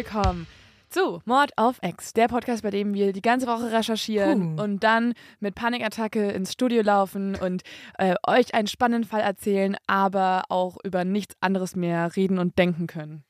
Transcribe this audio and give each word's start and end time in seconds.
willkommen 0.00 0.46
zu 0.88 1.20
Mord 1.26 1.50
auf 1.56 1.76
Ex, 1.82 2.14
der 2.14 2.26
Podcast, 2.28 2.62
bei 2.62 2.70
dem 2.70 2.94
wir 2.94 3.12
die 3.12 3.20
ganze 3.20 3.46
Woche 3.46 3.70
recherchieren 3.70 4.56
Puh. 4.56 4.62
und 4.62 4.82
dann 4.82 5.12
mit 5.40 5.54
Panikattacke 5.54 6.30
ins 6.30 6.54
Studio 6.54 6.80
laufen 6.80 7.34
und 7.34 7.64
äh, 7.98 8.14
euch 8.26 8.54
einen 8.54 8.66
spannenden 8.66 9.06
Fall 9.06 9.20
erzählen, 9.20 9.76
aber 9.86 10.44
auch 10.48 10.78
über 10.84 11.04
nichts 11.04 11.34
anderes 11.40 11.76
mehr 11.76 12.16
reden 12.16 12.38
und 12.38 12.56
denken 12.56 12.86
können. 12.86 13.24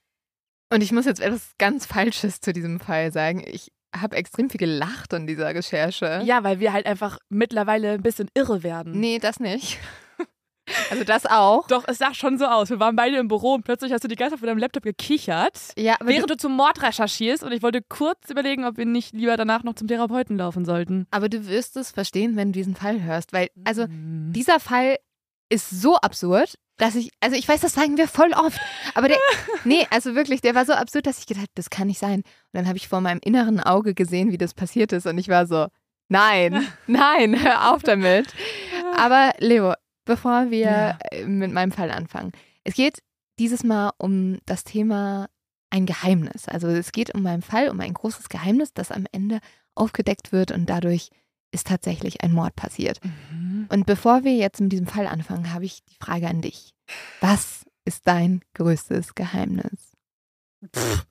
Und 0.73 0.81
ich 0.81 0.93
muss 0.93 1.07
jetzt 1.07 1.21
etwas 1.21 1.55
ganz 1.59 1.87
Falsches 1.87 2.41
zu 2.41 2.53
diesem 2.53 2.79
Fall 2.79 3.11
sagen. 3.11 3.43
Ich 3.45 3.73
habe 3.93 4.15
extrem 4.15 4.49
viel 4.49 4.61
gelacht 4.61 5.13
in 5.13 5.27
dieser 5.27 5.53
Recherche. 5.53 6.23
Ja, 6.25 6.45
weil 6.45 6.61
wir 6.61 6.73
halt 6.73 6.87
einfach 6.87 7.19
mittlerweile 7.31 7.95
ein 7.95 8.03
bisschen 8.03 8.29
irre 8.35 8.63
werden. 8.63 8.93
Nee, 8.93 9.19
das 9.19 9.41
nicht. 9.41 9.81
Also 10.91 11.05
das 11.05 11.27
auch. 11.27 11.67
Doch, 11.69 11.85
es 11.87 11.99
sah 11.99 12.15
schon 12.15 12.39
so 12.39 12.47
aus. 12.47 12.71
Wir 12.71 12.81
waren 12.81 12.97
beide 12.97 13.17
im 13.17 13.29
Büro 13.29 13.55
und 13.55 13.65
plötzlich 13.65 13.93
hast 13.93 14.05
du 14.05 14.09
die 14.09 14.17
ganze 14.17 14.33
Zeit 14.35 14.41
vor 14.41 14.47
deinem 14.49 14.59
Laptop 14.59 14.83
gekichert. 14.83 15.59
Ja, 15.77 15.97
Während 16.03 16.31
du 16.31 16.37
zum 16.37 16.53
Mord 16.57 16.83
recherchierst 16.83 17.43
und 17.43 17.53
ich 17.53 17.63
wollte 17.63 17.81
kurz 17.83 18.31
überlegen, 18.31 18.65
ob 18.65 18.77
wir 18.77 18.87
nicht 18.87 19.13
lieber 19.15 19.37
danach 19.37 19.63
noch 19.65 19.75
zum 19.75 19.89
Therapeuten 19.89 20.37
laufen 20.39 20.65
sollten. 20.65 21.07
Aber 21.11 21.29
du 21.29 21.47
wirst 21.49 21.77
es 21.77 21.91
verstehen, 21.91 22.37
wenn 22.37 22.53
du 22.53 22.59
diesen 22.59 22.75
Fall 22.77 23.03
hörst, 23.03 23.33
weil 23.33 23.49
also 23.65 23.87
Mhm. 23.87 24.33
dieser 24.33 24.61
Fall 24.61 24.97
ist 25.49 25.69
so 25.71 25.97
absurd, 25.97 26.55
dass 26.77 26.95
ich 26.95 27.11
also 27.21 27.37
ich 27.37 27.47
weiß, 27.49 27.61
das 27.61 27.75
sagen 27.75 27.97
wir 27.99 28.09
voll 28.09 28.33
oft, 28.33 28.59
aber 28.95 29.09
der 29.09 29.17
nee, 29.65 29.87
also 29.91 30.15
wirklich, 30.15 30.41
der 30.41 30.55
war 30.55 30.65
so 30.65 30.73
absurd, 30.73 31.07
dass 31.07 31.19
ich 31.19 31.27
gedacht, 31.27 31.43
habe, 31.43 31.53
das 31.55 31.71
kann 31.71 31.89
nicht 31.89 31.99
sein. 31.99 32.21
Und 32.21 32.25
dann 32.53 32.67
habe 32.69 32.79
ich 32.79 32.89
vor 32.89 33.01
meinem 33.01 33.21
inneren 33.23 33.61
Auge 33.61 33.95
gesehen, 33.95 34.31
wie 34.33 34.39
das 34.39 34.55
passiert 34.55 34.93
ist 34.93 35.07
und 35.07 35.19
ich 35.19 35.29
war 35.29 35.47
so, 35.47 35.67
nein, 36.09 36.67
nein, 36.87 37.43
hör 37.43 37.73
auf 37.75 37.83
damit. 37.83 38.33
Aber 38.97 39.33
Leo, 39.39 39.75
bevor 40.11 40.51
wir 40.51 40.59
Ja. 40.61 40.99
äh, 41.13 41.25
mit 41.25 41.53
meinem 41.53 41.71
Fall 41.73 41.91
anfangen, 41.91 42.33
es 42.65 42.75
geht 42.75 43.03
dieses 43.39 43.63
Mal 43.65 43.93
um 43.99 44.39
das 44.45 44.65
Thema 44.65 45.29
ein 45.71 45.87
Geheimnis. 45.87 46.49
Also 46.49 46.67
es 46.69 46.91
geht 46.93 47.15
um 47.15 47.23
meinen 47.23 47.43
Fall, 47.43 47.69
um 47.69 47.79
ein 47.81 47.95
großes 47.95 48.29
Geheimnis, 48.29 48.75
das 48.75 48.91
am 48.91 49.07
Ende 49.13 49.39
aufgedeckt 49.77 50.33
wird 50.33 50.51
und 50.51 50.67
dadurch 50.67 51.11
ist 51.53 51.69
tatsächlich 51.69 52.23
ein 52.23 52.33
Mord 52.33 52.55
passiert. 52.57 53.01
Mhm. 53.05 53.67
Und 53.71 53.87
bevor 53.87 54.25
wir 54.25 54.35
jetzt 54.35 54.61
mit 54.61 54.73
diesem 54.73 54.87
Fall 54.89 55.07
anfangen, 55.07 55.53
habe 55.55 55.65
ich 55.65 55.85
die 55.85 55.97
Frage 55.97 56.27
an 56.29 56.41
dich. 56.43 56.75
Was 57.21 57.65
ist 57.85 58.07
dein 58.07 58.43
größtes 58.55 59.15
Geheimnis? 59.15 59.93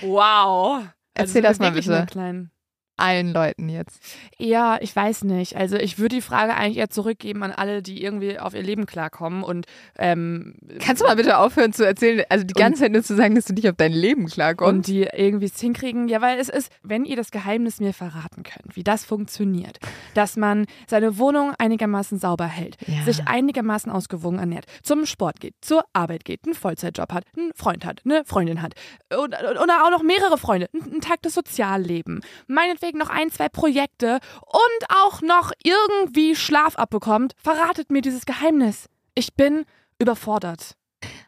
Wow. 0.00 0.86
Erzähl 1.14 1.32
sind 1.34 1.42
das 1.44 1.58
mal 1.58 1.70
bitte. 1.72 2.06
Klein. 2.10 2.50
Allen 2.96 3.32
Leuten 3.32 3.68
jetzt. 3.68 4.00
Ja, 4.38 4.78
ich 4.80 4.94
weiß 4.94 5.24
nicht. 5.24 5.56
Also 5.56 5.76
ich 5.76 5.98
würde 5.98 6.16
die 6.16 6.22
Frage 6.22 6.54
eigentlich 6.54 6.76
eher 6.78 6.90
zurückgeben 6.90 7.42
an 7.42 7.50
alle, 7.52 7.82
die 7.82 8.02
irgendwie 8.02 8.38
auf 8.38 8.54
ihr 8.54 8.62
Leben 8.62 8.86
klarkommen 8.86 9.42
und 9.42 9.66
ähm, 9.98 10.54
Kannst 10.78 11.02
du 11.02 11.06
mal 11.06 11.16
bitte 11.16 11.38
aufhören 11.38 11.72
zu 11.72 11.84
erzählen, 11.86 12.22
also 12.28 12.44
die 12.44 12.54
ganze 12.54 12.82
Zeit 12.82 12.92
nur 12.92 13.02
zu 13.02 13.16
sagen, 13.16 13.34
dass 13.34 13.46
du 13.46 13.52
nicht 13.52 13.68
auf 13.68 13.76
dein 13.76 13.92
Leben 13.92 14.24
und 14.24 14.32
klarkommst? 14.32 14.88
die 14.88 15.02
irgendwie 15.12 15.46
es 15.46 15.60
hinkriegen. 15.60 16.08
Ja, 16.08 16.20
weil 16.20 16.38
es 16.38 16.48
ist, 16.48 16.70
wenn 16.82 17.04
ihr 17.04 17.16
das 17.16 17.30
Geheimnis 17.30 17.80
mir 17.80 17.92
verraten 17.92 18.42
könnt, 18.44 18.76
wie 18.76 18.84
das 18.84 19.04
funktioniert, 19.04 19.78
dass 20.14 20.36
man 20.36 20.66
seine 20.86 21.18
Wohnung 21.18 21.52
einigermaßen 21.58 22.18
sauber 22.18 22.46
hält, 22.46 22.76
Ja. 22.86 23.02
sich 23.04 23.26
einigermaßen 23.26 23.90
ausgewogen 23.90 24.38
ernährt, 24.38 24.66
zum 24.82 25.06
Sport 25.06 25.40
geht, 25.40 25.54
zur 25.60 25.84
Arbeit 25.92 26.24
geht, 26.24 26.40
einen 26.44 26.54
Vollzeitjob 26.54 27.12
hat, 27.12 27.24
einen 27.36 27.50
Freund 27.54 27.84
hat, 27.84 28.02
eine 28.04 28.24
Freundin 28.24 28.62
hat 28.62 28.74
und, 29.18 29.34
oder 29.34 29.84
auch 29.84 29.90
noch 29.90 30.02
mehrere 30.02 30.38
Freunde, 30.38 30.68
einen 30.72 30.84
einen 30.94 31.00
Tag 31.00 31.22
des 31.22 31.34
Sozialleben, 31.34 32.20
meinetwegen 32.46 32.83
noch 32.92 33.08
ein, 33.08 33.30
zwei 33.30 33.48
Projekte 33.48 34.20
und 34.42 34.90
auch 34.90 35.22
noch 35.22 35.52
irgendwie 35.62 36.36
Schlaf 36.36 36.76
abbekommt, 36.76 37.34
verratet 37.42 37.90
mir 37.90 38.02
dieses 38.02 38.26
Geheimnis. 38.26 38.88
Ich 39.14 39.34
bin 39.34 39.64
überfordert. 39.98 40.76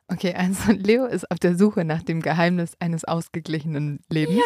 Okay, 0.09 0.35
also 0.35 0.71
Leo 0.73 1.05
ist 1.07 1.29
auf 1.33 1.39
der 1.41 1.57
Suche 1.57 1.85
nach 1.85 2.03
dem 2.03 2.23
Geheimnis 2.23 2.75
eines 2.79 3.05
ausgeglichenen 3.05 4.01
Lebens. 4.09 4.37
Ja. 4.37 4.43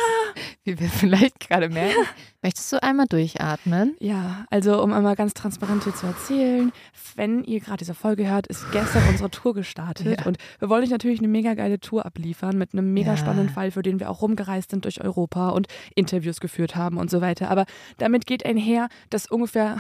Wie 0.65 0.79
wir 0.79 0.89
vielleicht 0.89 1.41
gerade 1.41 1.69
merken. 1.69 1.99
Möchtest 2.43 2.73
du 2.73 2.83
einmal 2.83 3.07
durchatmen? 3.07 3.95
Ja, 3.99 4.47
also 4.51 4.83
um 4.83 4.93
einmal 4.93 5.17
ganz 5.17 5.35
transparent 5.35 5.85
hier 5.85 5.95
zu 5.95 6.07
erzählen, 6.07 6.73
wenn 7.17 7.45
ihr 7.45 7.61
gerade 7.61 7.79
diese 7.79 7.95
Folge 7.95 8.27
hört, 8.31 8.47
ist 8.47 8.65
gestern 8.73 9.03
unsere 9.09 9.31
Tour 9.31 9.53
gestartet 9.55 10.21
Ja. 10.21 10.27
und 10.27 10.39
wir 10.61 10.69
wollen 10.71 10.85
euch 10.85 10.91
natürlich 10.91 11.19
eine 11.19 11.29
mega 11.29 11.55
geile 11.55 11.79
Tour 11.81 12.07
abliefern 12.07 12.57
mit 12.57 12.73
einem 12.73 12.93
mega 12.95 13.11
Ja. 13.13 13.17
spannenden 13.17 13.49
Fall, 13.51 13.71
für 13.71 13.83
den 13.83 14.01
wir 14.01 14.09
auch 14.09 14.23
rumgereist 14.23 14.71
sind 14.71 14.85
durch 14.85 15.03
Europa 15.03 15.51
und 15.51 15.67
Interviews 15.95 16.41
geführt 16.41 16.77
haben 16.77 16.97
und 16.97 17.11
so 17.11 17.21
weiter. 17.21 17.51
Aber 17.51 17.67
damit 17.99 18.27
geht 18.27 18.47
einher, 18.47 18.89
dass 19.11 19.27
ungefähr, 19.27 19.79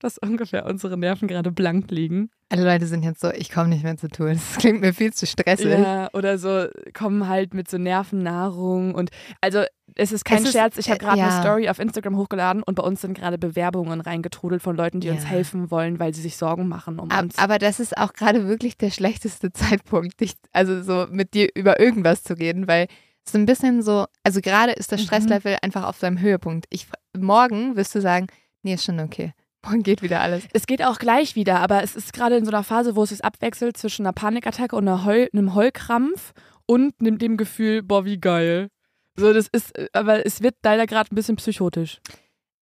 dass 0.00 0.18
ungefähr 0.18 0.66
unsere 0.66 0.96
Nerven 0.98 1.28
gerade 1.28 1.52
blank 1.52 1.90
liegen. 1.90 2.30
Alle 2.48 2.64
Leute 2.64 2.86
sind 2.86 3.04
jetzt 3.04 3.20
so, 3.20 3.30
ich 3.30 3.50
komme 3.50 3.68
nicht 3.68 3.84
mehr 3.84 3.96
zur 3.96 4.08
Tour. 4.08 4.30
Das 4.32 4.56
klingt 4.58 4.80
mir 4.80 4.92
viel 4.92 5.12
zu 5.12 5.26
stressig. 5.26 5.66
Ja, 5.70 6.08
oder 6.14 6.36
so 6.38 6.66
kommen 6.94 7.28
halt 7.28 7.54
mit 7.54 7.70
so 7.70 7.78
Nervennahrung 7.78 8.94
und 8.94 9.10
also 9.40 9.62
es 9.96 10.12
ist 10.12 10.24
kein 10.24 10.38
Es 10.38 10.44
ist- 10.44 10.52
Scherz, 10.52 10.78
ich 10.78 10.88
habe 10.88 11.00
äh, 11.00 11.04
gerade 11.04 11.18
ja. 11.18 11.28
eine 11.28 11.40
Story 11.42 11.68
auf 11.68 11.78
Instagram 11.78 12.16
hochgeladen 12.16 12.62
und 12.62 12.74
bei 12.74 12.82
uns 12.82 13.00
sind 13.00 13.14
gerade 13.14 13.38
Bewerbungen 13.38 14.00
reingetrudelt 14.00 14.62
von 14.62 14.76
Leuten, 14.76 15.00
die 15.00 15.10
uns 15.10 15.22
Ja. 15.24 15.28
helfen 15.28 15.70
wollen, 15.70 15.98
weil 15.98 16.14
sie 16.14 16.22
sich 16.22 16.36
Sorgen 16.36 16.68
machen 16.68 16.98
um 16.98 17.10
Ab- 17.10 17.22
uns. 17.24 17.38
Aber 17.38 17.58
das 17.58 17.80
ist 17.80 17.96
auch 17.96 18.12
gerade 18.12 18.46
wirklich 18.48 18.76
der 18.76 18.90
schlechteste 18.90 19.52
Zeitpunkt, 19.82 20.20
dich, 20.20 20.34
also 20.52 20.82
so 20.82 21.06
mit 21.10 21.34
dir 21.34 21.48
über 21.54 21.80
irgendwas 21.80 22.22
zu 22.22 22.34
reden, 22.34 22.66
weil 22.68 22.86
es 23.24 23.32
ist 23.32 23.36
ein 23.36 23.46
bisschen 23.46 23.82
so, 23.82 24.06
also 24.24 24.40
gerade 24.40 24.72
ist 24.72 24.92
das 24.92 25.00
Mhm. 25.02 25.04
Stresslevel 25.06 25.56
einfach 25.62 25.84
auf 25.84 25.98
seinem 25.98 26.20
Höhepunkt. 26.20 26.66
Ich, 26.70 26.86
morgen 27.16 27.76
wirst 27.76 27.94
du 27.94 28.00
sagen, 28.00 28.26
nee, 28.62 28.74
ist 28.74 28.84
schon 28.84 29.00
okay. 29.00 29.32
Morgen 29.64 29.82
geht 29.82 30.02
wieder 30.02 30.20
alles. 30.20 30.44
es 30.52 30.66
geht 30.66 30.82
auch 30.82 30.98
gleich 30.98 31.36
wieder, 31.36 31.60
aber 31.60 31.82
es 31.82 31.94
ist 31.94 32.12
gerade 32.12 32.36
in 32.36 32.44
so 32.44 32.50
einer 32.50 32.64
Phase, 32.64 32.96
wo 32.96 33.02
es 33.02 33.10
sich 33.10 33.24
abwechselt 33.24 33.76
zwischen 33.76 34.06
einer 34.06 34.12
Panikattacke 34.12 34.74
und 34.74 34.88
einer 34.88 35.04
Heul, 35.04 35.28
einem 35.32 35.54
Heulkrampf 35.54 36.32
und 36.66 36.94
dem, 37.00 37.36
Gefühl, 37.36 37.82
boah, 37.82 38.04
wie 38.04 38.18
geil. 38.18 38.68
So, 39.16 39.32
das 39.32 39.48
ist, 39.48 39.76
äh, 39.76 39.88
aber 39.92 40.24
es 40.24 40.42
wird 40.42 40.54
leider 40.62 40.86
gerade 40.86 41.12
ein 41.12 41.16
bisschen 41.16 41.36
psychotisch. 41.36 42.00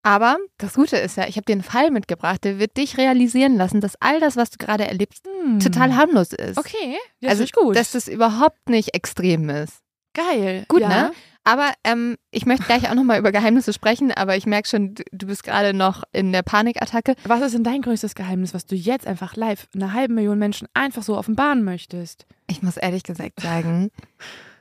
Aber 0.02 0.38
das 0.58 0.74
Gute 0.74 0.96
ist 0.96 1.16
ja, 1.16 1.28
ich 1.28 1.36
habe 1.36 1.44
dir 1.44 1.52
einen 1.52 1.62
Fall 1.62 1.90
mitgebracht, 1.90 2.42
der 2.44 2.58
wird 2.58 2.76
dich 2.76 2.96
realisieren 2.96 3.56
lassen, 3.56 3.80
dass 3.80 4.00
all 4.00 4.20
das, 4.20 4.36
was 4.36 4.50
du 4.50 4.56
gerade 4.56 4.86
erlebst, 4.86 5.24
total 5.62 5.96
harmlos 5.96 6.32
ist. 6.32 6.56
Hm. 6.56 6.58
Okay, 6.58 6.96
also 7.22 7.42
also 7.42 7.60
gut. 7.60 7.76
dass 7.76 7.92
das 7.92 8.08
überhaupt 8.08 8.68
nicht 8.68 8.94
extrem 8.94 9.50
ist. 9.50 9.80
geil. 10.14 10.64
Gut, 10.68 10.80
ja. 10.80 10.88
ne? 10.88 11.12
Aber 11.48 11.72
ähm, 11.82 12.18
ich 12.30 12.44
möchte 12.44 12.66
gleich 12.66 12.90
auch 12.90 12.94
nochmal 12.94 13.18
über 13.18 13.32
Geheimnisse 13.32 13.72
sprechen, 13.72 14.12
aber 14.12 14.36
ich 14.36 14.44
merke 14.44 14.68
schon, 14.68 14.94
du, 14.94 15.26
bist 15.26 15.44
gerade 15.44 15.72
noch 15.72 16.02
in 16.12 16.30
der 16.30 16.42
Panikattacke. 16.42 17.14
Was 17.24 17.40
ist 17.40 17.54
denn 17.54 17.64
dein 17.64 17.80
größtes 17.80 18.14
Geheimnis, 18.14 18.52
was 18.52 18.66
du 18.66 18.74
jetzt 18.74 19.06
einfach 19.06 19.34
live 19.34 19.66
einer 19.74 19.94
halben 19.94 20.14
Million 20.14 20.38
Menschen 20.38 20.68
einfach 20.74 21.02
so 21.02 21.16
offenbaren 21.16 21.64
möchtest? 21.64 22.26
Ich 22.48 22.62
muss 22.62 22.76
ehrlich 22.76 23.02
gesagt 23.02 23.40
sagen, 23.40 23.90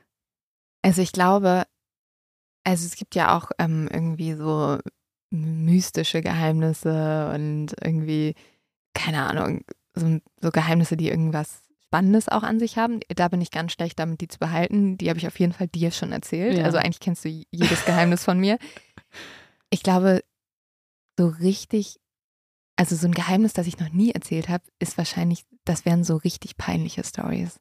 also 0.82 1.02
ich 1.02 1.12
glaube, 1.12 1.64
also 2.64 2.86
es 2.86 2.96
gibt 2.96 3.14
ja 3.14 3.36
auch 3.36 3.50
ähm, 3.58 3.90
irgendwie 3.92 4.32
so 4.32 4.78
mystische 5.28 6.22
Geheimnisse 6.22 7.30
und 7.34 7.74
irgendwie, 7.84 8.34
keine 8.94 9.24
Ahnung, 9.24 9.60
so, 9.94 10.20
so 10.40 10.50
Geheimnisse, 10.50 10.96
die 10.96 11.10
irgendwas 11.10 11.67
Spannendes 11.88 12.28
auch 12.28 12.42
an 12.42 12.58
sich 12.58 12.76
haben. 12.76 13.00
Da 13.08 13.28
bin 13.28 13.40
ich 13.40 13.50
ganz 13.50 13.72
schlecht 13.72 13.98
damit, 13.98 14.20
die 14.20 14.28
zu 14.28 14.38
behalten. 14.38 14.98
Die 14.98 15.08
habe 15.08 15.18
ich 15.18 15.26
auf 15.26 15.38
jeden 15.38 15.54
Fall 15.54 15.68
dir 15.68 15.90
schon 15.90 16.12
erzählt. 16.12 16.58
Ja. 16.58 16.64
Also 16.64 16.76
eigentlich 16.76 17.00
kennst 17.00 17.24
du 17.24 17.28
jedes 17.50 17.84
Geheimnis 17.86 18.24
von 18.24 18.38
mir. 18.38 18.58
Ich 19.70 19.82
glaube, 19.82 20.22
so 21.18 21.28
richtig, 21.28 21.98
also 22.76 22.94
so 22.94 23.06
ein 23.06 23.14
Geheimnis, 23.14 23.54
das 23.54 23.66
ich 23.66 23.78
noch 23.78 23.90
nie 23.90 24.12
erzählt 24.12 24.50
habe, 24.50 24.64
ist 24.78 24.98
wahrscheinlich, 24.98 25.44
das 25.64 25.86
wären 25.86 26.04
so 26.04 26.16
richtig 26.16 26.58
peinliche 26.58 27.04
Stories. 27.04 27.58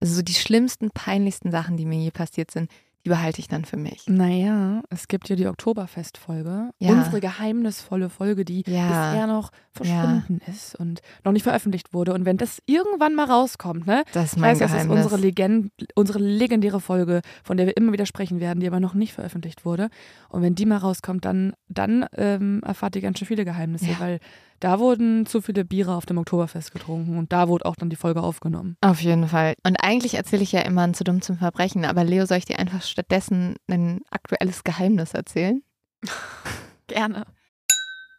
Also 0.00 0.14
so 0.14 0.22
die 0.22 0.34
schlimmsten, 0.34 0.90
peinlichsten 0.90 1.50
Sachen, 1.50 1.76
die 1.76 1.84
mir 1.84 1.98
je 1.98 2.10
passiert 2.10 2.50
sind, 2.50 2.70
die 3.08 3.14
behalte 3.14 3.40
ich 3.40 3.48
dann 3.48 3.64
für 3.64 3.78
mich. 3.78 4.04
Naja, 4.06 4.82
es 4.90 5.08
gibt 5.08 5.30
ja 5.30 5.36
die 5.36 5.46
Oktoberfest-Folge. 5.46 6.70
Ja. 6.78 6.90
Unsere 6.92 7.20
geheimnisvolle 7.20 8.10
Folge, 8.10 8.44
die 8.44 8.62
Ja. 8.66 8.88
bisher 9.12 9.26
noch 9.26 9.50
verschwunden 9.72 10.40
ist 10.46 10.74
und 10.74 11.00
noch 11.24 11.32
nicht 11.32 11.44
veröffentlicht 11.44 11.94
wurde. 11.94 12.12
Und 12.12 12.24
wenn 12.26 12.36
das 12.36 12.60
irgendwann 12.66 13.14
mal 13.14 13.24
rauskommt, 13.26 13.86
ne? 13.86 14.04
Das 14.12 14.26
ist 14.26 14.32
Ich 14.34 14.38
mein 14.40 14.52
weiß, 14.52 14.58
das 14.58 14.70
ist 14.72 14.76
Geheimnis. 14.82 15.04
unsere, 15.06 15.20
Legend, 15.20 15.72
unsere 15.94 16.18
legendäre 16.18 16.80
Folge, 16.80 17.22
von 17.44 17.56
der 17.56 17.66
wir 17.66 17.76
immer 17.76 17.92
wieder 17.92 18.04
sprechen 18.06 18.40
werden, 18.40 18.60
die 18.60 18.66
aber 18.66 18.80
noch 18.80 18.94
nicht 18.94 19.14
veröffentlicht 19.14 19.64
wurde. 19.64 19.88
Und 20.28 20.42
wenn 20.42 20.54
die 20.54 20.66
mal 20.66 20.76
rauskommt, 20.78 21.24
dann, 21.24 21.54
dann 21.68 22.04
ähm, 22.16 22.60
erfahrt 22.64 22.94
ihr 22.96 23.02
ganz 23.02 23.18
schön 23.18 23.28
viele 23.28 23.44
Geheimnisse, 23.46 23.86
Ja. 23.86 24.00
weil 24.00 24.20
da 24.60 24.78
wurden 24.78 25.26
zu 25.26 25.40
viele 25.40 25.64
Biere 25.64 25.94
auf 25.94 26.06
dem 26.06 26.18
Oktoberfest 26.18 26.72
getrunken 26.72 27.18
und 27.18 27.32
da 27.32 27.48
wurde 27.48 27.66
auch 27.66 27.76
dann 27.76 27.90
die 27.90 27.96
Folge 27.96 28.22
aufgenommen. 28.22 28.76
Auf 28.80 29.00
jeden 29.00 29.28
Fall. 29.28 29.54
Und 29.64 29.76
eigentlich 29.76 30.14
erzähle 30.14 30.42
ich 30.42 30.52
ja 30.52 30.60
immer 30.60 30.82
ein 30.82 30.94
zu 30.94 31.04
dumm 31.04 31.22
zum 31.22 31.38
Verbrechen, 31.38 31.84
aber 31.84 32.04
Leo, 32.04 32.26
soll 32.26 32.38
ich 32.38 32.44
dir 32.44 32.58
einfach 32.58 32.82
stattdessen 32.82 33.56
ein 33.68 34.00
aktuelles 34.10 34.64
Geheimnis 34.64 35.14
erzählen? 35.14 35.62
Gerne. 36.86 37.26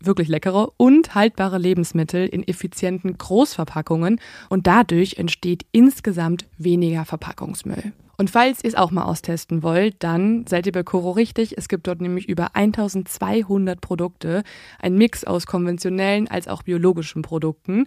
wirklich 0.00 0.28
leckere 0.28 0.72
und 0.76 1.14
haltbare 1.14 1.58
Lebensmittel 1.58 2.26
in 2.26 2.46
effizienten 2.46 3.16
Großverpackungen 3.16 4.20
und 4.48 4.66
dadurch 4.66 5.14
entsteht 5.18 5.66
insgesamt 5.72 6.46
weniger 6.58 7.04
Verpackungsmüll. 7.04 7.92
Und 8.16 8.30
falls 8.30 8.62
ihr 8.62 8.68
es 8.68 8.74
auch 8.74 8.90
mal 8.90 9.04
austesten 9.04 9.62
wollt, 9.62 10.02
dann 10.02 10.46
seid 10.46 10.66
ihr 10.66 10.72
bei 10.72 10.82
Coro 10.82 11.12
richtig. 11.12 11.56
Es 11.58 11.68
gibt 11.68 11.86
dort 11.86 12.00
nämlich 12.00 12.28
über 12.28 12.54
1200 12.54 13.80
Produkte, 13.80 14.42
ein 14.78 14.96
Mix 14.96 15.24
aus 15.24 15.46
konventionellen 15.46 16.28
als 16.28 16.48
auch 16.48 16.62
biologischen 16.62 17.22
Produkten. 17.22 17.86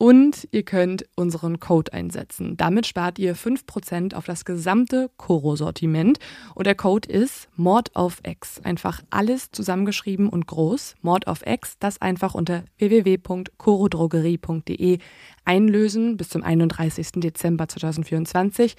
Und 0.00 0.46
ihr 0.52 0.62
könnt 0.62 1.06
unseren 1.16 1.58
Code 1.58 1.92
einsetzen. 1.92 2.56
Damit 2.56 2.86
spart 2.86 3.18
ihr 3.18 3.34
5% 3.34 4.14
auf 4.14 4.26
das 4.26 4.44
gesamte 4.44 5.10
Coro-Sortiment. 5.16 6.20
Und 6.54 6.68
der 6.68 6.76
Code 6.76 7.08
ist 7.08 7.48
Mord 7.56 7.96
auf 7.96 8.20
X. 8.24 8.60
Einfach 8.62 9.02
alles 9.10 9.50
zusammengeschrieben 9.50 10.28
und 10.28 10.46
groß. 10.46 10.94
Mord 11.02 11.26
auf 11.26 11.44
X, 11.44 11.78
das 11.80 12.00
einfach 12.00 12.34
unter 12.34 12.62
www.corodrogerie.de 12.78 15.00
einlösen 15.48 16.16
bis 16.18 16.28
zum 16.28 16.44
31. 16.44 17.12
Dezember 17.16 17.68
2024 17.68 18.76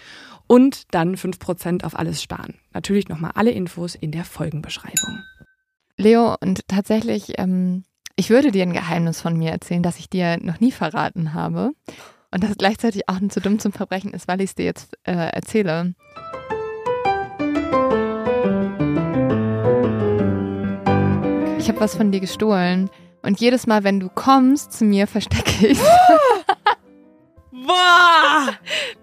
und 0.48 0.84
dann 0.94 1.16
5% 1.16 1.84
auf 1.84 1.98
alles 1.98 2.22
sparen. 2.22 2.56
Natürlich 2.74 3.10
nochmal 3.10 3.32
alle 3.34 3.52
Infos 3.52 3.96
in 3.96 4.12
der 4.12 4.24
Folgenbeschreibung. 4.24 5.24
Leo, 5.98 6.36
und 6.40 6.68
tatsächlich, 6.68 7.34
ähm, 7.40 7.84
ich 8.16 8.30
würde 8.30 8.52
dir 8.52 8.64
ein 8.64 8.74
Geheimnis 8.74 9.20
von 9.20 9.36
mir 9.36 9.52
erzählen, 9.52 9.84
das 9.84 9.98
ich 9.98 10.10
dir 10.10 10.38
noch 10.42 10.60
nie 10.60 10.72
verraten 10.72 11.34
habe. 11.34 11.72
Und 12.32 12.44
das 12.44 12.56
gleichzeitig 12.56 13.10
auch 13.10 13.18
zu 13.30 13.42
dumm 13.42 13.58
zum 13.58 13.72
Verbrechen 13.72 14.14
ist, 14.14 14.28
weil 14.28 14.40
ich 14.40 14.52
es 14.52 14.56
dir 14.56 14.66
jetzt 14.66 14.96
äh, 15.04 15.14
erzähle. 15.14 15.96
Ich 21.58 21.68
habe 21.68 21.80
was 21.80 21.96
von 21.96 22.12
dir 22.12 22.20
gestohlen. 22.20 22.90
Und 23.22 23.42
jedes 23.42 23.68
Mal, 23.68 23.84
wenn 23.84 24.00
du 24.00 24.10
kommst 24.10 24.72
zu 24.72 24.86
mir, 24.86 25.08
verstecke 25.08 25.68
ich 25.68 25.80
Boah! 27.66 28.58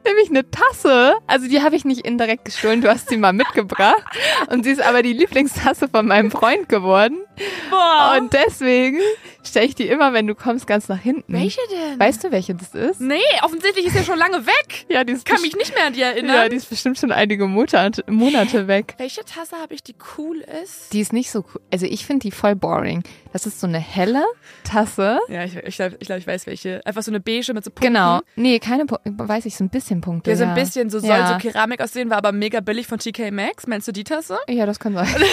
Nämlich 0.04 0.30
eine 0.30 0.50
Tasse. 0.50 1.16
Also 1.26 1.48
die 1.48 1.62
habe 1.62 1.76
ich 1.76 1.84
nicht 1.84 2.06
indirekt 2.06 2.44
gestohlen, 2.44 2.80
du 2.80 2.88
hast 2.88 3.08
sie 3.08 3.16
mal 3.16 3.32
mitgebracht. 3.32 4.04
Und 4.50 4.64
sie 4.64 4.70
ist 4.70 4.80
aber 4.80 5.02
die 5.02 5.12
Lieblingstasse 5.12 5.88
von 5.88 6.06
meinem 6.06 6.30
Freund 6.30 6.68
geworden. 6.68 7.25
Boah! 7.70 8.16
Und 8.20 8.32
deswegen 8.32 8.98
stelle 9.44 9.66
ich 9.66 9.74
die 9.74 9.86
immer, 9.86 10.12
wenn 10.12 10.26
du 10.26 10.34
kommst, 10.34 10.66
ganz 10.66 10.88
nach 10.88 11.00
hinten. 11.00 11.32
Welche 11.32 11.60
denn? 11.70 11.98
Weißt 11.98 12.24
du, 12.24 12.30
welche 12.32 12.54
das 12.54 12.74
ist? 12.74 13.00
Nee, 13.00 13.20
offensichtlich 13.42 13.86
ist 13.86 13.94
ja 13.94 14.02
schon 14.04 14.18
lange 14.18 14.46
weg. 14.46 14.86
Ja, 14.88 15.04
die 15.04 15.12
ist 15.12 15.26
Kann 15.26 15.42
mich 15.42 15.54
nicht 15.56 15.74
mehr 15.74 15.86
an 15.86 15.92
die 15.92 16.02
erinnern. 16.02 16.34
Ja, 16.36 16.48
die 16.48 16.56
ist 16.56 16.70
bestimmt 16.70 16.98
schon 16.98 17.10
einige 17.12 17.46
Monate, 17.46 18.04
Monate 18.08 18.66
weg. 18.68 18.94
Welche 18.98 19.24
Tasse 19.24 19.56
habe 19.56 19.74
ich, 19.74 19.82
die 19.82 19.94
cool 20.16 20.44
ist? 20.62 20.92
Die 20.92 21.00
ist 21.00 21.12
nicht 21.12 21.30
so 21.30 21.44
cool. 21.54 21.60
Also 21.72 21.86
ich 21.86 22.06
finde 22.06 22.20
die 22.20 22.30
voll 22.30 22.54
boring. 22.54 23.02
Das 23.32 23.46
ist 23.46 23.60
so 23.60 23.66
eine 23.66 23.78
helle 23.78 24.24
Tasse. 24.64 25.18
Ja, 25.28 25.44
ich, 25.44 25.56
ich 25.56 25.76
glaube, 25.76 25.96
ich, 26.00 26.06
glaub, 26.06 26.18
ich 26.18 26.26
weiß 26.26 26.46
welche. 26.46 26.80
Einfach 26.86 27.02
so 27.02 27.10
eine 27.10 27.20
beige 27.20 27.52
mit 27.52 27.64
so 27.64 27.70
Punkten. 27.70 27.92
Genau. 27.94 28.20
Nee, 28.36 28.58
keine 28.60 28.86
Punkte. 28.86 29.12
Weiß 29.16 29.44
ich, 29.46 29.56
so 29.56 29.64
ein 29.64 29.70
bisschen 29.70 30.00
Punkte. 30.00 30.30
Ja, 30.30 30.36
so 30.36 30.44
ein 30.44 30.54
bisschen. 30.54 30.88
So 30.88 31.00
soll 31.00 31.10
Ja. 31.10 31.38
so 31.40 31.48
Keramik 31.50 31.80
aussehen, 31.82 32.08
war 32.10 32.18
aber 32.18 32.32
mega 32.32 32.60
billig 32.60 32.86
von 32.86 32.98
TK 32.98 33.30
Maxx. 33.30 33.66
Meinst 33.66 33.86
du 33.88 33.92
die 33.92 34.04
Tasse? 34.04 34.38
Ja, 34.48 34.64
das 34.66 34.78
kann 34.78 34.94
sein. 34.94 35.08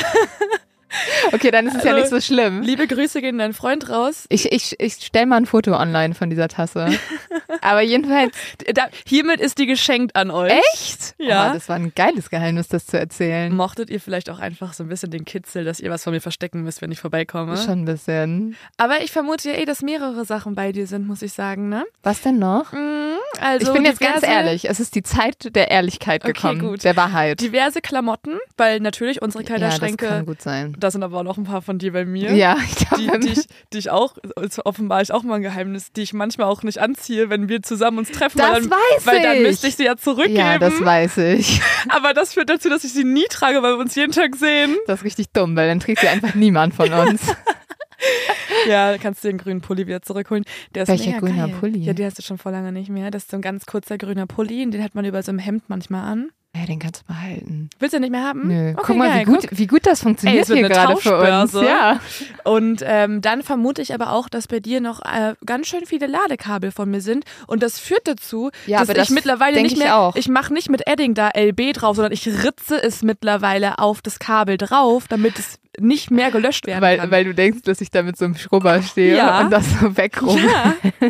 okay, 1.31 1.51
dann 1.51 1.67
ist 1.67 1.75
es 1.77 1.83
ja 1.83 1.91
Also, 1.93 2.15
nicht 2.15 2.25
so 2.25 2.33
schlimm. 2.33 2.61
Liebe 2.61 2.87
Grüße 2.87 3.21
gehen 3.21 3.37
deinen 3.37 3.53
Freund 3.53 3.89
raus. 3.89 4.25
Ich, 4.29 4.51
ich, 4.51 4.79
ich 4.79 4.93
stelle 4.95 5.25
mal 5.25 5.37
ein 5.37 5.45
Foto 5.45 5.75
online 5.77 6.13
von 6.15 6.29
dieser 6.29 6.47
Tasse. 6.47 6.87
Aber 7.61 7.81
jedenfalls. 7.81 8.33
Da, 8.73 8.87
hiermit 9.05 9.39
ist 9.39 9.57
die 9.57 9.65
geschenkt 9.65 10.15
an 10.15 10.31
euch. 10.31 10.51
Echt? 10.73 11.15
Ja. 11.19 11.49
Oh, 11.49 11.53
das 11.53 11.69
war 11.69 11.75
ein 11.75 11.93
geiles 11.95 12.29
Geheimnis, 12.29 12.67
das 12.67 12.85
zu 12.85 12.99
erzählen. 12.99 13.53
Mochtet 13.55 13.89
ihr 13.89 13.99
vielleicht 13.99 14.29
auch 14.29 14.39
einfach 14.39 14.73
so 14.73 14.83
ein 14.83 14.89
bisschen 14.89 15.11
den 15.11 15.25
Kitzel, 15.25 15.63
dass 15.63 15.79
ihr 15.79 15.89
was 15.89 16.03
von 16.03 16.13
mir 16.13 16.21
verstecken 16.21 16.63
müsst, 16.63 16.81
wenn 16.81 16.91
ich 16.91 16.99
vorbeikomme? 16.99 17.57
Schon 17.57 17.81
ein 17.81 17.85
bisschen. 17.85 18.55
Aber 18.77 19.01
ich 19.01 19.11
vermute 19.11 19.49
ja 19.51 19.57
eh, 19.57 19.65
dass 19.65 19.81
mehrere 19.81 20.25
Sachen 20.25 20.55
bei 20.55 20.71
dir 20.71 20.87
sind, 20.87 21.07
muss 21.07 21.21
ich 21.21 21.33
sagen, 21.33 21.69
ne? 21.69 21.85
Was 22.03 22.21
denn 22.21 22.39
noch? 22.39 22.71
Mm, 22.73 22.77
Also 23.39 23.67
ich 23.67 23.73
bin 23.73 23.85
jetzt 23.85 23.99
ganz 23.99 24.23
ehrlich. 24.23 24.69
Es 24.69 24.79
ist 24.79 24.95
die 24.95 25.03
Zeit 25.03 25.55
der 25.55 25.71
Ehrlichkeit 25.71 26.23
Okay, 26.23 26.33
gekommen. 26.33 26.59
gut. 26.59 26.83
Der 26.83 26.95
Wahrheit. 26.95 27.39
Diverse 27.41 27.81
Klamotten, 27.81 28.37
weil 28.57 28.79
natürlich 28.79 29.21
unsere 29.21 29.43
ja, 29.43 29.49
das 29.49 29.57
Kleiderschränke, 29.77 30.07
kann 30.07 30.25
gut 30.25 30.41
sein. 30.41 30.75
Da 30.83 30.91
sind 30.91 31.03
aber 31.03 31.19
auch 31.19 31.23
noch 31.23 31.37
ein 31.37 31.45
paar 31.45 31.61
von 31.61 31.79
dir 31.79 31.93
bei 31.93 32.05
mir. 32.05 32.33
Ja, 32.33 32.57
ich 32.67 32.75
Die, 32.75 32.85
glaube, 33.05 33.19
die, 33.19 33.29
ich, 33.29 33.45
die 33.71 33.77
ich 33.77 33.89
auch, 33.89 34.15
offenbar 34.65 35.01
ist 35.01 35.11
auch 35.11 35.23
mal 35.23 35.35
ein 35.35 35.41
Geheimnis, 35.41 35.91
die 35.93 36.01
ich 36.01 36.13
manchmal 36.13 36.47
auch 36.47 36.63
nicht 36.63 36.79
anziehe, 36.79 37.29
wenn 37.29 37.49
wir 37.49 37.61
zusammen 37.61 37.99
uns 37.99 38.11
treffen. 38.11 38.37
Das 38.37 38.51
weil 38.51 38.61
dann, 38.61 38.71
weiß 38.71 39.05
Weil 39.05 39.21
dann 39.23 39.37
ich. 39.37 39.41
müsste 39.43 39.67
ich 39.67 39.75
sie 39.75 39.85
ja 39.85 39.95
zurückgeben. 39.95 40.35
ja, 40.37 40.59
das 40.59 40.83
weiß 40.83 41.17
ich. 41.17 41.61
aber 41.89 42.13
das 42.13 42.33
führt 42.33 42.49
dazu, 42.49 42.69
dass 42.69 42.83
ich 42.83 42.93
sie 42.93 43.03
nie 43.03 43.25
trage, 43.29 43.61
weil 43.63 43.73
wir 43.75 43.79
uns 43.79 43.95
jeden 43.95 44.11
Tag 44.11 44.35
sehen. 44.35 44.75
Das 44.87 44.99
ist 44.99 45.05
richtig 45.05 45.27
dumm, 45.33 45.55
weil 45.55 45.67
dann 45.67 45.79
trägt 45.79 46.01
sie 46.01 46.07
einfach 46.07 46.35
niemand 46.35 46.73
von 46.75 46.91
uns. 46.91 47.21
Ja, 48.67 48.97
kannst 48.97 49.23
du 49.23 49.29
den 49.29 49.37
grünen 49.37 49.61
Pulli 49.61 49.87
wieder 49.87 50.01
zurückholen. 50.01 50.43
Der 50.75 50.83
ist 50.83 50.89
Welcher 50.89 51.19
grüner 51.19 51.47
geil. 51.47 51.55
Pulli? 51.59 51.79
Ja, 51.79 51.93
den 51.93 52.05
hast 52.05 52.17
du 52.17 52.21
schon 52.21 52.37
vor 52.37 52.51
lange 52.51 52.71
nicht 52.73 52.89
mehr. 52.89 53.11
Das 53.11 53.23
ist 53.23 53.31
so 53.31 53.37
ein 53.37 53.41
ganz 53.41 53.65
kurzer 53.65 53.97
grüner 53.97 54.25
Pulli, 54.27 54.69
den 54.69 54.83
hat 54.83 54.95
man 54.95 55.05
über 55.05 55.21
so 55.23 55.31
einem 55.31 55.39
Hemd 55.39 55.63
manchmal 55.69 56.03
an. 56.03 56.29
Ja, 56.55 56.67
den 56.67 56.77
kannst 56.77 57.01
du 57.01 57.05
behalten. 57.07 57.69
Willst 57.79 57.95
du 57.95 57.99
nicht 57.99 58.11
mehr 58.11 58.23
haben? 58.23 58.47
Nö. 58.47 58.71
Okay, 58.73 58.83
Guck 58.85 58.95
mal, 58.97 59.09
geil, 59.09 59.21
wie 59.21 59.23
gut, 59.31 59.41
guck. 59.49 59.57
wie 59.57 59.65
gut 59.67 59.85
das 59.87 59.99
Ey, 59.99 60.03
funktioniert 60.03 60.47
wird 60.49 60.59
hier 60.59 60.69
gerade 60.69 60.97
für 60.97 61.17
uns. 61.17 61.53
Ja. 61.53 61.99
Und 62.43 62.83
ähm, 62.85 63.21
dann 63.21 63.41
vermute 63.41 63.81
ich 63.81 63.91
aber 63.93 64.11
auch, 64.11 64.29
dass 64.29 64.47
bei 64.47 64.59
dir 64.59 64.79
noch 64.79 65.01
äh, 65.01 65.33
ganz 65.47 65.65
schön 65.67 65.85
viele 65.87 66.05
Ladekabel 66.05 66.71
von 66.71 66.91
mir 66.91 67.01
sind. 67.01 67.25
Und 67.47 67.63
das 67.63 67.79
führt 67.79 68.07
dazu, 68.07 68.51
Ja, 68.67 68.79
dass 68.79 68.89
ich 68.89 68.95
das 68.95 69.09
mittlerweile 69.09 69.63
nicht 69.63 69.73
ich 69.73 69.79
mehr, 69.79 69.97
auch. 69.97 70.15
ich 70.15 70.29
mache 70.29 70.53
nicht 70.53 70.69
mit 70.69 70.85
Edding 70.87 71.15
da 71.15 71.31
LB 71.35 71.73
drauf, 71.73 71.95
sondern 71.95 72.11
ich 72.13 72.27
ritze 72.27 72.81
es 72.81 73.01
mittlerweile 73.01 73.79
auf 73.79 74.03
das 74.03 74.19
Kabel 74.19 74.57
drauf, 74.57 75.07
damit 75.09 75.39
es 75.39 75.59
nicht 75.79 76.11
mehr 76.11 76.29
gelöscht 76.29 76.67
werden 76.67 76.81
Weil, 76.83 76.97
kann. 76.97 77.09
weil 77.09 77.23
du 77.25 77.33
denkst, 77.33 77.63
dass 77.63 77.81
ich 77.81 77.89
da 77.89 78.03
mit 78.03 78.15
so 78.15 78.25
einem 78.25 78.35
Schrubber 78.35 78.79
stehe 78.83 79.17
Ja. 79.17 79.41
und 79.41 79.49
das 79.49 79.65
so 79.79 79.97
wegrum. 79.97 80.37
ja. 80.37 80.75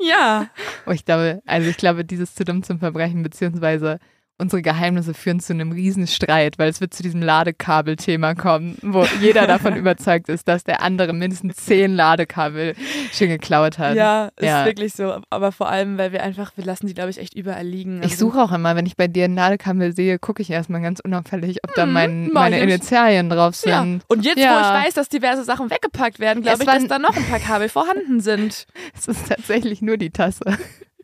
ja. 0.00 0.46
Oh, 0.86 0.92
ich 0.92 1.04
glaube, 1.04 1.42
also 1.46 1.68
ich 1.68 1.76
glaube, 1.76 2.06
dieses 2.06 2.34
zu 2.34 2.44
dumm 2.46 2.62
zum 2.62 2.78
Verbrechen, 2.78 3.22
beziehungsweise 3.22 3.98
unsere 4.38 4.60
Geheimnisse 4.62 5.14
führen 5.14 5.38
zu 5.38 5.52
einem 5.52 5.70
Riesenstreit, 5.70 6.58
weil 6.58 6.68
es 6.68 6.80
wird 6.80 6.92
zu 6.94 7.02
diesem 7.04 7.22
Ladekabel-Thema 7.22 8.34
kommen, 8.34 8.76
wo 8.82 9.04
jeder 9.20 9.46
davon 9.46 9.76
überzeugt 9.76 10.28
ist, 10.28 10.48
dass 10.48 10.64
der 10.64 10.82
andere 10.82 11.12
mindestens 11.12 11.56
zehn 11.56 11.94
Ladekabel 11.94 12.74
schon 13.12 13.28
geklaut 13.28 13.78
hat. 13.78 13.94
Ja, 13.94 14.30
ist 14.36 14.44
Ja. 14.46 14.64
wirklich 14.64 14.94
so. 14.94 15.20
Aber 15.30 15.52
vor 15.52 15.68
allem, 15.68 15.96
weil 15.98 16.12
wir 16.12 16.22
einfach, 16.22 16.52
wir 16.56 16.64
lassen 16.64 16.86
die, 16.88 16.94
glaube 16.94 17.10
ich, 17.10 17.18
echt 17.18 17.34
überall 17.34 17.64
liegen. 17.66 17.98
Ich 17.98 18.12
Also- 18.12 18.26
suche 18.30 18.42
auch 18.42 18.52
immer, 18.52 18.74
wenn 18.74 18.86
ich 18.86 18.96
bei 18.96 19.06
dir 19.06 19.24
ein 19.26 19.34
Ladekabel 19.36 19.94
sehe, 19.94 20.18
gucke 20.18 20.42
ich 20.42 20.50
erstmal 20.50 20.80
ganz 20.82 20.98
unauffällig, 21.00 21.58
ob 21.62 21.74
da 21.74 21.86
mein, 21.86 22.24
mach 22.32 22.42
meine 22.42 22.56
ich. 22.56 22.62
Initialien 22.64 23.30
drauf 23.30 23.54
sind. 23.54 23.70
Ja, 23.70 23.86
und 24.08 24.24
jetzt, 24.24 24.38
Ja. 24.38 24.56
wo 24.56 24.60
ich 24.60 24.86
weiß, 24.86 24.94
dass 24.94 25.08
diverse 25.08 25.44
Sachen 25.44 25.70
weggepackt 25.70 26.18
werden, 26.18 26.42
glaube 26.42 26.58
ich, 26.62 26.68
dass 26.68 26.86
da 26.88 26.98
noch 26.98 27.16
ein 27.16 27.24
paar 27.26 27.38
Kabel 27.38 27.68
vorhanden 27.68 28.20
sind. 28.20 28.66
Es 28.98 29.06
ist 29.08 29.28
tatsächlich 29.28 29.82
nur 29.82 29.96
die 29.98 30.10
Tasse. 30.10 30.44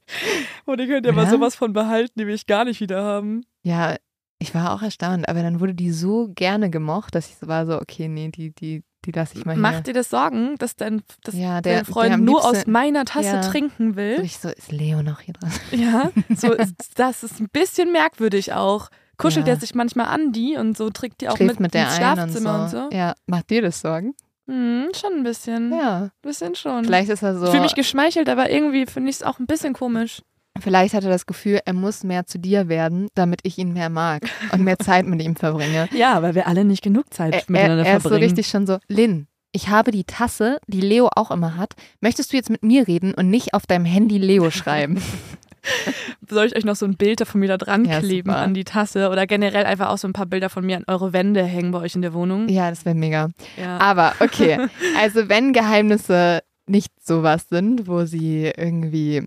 Und 0.64 0.80
ihr 0.80 0.86
könnt 0.86 1.06
ja 1.06 1.12
mal 1.12 1.28
sowas 1.28 1.54
von 1.54 1.72
behalten, 1.72 2.18
die 2.18 2.26
will 2.26 2.34
ich 2.34 2.46
gar 2.46 2.64
nicht 2.64 2.80
wieder 2.80 3.02
haben. 3.02 3.42
Ja, 3.62 3.96
Ich 4.40 4.54
war 4.54 4.72
auch 4.74 4.82
erstaunt, 4.82 5.28
aber 5.28 5.42
dann 5.42 5.60
wurde 5.60 5.74
die 5.74 5.90
so 5.90 6.28
gerne 6.34 6.70
gemocht, 6.70 7.14
dass 7.14 7.28
ich 7.28 7.36
so 7.36 7.48
war 7.48 7.66
so, 7.66 7.80
okay, 7.80 8.06
nee, 8.08 8.28
die, 8.28 8.54
die, 8.54 8.84
die 9.04 9.10
lasse 9.12 9.36
ich 9.36 9.44
mal 9.44 9.54
hier. 9.54 9.60
Macht 9.62 9.86
dir 9.88 9.92
das 9.94 10.10
Sorgen, 10.10 10.54
dass 10.58 10.76
dein, 10.76 11.02
dass 11.24 11.34
ja, 11.34 11.60
der, 11.60 11.76
dein 11.78 11.84
Freund 11.84 12.10
der 12.10 12.16
nur 12.18 12.40
liebsten- 12.40 12.56
aus 12.60 12.66
meiner 12.66 13.04
Tasse 13.04 13.26
Ja. 13.28 13.40
trinken 13.40 13.96
will? 13.96 14.20
ich 14.22 14.38
so, 14.38 14.48
ist 14.48 14.70
Leo 14.70 15.02
noch 15.02 15.20
hier 15.20 15.34
dran? 15.34 15.50
Ja, 15.72 16.10
so 16.36 16.52
ist, 16.64 16.74
das 16.98 17.22
ist 17.24 17.40
ein 17.40 17.48
bisschen 17.52 17.90
merkwürdig 17.92 18.52
auch. 18.52 18.90
Kuschelt 19.16 19.48
Ja. 19.48 19.54
er 19.54 19.60
sich 19.60 19.74
manchmal 19.74 20.06
an 20.06 20.30
die 20.30 20.56
und 20.56 20.76
so 20.76 20.90
trägt 20.90 21.20
die 21.20 21.28
auch 21.28 21.36
Schläft 21.36 21.58
mit, 21.58 21.74
mit 21.74 21.82
ins 21.82 21.96
Schlafzimmer 21.96 22.62
und 22.62 22.70
so. 22.70 22.78
und 22.84 22.92
so. 22.92 22.96
Ja, 22.96 23.14
macht 23.26 23.50
dir 23.50 23.62
das 23.62 23.80
Sorgen? 23.80 24.14
Hm, 24.48 24.88
schon 24.98 25.12
ein 25.12 25.22
bisschen. 25.22 25.70
Ja. 25.72 26.08
bisschen 26.22 26.54
schon. 26.54 26.84
Vielleicht 26.84 27.10
ist 27.10 27.22
er 27.22 27.36
so. 27.38 27.44
Ich 27.44 27.50
fühle 27.50 27.62
mich 27.62 27.74
geschmeichelt, 27.74 28.28
aber 28.28 28.50
irgendwie 28.50 28.86
finde 28.86 29.10
ich 29.10 29.16
es 29.16 29.22
auch 29.22 29.38
ein 29.38 29.46
bisschen 29.46 29.74
komisch. 29.74 30.22
Vielleicht 30.60 30.94
hat 30.94 31.04
er 31.04 31.10
das 31.10 31.26
Gefühl, 31.26 31.60
er 31.64 31.72
muss 31.72 32.02
mehr 32.02 32.26
zu 32.26 32.38
dir 32.38 32.68
werden, 32.68 33.08
damit 33.14 33.40
ich 33.44 33.58
ihn 33.58 33.72
mehr 33.72 33.90
mag 33.90 34.22
und 34.52 34.64
mehr 34.64 34.78
Zeit 34.78 35.06
mit 35.06 35.22
ihm 35.22 35.36
verbringe. 35.36 35.88
Ja, 35.92 36.22
weil 36.22 36.34
wir 36.34 36.46
alle 36.48 36.64
nicht 36.64 36.82
genug 36.82 37.12
Zeit 37.14 37.32
Er, 37.34 37.40
er, 37.40 37.44
miteinander 37.48 37.84
er 37.84 37.96
ist 37.98 38.02
so 38.02 38.08
verbringen. 38.08 38.30
richtig 38.30 38.48
schon 38.48 38.66
so, 38.66 38.78
Lynn, 38.88 39.28
ich 39.52 39.68
habe 39.68 39.90
die 39.92 40.04
Tasse, 40.04 40.58
die 40.66 40.80
Leo 40.80 41.10
auch 41.14 41.30
immer 41.30 41.56
hat. 41.56 41.74
Möchtest 42.00 42.32
du 42.32 42.36
jetzt 42.36 42.50
mit 42.50 42.62
mir 42.62 42.88
reden 42.88 43.14
und 43.14 43.30
nicht 43.30 43.54
auf 43.54 43.66
deinem 43.66 43.84
Handy 43.84 44.18
Leo 44.18 44.50
schreiben? 44.50 45.00
Soll 46.28 46.46
ich 46.46 46.56
euch 46.56 46.64
noch 46.64 46.76
so 46.76 46.84
ein 46.86 46.96
Bild 46.96 47.26
von 47.26 47.40
mir 47.40 47.48
da 47.48 47.56
dran 47.58 47.84
Ja, 47.84 48.00
kleben 48.00 48.30
super. 48.30 48.40
an 48.42 48.54
die 48.54 48.64
Tasse 48.64 49.08
oder 49.10 49.26
generell 49.26 49.64
einfach 49.66 49.88
auch 49.88 49.98
so 49.98 50.06
ein 50.08 50.12
paar 50.12 50.26
Bilder 50.26 50.50
von 50.50 50.64
mir 50.66 50.76
an 50.76 50.84
eure 50.86 51.12
Wände 51.12 51.42
hängen 51.44 51.70
bei 51.72 51.80
euch 51.80 51.94
in 51.94 52.02
der 52.02 52.12
Wohnung? 52.14 52.48
ja, 52.48 52.68
das 52.70 52.84
wäre 52.84 52.94
mega. 52.94 53.30
Ja. 53.56 53.78
Aber 53.78 54.14
okay, 54.20 54.58
also 54.98 55.28
wenn 55.28 55.52
Geheimnisse 55.52 56.42
nicht 56.66 56.92
sowas 57.02 57.48
sind, 57.48 57.86
wo 57.88 58.04
sie 58.04 58.52
irgendwie 58.56 59.24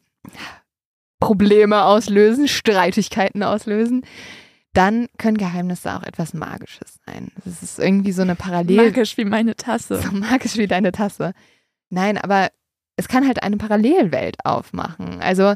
Probleme 1.19 1.83
auslösen, 1.83 2.47
Streitigkeiten 2.47 3.43
auslösen, 3.43 4.05
dann 4.73 5.07
können 5.17 5.37
Geheimnisse 5.37 5.93
auch 5.95 6.03
etwas 6.03 6.33
Magisches 6.33 6.99
sein. 7.05 7.31
Das 7.43 7.61
ist 7.61 7.77
irgendwie 7.77 8.11
so 8.13 8.21
eine 8.21 8.35
Parallel 8.35 8.87
Magisch 8.91 9.17
wie 9.17 9.25
meine 9.25 9.55
Tasse. 9.55 10.01
so 10.01 10.11
magisch 10.11 10.57
wie 10.57 10.67
deine 10.67 10.91
Tasse. 10.91 11.33
Nein, 11.89 12.17
aber 12.17 12.49
es 12.95 13.07
kann 13.07 13.27
halt 13.27 13.43
eine 13.43 13.57
Parallelwelt 13.57 14.37
aufmachen. 14.45 15.19
Also 15.21 15.55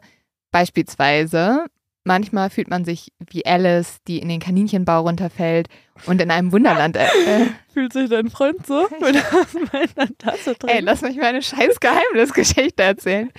beispielsweise, 0.55 1.65
manchmal 2.05 2.49
fühlt 2.49 2.69
man 2.69 2.85
sich 2.85 3.11
wie 3.29 3.45
Alice, 3.45 3.97
die 4.07 4.19
in 4.19 4.29
den 4.29 4.39
Kaninchenbau 4.39 5.01
runterfällt 5.01 5.67
und 6.05 6.21
in 6.21 6.31
einem 6.31 6.53
Wunderland. 6.53 6.95
Äh, 6.95 7.07
äh, 7.07 7.47
Fühlt 7.73 7.91
sich 7.91 8.09
dein 8.09 8.29
Freund 8.29 8.65
so, 8.65 8.85
aus 8.85 8.89
meiner 9.73 10.17
Tasse 10.17 10.57
trinkt? 10.57 10.69
ey, 10.73 10.79
lass 10.79 11.01
mich 11.01 11.17
mal 11.17 11.25
eine 11.25 11.41
scheiß 11.41 11.81
Geheimnisgeschichte 11.81 12.83
erzählen. 12.83 13.33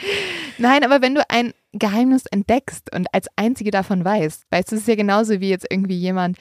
Nein, 0.58 0.84
aber 0.84 1.00
wenn 1.00 1.14
du 1.14 1.22
ein 1.30 1.54
Geheimnis 1.72 2.26
entdeckst 2.26 2.94
und 2.94 3.06
als 3.14 3.28
einzige 3.36 3.70
davon 3.70 4.04
weißt, 4.04 4.44
weißt 4.50 4.72
du, 4.72 4.76
es 4.76 4.82
ist 4.82 4.88
ja 4.88 4.94
genauso 4.94 5.40
wie 5.40 5.48
jetzt 5.48 5.66
irgendwie 5.70 5.96
jemand, 5.96 6.36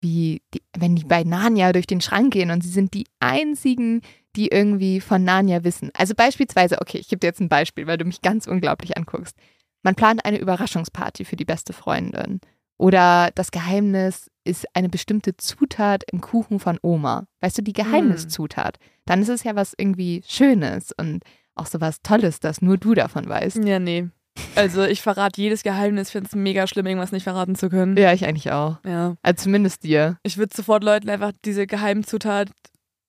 wie 0.00 0.40
die, 0.54 0.62
wenn 0.78 0.94
die 0.94 1.04
bei 1.04 1.24
Narnia 1.24 1.72
durch 1.72 1.88
den 1.88 2.00
Schrank 2.00 2.32
gehen 2.32 2.52
und 2.52 2.62
sie 2.62 2.70
sind 2.70 2.94
die 2.94 3.06
einzigen, 3.18 4.02
die 4.36 4.48
irgendwie 4.48 5.00
von 5.00 5.24
Narnia 5.24 5.64
wissen. 5.64 5.90
Also 5.94 6.14
beispielsweise, 6.14 6.80
okay, 6.80 6.98
ich 6.98 7.08
gebe 7.08 7.18
dir 7.18 7.26
jetzt 7.26 7.40
ein 7.40 7.48
Beispiel, 7.48 7.88
weil 7.88 7.98
du 7.98 8.04
mich 8.04 8.22
ganz 8.22 8.46
unglaublich 8.46 8.96
anguckst. 8.96 9.36
Man 9.82 9.94
plant 9.94 10.24
eine 10.24 10.38
Überraschungsparty 10.38 11.24
für 11.24 11.36
die 11.36 11.44
beste 11.44 11.72
Freundin. 11.72 12.40
Oder 12.78 13.30
das 13.34 13.50
Geheimnis 13.50 14.28
ist 14.44 14.66
eine 14.74 14.88
bestimmte 14.88 15.36
Zutat 15.36 16.02
im 16.10 16.20
Kuchen 16.20 16.58
von 16.58 16.78
Oma. 16.82 17.26
Weißt 17.40 17.58
du, 17.58 17.62
die 17.62 17.72
Geheimniszutat. 17.72 18.78
Dann 19.04 19.22
ist 19.22 19.28
es 19.28 19.44
ja 19.44 19.54
was 19.54 19.74
irgendwie 19.76 20.22
Schönes 20.26 20.90
und 20.96 21.22
auch 21.54 21.66
so 21.66 21.80
was 21.80 22.02
Tolles, 22.02 22.40
dass 22.40 22.62
nur 22.62 22.78
du 22.78 22.94
davon 22.94 23.28
weißt. 23.28 23.58
Ja, 23.64 23.78
nee. 23.78 24.08
Also 24.56 24.82
ich 24.84 25.02
verrate 25.02 25.40
jedes 25.40 25.62
Geheimnis, 25.62 26.10
finde 26.10 26.28
es 26.28 26.34
mega 26.34 26.66
schlimm, 26.66 26.86
irgendwas 26.86 27.12
nicht 27.12 27.24
verraten 27.24 27.54
zu 27.54 27.68
können. 27.68 27.96
Ja, 27.96 28.12
ich 28.12 28.24
eigentlich 28.24 28.50
auch. 28.50 28.78
Ja. 28.84 29.16
Also 29.22 29.44
zumindest 29.44 29.84
dir. 29.84 30.18
Ich 30.22 30.38
würde 30.38 30.56
sofort 30.56 30.82
Leuten 30.82 31.10
einfach 31.10 31.32
diese 31.44 31.66
Geheimzutat 31.66 32.50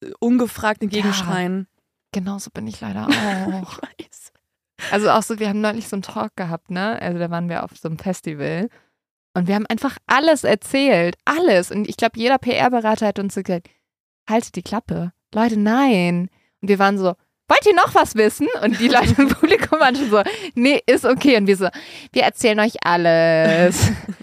äh, 0.04 0.12
ungefragt 0.20 0.84
entgegenschreien. 0.84 1.68
Genauso 2.12 2.52
bin 2.52 2.68
ich 2.68 2.82
leider 2.82 3.08
Ich 3.10 3.16
auch. 3.16 3.82
weiß. 3.82 4.23
Also 4.92 5.10
auch 5.10 5.24
so, 5.24 5.40
wir 5.40 5.50
haben 5.50 5.62
neulich 5.62 5.88
so 5.88 5.96
einen 5.96 6.04
Talk 6.04 6.36
gehabt, 6.36 6.72
ne? 6.72 7.02
Also 7.02 7.20
da 7.20 7.30
waren 7.30 7.50
wir 7.50 7.64
auf 7.64 7.72
so 7.76 7.88
einem 7.88 8.00
Festival 8.00 8.70
und 9.34 9.48
wir 9.48 9.56
haben 9.56 9.66
einfach 9.68 9.98
alles 10.08 10.44
erzählt. 10.44 11.16
Alles. 11.26 11.72
Und 11.72 11.88
ich 11.88 11.98
glaube, 11.98 12.20
jeder 12.20 12.38
PR-Berater 12.38 13.08
hat 13.08 13.20
uns 13.20 13.34
so 13.34 13.42
gesagt, 13.42 13.70
haltet 14.30 14.56
die 14.56 14.62
Klappe. 14.62 15.12
Leute, 15.34 15.60
nein. 15.60 16.30
Und 16.62 16.70
wir 16.70 16.80
waren 16.80 16.98
so, 16.98 17.16
wollt 17.48 17.66
ihr 17.66 17.76
noch 17.76 17.96
was 17.96 18.16
wissen? 18.16 18.48
Und 18.64 18.80
die 18.80 18.88
Leute 18.88 19.16
im 19.22 19.28
Publikum 19.30 19.80
waren 19.80 19.96
schon 19.96 20.10
so, 20.10 20.22
nee, 20.56 20.82
ist 20.86 21.06
okay. 21.06 21.38
Und 21.38 21.48
wir 21.48 21.58
so, 21.58 21.68
wir 22.12 22.24
erzählen 22.24 22.60
euch 22.60 22.76
alles. 22.86 23.92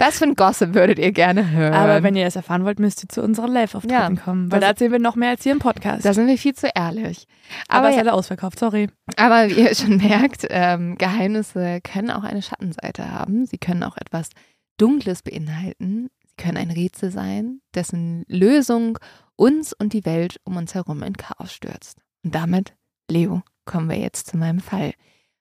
Was 0.00 0.18
für 0.18 0.24
ein 0.24 0.34
Gossip 0.34 0.74
würdet 0.74 0.98
ihr 0.98 1.12
gerne 1.12 1.50
hören? 1.50 1.74
Aber 1.74 2.02
wenn 2.02 2.16
ihr 2.16 2.26
es 2.26 2.34
erfahren 2.34 2.64
wollt, 2.64 2.78
müsst 2.80 3.04
ihr 3.04 3.08
zu 3.08 3.22
unseren 3.22 3.52
Live-Auftritten 3.52 4.16
Ja. 4.16 4.22
kommen. 4.22 4.50
Weil 4.50 4.60
Das- 4.60 4.66
da 4.66 4.70
erzählen 4.72 4.92
wir 4.92 4.98
noch 4.98 5.14
mehr 5.14 5.28
als 5.30 5.42
hier 5.42 5.52
im 5.52 5.58
Podcast. 5.58 6.04
da 6.04 6.14
sind 6.14 6.26
wir 6.26 6.38
viel 6.38 6.54
zu 6.54 6.68
ehrlich. 6.74 7.26
Aber 7.68 7.78
Aber, 7.80 7.88
es 7.88 7.92
ist 7.92 7.96
ja, 7.98 8.02
leider 8.04 8.14
ausverkauft, 8.16 8.58
sorry. 8.58 8.88
aber 9.16 9.48
wie 9.50 9.60
ihr 9.60 9.74
schon 9.74 9.96
merkt, 9.98 10.46
ähm, 10.48 10.96
Geheimnisse 10.96 11.80
können 11.82 12.10
auch 12.10 12.24
eine 12.24 12.40
Schattenseite 12.42 13.10
haben. 13.12 13.44
Sie 13.46 13.58
können 13.58 13.82
auch 13.82 13.96
etwas 13.98 14.30
Dunkles 14.78 15.22
beinhalten. 15.22 16.08
Sie 16.26 16.36
können 16.42 16.56
ein 16.56 16.70
Rätsel 16.70 17.10
sein, 17.10 17.60
dessen 17.74 18.24
Lösung 18.26 18.98
uns 19.36 19.72
und 19.74 19.92
die 19.92 20.06
Welt 20.06 20.38
um 20.44 20.56
uns 20.56 20.74
herum 20.74 21.02
in 21.02 21.16
Chaos 21.18 21.52
stürzt. 21.52 21.98
Und 22.24 22.34
damit, 22.34 22.74
Leo, 23.10 23.42
kommen 23.66 23.90
wir 23.90 23.98
jetzt 23.98 24.28
zu 24.28 24.38
meinem 24.38 24.60
Fall. 24.60 24.92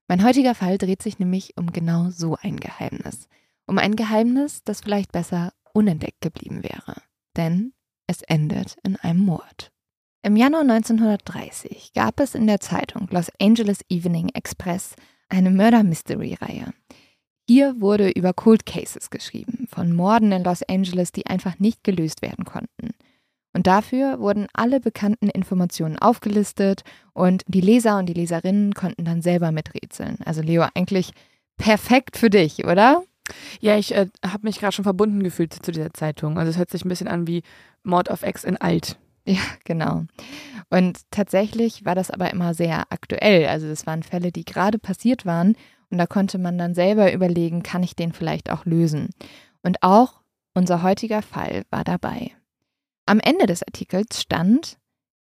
Mein 0.10 0.24
heutiger 0.26 0.56
Fall 0.56 0.78
dreht 0.78 1.02
sich 1.02 1.20
nämlich 1.20 1.54
um 1.56 1.72
genau 1.72 2.10
so 2.10 2.36
ein 2.42 2.58
Geheimnis. 2.58 3.28
Um 3.70 3.78
ein 3.78 3.96
Geheimnis, 3.96 4.64
das 4.64 4.82
vielleicht 4.82 5.12
besser 5.12 5.54
unentdeckt 5.74 6.22
geblieben 6.22 6.64
wäre. 6.64 7.04
Denn 7.38 7.74
es 8.08 8.24
endet 8.24 8.78
in 8.84 8.96
einem 8.96 9.20
Mord. 9.20 9.72
Im 10.24 10.36
Januar 10.36 10.62
1930 10.62 11.94
gab 11.94 12.20
es 12.20 12.34
in 12.34 12.48
der 12.48 12.62
Zeitung 12.62 13.08
Los 13.12 13.32
Angeles 13.40 13.82
Evening 13.88 14.30
Express 14.34 14.96
eine 15.30 15.52
Murder-Mystery-Reihe. 15.52 16.74
Hier 17.48 17.80
wurde 17.80 18.10
über 18.10 18.34
Cold 18.34 18.66
Cases 18.66 19.12
geschrieben, 19.12 19.68
von 19.70 19.96
Morden 19.96 20.32
in 20.32 20.44
Los 20.44 20.64
Angeles, 20.64 21.12
die 21.12 21.28
einfach 21.28 21.60
nicht 21.60 21.84
gelöst 21.84 22.24
werden 22.24 22.46
konnten. 22.46 22.96
Und 23.54 23.68
dafür 23.68 24.20
wurden 24.20 24.48
alle 24.52 24.80
bekannten 24.80 25.30
Informationen 25.30 26.00
aufgelistet 26.00 26.82
und 27.14 27.44
die 27.46 27.62
Leser 27.62 28.00
und 28.00 28.08
die 28.08 28.14
Leserinnen 28.14 28.74
konnten 28.74 29.06
dann 29.06 29.22
selber 29.22 29.52
miträtseln. 29.52 30.18
Also 30.26 30.42
Leo, 30.42 30.66
eigentlich 30.74 31.12
perfekt 31.58 32.18
für 32.18 32.32
dich, 32.32 32.66
oder? 32.66 33.04
Ja, 33.60 33.78
ich 33.78 33.96
äh, 33.96 34.08
habe 34.26 34.48
mich 34.48 34.60
gerade 34.60 34.74
schon 34.74 34.84
verbunden 34.84 35.24
gefühlt 35.24 35.54
zu 35.54 35.72
dieser 35.72 35.94
Zeitung. 35.94 36.38
Also 36.38 36.52
es 36.52 36.58
hört 36.58 36.70
sich 36.70 36.86
ein 36.86 36.90
bisschen 36.90 37.08
an 37.08 37.28
wie 37.28 37.44
Mord 37.84 38.10
auf 38.12 38.24
Ex 38.24 38.44
in 38.44 38.58
alt. 38.58 38.98
Ja, 39.26 39.42
genau. 39.64 40.06
Und 40.72 41.00
tatsächlich 41.12 41.86
war 41.86 41.94
das 41.94 42.10
aber 42.10 42.32
immer 42.32 42.54
sehr 42.54 42.92
aktuell. 42.92 43.48
Also 43.48 43.68
es 43.68 43.86
waren 43.86 44.02
Fälle, 44.02 44.32
die 44.32 44.46
gerade 44.46 44.80
passiert 44.80 45.26
waren 45.26 45.56
und 45.90 45.98
da 45.98 46.08
konnte 46.08 46.38
man 46.38 46.58
dann 46.58 46.74
selber 46.74 47.14
überlegen, 47.14 47.64
kann 47.64 47.84
ich 47.84 47.96
den 47.96 48.14
vielleicht 48.14 48.50
auch 48.50 48.66
lösen. 48.66 49.10
Und 49.62 49.84
auch 49.84 50.22
unser 50.54 50.84
heutiger 50.84 51.22
Fall 51.22 51.64
war 51.70 51.84
dabei. 51.84 52.32
Am 53.06 53.20
Ende 53.20 53.48
des 53.48 53.64
Artikels 53.64 54.22
stand, 54.22 54.78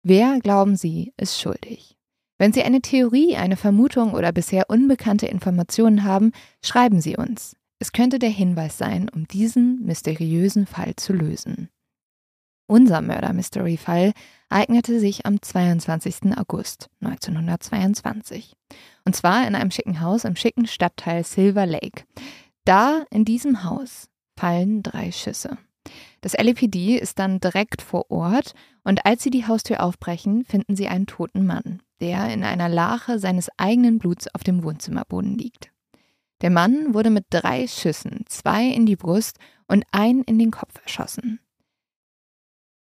wer 0.02 0.38
glauben 0.40 0.76
Sie 0.76 1.12
ist 1.16 1.40
schuldig? 1.40 1.97
Wenn 2.38 2.52
Sie 2.52 2.62
eine 2.62 2.80
Theorie, 2.80 3.37
eine 3.37 3.56
Vermutung 3.56 4.14
oder 4.14 4.32
bisher 4.32 4.68
unbekannte 4.68 5.26
Informationen 5.26 6.04
haben, 6.04 6.32
schreiben 6.64 7.00
Sie 7.00 7.16
uns. 7.16 7.56
Es 7.82 7.90
könnte 7.90 8.20
der 8.20 8.30
Hinweis 8.30 8.78
sein, 8.78 9.08
um 9.08 9.26
diesen 9.26 9.84
mysteriösen 9.84 10.66
Fall 10.66 10.94
zu 10.94 11.12
lösen. 11.12 11.68
Unser 12.68 13.02
Murder-Mystery-Fall 13.02 14.12
ereignete 14.48 15.00
sich 15.00 15.26
am 15.26 15.42
22. 15.42 16.38
August 16.38 16.90
1922. 17.00 18.54
Und 19.04 19.16
zwar 19.16 19.48
in 19.48 19.56
einem 19.56 19.72
schicken 19.72 20.00
Haus 20.00 20.22
im 20.22 20.36
schicken 20.36 20.68
Stadtteil 20.68 21.24
Silver 21.24 21.66
Lake. 21.66 22.04
Da, 22.64 23.04
in 23.10 23.24
diesem 23.24 23.64
Haus, 23.64 24.08
fallen 24.38 24.84
drei 24.84 25.10
Schüsse. 25.10 25.58
Das 26.20 26.34
LAPD 26.34 26.98
ist 26.98 27.18
dann 27.18 27.40
direkt 27.40 27.82
vor 27.82 28.12
Ort 28.12 28.54
und 28.84 29.04
als 29.06 29.24
sie 29.24 29.30
die 29.30 29.48
Haustür 29.48 29.82
aufbrechen, 29.82 30.44
finden 30.44 30.76
sie 30.76 30.86
einen 30.86 31.08
toten 31.08 31.44
Mann, 31.46 31.82
der 32.00 32.32
in 32.32 32.44
einer 32.44 32.68
Lache 32.68 33.18
seines 33.18 33.50
eigenen 33.56 33.98
Bluts 33.98 34.32
auf 34.32 34.44
dem 34.44 34.62
Wohnzimmerboden 34.62 35.36
liegt. 35.36 35.72
Der 36.42 36.50
Mann 36.50 36.92
wurde 36.92 37.11
mit 37.11 37.26
drei 37.30 37.66
Schüssen, 37.68 38.25
zwei 38.28 38.66
in 38.66 38.84
die 38.84 38.96
Brust 38.96 39.38
und 39.68 39.84
einen 39.92 40.22
in 40.25 40.38
den 40.38 40.50
Kopf 40.50 40.75
erschossen. 40.82 41.40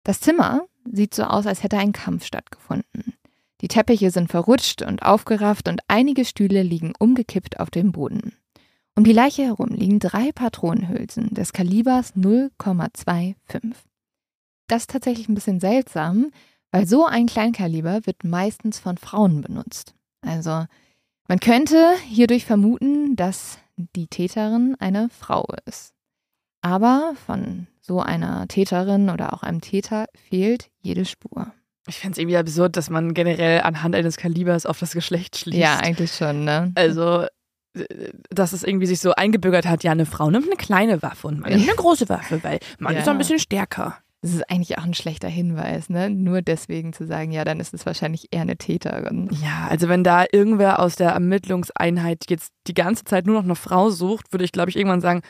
Das 0.03 0.19
Zimmer 0.19 0.67
sieht 0.83 1.15
so 1.15 1.23
aus, 1.23 1.47
als 1.47 1.63
hätte 1.63 1.77
ein 1.77 1.93
Kampf 1.93 2.25
stattgefunden. 2.25 3.15
Die 3.61 3.69
Teppiche 3.69 4.11
sind 4.11 4.29
verrutscht 4.29 4.81
und 4.81 5.01
aufgerafft 5.01 5.69
und 5.69 5.81
einige 5.87 6.25
Stühle 6.25 6.61
liegen 6.61 6.93
umgekippt 6.99 7.59
auf 7.59 7.71
dem 7.71 7.93
Boden. 7.93 8.35
Um 8.95 9.03
die 9.03 9.13
Leiche 9.13 9.43
herum 9.43 9.69
liegen 9.69 9.99
drei 9.99 10.31
Patronenhülsen 10.31 11.33
des 11.33 11.53
Kalibers 11.53 12.15
0,25. 12.15 13.35
Das 14.67 14.83
ist 14.83 14.89
tatsächlich 14.89 15.29
ein 15.29 15.35
bisschen 15.35 15.59
seltsam, 15.59 16.31
weil 16.71 16.87
so 16.87 17.05
ein 17.05 17.25
Kleinkaliber 17.25 18.05
wird 18.05 18.23
meistens 18.23 18.79
von 18.79 18.97
Frauen 18.97 19.41
benutzt. 19.41 19.95
Also 20.21 20.65
man 21.27 21.39
könnte 21.39 21.93
hierdurch 22.07 22.45
vermuten, 22.45 23.15
dass 23.15 23.57
die 23.77 24.07
Täterin 24.07 24.75
eine 24.79 25.09
Frau 25.09 25.47
ist. 25.65 25.93
Aber 26.61 27.13
von 27.25 27.67
so 27.81 27.99
einer 28.01 28.47
Täterin 28.47 29.09
oder 29.09 29.33
auch 29.33 29.43
einem 29.43 29.61
Täter 29.61 30.07
fehlt 30.29 30.69
jede 30.81 31.05
Spur. 31.05 31.51
Ich 31.87 31.99
fände 31.99 32.13
es 32.13 32.17
irgendwie 32.17 32.37
absurd, 32.37 32.77
dass 32.77 32.89
man 32.89 33.13
generell 33.13 33.61
anhand 33.61 33.93
eines 33.95 34.17
Kalibers 34.17 34.65
auf 34.65 34.79
das 34.79 34.93
Geschlecht 34.93 35.37
schließt. 35.37 35.57
Ja, 35.57 35.77
eigentlich 35.77 36.13
schon, 36.15 36.43
ne? 36.43 36.71
Also, 36.73 37.27
dass 38.31 38.53
es 38.53 38.63
irgendwie 38.63 38.87
sich 38.87 38.99
so 39.01 39.13
eingebürgert 39.13 39.67
hat, 39.67 39.83
ja, 39.83 39.91
eine 39.91 40.05
Frau 40.07 40.31
nimmt 40.31 40.45
eine 40.47 40.55
kleine 40.55 41.01
Waffe 41.03 41.27
und 41.27 41.39
man 41.41 41.51
nimmt 41.51 41.63
eine 41.67 41.75
große 41.75 42.09
Waffe, 42.09 42.43
weil 42.43 42.59
man 42.79 42.93
Ja. 42.95 43.01
ist 43.01 43.07
ein 43.07 43.17
bisschen 43.19 43.37
stärker. 43.37 43.97
Das 44.25 44.33
ist 44.33 44.49
eigentlich 44.49 44.79
auch 44.79 44.83
ein 44.83 44.95
schlechter 44.95 45.27
Hinweis, 45.27 45.87
ne? 45.87 46.09
Nur 46.09 46.41
deswegen 46.41 46.93
zu 46.93 47.05
sagen, 47.05 47.31
ja, 47.31 47.45
dann 47.45 47.59
ist 47.59 47.75
es 47.75 47.85
wahrscheinlich 47.85 48.29
eher 48.31 48.41
eine 48.41 48.57
Täterin. 48.57 49.29
Ja, 49.39 49.67
also 49.69 49.87
wenn 49.87 50.03
da 50.03 50.25
irgendwer 50.31 50.79
aus 50.79 50.95
der 50.95 51.11
Ermittlungseinheit 51.11 52.23
jetzt 52.27 52.51
die 52.65 52.73
ganze 52.73 53.03
Zeit 53.03 53.27
nur 53.27 53.35
noch 53.35 53.43
eine 53.43 53.53
Frau 53.53 53.91
sucht, 53.91 54.33
würde 54.33 54.43
ich, 54.43 54.51
glaube 54.51 54.71
ich, 54.71 54.77
irgendwann 54.77 54.99
sagen, 54.99 55.21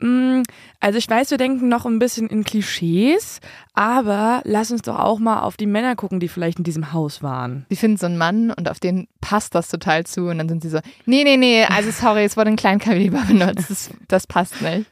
mm, 0.00 0.42
also 0.80 0.98
ich 0.98 1.08
weiß, 1.08 1.30
wir 1.30 1.38
denken 1.38 1.68
noch 1.68 1.86
ein 1.86 2.00
bisschen 2.00 2.28
in 2.28 2.42
Klischees, 2.42 3.38
aber 3.74 4.42
lass 4.42 4.72
uns 4.72 4.82
doch 4.82 4.98
auch 4.98 5.20
mal 5.20 5.42
auf 5.42 5.56
die 5.56 5.66
Männer 5.66 5.94
gucken, 5.94 6.18
die 6.18 6.26
vielleicht 6.26 6.58
in 6.58 6.64
diesem 6.64 6.92
Haus 6.92 7.22
waren. 7.22 7.64
Sie 7.68 7.76
finden 7.76 7.96
so 7.96 8.06
einen 8.06 8.18
Mann 8.18 8.50
und 8.50 8.68
auf 8.68 8.80
den 8.80 9.06
passt 9.20 9.54
das 9.54 9.68
total 9.68 10.02
zu 10.02 10.22
und 10.22 10.38
dann 10.38 10.48
sind 10.48 10.62
sie 10.62 10.70
so, 10.70 10.80
nee, 11.06 11.22
nee, 11.22 11.36
nee, 11.36 11.62
also 11.62 11.92
sorry, 11.92 12.24
es 12.24 12.36
wurde 12.36 12.50
ein 12.50 12.56
Kleinkaliber 12.56 13.22
benutzt, 13.28 13.70
das, 13.70 13.90
das 14.08 14.26
passt 14.26 14.60
nicht. 14.62 14.90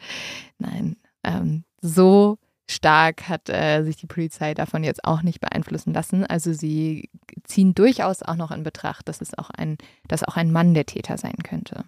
Nein, 0.61 0.95
ähm, 1.25 1.64
so 1.83 2.38
stark 2.70 3.28
hat 3.28 3.48
äh, 3.48 3.82
sich 3.82 3.96
die 3.96 4.06
Polizei 4.06 4.54
davon 4.54 4.84
jetzt 4.84 5.04
auch 5.04 5.22
nicht 5.22 5.40
beeinflussen 5.40 5.92
lassen. 5.92 6.24
Also 6.24 6.52
sie 6.52 7.10
ziehen 7.44 7.74
durchaus 7.74 8.22
auch 8.22 8.36
noch 8.36 8.50
in 8.50 8.62
Betracht, 8.62 9.08
dass 9.08 9.20
es 9.20 9.36
auch 9.36 9.50
ein, 9.50 9.78
dass 10.08 10.24
auch 10.24 10.36
ein 10.36 10.52
Mann 10.52 10.74
der 10.74 10.86
Täter 10.86 11.18
sein 11.18 11.36
könnte. 11.42 11.84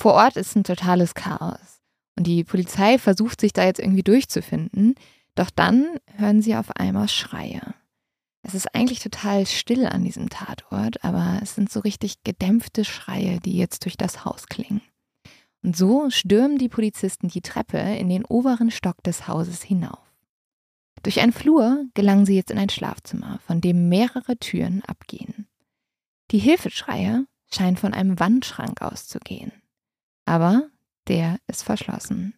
Vor 0.00 0.14
Ort 0.14 0.36
ist 0.36 0.54
ein 0.54 0.64
totales 0.64 1.14
Chaos 1.14 1.80
und 2.16 2.26
die 2.26 2.44
Polizei 2.44 2.98
versucht 2.98 3.40
sich 3.40 3.52
da 3.52 3.64
jetzt 3.64 3.80
irgendwie 3.80 4.02
durchzufinden, 4.02 4.94
doch 5.34 5.50
dann 5.50 5.86
hören 6.16 6.42
sie 6.42 6.56
auf 6.56 6.70
einmal 6.76 7.08
Schreie. 7.08 7.74
Es 8.42 8.54
ist 8.54 8.74
eigentlich 8.74 9.00
total 9.00 9.46
still 9.46 9.86
an 9.86 10.04
diesem 10.04 10.28
Tatort, 10.28 11.04
aber 11.04 11.40
es 11.42 11.54
sind 11.54 11.70
so 11.70 11.80
richtig 11.80 12.22
gedämpfte 12.24 12.84
Schreie, 12.84 13.40
die 13.40 13.56
jetzt 13.56 13.84
durch 13.84 13.96
das 13.96 14.24
Haus 14.24 14.46
klingen. 14.46 14.80
Und 15.62 15.76
so 15.76 16.08
stürmen 16.10 16.58
die 16.58 16.68
Polizisten 16.68 17.28
die 17.28 17.40
Treppe 17.40 17.78
in 17.78 18.08
den 18.08 18.24
oberen 18.24 18.70
Stock 18.70 19.02
des 19.02 19.26
Hauses 19.26 19.62
hinauf. 19.62 19.98
Durch 21.02 21.20
einen 21.20 21.32
Flur 21.32 21.86
gelangen 21.94 22.26
sie 22.26 22.36
jetzt 22.36 22.50
in 22.50 22.58
ein 22.58 22.68
Schlafzimmer, 22.68 23.38
von 23.46 23.60
dem 23.60 23.88
mehrere 23.88 24.36
Türen 24.36 24.82
abgehen. 24.84 25.46
Die 26.30 26.38
Hilfeschreie 26.38 27.26
scheinen 27.52 27.76
von 27.76 27.94
einem 27.94 28.18
Wandschrank 28.20 28.82
auszugehen. 28.82 29.52
Aber 30.26 30.68
der 31.06 31.38
ist 31.46 31.62
verschlossen. 31.62 32.34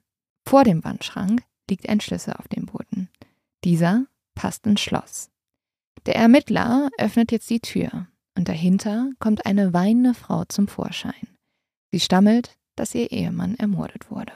Vor 0.46 0.64
dem 0.64 0.84
Wandschrank 0.84 1.42
liegt 1.68 1.88
ein 1.88 2.00
Schlüssel 2.00 2.34
auf 2.34 2.48
dem 2.48 2.66
Boden. 2.66 3.08
Dieser 3.64 4.06
passt 4.34 4.66
ins 4.66 4.80
Schloss. 4.80 5.30
Der 6.06 6.16
Ermittler 6.16 6.88
öffnet 6.98 7.32
jetzt 7.32 7.50
die 7.50 7.60
Tür 7.60 8.06
und 8.36 8.48
dahinter 8.48 9.10
kommt 9.18 9.44
eine 9.44 9.72
weinende 9.72 10.14
Frau 10.14 10.44
zum 10.44 10.68
Vorschein. 10.68 11.36
Sie 11.92 12.00
stammelt, 12.00 12.56
dass 12.80 12.94
ihr 12.94 13.12
Ehemann 13.12 13.56
ermordet 13.56 14.10
wurde. 14.10 14.32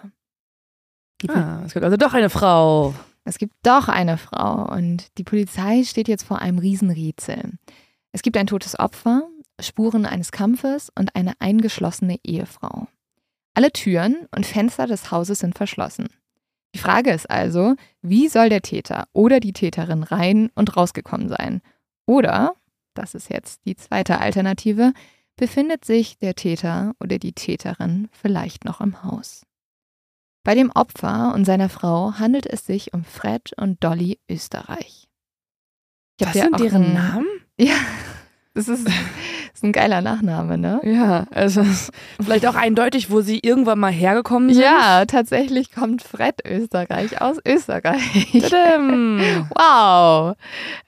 Ah, 1.28 1.62
es 1.64 1.72
gibt 1.72 1.84
also 1.84 1.96
doch 1.96 2.12
eine 2.12 2.28
Frau. 2.28 2.94
es 3.24 3.38
gibt 3.38 3.54
doch 3.62 3.88
eine 3.88 4.18
Frau 4.18 4.70
und 4.70 5.06
die 5.16 5.24
Polizei 5.24 5.82
steht 5.84 6.08
jetzt 6.08 6.24
vor 6.24 6.40
einem 6.40 6.58
Riesenrätsel. 6.58 7.52
Es 8.12 8.20
gibt 8.20 8.36
ein 8.36 8.46
totes 8.46 8.78
Opfer, 8.78 9.26
Spuren 9.60 10.04
eines 10.04 10.30
Kampfes 10.30 10.92
und 10.94 11.16
eine 11.16 11.32
eingeschlossene 11.38 12.18
Ehefrau. 12.22 12.86
Alle 13.54 13.72
Türen 13.72 14.28
und 14.36 14.44
Fenster 14.44 14.86
des 14.86 15.10
Hauses 15.10 15.38
sind 15.38 15.56
verschlossen. 15.56 16.08
Die 16.74 16.80
Frage 16.80 17.12
ist 17.12 17.30
also, 17.30 17.76
wie 18.02 18.28
soll 18.28 18.50
der 18.50 18.60
Täter 18.60 19.06
oder 19.14 19.40
die 19.40 19.52
Täterin 19.54 20.02
rein 20.02 20.50
und 20.54 20.76
rausgekommen 20.76 21.30
sein? 21.30 21.62
Oder, 22.04 22.54
das 22.92 23.14
ist 23.14 23.30
jetzt 23.30 23.60
die 23.64 23.76
zweite 23.76 24.18
Alternative, 24.18 24.92
befindet 25.36 25.84
sich 25.84 26.18
der 26.18 26.34
Täter 26.34 26.94
oder 27.00 27.18
die 27.18 27.32
Täterin 27.32 28.08
vielleicht 28.12 28.64
noch 28.64 28.80
im 28.80 29.02
Haus? 29.02 29.42
Bei 30.44 30.54
dem 30.54 30.70
Opfer 30.70 31.32
und 31.34 31.44
seiner 31.44 31.68
Frau 31.68 32.14
handelt 32.18 32.46
es 32.46 32.66
sich 32.66 32.92
um 32.92 33.04
Fred 33.04 33.52
und 33.56 33.82
Dolly 33.82 34.18
Österreich. 34.30 35.08
Ich 36.20 36.26
Das 36.26 36.34
sind 36.34 36.60
deren 36.60 36.92
Namen? 36.92 37.26
Ja, 37.56 37.76
das 38.54 38.66
ist, 38.66 38.84
ist 39.54 39.62
ein 39.62 39.72
geiler 39.72 40.00
Nachname, 40.00 40.58
ne? 40.58 40.80
Ja, 40.82 41.26
also 41.30 41.64
vielleicht 42.20 42.46
auch 42.46 42.56
eindeutig, 42.56 43.10
wo 43.10 43.20
sie 43.20 43.38
irgendwann 43.40 43.78
mal 43.78 43.92
hergekommen 43.92 44.52
sind. 44.52 44.62
Ja, 44.62 45.04
tatsächlich 45.06 45.70
kommt 45.72 46.02
Fred 46.02 46.40
Österreich 46.44 47.20
aus 47.20 47.38
Österreich. 47.46 47.94
Wow. 49.54 50.36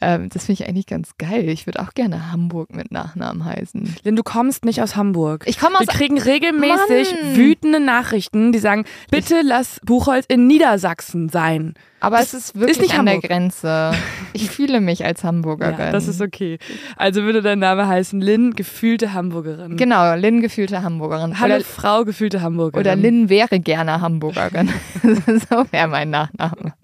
Ähm, 0.01 0.29
das 0.31 0.47
finde 0.47 0.63
ich 0.63 0.69
eigentlich 0.69 0.87
ganz 0.87 1.17
geil. 1.19 1.49
Ich 1.49 1.67
würde 1.67 1.81
auch 1.81 1.95
gerne 1.95 2.33
Hamburg 2.33 2.75
mit 2.75 2.91
Nachnamen 2.91 3.45
heißen. 3.45 3.97
Denn 4.05 4.17
du 4.17 4.23
kommst 4.23 4.65
nicht 4.65 4.83
aus 4.83 4.97
Hamburg. 4.97 5.45
Ich 5.47 5.59
komme 5.59 5.77
aus. 5.79 5.87
Wir 5.87 5.89
kriegen 5.89 6.19
regelmäßig 6.19 7.13
Mann. 7.13 7.37
wütende 7.37 7.81
Nachrichten, 7.81 8.53
die 8.53 8.59
sagen, 8.59 8.85
bitte 9.11 9.41
lass 9.43 9.81
Buchholz 9.85 10.27
in 10.27 10.47
Niedersachsen 10.47 11.29
sein. 11.29 11.75
Aber 12.07 12.19
das 12.19 12.35
es 12.35 12.45
ist 12.51 12.55
wirklich 12.61 12.79
nicht 12.79 12.95
an 12.97 13.07
der 13.07 13.15
Hamburg. 13.17 13.29
Grenze. 13.29 13.91
Ich 14.33 14.49
fühle 14.53 14.81
mich 14.81 15.05
als 15.05 15.25
Hamburgerin. 15.25 15.77
Ja, 15.77 15.91
das 15.91 16.07
ist 16.07 16.21
okay. 16.21 16.59
Also 16.95 17.23
würde 17.25 17.43
dein 17.43 17.59
Name 17.59 17.89
heißen 17.89 18.21
Lynn, 18.21 18.55
gefühlte 18.55 19.13
Hamburgerin. 19.13 19.77
Genau, 19.77 20.15
Lynn 20.15 20.41
gefühlte 20.41 20.83
Hamburgerin. 20.83 21.41
Hallo 21.41 21.57
Oder, 21.57 21.65
Frau, 21.65 22.05
gefühlte 22.05 22.43
Hamburgerin. 22.43 22.81
oder 22.81 22.95
Lynn 22.95 23.29
wäre 23.29 23.59
gerne 23.59 24.01
Hamburgerin. 24.01 24.69
so 25.03 25.65
wäre 25.73 25.89
mein 25.89 26.11
Nachname. 26.11 26.75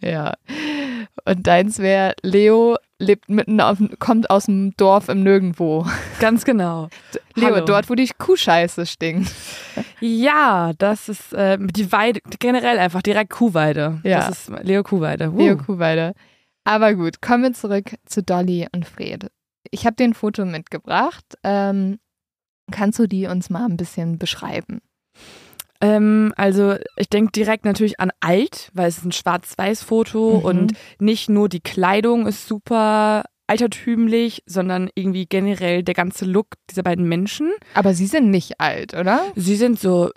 ja. 0.00 0.34
Und 1.24 1.46
deins 1.46 1.78
wäre 1.78 2.14
Leo 2.22 2.78
lebt 3.00 3.28
mitten 3.28 3.60
auf, 3.60 3.78
kommt 3.98 4.30
aus 4.30 4.46
dem 4.46 4.76
Dorf 4.76 5.08
im 5.08 5.22
Nirgendwo. 5.22 5.86
Ganz 6.20 6.44
genau. 6.44 6.88
Leo, 7.34 7.54
Hallo. 7.54 7.64
dort, 7.64 7.90
wo 7.90 7.94
die 7.94 8.08
Kuhscheiße 8.16 8.86
stinkt. 8.86 9.32
Ja, 10.00 10.72
das 10.78 11.08
ist 11.08 11.32
äh, 11.32 11.58
die 11.58 11.90
Weide, 11.90 12.20
generell 12.38 12.78
einfach 12.78 13.02
direkt 13.02 13.30
Kuhweide. 13.30 14.00
Ja. 14.04 14.28
Das 14.28 14.48
ist 14.48 14.64
Leo 14.64 14.82
Kuhweide. 14.82 15.30
Uh. 15.30 15.38
Leo 15.38 15.56
Kuhweide. 15.56 16.14
Aber 16.64 16.94
gut, 16.94 17.22
kommen 17.22 17.42
wir 17.42 17.52
zurück 17.52 17.94
zu 18.04 18.22
Dolly 18.22 18.68
und 18.72 18.86
Fred. 18.86 19.30
Ich 19.70 19.86
habe 19.86 19.96
dir 19.96 20.04
ein 20.04 20.14
Foto 20.14 20.44
mitgebracht. 20.44 21.24
Ähm, 21.42 21.98
kannst 22.70 22.98
du 22.98 23.06
die 23.06 23.26
uns 23.26 23.50
mal 23.50 23.64
ein 23.64 23.76
bisschen 23.76 24.18
beschreiben? 24.18 24.80
Ähm, 25.80 26.32
also 26.36 26.74
ich 26.96 27.08
denke 27.08 27.32
direkt 27.32 27.64
natürlich 27.64 28.00
an 28.00 28.10
alt, 28.20 28.70
weil 28.74 28.88
es 28.88 28.98
ist 28.98 29.04
ein 29.04 29.12
Schwarz-Weiß-Foto 29.12 30.38
Mhm. 30.38 30.44
und 30.44 30.72
nicht 30.98 31.28
nur 31.30 31.48
die 31.48 31.60
Kleidung 31.60 32.26
ist 32.26 32.46
super 32.46 33.24
altertümlich, 33.46 34.42
sondern 34.46 34.90
irgendwie 34.94 35.26
generell 35.26 35.82
der 35.82 35.94
ganze 35.94 36.24
Look 36.24 36.48
dieser 36.70 36.82
beiden 36.82 37.08
Menschen. 37.08 37.50
Aber 37.74 37.94
sie 37.94 38.06
sind 38.06 38.30
nicht 38.30 38.60
alt, 38.60 38.94
oder? 38.94 39.22
Sie 39.34 39.56
sind 39.56 39.80
so, 39.80 40.10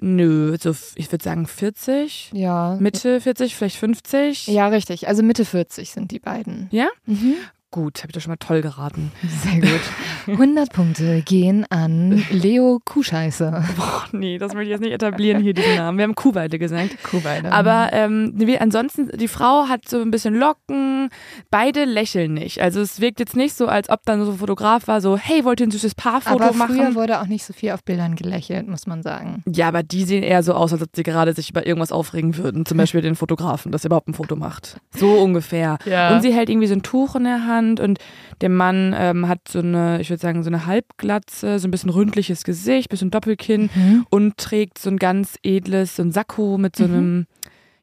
nö, 0.00 0.56
so, 0.60 0.74
ich 0.96 1.10
würde 1.12 1.22
sagen 1.24 1.46
40, 1.46 2.30
Ja. 2.32 2.76
Mitte 2.80 3.20
40, 3.20 3.54
vielleicht 3.54 3.76
50. 3.76 4.46
Ja, 4.48 4.68
richtig. 4.68 5.08
Also 5.08 5.22
Mitte 5.22 5.44
40 5.44 5.90
sind 5.90 6.10
die 6.10 6.18
beiden. 6.18 6.68
Ja? 6.72 6.88
Mhm. 7.06 7.34
Gut, 7.76 7.98
habe 7.98 8.08
ich 8.08 8.14
doch 8.14 8.22
schon 8.22 8.30
mal 8.30 8.36
toll 8.38 8.62
geraten. 8.62 9.12
Sehr 9.42 9.60
gut. 9.60 9.82
100 10.28 10.72
Punkte 10.72 11.20
gehen 11.20 11.66
an 11.68 12.24
Leo 12.30 12.80
Kuhscheiße. 12.82 13.64
Boah, 13.76 14.04
nee, 14.12 14.38
das 14.38 14.54
möchte 14.54 14.64
ich 14.64 14.70
jetzt 14.70 14.80
nicht 14.80 14.94
etablieren 14.94 15.42
hier, 15.42 15.52
diesen 15.52 15.76
Namen. 15.76 15.98
Wir 15.98 16.04
haben 16.04 16.14
Kuhweide 16.14 16.58
gesagt. 16.58 16.96
Kuhweide. 17.02 17.52
Aber 17.52 17.90
ähm, 17.92 18.32
wie, 18.34 18.58
ansonsten, 18.58 19.10
die 19.18 19.28
Frau 19.28 19.68
hat 19.68 19.86
so 19.86 20.00
ein 20.00 20.10
bisschen 20.10 20.34
Locken, 20.34 21.10
beide 21.50 21.84
lächeln 21.84 22.32
nicht. 22.32 22.62
Also 22.62 22.80
es 22.80 23.02
wirkt 23.02 23.20
jetzt 23.20 23.36
nicht 23.36 23.54
so, 23.54 23.66
als 23.66 23.90
ob 23.90 24.06
dann 24.06 24.24
so 24.24 24.32
ein 24.32 24.38
Fotograf 24.38 24.88
war, 24.88 25.02
so, 25.02 25.18
hey, 25.18 25.44
wollt 25.44 25.60
ihr 25.60 25.66
ein 25.66 25.70
süßes 25.70 25.96
Paarfoto 25.96 26.42
Aber 26.42 26.54
früher 26.54 26.84
machen? 26.84 26.94
wurde 26.94 27.20
auch 27.20 27.26
nicht 27.26 27.44
so 27.44 27.52
viel 27.52 27.72
auf 27.72 27.84
Bildern 27.84 28.16
gelächelt, 28.16 28.66
muss 28.68 28.86
man 28.86 29.02
sagen. 29.02 29.42
Ja, 29.46 29.68
aber 29.68 29.82
die 29.82 30.04
sehen 30.04 30.22
eher 30.22 30.42
so 30.42 30.54
aus, 30.54 30.72
als 30.72 30.80
ob 30.80 30.88
sie 30.96 31.02
gerade 31.02 31.34
sich 31.34 31.50
über 31.50 31.66
irgendwas 31.66 31.92
aufregen 31.92 32.38
würden. 32.38 32.64
Zum 32.64 32.78
Beispiel 32.78 33.02
den 33.02 33.16
Fotografen, 33.16 33.70
dass 33.70 33.84
er 33.84 33.88
überhaupt 33.88 34.08
ein 34.08 34.14
Foto 34.14 34.34
macht. 34.34 34.78
So 34.96 35.18
ungefähr. 35.18 35.76
Ja. 35.84 36.14
Und 36.14 36.22
sie 36.22 36.32
hält 36.32 36.48
irgendwie 36.48 36.68
so 36.68 36.74
ein 36.74 36.82
Tuch 36.82 37.16
in 37.16 37.24
der 37.24 37.46
Hand 37.46 37.65
und 37.80 37.98
der 38.40 38.48
Mann 38.48 38.94
ähm, 38.96 39.28
hat 39.28 39.40
so 39.48 39.58
eine, 39.58 40.00
ich 40.00 40.08
würde 40.10 40.20
sagen, 40.20 40.42
so 40.42 40.50
eine 40.50 40.66
Halbglatze, 40.66 41.58
so 41.58 41.68
ein 41.68 41.70
bisschen 41.70 41.90
ründliches 41.90 42.44
Gesicht, 42.44 42.88
bisschen 42.88 43.10
Doppelkinn 43.10 43.70
Mhm. 43.74 44.06
und 44.10 44.36
trägt 44.38 44.78
so 44.78 44.90
ein 44.90 44.96
ganz 44.98 45.36
edles, 45.42 45.96
so 45.96 46.02
ein 46.02 46.12
Sakko 46.12 46.58
mit 46.58 46.76
so 46.76 46.86
Mhm. 46.88 46.94
einem, 46.94 47.26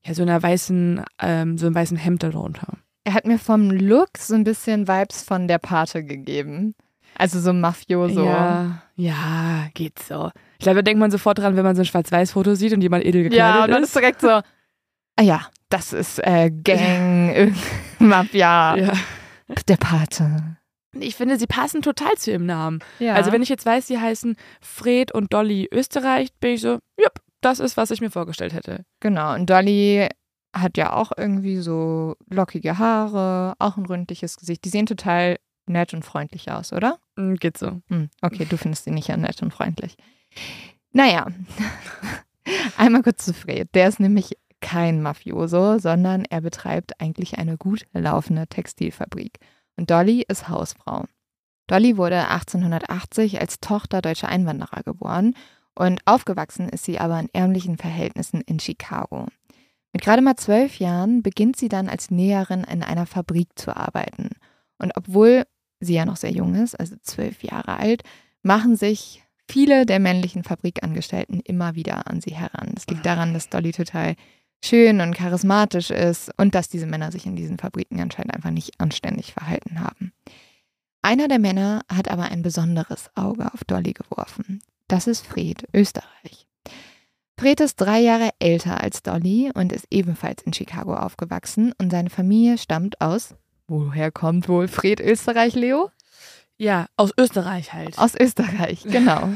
ja, 0.06 0.14
so 0.14 0.22
einer 0.24 0.42
weißen, 0.42 1.02
ähm, 1.22 1.58
so 1.58 1.66
einem 1.68 1.76
weißen 1.76 1.98
Hemd 1.98 2.24
darunter. 2.24 2.68
Er 3.06 3.14
hat 3.14 3.26
mir 3.28 3.38
vom 3.38 3.70
Look 3.70 4.12
so 4.18 4.34
ein 4.34 4.44
bisschen 4.46 4.88
Vibes 4.88 5.24
von 5.24 5.48
der 5.48 5.58
Pate 5.58 6.04
gegeben. 6.06 6.74
Also 7.18 7.40
so 7.40 7.54
Mafioso. 7.54 8.26
Ja, 8.26 8.82
ja, 8.96 9.68
geht 9.74 10.00
so. 10.00 10.32
Ich 10.58 10.64
glaube, 10.64 10.78
da 10.78 10.82
denkt 10.82 11.00
man 11.00 11.12
sofort 11.12 11.38
dran, 11.38 11.56
wenn 11.56 11.64
man 11.64 11.76
so 11.76 11.82
ein 11.82 11.86
Schwarz-Weiß-Foto 11.86 12.56
sieht 12.56 12.74
und 12.74 12.82
jemand 12.82 13.06
edel 13.06 13.24
gekleidet 13.24 13.38
Ja, 13.56 13.64
und 13.66 13.70
dann 13.72 13.84
ist. 13.84 13.90
ist 13.90 13.96
direkt 13.98 14.22
so, 14.22 14.30
ah 14.30 14.44
ja, 15.22 15.42
das 15.70 15.94
ist 15.94 16.18
äh, 16.26 16.50
Gang, 16.50 17.54
Mafia, 18.00 18.78
Ja. 18.78 18.94
Der 19.68 19.78
Pate. 19.78 20.58
Ich 21.00 21.16
finde, 21.16 21.40
sie 21.40 21.48
passen 21.48 21.82
total 21.82 22.14
zu 22.18 22.32
ihrem 22.32 22.46
Namen. 22.46 22.80
Ja. 23.00 23.16
Also 23.16 23.32
wenn 23.32 23.42
ich 23.42 23.50
jetzt 23.50 23.66
weiß, 23.66 23.88
sie 23.88 24.00
heißen 24.00 24.36
Fred 24.62 25.12
und 25.12 25.34
Dolly 25.34 25.68
Österreich, 25.72 26.34
bin 26.40 26.52
ich 26.54 26.62
so, 26.62 26.80
jupp, 27.00 27.20
das 27.42 27.60
ist, 27.60 27.78
was 27.78 27.92
ich 27.92 28.02
mir 28.02 28.12
vorgestellt 28.12 28.54
hätte. 28.54 28.86
Genau, 29.00 29.34
und 29.34 29.50
Dolly 29.50 30.08
hat 30.56 30.78
ja 30.78 30.94
auch 30.94 31.12
irgendwie 31.18 31.58
so 31.58 32.16
lockige 32.30 32.78
Haare, 32.78 33.56
auch 33.58 33.78
ein 33.78 33.86
ründliches 33.86 34.38
Gesicht. 34.38 34.64
Die 34.66 34.70
sehen 34.70 34.86
total 34.86 35.38
nett 35.66 35.94
und 35.94 36.06
freundlich 36.06 36.52
aus, 36.52 36.74
oder? 36.74 37.00
Mm, 37.16 37.36
Geht 37.36 37.58
so. 37.58 37.82
Hm, 37.90 38.10
okay, 38.22 38.46
du 38.46 38.58
findest 38.58 38.84
sie 38.84 38.92
nicht 38.92 39.08
ja 39.08 39.18
nett 39.18 39.42
und 39.42 39.52
freundlich. 39.52 39.96
Naja, 40.92 41.28
einmal 42.78 43.02
kurz 43.02 43.26
zu 43.26 43.34
Fred. 43.34 43.70
Der 43.74 43.88
ist 43.88 44.00
nämlich 44.00 44.38
kein 44.64 45.02
Mafioso, 45.02 45.78
sondern 45.78 46.26
er 46.26 46.42
betreibt 46.42 47.00
eigentlich 47.00 47.38
eine 47.38 47.58
gut 47.58 47.86
laufende 47.94 48.48
Textilfabrik. 48.48 49.38
Und 49.76 49.92
Dolly 49.92 50.24
ist 50.28 50.50
Hausfrau. 50.50 51.06
Dolly 51.68 51.98
wurde 51.98 52.28
1880 52.30 53.42
als 53.42 53.60
Tochter 53.60 54.02
deutscher 54.02 54.30
Einwanderer 54.30 54.82
geboren 54.84 55.36
und 55.76 56.02
aufgewachsen 56.06 56.70
ist 56.70 56.86
sie 56.86 57.00
aber 57.00 57.20
in 57.20 57.30
ärmlichen 57.34 57.78
Verhältnissen 57.78 58.42
in 58.42 58.60
Chicago. 58.60 59.28
Mit 59.92 60.02
gerade 60.02 60.22
mal 60.22 60.36
zwölf 60.38 60.80
Jahren 60.80 61.22
beginnt 61.22 61.58
sie 61.58 61.70
dann 61.70 61.90
als 61.90 62.10
Näherin 62.10 62.64
in 62.64 62.84
einer 62.84 63.06
Fabrik 63.06 63.50
zu 63.56 63.76
arbeiten. 63.76 64.30
Und 64.80 64.94
obwohl 64.96 65.44
sie 65.80 65.94
ja 65.94 66.06
noch 66.06 66.18
sehr 66.18 66.32
jung 66.32 66.56
ist, 66.56 66.80
also 66.80 66.96
zwölf 67.02 67.44
Jahre 67.44 67.78
alt, 67.78 68.04
machen 68.42 68.76
sich 68.76 69.24
viele 69.50 69.86
der 69.86 70.00
männlichen 70.00 70.44
Fabrikangestellten 70.44 71.42
immer 71.42 71.76
wieder 71.76 72.08
an 72.08 72.22
sie 72.22 72.34
heran. 72.34 72.72
Das 72.74 72.88
liegt 72.88 73.06
daran, 73.06 73.34
dass 73.34 73.50
Dolly 73.50 73.72
total 73.72 74.16
schön 74.64 75.02
und 75.02 75.16
charismatisch 75.16 75.92
ist 75.92 76.32
und 76.38 76.56
dass 76.56 76.70
diese 76.70 76.86
Männer 76.86 77.12
sich 77.12 77.26
in 77.26 77.36
diesen 77.36 77.58
Fabriken 77.58 78.00
anscheinend 78.00 78.34
einfach 78.34 78.52
nicht 78.52 78.80
anständig 78.80 79.34
verhalten 79.34 79.82
haben. 79.82 80.14
Einer 81.02 81.28
der 81.28 81.40
Männer 81.40 81.82
hat 81.94 82.10
aber 82.10 82.24
ein 82.24 82.44
besonderes 82.44 83.10
Auge 83.16 83.54
auf 83.54 83.66
Dolly 83.66 83.94
geworfen. 83.94 84.62
Das 84.88 85.08
ist 85.08 85.26
Fred, 85.26 85.68
Österreich. 85.74 86.48
Fred 87.38 87.60
ist 87.60 87.76
drei 87.76 88.00
Jahre 88.00 88.30
älter 88.40 88.80
als 88.80 89.04
Dolly 89.04 89.52
und 89.54 89.74
ist 89.74 89.88
ebenfalls 89.92 90.44
in 90.44 90.54
Chicago 90.54 90.96
aufgewachsen 90.96 91.74
und 91.78 91.92
seine 91.92 92.10
Familie 92.10 92.58
stammt 92.58 93.02
aus. 93.02 93.36
Woher 93.68 94.12
kommt 94.12 94.48
wohl 94.48 94.68
Fred 94.68 95.02
Österreich, 95.02 95.56
Leo? 95.56 95.90
Ja, 96.58 96.86
aus 96.96 97.12
Österreich 97.18 97.74
halt. 97.74 97.98
Aus 97.98 98.16
Österreich, 98.16 98.84
genau. 98.86 99.30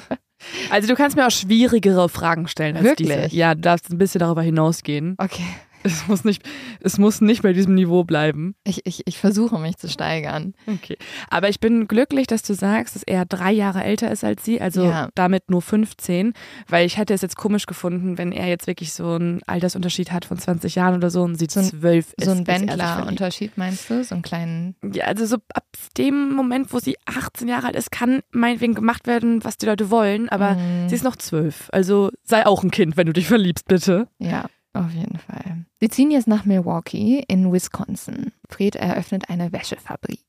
Also 0.69 0.87
du 0.87 0.95
kannst 0.95 1.15
mir 1.15 1.25
auch 1.25 1.31
schwierigere 1.31 2.09
Fragen 2.09 2.47
stellen 2.47 2.75
als 2.75 2.85
Wirklich? 2.85 3.09
diese. 3.09 3.35
Ja, 3.35 3.55
du 3.55 3.61
darfst 3.61 3.89
ein 3.89 3.97
bisschen 3.97 4.19
darüber 4.19 4.41
hinausgehen. 4.41 5.15
Okay. 5.17 5.45
Es 5.83 6.07
muss 6.07 6.25
nicht, 6.25 6.43
es 6.81 6.97
muss 6.97 7.21
nicht 7.21 7.43
bei 7.43 7.53
diesem 7.53 7.73
Niveau 7.75 8.03
bleiben. 8.03 8.55
Ich, 8.65 8.85
ich, 8.85 9.03
ich 9.05 9.17
versuche 9.19 9.57
mich 9.57 9.77
zu 9.77 9.87
steigern. 9.87 10.53
Okay. 10.67 10.97
Aber 11.29 11.47
ich 11.49 11.59
bin 11.61 11.87
glücklich, 11.87 12.27
dass 12.27 12.41
du 12.41 12.53
sagst, 12.55 12.95
dass 12.95 13.03
er 13.03 13.25
drei 13.25 13.51
Jahre 13.53 13.83
älter 13.83 14.11
ist 14.11 14.23
als 14.23 14.43
sie, 14.43 14.59
also 14.59 14.83
Ja. 14.85 15.09
damit 15.15 15.49
nur 15.49 15.61
15, 15.61 16.33
weil 16.67 16.85
ich 16.85 16.97
hätte 16.97 17.13
es 17.13 17.21
jetzt 17.21 17.37
komisch 17.37 17.67
gefunden, 17.67 18.17
wenn 18.17 18.31
er 18.33 18.47
jetzt 18.47 18.67
wirklich 18.67 18.91
so 18.91 19.13
einen 19.13 19.41
Altersunterschied 19.47 20.11
hat 20.11 20.25
von 20.25 20.37
20 20.37 20.75
Jahren 20.75 20.95
oder 20.95 21.09
so 21.09 21.23
und 21.23 21.35
sie 21.35 21.47
So 21.49 21.61
ein- 21.61 21.65
zwölf 21.67 22.13
ist. 22.17 22.25
So 22.25 22.31
ein 22.31 22.45
er. 22.45 22.47
Wendler-Unterschied 22.47 23.57
meinst 23.57 23.89
du? 23.89 24.03
So 24.03 24.15
einen 24.15 24.21
kleinen. 24.23 24.75
Ja, 24.93 25.05
also 25.05 25.25
so 25.25 25.37
ab 25.53 25.65
dem 25.97 26.33
Moment, 26.33 26.73
wo 26.73 26.79
sie 26.79 26.97
18 27.05 27.47
Jahre 27.47 27.67
alt 27.67 27.75
ist, 27.75 27.91
kann 27.91 28.21
meinetwegen 28.31 28.73
gemacht 28.73 29.07
werden, 29.07 29.43
was 29.43 29.57
die 29.57 29.65
Leute 29.67 29.89
wollen, 29.89 30.27
aber 30.29 30.55
Mm, 30.55 30.89
sie 30.89 30.95
ist 30.95 31.03
noch 31.03 31.15
zwölf. 31.15 31.69
Also 31.71 32.09
sei 32.23 32.45
auch 32.45 32.63
ein 32.63 32.71
Kind, 32.71 32.97
wenn 32.97 33.05
du 33.07 33.13
dich 33.13 33.27
verliebst, 33.27 33.67
bitte. 33.67 34.07
Ja, 34.19 34.45
auf 34.79 34.91
jeden 34.91 35.17
Fall. 35.17 35.65
Sie 35.79 35.89
ziehen 35.89 36.11
jetzt 36.11 36.27
nach 36.27 36.45
Milwaukee 36.45 37.23
in 37.27 37.51
Wisconsin. 37.51 38.31
Fred 38.49 38.75
eröffnet 38.75 39.29
eine 39.29 39.51
Wäschefabrik, 39.51 40.23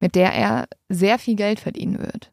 mit 0.00 0.14
der 0.14 0.32
er 0.32 0.68
sehr 0.88 1.18
viel 1.18 1.36
Geld 1.36 1.60
verdienen 1.60 1.98
wird. 1.98 2.32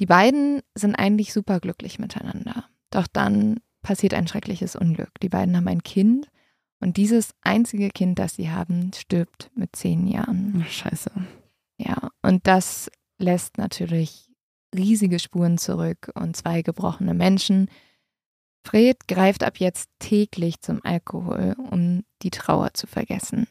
Die 0.00 0.06
beiden 0.06 0.60
sind 0.74 0.94
eigentlich 0.94 1.32
superglücklich 1.32 1.98
miteinander. 1.98 2.64
Doch 2.90 3.06
dann 3.06 3.60
passiert 3.82 4.14
ein 4.14 4.28
schreckliches 4.28 4.76
Unglück. 4.76 5.20
Die 5.22 5.28
beiden 5.28 5.56
haben 5.56 5.68
ein 5.68 5.82
Kind 5.82 6.28
und 6.80 6.96
dieses 6.96 7.34
einzige 7.40 7.88
Kind, 7.88 8.18
das 8.18 8.34
sie 8.34 8.50
haben, 8.50 8.90
stirbt 8.94 9.50
mit 9.54 9.74
zehn 9.74 10.06
Jahren. 10.06 10.64
Scheiße. 10.68 11.10
Ja, 11.78 12.10
und 12.22 12.46
das 12.46 12.90
lässt 13.18 13.58
natürlich 13.58 14.30
riesige 14.74 15.18
Spuren 15.18 15.58
zurück 15.58 16.10
und 16.14 16.36
zwei 16.36 16.62
gebrochene 16.62 17.14
Menschen. 17.14 17.68
Fred 18.66 19.06
greift 19.06 19.44
ab 19.44 19.58
jetzt 19.58 19.88
täglich 20.00 20.60
zum 20.60 20.80
Alkohol, 20.82 21.54
um 21.70 22.02
die 22.22 22.30
Trauer 22.30 22.74
zu 22.74 22.88
vergessen. 22.88 23.46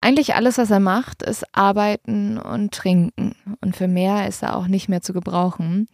Eigentlich 0.00 0.36
alles, 0.36 0.58
was 0.58 0.70
er 0.70 0.78
macht, 0.78 1.22
ist 1.22 1.44
arbeiten 1.52 2.38
und 2.38 2.72
trinken. 2.72 3.34
Und 3.60 3.74
für 3.74 3.88
mehr 3.88 4.28
ist 4.28 4.44
er 4.44 4.56
auch 4.56 4.68
nicht 4.68 4.88
mehr 4.88 5.02
zu 5.02 5.12
gebrauchen. 5.12 5.88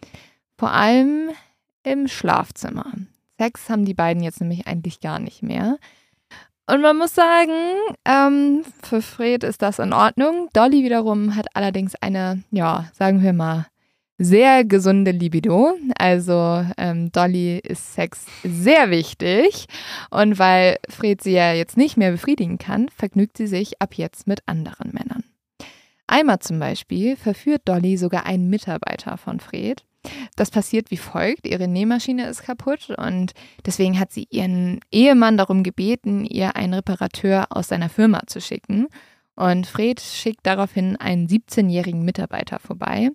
Vor 0.59 0.73
allem 0.73 1.31
im 1.85 2.07
Schlafzimmer. 2.07 2.93
Sex 3.39 3.71
haben 3.71 3.87
die 3.87 3.95
beiden 3.95 4.23
jetzt 4.23 4.43
nämlich 4.43 4.67
eigentlich 4.67 5.01
gar 5.01 5.19
nicht 5.19 5.43
mehr. 5.43 5.79
Und 6.67 6.83
man 6.83 6.99
muss 6.99 7.15
sagen, 7.15 7.53
ähm, 8.05 8.63
für 8.83 9.01
Fred 9.01 9.43
ist 9.43 9.63
das 9.63 9.79
in 9.79 9.95
Ordnung. 9.95 10.51
Dolly 10.53 10.85
wiederum 10.85 11.35
hat 11.35 11.47
allerdings 11.55 11.95
eine, 11.97 12.43
ja, 12.51 12.91
sagen 12.93 13.23
wir 13.23 13.33
mal, 13.33 13.67
sehr 14.25 14.65
gesunde 14.65 15.11
Libido. 15.11 15.75
Also 15.97 16.65
ähm, 16.77 17.13
Dolly 17.13 17.59
ist 17.59 17.95
Sex 17.95 18.27
sehr 18.43 18.91
wichtig. 18.91 19.67
Und 20.11 20.39
weil 20.39 20.79
Fred 20.89 21.23
sie 21.23 21.33
ja 21.33 21.53
jetzt 21.53 21.77
nicht 21.77 21.97
mehr 21.97 22.13
befriedigen 22.13 22.59
kann, 22.59 22.89
vergnügt 22.89 23.37
sie 23.37 23.47
sich 23.47 23.81
ab 23.81 23.95
jetzt 23.95 24.27
mit 24.27 24.41
anderen 24.47 24.93
Männern. 24.93 25.25
Einmal 26.07 26.41
zum 26.41 26.59
Beispiel 26.59 27.17
verführt 27.17 27.63
Dolly 27.65 27.97
sogar 27.97 28.27
einen 28.27 28.51
Mitarbeiter 28.51 29.17
von 29.17 29.41
Fred. 29.41 29.85
Das 30.37 30.51
passiert 30.51 30.91
wie 30.91 30.97
folgt. 30.97 31.47
Ihre 31.47 31.69
Nähmaschine 31.69 32.27
ist 32.27 32.43
kaputt 32.43 32.91
und 32.91 33.33
deswegen 33.65 33.99
hat 33.99 34.13
sie 34.13 34.27
ihren 34.31 34.81
Ehemann 34.91 35.37
darum 35.37 35.63
gebeten, 35.63 36.25
ihr 36.25 36.57
einen 36.57 36.75
Reparateur 36.75 37.47
aus 37.51 37.69
seiner 37.69 37.89
Firma 37.89 38.23
zu 38.27 38.41
schicken. 38.41 38.89
Und 39.37 39.67
Fred 39.67 40.01
schickt 40.01 40.47
daraufhin 40.47 40.97
einen 40.97 41.29
17-jährigen 41.29 42.05
Mitarbeiter 42.05 42.59
vorbei. 42.59 43.11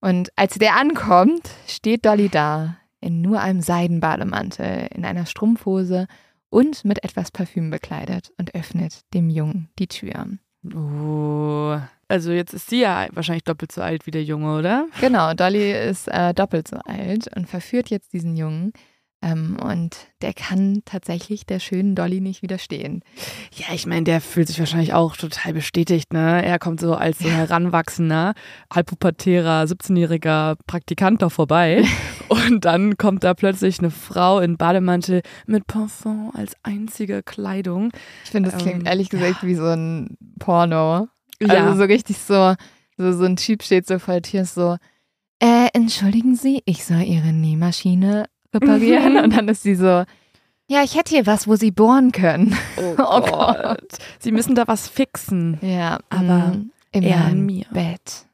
Und 0.00 0.30
als 0.36 0.54
der 0.54 0.76
ankommt, 0.76 1.50
steht 1.66 2.04
Dolly 2.06 2.28
da, 2.28 2.76
in 3.00 3.22
nur 3.22 3.40
einem 3.40 3.60
Seidenbademantel, 3.60 4.88
in 4.94 5.04
einer 5.04 5.26
Strumpfhose 5.26 6.06
und 6.50 6.84
mit 6.84 7.04
etwas 7.04 7.30
Parfüm 7.30 7.70
bekleidet 7.70 8.32
und 8.38 8.54
öffnet 8.54 9.00
dem 9.14 9.30
Jungen 9.30 9.68
die 9.78 9.88
Tür. 9.88 10.26
Oh. 10.74 11.78
Also 12.08 12.30
jetzt 12.30 12.54
ist 12.54 12.70
sie 12.70 12.80
ja 12.80 13.06
wahrscheinlich 13.12 13.44
doppelt 13.44 13.72
so 13.72 13.82
alt 13.82 14.06
wie 14.06 14.10
der 14.10 14.24
Junge, 14.24 14.58
oder? 14.58 14.86
Genau, 15.00 15.34
Dolly 15.34 15.72
ist 15.72 16.08
äh, 16.08 16.34
doppelt 16.34 16.68
so 16.68 16.76
alt 16.84 17.28
und 17.36 17.48
verführt 17.48 17.90
jetzt 17.90 18.12
diesen 18.12 18.36
Jungen. 18.36 18.72
Ähm, 19.22 19.56
und 19.62 19.96
der 20.20 20.34
kann 20.34 20.82
tatsächlich 20.84 21.46
der 21.46 21.58
schönen 21.58 21.94
Dolly 21.94 22.20
nicht 22.20 22.42
widerstehen. 22.42 23.02
Ja, 23.54 23.74
ich 23.74 23.86
meine, 23.86 24.04
der 24.04 24.20
fühlt 24.20 24.46
sich 24.46 24.58
wahrscheinlich 24.58 24.92
auch 24.92 25.16
total 25.16 25.54
bestätigt, 25.54 26.12
ne? 26.12 26.44
Er 26.44 26.58
kommt 26.58 26.80
so 26.80 26.94
als 26.94 27.18
so 27.18 27.28
heranwachsender, 27.30 28.34
halbpubertärer, 28.72 29.62
17-jähriger 29.64 30.56
Praktikant 30.66 31.22
da 31.22 31.30
vorbei. 31.30 31.84
Und 32.28 32.64
dann 32.64 32.98
kommt 32.98 33.24
da 33.24 33.34
plötzlich 33.34 33.78
eine 33.78 33.90
Frau 33.90 34.40
in 34.40 34.56
Bademantel 34.56 35.22
mit 35.46 35.66
Parfum 35.66 36.32
als 36.34 36.54
einzige 36.62 37.22
Kleidung. 37.22 37.92
Ich 38.24 38.30
finde, 38.30 38.50
das 38.50 38.60
klingt 38.60 38.80
Ähm, 38.80 38.86
ehrlich 38.86 39.08
gesagt 39.08 39.42
wie 39.42 39.54
so 39.54 39.64
ein 39.66 40.18
Porno. 40.38 41.08
Ja. 41.40 41.66
Also 41.66 41.78
so 41.78 41.84
richtig 41.84 42.18
so, 42.18 42.54
so, 42.98 43.12
so 43.12 43.24
ein 43.24 43.36
Typ 43.36 43.62
steht 43.62 43.86
so 43.86 43.98
vor 43.98 44.14
der 44.14 44.22
Tür 44.22 44.44
so, 44.44 44.76
äh, 45.38 45.68
entschuldigen 45.74 46.34
Sie, 46.34 46.62
ich 46.64 46.84
soll 46.84 47.02
Ihre 47.02 47.32
Nähmaschine 47.32 48.26
reparieren. 48.54 49.14
Mhm. 49.14 49.18
Und 49.24 49.36
dann 49.36 49.48
ist 49.48 49.62
sie 49.62 49.74
so, 49.74 50.04
ja, 50.68 50.82
ich 50.82 50.96
hätte 50.96 51.14
hier 51.14 51.26
was, 51.26 51.46
wo 51.46 51.54
Sie 51.56 51.70
bohren 51.70 52.10
können. 52.12 52.56
Oh, 52.76 52.94
Oh 52.98 53.20
Gott. 53.20 53.86
Sie 54.18 54.32
müssen 54.32 54.54
da 54.54 54.66
was 54.66 54.88
fixen. 54.88 55.58
Ja, 55.62 56.00
Aber 56.10 56.48
mm, 56.48 56.70
in 56.92 57.08
meinem 57.08 57.46
mir. 57.46 57.66
Bett. 57.72 58.26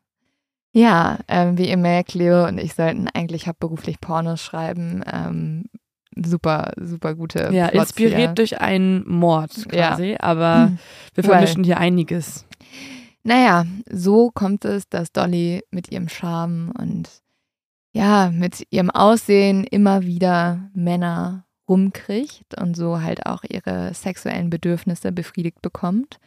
Ja, 0.72 1.18
ähm, 1.28 1.58
wie 1.58 1.68
ihr 1.68 1.76
merkt, 1.76 2.14
Leo 2.14 2.46
und 2.48 2.56
ich 2.58 2.72
sollten 2.74 3.06
eigentlich 3.12 3.46
hauptberuflich 3.46 4.00
Pornos 4.00 4.40
schreiben. 4.42 5.04
Ähm, 5.12 5.64
super, 6.16 6.72
super 6.80 7.14
gute 7.14 7.50
Ja, 7.52 7.68
Plots 7.68 7.90
inspiriert 7.90 8.18
hier. 8.18 8.28
durch 8.28 8.60
einen 8.62 9.06
Mord 9.06 9.52
Ja. 9.70 9.90
quasi. 9.90 10.16
Aber 10.18 10.68
Hm. 10.68 10.78
wir 11.14 11.24
Well. 11.24 11.30
vermischen 11.32 11.64
hier 11.64 11.76
einiges. 11.76 12.46
Naja, 13.24 13.66
so 13.90 14.30
kommt 14.32 14.64
es, 14.64 14.88
dass 14.88 15.12
Dolly 15.12 15.62
mit 15.70 15.92
ihrem 15.92 16.08
Charme 16.08 16.72
und 16.78 17.10
ja, 17.92 18.30
mit 18.30 18.66
ihrem 18.70 18.90
Aussehen 18.90 19.64
immer 19.64 20.02
wieder 20.02 20.70
Männer 20.74 21.44
rumkriegt 21.68 22.60
und 22.60 22.76
so 22.76 23.00
halt 23.00 23.26
auch 23.26 23.44
ihre 23.44 23.94
sexuellen 23.94 24.50
Bedürfnisse 24.50 25.12
befriedigt 25.12 25.62
bekommt. 25.62 26.18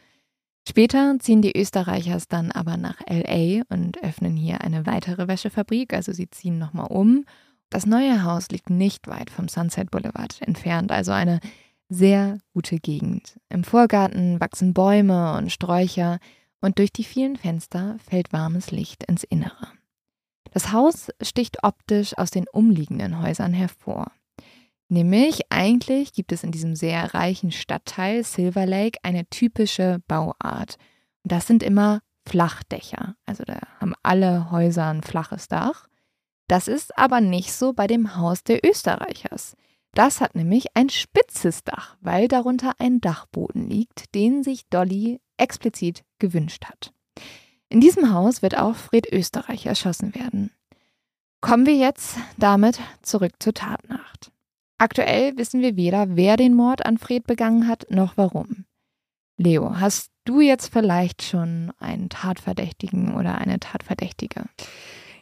Später 0.68 1.16
ziehen 1.20 1.42
die 1.42 1.56
Österreichers 1.56 2.26
dann 2.26 2.50
aber 2.50 2.76
nach 2.76 3.00
LA 3.08 3.62
und 3.68 4.02
öffnen 4.02 4.36
hier 4.36 4.62
eine 4.62 4.86
weitere 4.86 5.28
Wäschefabrik, 5.28 5.92
also 5.92 6.12
sie 6.12 6.28
ziehen 6.28 6.58
nochmal 6.58 6.88
um. 6.88 7.24
Das 7.70 7.86
neue 7.86 8.24
Haus 8.24 8.48
liegt 8.48 8.70
nicht 8.70 9.06
weit 9.06 9.30
vom 9.30 9.48
Sunset 9.48 9.90
Boulevard 9.90 10.40
entfernt, 10.42 10.90
also 10.90 11.12
eine 11.12 11.40
sehr 11.88 12.38
gute 12.52 12.78
Gegend. 12.78 13.38
Im 13.48 13.62
Vorgarten 13.62 14.40
wachsen 14.40 14.74
Bäume 14.74 15.36
und 15.36 15.52
Sträucher 15.52 16.18
und 16.60 16.78
durch 16.78 16.92
die 16.92 17.04
vielen 17.04 17.36
Fenster 17.36 17.96
fällt 18.08 18.32
warmes 18.32 18.72
Licht 18.72 19.04
ins 19.04 19.22
Innere. 19.22 19.68
Das 20.56 20.72
Haus 20.72 21.10
sticht 21.20 21.64
optisch 21.64 22.16
aus 22.16 22.30
den 22.30 22.46
umliegenden 22.50 23.20
Häusern 23.20 23.52
hervor. 23.52 24.10
Nämlich 24.88 25.52
eigentlich 25.52 26.14
gibt 26.14 26.32
es 26.32 26.44
in 26.44 26.50
diesem 26.50 26.74
sehr 26.74 27.12
reichen 27.12 27.52
Stadtteil 27.52 28.24
Silver 28.24 28.64
Lake 28.64 28.98
eine 29.02 29.26
typische 29.26 29.98
Bauart. 30.08 30.78
Und 31.24 31.32
das 31.32 31.46
sind 31.46 31.62
immer 31.62 32.00
Flachdächer. 32.26 33.16
Also 33.26 33.44
da 33.44 33.60
haben 33.80 33.92
alle 34.02 34.50
Häuser 34.50 34.86
ein 34.86 35.02
flaches 35.02 35.48
Dach. 35.48 35.88
Das 36.48 36.68
ist 36.68 36.96
aber 36.96 37.20
nicht 37.20 37.52
so 37.52 37.74
bei 37.74 37.86
dem 37.86 38.16
Haus 38.16 38.42
der 38.42 38.64
Österreichers. 38.66 39.58
Das 39.92 40.22
hat 40.22 40.34
nämlich 40.36 40.74
ein 40.74 40.88
spitzes 40.88 41.64
Dach, 41.64 41.98
weil 42.00 42.28
darunter 42.28 42.72
ein 42.78 43.02
Dachboden 43.02 43.68
liegt, 43.68 44.14
den 44.14 44.42
sich 44.42 44.66
Dolly 44.70 45.20
explizit 45.36 46.02
gewünscht 46.18 46.64
hat. 46.64 46.94
In 47.68 47.80
diesem 47.80 48.12
Haus 48.12 48.42
wird 48.42 48.56
auch 48.56 48.76
Fred 48.76 49.12
Österreich 49.12 49.66
erschossen 49.66 50.14
werden. 50.14 50.50
Kommen 51.40 51.66
wir 51.66 51.76
jetzt 51.76 52.16
damit 52.38 52.80
zurück 53.02 53.32
zur 53.38 53.54
Tatnacht. 53.54 54.30
Aktuell 54.78 55.36
wissen 55.36 55.62
wir 55.62 55.76
weder, 55.76 56.16
wer 56.16 56.36
den 56.36 56.54
Mord 56.54 56.84
an 56.84 56.98
Fred 56.98 57.26
begangen 57.26 57.66
hat, 57.66 57.86
noch 57.90 58.16
warum. 58.16 58.66
Leo, 59.38 59.78
hast 59.78 60.10
du 60.24 60.40
jetzt 60.40 60.72
vielleicht 60.72 61.22
schon 61.22 61.72
einen 61.78 62.08
Tatverdächtigen 62.08 63.14
oder 63.14 63.38
eine 63.38 63.58
Tatverdächtige? 63.60 64.44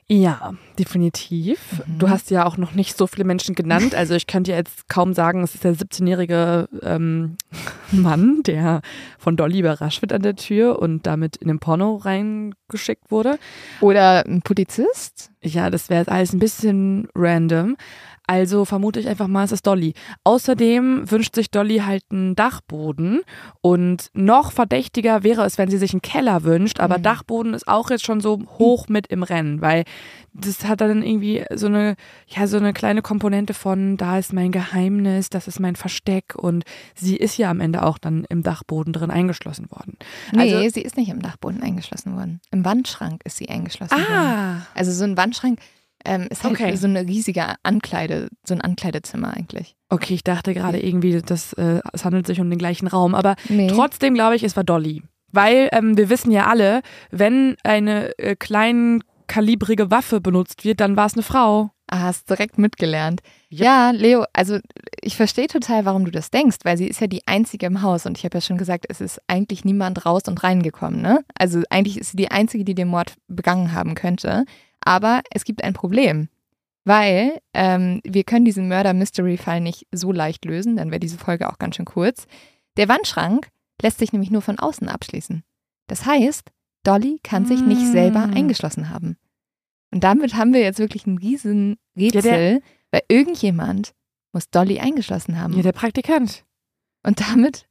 Ja, 0.07 0.53
definitiv. 0.79 1.83
Mhm. 1.87 1.99
Du 1.99 2.11
hast 2.11 2.31
ja 2.31 2.45
auch 2.45 2.59
noch 2.59 2.73
nicht 2.75 2.97
so 2.97 3.07
viele 3.07 3.25
Menschen 3.25 3.55
genannt. 3.55 3.95
Also 4.05 4.14
ich 4.14 4.27
könnte 4.27 4.51
ja 4.51 4.57
jetzt 4.59 4.88
kaum 4.88 5.14
sagen, 5.14 5.43
es 5.43 5.55
ist 5.55 5.64
der 5.64 5.75
17-jährige 5.75 6.69
ähm, 6.83 7.37
Mann, 7.93 8.43
der 8.43 8.83
von 9.19 9.37
Dolly 9.37 9.61
überrascht 9.61 10.03
wird 10.03 10.12
an 10.12 10.23
der 10.23 10.37
Tür 10.37 10.79
und 10.79 11.07
damit 11.07 11.37
in 11.37 11.49
den 11.49 11.59
Porno 11.59 11.97
reingeschickt 11.97 13.11
wurde. 13.11 13.38
Oder 13.81 14.27
ein 14.27 14.43
Polizist? 14.43 15.31
Ja, 15.43 15.71
das 15.71 15.88
wäre 15.90 16.09
alles 16.09 16.33
ein 16.33 16.38
bisschen 16.38 17.09
random. 17.14 17.77
Also 18.26 18.64
vermute 18.64 19.00
ich 19.00 19.08
einfach 19.08 19.26
mal, 19.26 19.44
es 19.44 19.52
ist 19.52 19.66
Dolly. 19.66 19.92
Außerdem 20.24 21.10
wünscht 21.10 21.34
sich 21.34 21.50
Dolly 21.50 21.78
halt 21.78 22.04
einen 22.10 22.34
Dachboden 22.34 23.20
und 23.60 24.10
noch 24.14 24.50
verdächtiger 24.50 25.22
wäre 25.22 25.44
es, 25.44 25.58
wenn 25.58 25.70
sie 25.70 25.76
sich 25.76 25.92
einen 25.92 26.02
Keller 26.02 26.42
wünscht, 26.42 26.80
aber 26.80 26.98
mhm. 26.98 27.02
Dachboden 27.02 27.54
ist 27.54 27.68
auch 27.68 27.90
jetzt 27.90 28.06
schon 28.06 28.20
so 28.20 28.40
hoch 28.58 28.88
mit 28.88 29.08
im 29.08 29.22
Rennen, 29.22 29.60
weil 29.60 29.84
das 30.32 30.64
hat 30.64 30.80
dann 30.80 31.02
irgendwie 31.02 31.44
so 31.54 31.66
eine, 31.66 31.96
ja, 32.26 32.46
so 32.46 32.56
eine 32.56 32.72
kleine 32.72 33.02
Komponente 33.02 33.54
von, 33.54 33.96
da 33.96 34.18
ist 34.18 34.32
mein 34.32 34.52
Geheimnis, 34.52 35.28
das 35.28 35.46
ist 35.46 35.60
mein 35.60 35.76
Versteck 35.76 36.34
und 36.34 36.64
sie 36.94 37.16
ist 37.16 37.37
ja 37.37 37.50
am 37.50 37.60
Ende 37.60 37.82
auch 37.82 37.98
dann 37.98 38.24
im 38.28 38.42
Dachboden 38.42 38.92
drin 38.92 39.10
eingeschlossen 39.10 39.70
worden. 39.70 39.96
Nee, 40.32 40.54
also, 40.54 40.68
sie 40.70 40.82
ist 40.82 40.96
nicht 40.96 41.10
im 41.10 41.22
Dachboden 41.22 41.62
eingeschlossen 41.62 42.16
worden. 42.16 42.40
Im 42.50 42.64
Wandschrank 42.64 43.20
ist 43.24 43.37
sie 43.37 43.48
eingeschlossen 43.48 43.94
ah. 43.94 43.98
worden. 43.98 44.66
Also 44.74 44.92
so 44.92 45.04
ein 45.04 45.16
Wandschrank, 45.16 45.60
ähm, 46.05 46.27
ist 46.31 46.45
halt 46.45 46.55
okay. 46.55 46.77
so 46.77 46.87
eine 46.87 47.03
riesige 47.07 47.45
Ankleide, 47.62 48.29
so 48.47 48.55
ein 48.55 48.61
Ankleidezimmer 48.61 49.35
eigentlich. 49.35 49.75
Okay, 49.88 50.14
ich 50.14 50.25
dachte 50.25 50.55
gerade 50.55 50.81
irgendwie, 50.81 51.21
das, 51.21 51.53
äh, 51.55 51.81
es 51.93 52.05
handelt 52.05 52.27
sich 52.27 52.40
um 52.40 52.51
den 52.51 52.59
gleichen 52.59 52.87
Raum, 52.87 53.14
aber 53.14 53.37
nee. 53.49 53.69
trotzdem 53.69 54.14
glaube 54.14 54.37
ich, 54.37 54.43
es 54.43 54.57
war 54.57 54.64
Dolly. 54.64 55.03
Weil 55.33 55.69
ähm, 55.73 55.97
wir 55.97 56.11
wissen 56.11 56.31
ja 56.31 56.47
alle, 56.47 56.83
wenn 57.11 57.57
eine 57.64 58.17
äh, 58.19 58.37
kleinkalibrige 58.37 59.90
Waffe 59.90 60.21
benutzt 60.21 60.64
wird, 60.64 60.81
dann 60.81 60.97
war 60.97 61.07
es 61.07 61.14
eine 61.14 61.25
Frau. 61.25 61.71
Ah, 61.87 62.01
hast 62.01 62.31
direkt 62.31 62.57
mitgelernt. 62.57 63.21
Ja. 63.51 63.90
ja, 63.90 63.90
Leo, 63.90 64.25
also 64.33 64.59
ich 65.03 65.17
verstehe 65.17 65.49
total, 65.49 65.85
warum 65.85 66.05
du 66.05 66.11
das 66.11 66.31
denkst, 66.31 66.59
weil 66.64 66.79
sie 66.79 66.87
ist 66.87 67.01
ja 67.01 67.07
die 67.07 67.27
einzige 67.27 67.67
im 67.67 67.83
Haus 67.83 68.07
und 68.07 68.17
ich 68.17 68.25
habe 68.25 68.38
ja 68.38 68.40
schon 68.40 68.57
gesagt, 68.57 68.87
es 68.88 69.01
ist 69.03 69.21
eigentlich 69.27 69.64
niemand 69.64 70.07
raus 70.07 70.23
und 70.27 70.43
reingekommen, 70.43 71.03
ne? 71.03 71.21
Also 71.38 71.62
eigentlich 71.69 71.99
ist 71.99 72.12
sie 72.12 72.17
die 72.17 72.31
einzige, 72.31 72.64
die 72.64 72.75
den 72.75 72.88
Mord 72.88 73.14
begangen 73.29 73.73
haben 73.73 73.95
könnte. 73.95 74.45
Aber 74.85 75.23
es 75.31 75.44
gibt 75.44 75.64
ein 75.64 75.73
Problem, 75.73 76.29
weil 76.85 77.40
ähm, 77.55 78.01
wir 78.05 78.25
können 78.25 78.44
diesen 78.44 78.68
Murder-Mystery-Fall 78.68 79.61
nicht 79.61 79.87
so 79.92 80.12
leicht 80.12 80.44
lösen, 80.44 80.77
dann 80.77 80.90
wäre 80.90 81.01
diese 81.01 81.18
Folge 81.18 81.49
auch 81.49 81.59
ganz 81.59 81.77
schön 81.77 81.87
kurz. 81.87 82.27
Der 82.77 82.88
Wandschrank 82.88 83.49
lässt 83.81 83.99
sich 83.99 84.12
nämlich 84.12 84.31
nur 84.31 84.42
von 84.42 84.59
außen 84.59 84.88
abschließen. 84.88 85.42
Das 85.87 86.07
heißt, 86.07 86.51
Dolly 86.85 87.20
kann 87.23 87.47
sich 87.47 87.61
nicht 87.61 87.87
selber 87.92 88.27
mm. 88.27 88.35
eingeschlossen 88.35 88.90
haben. 88.90 89.16
Und 89.90 90.05
damit 90.05 90.35
haben 90.35 90.53
wir 90.53 90.61
jetzt 90.61 90.79
wirklich 90.79 91.07
ein 91.07 91.18
riesen 91.18 91.77
Rätsel, 91.97 92.55
ja, 92.55 92.59
weil 92.90 93.03
irgendjemand 93.09 93.94
muss 94.33 94.51
Dolly 94.51 94.81
eingeschlossen 94.81 95.40
haben. 95.40 95.55
Ja, 95.55 95.62
der 95.62 95.73
Praktikant. 95.73 96.44
Und 97.03 97.20
damit. 97.20 97.66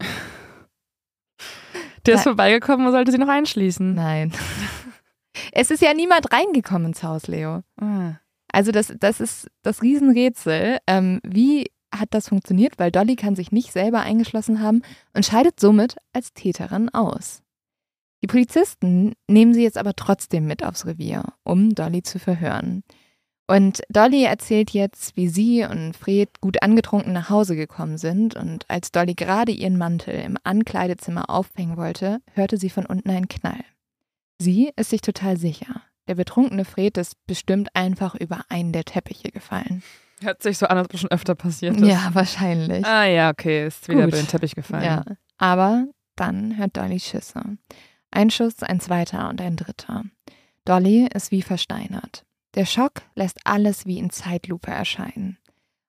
Der 2.06 2.16
ist 2.16 2.24
vorbeigekommen 2.24 2.86
und 2.86 2.92
sollte 2.92 3.12
sie 3.12 3.18
noch 3.18 3.28
einschließen. 3.28 3.94
Nein. 3.94 4.32
Es 5.52 5.72
ist 5.72 5.82
ja 5.82 5.94
niemand 5.94 6.32
reingekommen 6.32 6.88
ins 6.88 7.04
Haus, 7.04 7.28
Leo. 7.28 7.64
Ah. 7.80 8.16
Also 8.52 8.72
das, 8.72 8.94
das 9.00 9.20
ist 9.20 9.50
das 9.64 9.82
Riesenrätsel. 9.82 10.78
Ähm, 10.88 11.20
wie 11.24 11.72
hat 11.94 12.10
das 12.12 12.30
funktioniert? 12.30 12.78
Weil 12.78 12.92
Dolly 12.92 13.16
kann 13.16 13.36
sich 13.36 13.52
nicht 13.52 13.72
selber 13.72 14.02
eingeschlossen 14.02 14.62
haben 14.62 14.82
und 15.14 15.26
scheidet 15.26 15.60
somit 15.60 15.98
als 16.14 16.34
Täterin 16.34 16.90
aus. 16.90 17.42
Die 18.22 18.28
Polizisten 18.28 19.14
nehmen 19.28 19.54
sie 19.54 19.64
jetzt 19.64 19.78
aber 19.78 19.96
trotzdem 19.96 20.46
mit 20.48 20.64
aufs 20.64 20.86
Revier, 20.86 21.34
um 21.44 21.76
Dolly 21.76 22.04
zu 22.04 22.20
verhören. 22.20 22.84
Und 23.48 23.82
Dolly 23.90 24.24
erzählt 24.24 24.72
jetzt, 24.72 25.18
wie 25.18 25.28
sie 25.28 25.66
und 25.66 25.98
Fred 25.98 26.40
gut 26.40 26.64
angetrunken 26.64 27.12
nach 27.12 27.30
Hause 27.30 27.58
gekommen 27.58 27.98
sind 27.98 28.36
und 28.36 28.70
als 28.70 28.92
Dolly 28.92 29.16
gerade 29.16 29.52
ihren 29.52 29.78
Mantel 29.78 30.16
im 30.22 30.38
Ankleidezimmer 30.44 31.30
aufhängen 31.30 31.76
wollte, 31.76 32.22
hörte 32.32 32.58
sie 32.58 32.70
von 32.70 32.86
unten 32.86 33.10
einen 33.10 33.28
Knall. 33.28 33.66
Sie 34.44 34.72
ist 34.76 34.90
sich 34.90 35.00
total 35.00 35.38
sicher. 35.38 35.82
Der 36.10 36.16
betrunkene 36.16 36.66
Fred 36.66 36.98
ist 36.98 37.16
bestimmt 37.28 37.70
einfach 37.76 38.14
über 38.14 38.44
einen 38.50 38.74
der 38.74 38.84
Teppiche 38.84 39.32
gefallen. 39.32 39.84
Hört 40.22 40.44
sich 40.44 40.58
so 40.58 40.66
an, 40.66 40.78
als 40.78 40.90
ob 40.94 41.00
schon 41.00 41.12
öfter 41.12 41.34
passiert 41.34 41.78
ist. 41.78 41.88
Ja, 41.88 42.10
wahrscheinlich. 42.12 42.86
Ah 42.86 43.06
ja, 43.06 43.30
okay, 43.30 43.66
ist 43.66 43.88
wieder 43.88 44.02
Gut. 44.04 44.10
über 44.10 44.18
den 44.18 44.28
Teppich 44.28 44.54
gefallen. 44.54 44.84
Ja, 44.84 45.06
aber 45.38 45.88
dann 46.18 46.58
hört 46.58 46.76
Dolly 46.76 47.00
Schüsse. 47.00 47.42
Ein 48.12 48.32
Schuss, 48.32 48.62
ein 48.64 48.82
zweiter 48.82 49.30
und 49.30 49.40
ein 49.40 49.56
dritter. 49.56 50.04
Dolly 50.66 51.08
ist 51.14 51.32
wie 51.32 51.42
versteinert. 51.42 52.26
Der 52.56 52.66
Schock 52.66 53.02
lässt 53.16 53.40
alles 53.46 53.86
wie 53.86 53.98
in 53.98 54.10
Zeitlupe 54.10 54.72
erscheinen. 54.72 55.38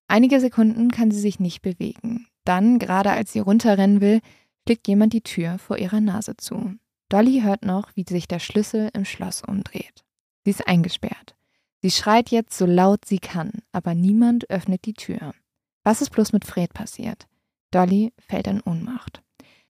Einige 0.07 0.39
Sekunden 0.39 0.93
kann 0.93 1.11
sie 1.11 1.21
sich 1.21 1.41
nicht 1.41 1.61
bewegen. 1.61 2.29
Dann, 2.45 2.79
gerade 2.79 3.11
als 3.11 3.33
sie 3.33 3.41
runterrennen 3.41 4.01
will, 4.01 4.21
schlägt 4.65 4.87
jemand 4.87 5.13
die 5.13 5.23
Tür 5.23 5.59
vor 5.59 5.77
ihrer 5.77 6.01
Nase 6.01 6.37
zu. 6.37 6.77
Dolly 7.09 7.41
hört 7.43 7.65
noch, 7.65 7.91
wie 7.95 8.05
sich 8.09 8.29
der 8.29 8.39
Schlüssel 8.39 8.91
im 8.95 9.05
Schloss 9.05 9.43
umdreht. 9.43 10.05
Sie 10.45 10.51
ist 10.51 10.67
eingesperrt. 10.67 11.37
Sie 11.83 11.91
schreit 11.91 12.31
jetzt 12.31 12.57
so 12.57 12.67
laut 12.67 13.05
sie 13.05 13.19
kann, 13.19 13.51
aber 13.73 13.95
niemand 13.95 14.49
öffnet 14.51 14.85
die 14.87 14.95
Tür. 14.95 15.35
Was 15.83 16.01
ist 16.01 16.11
bloß 16.11 16.33
mit 16.33 16.45
Fred 16.45 16.73
passiert? 16.73 17.27
Dolly 17.71 18.13
fällt 18.19 18.47
in 18.47 18.61
Ohnmacht. 18.63 19.23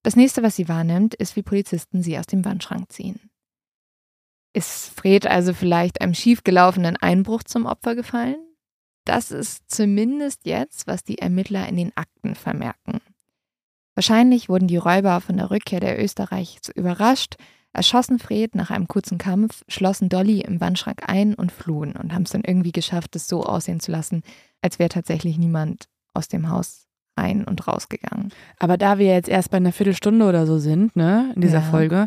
Das 0.02 0.16
nächste, 0.16 0.42
was 0.42 0.54
sie 0.54 0.68
wahrnimmt, 0.68 1.14
ist, 1.14 1.34
wie 1.34 1.42
Polizisten 1.42 2.02
sie 2.02 2.18
aus 2.18 2.26
dem 2.26 2.44
Wandschrank 2.44 2.92
ziehen. 2.92 3.30
Ist 4.52 4.90
Fred 4.90 5.26
also 5.26 5.52
vielleicht 5.52 6.00
einem 6.00 6.14
schiefgelaufenen 6.14 6.96
Einbruch 6.96 7.42
zum 7.42 7.66
Opfer 7.66 7.96
gefallen? 7.96 8.36
Das 9.04 9.30
ist 9.30 9.70
zumindest 9.70 10.46
jetzt, 10.46 10.86
was 10.86 11.02
die 11.02 11.18
Ermittler 11.18 11.68
in 11.68 11.76
den 11.76 11.96
Akten 11.96 12.34
vermerken. 12.34 13.00
Wahrscheinlich 13.94 14.48
wurden 14.48 14.68
die 14.68 14.76
Räuber 14.76 15.20
von 15.20 15.36
der 15.36 15.50
Rückkehr 15.50 15.80
der 15.80 16.02
Österreichs 16.02 16.68
überrascht, 16.74 17.36
erschossen 17.72 18.18
Fred 18.18 18.54
nach 18.54 18.70
einem 18.70 18.88
kurzen 18.88 19.18
Kampf, 19.18 19.62
schlossen 19.68 20.08
Dolly 20.08 20.40
im 20.40 20.60
Wandschrank 20.60 21.02
ein 21.06 21.34
und 21.34 21.52
flohen 21.52 21.92
und 21.96 22.14
haben 22.14 22.22
es 22.22 22.30
dann 22.30 22.44
irgendwie 22.44 22.72
geschafft, 22.72 23.16
es 23.16 23.28
so 23.28 23.44
aussehen 23.44 23.80
zu 23.80 23.92
lassen, 23.92 24.22
als 24.62 24.78
wäre 24.78 24.88
tatsächlich 24.88 25.38
niemand 25.38 25.88
aus 26.14 26.28
dem 26.28 26.48
Haus 26.48 26.86
ein- 27.16 27.44
und 27.44 27.66
rausgegangen. 27.66 28.32
Aber 28.58 28.76
da 28.76 28.98
wir 28.98 29.06
jetzt 29.06 29.28
erst 29.28 29.50
bei 29.50 29.56
einer 29.58 29.72
Viertelstunde 29.72 30.26
oder 30.26 30.46
so 30.46 30.58
sind, 30.58 30.96
ne, 30.96 31.32
in 31.34 31.40
dieser 31.40 31.60
ja. 31.60 31.62
Folge, 31.62 32.06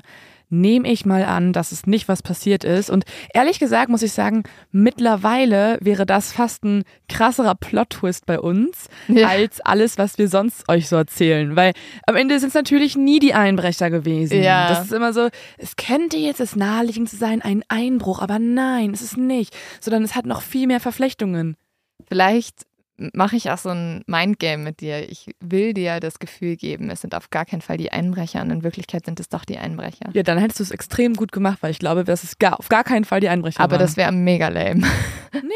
nehme 0.49 0.89
ich 0.89 1.05
mal 1.05 1.23
an, 1.23 1.53
dass 1.53 1.71
es 1.71 1.85
nicht 1.85 2.07
was 2.07 2.21
passiert 2.21 2.63
ist. 2.63 2.89
Und 2.89 3.05
ehrlich 3.33 3.59
gesagt 3.59 3.89
muss 3.89 4.01
ich 4.01 4.13
sagen, 4.13 4.43
mittlerweile 4.71 5.77
wäre 5.81 6.05
das 6.05 6.31
fast 6.31 6.63
ein 6.63 6.83
krasserer 7.09 7.55
Plot-Twist 7.55 8.25
bei 8.25 8.39
uns, 8.39 8.87
ja. 9.07 9.27
als 9.27 9.61
alles, 9.61 9.97
was 9.97 10.17
wir 10.17 10.29
sonst 10.29 10.67
euch 10.69 10.87
so 10.87 10.95
erzählen. 10.95 11.55
Weil 11.55 11.73
am 12.05 12.15
Ende 12.15 12.39
sind 12.39 12.49
es 12.49 12.55
natürlich 12.55 12.95
nie 12.95 13.19
die 13.19 13.33
Einbrecher 13.33 13.89
gewesen. 13.89 14.41
Ja. 14.41 14.69
Das 14.69 14.85
ist 14.85 14.93
immer 14.93 15.13
so, 15.13 15.29
es 15.57 15.75
könnte 15.75 16.17
jetzt 16.17 16.39
es 16.39 16.55
naheliegend 16.55 17.09
sein, 17.09 17.41
ein 17.41 17.63
Einbruch, 17.67 18.19
aber 18.21 18.39
nein, 18.39 18.91
es 18.93 19.01
ist 19.01 19.17
nicht. 19.17 19.55
Sondern 19.79 20.03
es 20.03 20.15
hat 20.15 20.25
noch 20.25 20.41
viel 20.41 20.67
mehr 20.67 20.79
Verflechtungen. 20.79 21.55
Vielleicht 22.07 22.65
mache 23.13 23.35
ich 23.35 23.51
auch 23.51 23.57
so 23.57 23.69
ein 23.69 24.03
Mindgame 24.07 24.63
mit 24.63 24.81
dir. 24.81 25.09
Ich 25.09 25.29
will 25.39 25.73
dir 25.73 25.99
das 25.99 26.19
Gefühl 26.19 26.55
geben, 26.55 26.89
es 26.89 27.01
sind 27.01 27.15
auf 27.15 27.29
gar 27.29 27.45
keinen 27.45 27.61
Fall 27.61 27.77
die 27.77 27.91
Einbrecher 27.91 28.41
und 28.41 28.49
in 28.49 28.63
Wirklichkeit 28.63 29.05
sind 29.05 29.19
es 29.19 29.29
doch 29.29 29.45
die 29.45 29.57
Einbrecher. 29.57 30.09
Ja, 30.13 30.23
dann 30.23 30.37
hättest 30.37 30.59
du 30.59 30.63
es 30.63 30.71
extrem 30.71 31.13
gut 31.13 31.31
gemacht, 31.31 31.59
weil 31.61 31.71
ich 31.71 31.79
glaube, 31.79 32.03
das 32.03 32.23
ist 32.23 32.39
gar, 32.39 32.59
auf 32.59 32.69
gar 32.69 32.83
keinen 32.83 33.05
Fall 33.05 33.19
die 33.19 33.29
Einbrecher 33.29 33.59
Aber 33.59 33.73
waren. 33.73 33.81
das 33.81 33.97
wäre 33.97 34.11
mega 34.11 34.47
lame. 34.47 34.85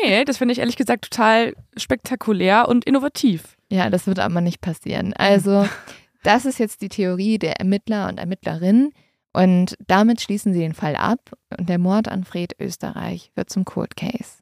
Nee, 0.04 0.25
das 0.25 0.38
finde 0.38 0.51
ich 0.51 0.60
ehrlich 0.60 0.75
gesagt 0.75 1.10
total 1.10 1.56
spektakulär 1.77 2.67
und 2.67 2.86
innovativ. 2.86 3.56
Ja, 3.71 3.89
das 3.89 4.06
wird 4.06 4.19
aber 4.19 4.41
nicht 4.41 4.62
passieren. 4.62 5.13
Also, 5.13 5.67
das 6.23 6.45
ist 6.45 6.60
jetzt 6.60 6.82
die 6.82 6.89
Theorie 6.89 7.39
der 7.39 7.60
Ermittler 7.60 8.10
und 8.10 8.19
Ermittlerinnen. 8.19 8.91
Und 9.34 9.77
damit 9.88 10.21
schließen 10.21 10.54
sie 10.54 10.60
den 10.60 10.73
Fall 10.73 10.95
ab 10.95 11.32
und 11.58 11.69
der 11.69 11.80
Mord 11.80 12.10
an 12.10 12.25
Fred 12.25 12.54
Österreich 12.60 13.32
wird 13.36 13.49
zum 13.49 13.63
Cold 13.63 13.95
Case. 13.95 14.40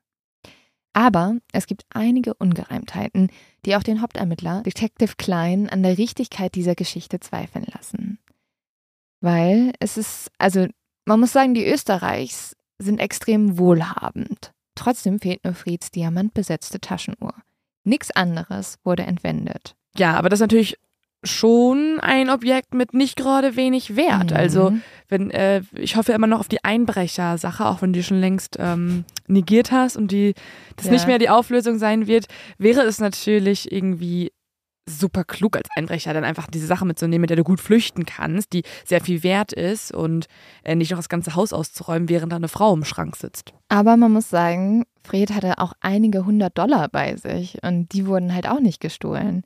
Aber 1.00 1.38
es 1.54 1.66
gibt 1.66 1.86
einige 1.92 2.34
Ungereimtheiten, 2.34 3.32
die 3.64 3.78
auch 3.78 3.84
den 3.84 4.02
Hauptermittler, 4.02 4.64
Detective 4.64 5.14
Klein, 5.18 5.70
an 5.70 5.82
der 5.82 5.98
Richtigkeit 5.98 6.56
dieser 6.56 6.76
Geschichte 6.76 7.22
zweifeln 7.22 7.66
lassen. 7.74 8.20
Weil 9.22 9.72
es 9.80 9.96
ist, 9.96 10.30
also 10.40 10.68
man 11.06 11.22
muss 11.22 11.32
sagen, 11.32 11.54
die 11.54 11.66
Österreichs 11.66 12.58
sind 12.80 13.00
extrem 13.00 13.58
wohlhabend. 13.58 14.52
Trotzdem 14.76 15.22
fehlt 15.22 15.46
nur 15.46 15.54
Frieds 15.54 15.90
diamantbesetzte 15.90 16.82
Taschenuhr. 16.82 17.34
Nichts 17.86 18.12
anderes 18.12 18.78
wurde 18.84 19.04
entwendet. 19.04 19.78
Ja, 19.96 20.18
aber 20.18 20.28
das 20.28 20.40
ist 20.40 20.44
natürlich 20.44 20.78
schon 21.24 22.00
ein 22.02 22.30
Objekt 22.30 22.74
mit 22.74 22.94
nicht 22.94 23.16
gerade 23.16 23.56
wenig 23.56 23.96
Wert. 23.96 24.32
Mhm. 24.32 24.38
Also 24.38 24.74
wenn 25.10 25.32
äh, 25.32 25.62
ich 25.76 25.96
hoffe 25.96 26.14
immer 26.14 26.28
noch 26.28 26.40
auf 26.40 26.48
die 26.48 26.64
Einbrecher-Sache, 26.64 27.66
auch 27.66 27.82
wenn 27.82 27.92
du 27.94 28.00
die 28.00 28.04
schon 28.04 28.20
längst 28.20 28.56
ähm, 28.60 29.04
negiert 29.28 29.72
hast 29.72 29.98
und 29.98 30.12
die 30.12 30.34
das 30.78 30.86
Ja. 30.86 30.94
nicht 30.94 31.08
mehr 31.08 31.20
die 31.20 31.30
Auflösung 31.30 31.78
sein 31.78 32.08
wird, 32.08 32.28
wäre 32.58 32.82
es 32.82 33.00
natürlich 33.00 33.72
irgendwie 33.72 34.32
super 34.88 35.24
klug 35.24 35.56
als 35.56 35.70
Einbrecher 35.76 36.14
dann 36.14 36.24
einfach 36.24 36.48
diese 36.48 36.66
Sache 36.66 36.86
mitzunehmen, 36.86 37.22
mit 37.22 37.30
der 37.30 37.38
du 37.38 37.44
gut 37.44 37.60
flüchten 37.60 38.06
kannst, 38.06 38.54
die 38.54 38.64
sehr 38.86 39.02
viel 39.02 39.22
wert 39.22 39.54
ist 39.54 39.94
und 39.94 40.26
äh, 40.64 40.76
nicht 40.76 40.90
noch 40.92 40.98
das 40.98 41.10
ganze 41.10 41.36
Haus 41.36 41.54
auszuräumen, 41.54 42.10
während 42.10 42.32
da 42.32 42.38
eine 42.38 42.48
Frau 42.48 42.74
im 42.74 42.84
Schrank 42.86 43.16
sitzt. 43.16 43.54
Aber 43.68 43.98
man 43.98 44.12
muss 44.12 44.30
sagen, 44.30 44.86
Fred 45.04 45.32
hatte 45.36 45.60
auch 45.60 45.74
einige 45.82 46.26
hundert 46.26 46.58
Dollar 46.58 46.88
bei 46.90 47.16
sich 47.18 47.60
und 47.62 47.94
die 47.94 48.08
wurden 48.08 48.34
halt 48.34 48.48
auch 48.48 48.62
nicht 48.62 48.80
gestohlen. 48.80 49.44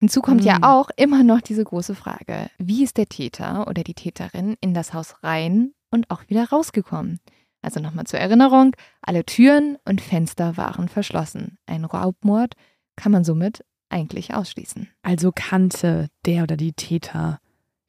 Hinzu 0.00 0.20
kommt 0.20 0.44
ja 0.44 0.56
Hm. 0.56 0.62
auch 0.64 0.90
immer 0.96 1.22
noch 1.22 1.40
diese 1.40 1.64
große 1.64 1.94
Frage, 1.94 2.50
wie 2.58 2.84
ist 2.84 2.96
der 2.98 3.06
Täter 3.06 3.66
oder 3.66 3.82
die 3.82 3.94
Täterin 3.94 4.56
in 4.60 4.74
das 4.74 4.92
Haus 4.94 5.16
rein 5.22 5.72
und 5.90 6.10
auch 6.10 6.22
wieder 6.28 6.48
rausgekommen? 6.48 7.18
Also 7.62 7.80
nochmal 7.80 8.04
zur 8.06 8.20
Erinnerung, 8.20 8.76
alle 9.00 9.24
Türen 9.24 9.76
und 9.84 10.00
Fenster 10.00 10.56
waren 10.56 10.88
verschlossen. 10.88 11.58
Ein 11.66 11.84
Raubmord 11.84 12.52
kann 12.94 13.10
man 13.12 13.24
somit 13.24 13.64
eigentlich 13.88 14.34
ausschließen. 14.34 14.88
Also 15.02 15.32
kannte 15.34 16.08
der 16.26 16.42
oder 16.42 16.56
die 16.56 16.74
Täter 16.74 17.40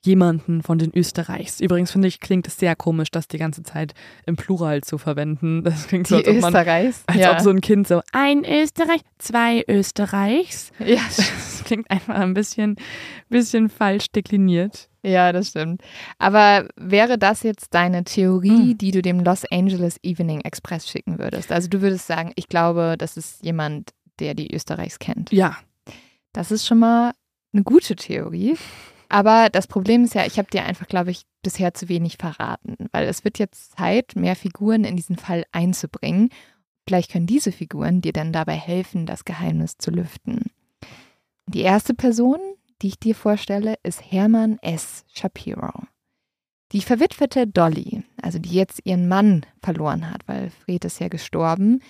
jemanden 0.06 0.64
von 0.64 0.78
den 0.78 0.96
Österreichs. 0.96 1.60
Übrigens 1.60 1.92
finde 1.92 2.08
ich, 2.08 2.20
klingt 2.22 2.48
es 2.48 2.58
sehr 2.58 2.76
komisch, 2.76 3.12
das 3.12 3.28
die 3.28 3.38
ganze 3.40 3.64
Zeit 3.64 3.94
im 4.26 4.36
Plural 4.38 4.82
zu 4.82 4.98
verwenden. 4.98 5.64
Das 5.66 5.88
klingt 5.88 6.08
so, 6.08 6.18
Die 6.20 6.26
als 6.28 6.36
ob, 6.38 6.42
man, 6.42 6.54
Österreichs. 6.54 7.04
als 7.08 7.18
ja. 7.18 7.32
ob 7.34 7.42
so 7.42 7.50
ein 7.50 7.62
Kind 7.62 7.88
so 7.88 8.02
ein 8.14 8.46
Österreich, 8.46 9.02
zwei 9.18 9.66
Österreichs. 9.68 10.72
ja, 10.80 11.02
klingt 11.68 11.90
einfach 11.92 12.16
ein 12.16 12.34
bisschen, 12.34 12.76
bisschen 13.30 13.70
falsch 13.70 14.08
dekliniert. 14.12 14.90
Ja, 15.04 15.32
das 15.32 15.50
stimmt. 15.50 15.82
Aber 16.18 16.68
wäre 16.76 17.18
das 17.18 17.44
jetzt 17.44 17.74
deine 17.74 18.04
Theorie, 18.04 18.72
Hm. 18.72 18.78
die 18.78 18.92
du 18.92 19.02
dem 19.02 19.20
Los 19.24 19.44
Angeles 19.52 19.98
Evening 20.04 20.42
Express 20.42 20.90
schicken 20.90 21.20
würdest? 21.20 21.52
Also 21.52 21.70
du 21.70 21.82
würdest 21.82 22.08
sagen, 22.08 22.32
ich 22.36 22.48
glaube, 22.50 22.96
das 22.98 23.16
ist 23.18 23.44
jemand, 23.44 23.92
der 24.20 24.34
die 24.34 24.54
Österreichs 24.54 25.00
kennt. 25.00 25.32
Ja, 25.32 25.56
Das 26.34 26.52
ist 26.52 26.66
schon 26.68 26.80
mal 26.80 27.14
eine 27.54 27.64
gute 27.64 27.96
Theorie. 27.96 28.56
Aber 29.10 29.50
das 29.50 29.68
Problem 29.68 30.04
ist 30.04 30.14
ja, 30.16 30.26
ich 30.26 30.38
habe 30.38 30.50
dir 30.52 30.66
einfach, 30.66 30.88
glaube 30.88 31.12
ich, 31.12 31.22
bisher 31.42 31.74
zu 31.74 31.88
wenig 31.88 32.18
verraten, 32.20 32.76
weil 32.92 33.08
es 33.08 33.24
wird 33.24 33.40
jetzt 33.40 33.78
Zeit, 33.78 34.16
mehr 34.18 34.36
Figuren 34.36 34.84
in 34.84 34.98
diesen 34.98 35.16
Fall 35.16 35.46
einzubringen. 35.54 36.30
Vielleicht 36.86 37.12
können 37.12 37.26
diese 37.28 37.52
Figuren 37.54 38.02
dir 38.02 38.12
dann 38.12 38.34
dabei 38.34 38.56
helfen, 38.56 39.06
das 39.06 39.24
Geheimnis 39.24 39.78
zu 39.78 39.92
lüften. 39.92 40.52
Die 41.48 41.62
erste 41.62 41.94
Person, 41.94 42.40
die 42.82 42.88
ich 42.88 43.00
dir 43.00 43.16
vorstelle, 43.16 43.76
ist 43.84 44.12
Hermann 44.12 44.60
S. 44.62 45.06
Shapiro. 45.14 45.72
Die 46.74 46.82
verwitwete 46.82 47.48
Dolly, 47.48 48.04
also 48.22 48.38
die 48.38 48.54
jetzt 48.54 48.82
ihren 48.84 49.08
Mann 49.08 49.46
verloren 49.64 50.12
hat, 50.12 50.28
weil 50.28 50.50
Fred 50.50 50.84
ist 50.84 51.00
ja 51.00 51.08
gestorben, 51.08 51.82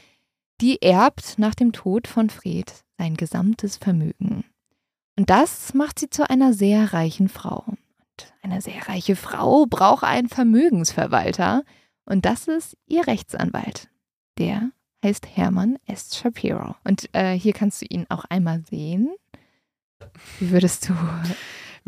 die 0.62 0.82
erbt 0.84 1.40
nach 1.40 1.56
dem 1.56 1.72
Tod 1.72 2.08
von 2.08 2.30
Fred 2.30 2.84
sein 3.00 3.16
gesamtes 3.16 3.78
Vermögen. 3.78 4.44
Und 5.18 5.32
das 5.32 5.74
macht 5.74 5.98
sie 6.00 6.10
zu 6.12 6.30
einer 6.30 6.54
sehr 6.54 6.94
reichen 6.94 7.28
Frau. 7.28 7.64
Und 7.68 8.34
eine 8.44 8.62
sehr 8.62 8.88
reiche 8.88 9.16
Frau 9.16 9.66
braucht 9.66 10.04
einen 10.04 10.30
Vermögensverwalter. 10.30 11.64
Und 12.06 12.26
das 12.26 12.48
ist 12.48 12.78
ihr 12.86 13.08
Rechtsanwalt. 13.08 13.90
Der 14.38 14.70
heißt 15.04 15.26
Hermann 15.36 15.78
S. 15.88 16.16
Shapiro. 16.16 16.76
Und 16.84 17.10
äh, 17.14 17.34
hier 17.34 17.54
kannst 17.54 17.82
du 17.82 17.86
ihn 17.90 18.06
auch 18.10 18.26
einmal 18.26 18.64
sehen. 18.70 19.10
Wie 20.40 20.52
würdest 20.52 20.90
du 20.90 20.94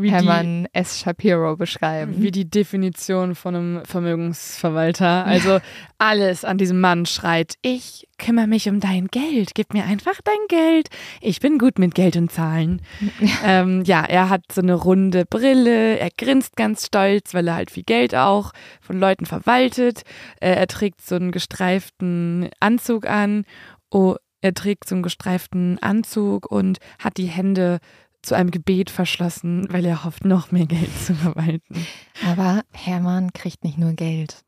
wie, 0.01 0.11
Hermann 0.11 0.67
S. 0.73 0.99
Shapiro 0.99 1.53
die, 1.53 1.57
beschreiben? 1.57 2.21
wie 2.21 2.31
die 2.31 2.49
Definition 2.49 3.35
von 3.35 3.55
einem 3.55 3.85
Vermögensverwalter. 3.85 5.25
Also 5.25 5.59
alles 5.97 6.45
an 6.45 6.57
diesem 6.57 6.79
Mann 6.79 7.05
schreit, 7.05 7.55
ich 7.61 8.07
kümmere 8.17 8.47
mich 8.47 8.69
um 8.69 8.79
dein 8.79 9.07
Geld, 9.07 9.55
gib 9.55 9.73
mir 9.73 9.85
einfach 9.85 10.21
dein 10.23 10.47
Geld. 10.47 10.89
Ich 11.21 11.39
bin 11.39 11.57
gut 11.57 11.79
mit 11.79 11.95
Geld 11.95 12.15
und 12.15 12.31
Zahlen. 12.31 12.81
ähm, 13.45 13.83
ja, 13.83 14.03
er 14.05 14.29
hat 14.29 14.43
so 14.51 14.61
eine 14.61 14.75
runde 14.75 15.25
Brille, 15.25 15.97
er 15.97 16.09
grinst 16.17 16.55
ganz 16.55 16.85
stolz, 16.85 17.33
weil 17.33 17.47
er 17.47 17.55
halt 17.55 17.71
viel 17.71 17.83
Geld 17.83 18.15
auch 18.15 18.53
von 18.81 18.99
Leuten 18.99 19.25
verwaltet. 19.25 20.03
Äh, 20.39 20.53
er 20.53 20.67
trägt 20.67 21.01
so 21.01 21.15
einen 21.15 21.31
gestreiften 21.31 22.49
Anzug 22.59 23.05
an. 23.05 23.45
Oh, 23.91 24.15
er 24.41 24.53
trägt 24.53 24.87
so 24.87 24.95
einen 24.95 25.03
gestreiften 25.03 25.79
Anzug 25.79 26.51
und 26.51 26.79
hat 26.99 27.17
die 27.17 27.27
Hände 27.27 27.79
zu 28.21 28.35
einem 28.35 28.51
Gebet 28.51 28.89
verschlossen, 28.89 29.67
weil 29.71 29.85
er 29.85 30.03
hofft, 30.03 30.25
noch 30.25 30.51
mehr 30.51 30.65
Geld 30.65 30.91
zu 31.05 31.15
verwalten. 31.15 31.85
Aber 32.25 32.63
Hermann 32.73 33.31
kriegt 33.33 33.63
nicht 33.63 33.77
nur 33.77 33.93
Geld. 33.93 34.43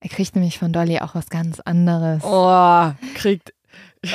Er 0.00 0.08
kriegt 0.08 0.36
nämlich 0.36 0.58
von 0.58 0.72
Dolly 0.72 1.00
auch 1.00 1.14
was 1.14 1.28
ganz 1.28 1.58
anderes. 1.60 2.22
Oh, 2.24 2.92
kriegt, 3.14 3.52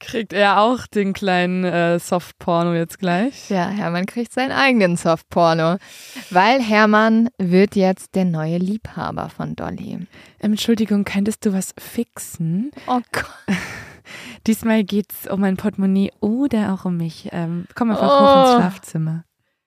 kriegt 0.00 0.32
er 0.32 0.60
auch 0.60 0.86
den 0.86 1.12
kleinen 1.12 1.64
äh, 1.64 1.98
Softporno 1.98 2.74
jetzt 2.74 2.98
gleich? 2.98 3.50
Ja, 3.50 3.68
Hermann 3.68 4.06
kriegt 4.06 4.32
seinen 4.32 4.52
eigenen 4.52 4.96
Softporno, 4.96 5.76
weil 6.30 6.60
Hermann 6.62 7.28
wird 7.38 7.76
jetzt 7.76 8.14
der 8.14 8.24
neue 8.24 8.58
Liebhaber 8.58 9.28
von 9.28 9.56
Dolly. 9.56 10.06
Entschuldigung, 10.38 11.04
könntest 11.04 11.44
du 11.46 11.52
was 11.52 11.74
fixen? 11.78 12.70
Oh 12.86 13.00
Gott. 13.12 13.26
Diesmal 14.46 14.84
geht's 14.84 15.28
um 15.28 15.40
mein 15.40 15.56
Portemonnaie 15.56 16.12
oder 16.20 16.72
auch 16.72 16.84
um 16.84 16.96
mich. 16.96 17.28
Ähm, 17.32 17.66
komm 17.74 17.90
einfach 17.90 18.08
Oh. 18.08 18.20
hoch 18.20 18.42
ins 18.54 18.60
Schlafzimmer. 18.62 19.24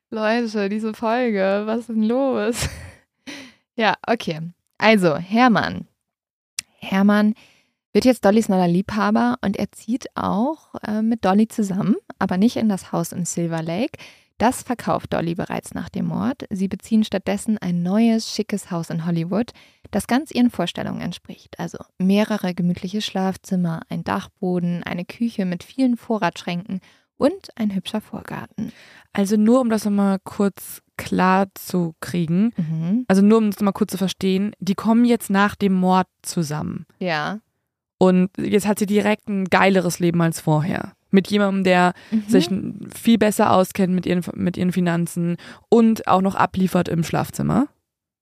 Leute, 0.09 0.69
diese 0.69 0.93
Folge, 0.93 1.63
was 1.65 1.79
ist 1.81 1.89
denn 1.89 2.03
los? 2.03 2.67
ja, 3.75 3.93
okay. 4.07 4.39
Also, 4.77 5.15
Hermann. 5.17 5.87
Hermann 6.79 7.35
wird 7.93 8.05
jetzt 8.05 8.23
Dollys 8.25 8.49
neuer 8.49 8.67
Liebhaber 8.67 9.37
und 9.43 9.57
er 9.57 9.71
zieht 9.71 10.07
auch 10.15 10.73
äh, 10.87 11.01
mit 11.01 11.25
Dolly 11.25 11.47
zusammen, 11.47 11.95
aber 12.19 12.37
nicht 12.37 12.55
in 12.57 12.69
das 12.69 12.91
Haus 12.91 13.11
im 13.11 13.25
Silver 13.25 13.61
Lake. 13.61 13.99
Das 14.37 14.63
verkauft 14.63 15.13
Dolly 15.13 15.35
bereits 15.35 15.75
nach 15.75 15.89
dem 15.89 16.07
Mord. 16.07 16.45
Sie 16.49 16.67
beziehen 16.67 17.03
stattdessen 17.03 17.59
ein 17.59 17.83
neues, 17.83 18.33
schickes 18.33 18.71
Haus 18.71 18.89
in 18.89 19.05
Hollywood, 19.05 19.51
das 19.91 20.07
ganz 20.07 20.31
ihren 20.31 20.49
Vorstellungen 20.49 21.01
entspricht. 21.01 21.59
Also 21.59 21.77
mehrere 21.99 22.55
gemütliche 22.55 23.01
Schlafzimmer, 23.01 23.81
ein 23.89 24.03
Dachboden, 24.03 24.81
eine 24.83 25.05
Küche 25.05 25.45
mit 25.45 25.63
vielen 25.63 25.95
Vorratschränken 25.95 26.79
und 27.17 27.49
ein 27.55 27.75
hübscher 27.75 28.01
Vorgarten. 28.01 28.71
Also 29.13 29.37
nur 29.37 29.61
um 29.61 29.69
das 29.69 29.85
nochmal 29.85 30.17
kurz 30.23 30.81
klar 30.97 31.47
zu 31.53 31.93
kriegen, 31.99 32.51
Mhm. 32.57 33.05
also 33.07 33.21
nur 33.21 33.37
um 33.37 33.51
das 33.51 33.59
nochmal 33.59 33.73
kurz 33.73 33.91
zu 33.91 33.97
verstehen, 33.99 34.53
die 34.59 34.73
kommen 34.75 35.05
jetzt 35.05 35.29
nach 35.29 35.55
dem 35.55 35.73
Mord 35.73 36.07
zusammen. 36.23 36.87
Ja. 36.97 37.39
Und 38.01 38.29
jetzt 38.37 38.65
hat 38.67 38.79
sie 38.79 38.87
direkt 38.87 39.27
ein 39.29 39.45
geileres 39.45 39.99
Leben 39.99 40.21
als 40.23 40.39
vorher. 40.41 40.93
Mit 41.11 41.29
jemandem, 41.29 41.63
der 41.63 41.93
Mhm. 42.09 42.23
sich 42.27 42.49
viel 42.99 43.19
besser 43.19 43.51
auskennt 43.53 43.93
mit 43.93 44.07
ihren, 44.07 44.23
mit 44.33 44.57
ihren 44.57 44.71
Finanzen 44.71 45.37
und 45.69 46.07
auch 46.07 46.21
noch 46.21 46.33
abliefert 46.33 46.87
im 46.87 47.03
Schlafzimmer. 47.03 47.67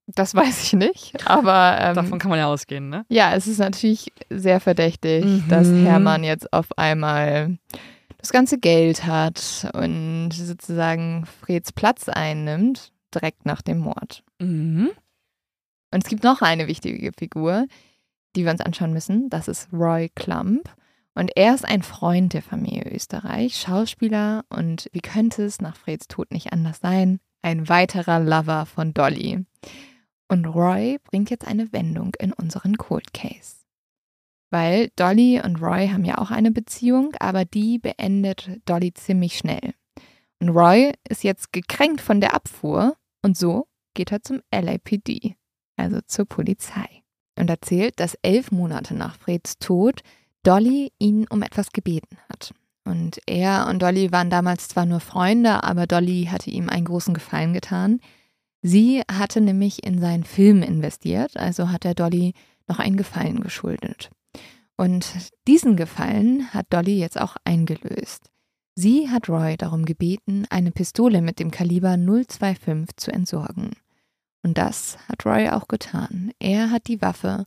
Das 0.06 0.34
weiß 0.34 0.64
ich 0.64 0.72
nicht, 0.74 1.26
aber 1.26 1.78
ähm, 1.80 1.94
Davon 1.94 2.18
kann 2.18 2.28
man 2.30 2.38
ja 2.40 2.46
ausgehen, 2.48 2.90
ne? 2.90 3.06
ja, 3.08 3.32
es 3.34 3.46
ist 3.46 3.58
natürlich 3.58 4.12
sehr 4.28 4.60
verdächtig, 4.60 5.24
Mhm. 5.24 5.44
dass 5.48 5.68
Hermann 5.68 6.24
jetzt 6.24 6.52
auf 6.52 6.66
einmal 6.76 7.56
das 8.18 8.32
ganze 8.32 8.58
Geld 8.58 9.06
hat 9.06 9.70
und 9.72 10.30
sozusagen 10.32 11.24
Freds 11.40 11.72
Platz 11.72 12.08
einnimmt, 12.10 12.92
direkt 13.14 13.46
nach 13.46 13.62
dem 13.62 13.78
Mord. 13.78 14.24
Mhm. 14.40 14.90
Und 15.92 16.02
es 16.04 16.08
gibt 16.10 16.22
noch 16.24 16.42
eine 16.42 16.66
wichtige 16.66 17.12
Figur, 17.16 17.66
die 18.36 18.44
wir 18.44 18.52
uns 18.52 18.60
anschauen 18.60 18.92
müssen. 18.92 19.28
Das 19.30 19.48
ist 19.48 19.72
Roy 19.72 20.10
Klump. 20.14 20.70
Und 21.14 21.32
er 21.36 21.54
ist 21.54 21.64
ein 21.64 21.82
Freund 21.82 22.32
der 22.32 22.42
Familie 22.42 22.90
Österreich, 22.92 23.56
Schauspieler 23.56 24.44
und 24.48 24.88
wie 24.92 25.00
könnte 25.00 25.42
es 25.42 25.60
nach 25.60 25.76
Freds 25.76 26.06
Tod 26.08 26.30
nicht 26.30 26.52
anders 26.52 26.78
sein? 26.80 27.20
Ein 27.42 27.68
weiterer 27.68 28.20
Lover 28.20 28.64
von 28.66 28.94
Dolly. 28.94 29.44
Und 30.28 30.46
Roy 30.46 30.98
bringt 31.02 31.30
jetzt 31.30 31.46
eine 31.46 31.72
Wendung 31.72 32.14
in 32.20 32.32
unseren 32.32 32.76
Cold 32.76 33.12
Case. 33.12 33.56
Weil 34.50 34.90
Dolly 34.96 35.40
und 35.44 35.60
Roy 35.60 35.88
haben 35.88 36.04
ja 36.04 36.18
auch 36.18 36.30
eine 36.30 36.52
Beziehung, 36.52 37.14
aber 37.18 37.44
die 37.44 37.78
beendet 37.78 38.60
Dolly 38.64 38.94
ziemlich 38.94 39.36
schnell. 39.36 39.74
Und 40.40 40.50
Roy 40.50 40.92
ist 41.08 41.24
jetzt 41.24 41.52
gekränkt 41.52 42.00
von 42.00 42.20
der 42.20 42.34
Abfuhr 42.34 42.96
und 43.22 43.36
so 43.36 43.66
geht 43.94 44.12
er 44.12 44.22
zum 44.22 44.40
LAPD, 44.52 45.36
also 45.76 46.00
zur 46.06 46.26
Polizei. 46.26 47.02
Und 47.36 47.48
erzählt, 47.48 47.98
dass 48.00 48.18
elf 48.22 48.50
Monate 48.50 48.94
nach 48.94 49.16
Freds 49.16 49.58
Tod 49.58 50.02
Dolly 50.42 50.92
ihn 50.98 51.26
um 51.28 51.42
etwas 51.42 51.72
gebeten 51.72 52.16
hat. 52.28 52.52
Und 52.84 53.20
er 53.26 53.66
und 53.68 53.82
Dolly 53.82 54.10
waren 54.10 54.30
damals 54.30 54.68
zwar 54.68 54.86
nur 54.86 55.00
Freunde, 55.00 55.64
aber 55.64 55.86
Dolly 55.86 56.28
hatte 56.30 56.50
ihm 56.50 56.68
einen 56.68 56.86
großen 56.86 57.14
Gefallen 57.14 57.52
getan. 57.52 58.00
Sie 58.62 59.02
hatte 59.10 59.40
nämlich 59.40 59.84
in 59.84 60.00
seinen 60.00 60.24
Film 60.24 60.62
investiert, 60.62 61.36
also 61.36 61.70
hat 61.70 61.84
er 61.84 61.94
Dolly 61.94 62.34
noch 62.68 62.78
einen 62.78 62.96
Gefallen 62.96 63.40
geschuldet. 63.40 64.10
Und 64.76 65.06
diesen 65.46 65.76
Gefallen 65.76 66.52
hat 66.54 66.66
Dolly 66.70 66.98
jetzt 66.98 67.20
auch 67.20 67.36
eingelöst. 67.44 68.30
Sie 68.74 69.10
hat 69.10 69.28
Roy 69.28 69.56
darum 69.58 69.84
gebeten, 69.84 70.46
eine 70.48 70.70
Pistole 70.70 71.20
mit 71.20 71.38
dem 71.38 71.50
Kaliber 71.50 71.96
025 71.98 72.96
zu 72.96 73.12
entsorgen. 73.12 73.72
Und 74.42 74.58
das 74.58 74.98
hat 75.08 75.26
Roy 75.26 75.48
auch 75.50 75.68
getan. 75.68 76.32
Er 76.38 76.70
hat 76.70 76.86
die 76.88 77.02
Waffe 77.02 77.46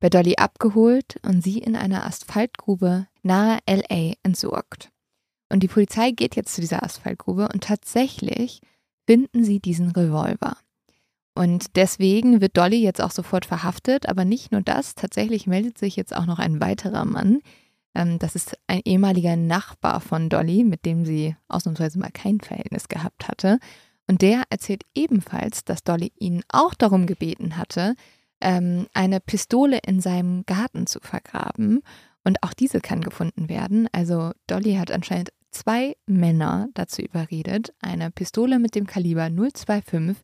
bei 0.00 0.08
Dolly 0.08 0.36
abgeholt 0.36 1.16
und 1.22 1.42
sie 1.42 1.58
in 1.58 1.76
einer 1.76 2.06
Asphaltgrube 2.06 3.06
nahe 3.22 3.58
LA 3.68 4.14
entsorgt. 4.22 4.90
Und 5.50 5.62
die 5.62 5.68
Polizei 5.68 6.12
geht 6.12 6.36
jetzt 6.36 6.54
zu 6.54 6.60
dieser 6.60 6.82
Asphaltgrube 6.82 7.48
und 7.52 7.64
tatsächlich 7.64 8.60
finden 9.06 9.44
sie 9.44 9.60
diesen 9.60 9.90
Revolver. 9.90 10.56
Und 11.34 11.76
deswegen 11.76 12.40
wird 12.40 12.56
Dolly 12.56 12.80
jetzt 12.80 13.00
auch 13.00 13.10
sofort 13.10 13.46
verhaftet, 13.46 14.08
aber 14.08 14.24
nicht 14.24 14.52
nur 14.52 14.62
das, 14.62 14.94
tatsächlich 14.94 15.46
meldet 15.46 15.78
sich 15.78 15.96
jetzt 15.96 16.14
auch 16.14 16.26
noch 16.26 16.38
ein 16.38 16.60
weiterer 16.60 17.04
Mann. 17.04 17.40
Ähm, 17.94 18.18
das 18.18 18.34
ist 18.34 18.56
ein 18.66 18.80
ehemaliger 18.84 19.36
Nachbar 19.36 20.00
von 20.00 20.28
Dolly, 20.28 20.64
mit 20.64 20.84
dem 20.84 21.04
sie 21.04 21.36
ausnahmsweise 21.48 21.98
mal 21.98 22.10
kein 22.10 22.40
Verhältnis 22.40 22.88
gehabt 22.88 23.28
hatte. 23.28 23.58
Und 24.10 24.22
der 24.22 24.42
erzählt 24.50 24.82
ebenfalls, 24.92 25.62
dass 25.62 25.84
Dolly 25.84 26.10
ihn 26.18 26.42
auch 26.48 26.74
darum 26.74 27.06
gebeten 27.06 27.56
hatte, 27.56 27.94
ähm, 28.40 28.88
eine 28.92 29.20
Pistole 29.20 29.78
in 29.86 30.00
seinem 30.00 30.44
Garten 30.46 30.88
zu 30.88 30.98
vergraben. 30.98 31.82
Und 32.24 32.42
auch 32.42 32.52
diese 32.52 32.80
kann 32.80 33.02
gefunden 33.02 33.48
werden. 33.48 33.88
Also 33.92 34.32
Dolly 34.48 34.74
hat 34.74 34.90
anscheinend 34.90 35.30
zwei 35.52 35.94
Männer 36.06 36.66
dazu 36.74 37.02
überredet, 37.02 37.72
eine 37.82 38.10
Pistole 38.10 38.58
mit 38.58 38.74
dem 38.74 38.88
Kaliber 38.88 39.30
025 39.30 40.16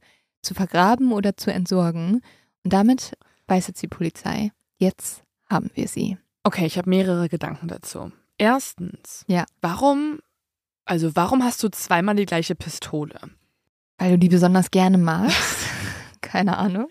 zu 0.42 0.54
vergraben 0.54 1.12
oder 1.12 1.36
zu 1.36 1.52
entsorgen. 1.52 2.22
Und 2.64 2.72
damit 2.72 3.12
weiß 3.46 3.68
jetzt 3.68 3.82
die 3.82 3.86
Polizei, 3.86 4.50
jetzt 4.78 5.22
haben 5.48 5.70
wir 5.74 5.86
sie. 5.86 6.18
Okay, 6.42 6.66
ich 6.66 6.76
habe 6.76 6.90
mehrere 6.90 7.28
Gedanken 7.28 7.68
dazu. 7.68 8.10
Erstens, 8.36 9.24
ja. 9.28 9.44
warum, 9.60 10.18
also 10.86 11.14
warum 11.14 11.44
hast 11.44 11.62
du 11.62 11.68
zweimal 11.68 12.16
die 12.16 12.26
gleiche 12.26 12.56
Pistole? 12.56 13.20
Weil 13.98 14.12
du 14.12 14.18
die 14.18 14.28
besonders 14.28 14.70
gerne 14.70 14.98
magst. 14.98 15.36
Keine 16.26 16.58
Ahnung. 16.58 16.88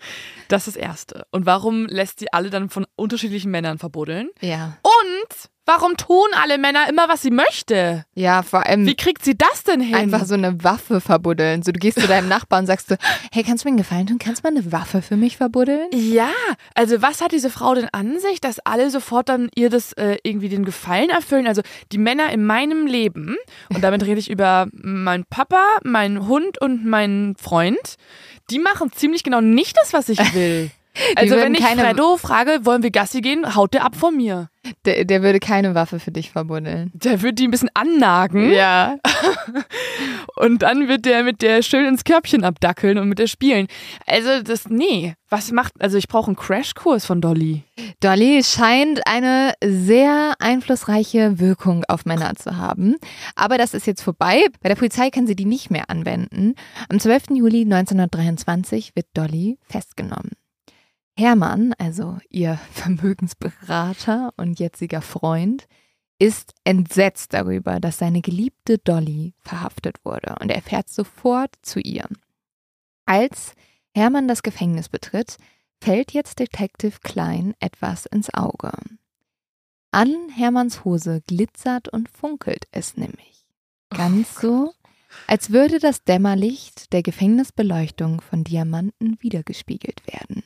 Das 0.48 0.66
ist 0.66 0.76
das 0.76 0.82
Erste. 0.82 1.26
Und 1.30 1.44
warum 1.44 1.86
lässt 1.86 2.20
sie 2.20 2.32
alle 2.32 2.48
dann 2.48 2.70
von 2.70 2.86
unterschiedlichen 2.96 3.50
Männern 3.50 3.78
verbuddeln? 3.78 4.30
Ja. 4.40 4.78
Und 4.82 5.50
warum 5.66 5.96
tun 5.96 6.26
alle 6.40 6.56
Männer 6.56 6.88
immer, 6.88 7.08
was 7.08 7.20
sie 7.22 7.30
möchte? 7.30 8.06
Ja, 8.14 8.42
vor 8.42 8.64
allem. 8.64 8.86
Wie 8.86 8.94
kriegt 8.94 9.24
sie 9.24 9.36
das 9.36 9.64
denn 9.64 9.80
hin? 9.80 9.94
Einfach 9.94 10.24
so 10.24 10.34
eine 10.34 10.62
Waffe 10.64 11.00
verbuddeln. 11.02 11.62
So, 11.62 11.72
du 11.72 11.78
gehst 11.78 12.00
zu 12.00 12.06
deinem 12.06 12.28
Nachbarn 12.28 12.62
und 12.62 12.66
sagst 12.66 12.88
so, 12.88 12.94
hey, 13.30 13.42
kannst 13.42 13.64
du 13.64 13.68
mir 13.68 13.72
einen 13.72 13.78
Gefallen 13.78 14.06
tun? 14.06 14.18
Kannst 14.18 14.42
du 14.42 14.48
mal 14.48 14.56
eine 14.56 14.72
Waffe 14.72 15.02
für 15.02 15.16
mich 15.16 15.36
verbuddeln? 15.36 15.88
Ja, 15.92 16.30
also 16.74 17.02
was 17.02 17.20
hat 17.20 17.32
diese 17.32 17.50
Frau 17.50 17.74
denn 17.74 17.88
an 17.92 18.18
sich, 18.20 18.40
dass 18.40 18.60
alle 18.60 18.90
sofort 18.90 19.28
dann 19.28 19.50
ihr 19.54 19.68
das 19.68 19.92
äh, 19.94 20.16
irgendwie 20.22 20.48
den 20.48 20.64
Gefallen 20.64 21.10
erfüllen? 21.10 21.46
Also 21.46 21.60
die 21.92 21.98
Männer 21.98 22.30
in 22.30 22.46
meinem 22.46 22.86
Leben, 22.86 23.36
und 23.74 23.82
damit 23.82 24.04
rede 24.04 24.20
ich 24.20 24.30
über 24.30 24.68
meinen 24.72 25.24
Papa, 25.28 25.62
meinen 25.82 26.26
Hund 26.26 26.60
und 26.60 26.86
meinen 26.86 27.36
Freund, 27.36 27.96
die 28.50 28.58
machen 28.58 28.92
ziemlich 28.92 29.22
genau 29.22 29.40
nicht 29.40 29.76
das, 29.80 29.92
was 29.92 30.08
ich 30.08 30.18
will. 30.34 30.70
Also 31.14 31.36
wenn 31.36 31.54
ich 31.54 31.60
keine... 31.60 31.82
Fredo 31.82 32.16
frage, 32.16 32.60
wollen 32.64 32.82
wir 32.82 32.90
Gassi 32.90 33.20
gehen, 33.20 33.54
haut 33.54 33.74
der 33.74 33.84
ab 33.84 33.96
von 33.96 34.16
mir. 34.16 34.48
Der, 34.84 35.04
der 35.04 35.22
würde 35.22 35.40
keine 35.40 35.74
Waffe 35.74 36.00
für 36.00 36.10
dich 36.10 36.30
verbuddeln. 36.30 36.90
Der 36.94 37.22
würde 37.22 37.34
die 37.34 37.46
ein 37.46 37.50
bisschen 37.50 37.70
annagen. 37.74 38.52
Ja. 38.52 38.96
und 40.36 40.62
dann 40.62 40.88
wird 40.88 41.04
der 41.04 41.22
mit 41.22 41.42
der 41.42 41.62
schön 41.62 41.86
ins 41.86 42.04
Körbchen 42.04 42.44
abdackeln 42.44 42.98
und 42.98 43.08
mit 43.08 43.18
der 43.18 43.26
spielen. 43.26 43.66
Also 44.06 44.42
das, 44.42 44.68
nee. 44.68 45.14
Was 45.28 45.50
macht, 45.50 45.72
also 45.80 45.98
ich 45.98 46.06
brauche 46.06 46.28
einen 46.28 46.36
Crashkurs 46.36 47.04
von 47.04 47.20
Dolly. 47.20 47.64
Dolly 48.00 48.42
scheint 48.44 49.06
eine 49.06 49.54
sehr 49.62 50.34
einflussreiche 50.38 51.40
Wirkung 51.40 51.84
auf 51.88 52.04
Männer 52.04 52.34
zu 52.36 52.56
haben. 52.56 52.96
Aber 53.34 53.58
das 53.58 53.74
ist 53.74 53.86
jetzt 53.86 54.02
vorbei. 54.02 54.46
Bei 54.62 54.68
der 54.68 54.76
Polizei 54.76 55.10
kann 55.10 55.26
sie 55.26 55.36
die 55.36 55.44
nicht 55.44 55.70
mehr 55.70 55.90
anwenden. 55.90 56.54
Am 56.88 57.00
12. 57.00 57.30
Juli 57.34 57.62
1923 57.62 58.92
wird 58.94 59.06
Dolly 59.14 59.58
festgenommen. 59.68 60.30
Hermann, 61.18 61.74
also 61.78 62.18
ihr 62.30 62.58
Vermögensberater 62.72 64.32
und 64.36 64.58
jetziger 64.58 65.02
Freund, 65.02 65.66
ist 66.18 66.54
entsetzt 66.64 67.34
darüber, 67.34 67.80
dass 67.80 67.98
seine 67.98 68.22
geliebte 68.22 68.78
Dolly 68.78 69.34
verhaftet 69.40 70.04
wurde 70.04 70.36
und 70.40 70.50
er 70.50 70.62
fährt 70.62 70.88
sofort 70.88 71.54
zu 71.62 71.80
ihr. 71.80 72.08
Als 73.04 73.52
Hermann 73.94 74.28
das 74.28 74.42
Gefängnis 74.42 74.88
betritt, 74.88 75.36
fällt 75.82 76.12
jetzt 76.12 76.38
Detective 76.38 76.98
Klein 77.02 77.54
etwas 77.60 78.06
ins 78.06 78.32
Auge. 78.32 78.72
An 79.90 80.28
Hermanns 80.34 80.84
Hose 80.84 81.22
glitzert 81.26 81.88
und 81.88 82.08
funkelt 82.08 82.66
es 82.72 82.96
nämlich. 82.96 83.46
Ganz 83.90 84.38
oh 84.38 84.40
so, 84.40 84.72
als 85.26 85.50
würde 85.50 85.78
das 85.78 86.04
Dämmerlicht 86.04 86.92
der 86.92 87.02
Gefängnisbeleuchtung 87.02 88.20
von 88.20 88.44
Diamanten 88.44 89.16
wiedergespiegelt 89.20 90.02
werden. 90.06 90.42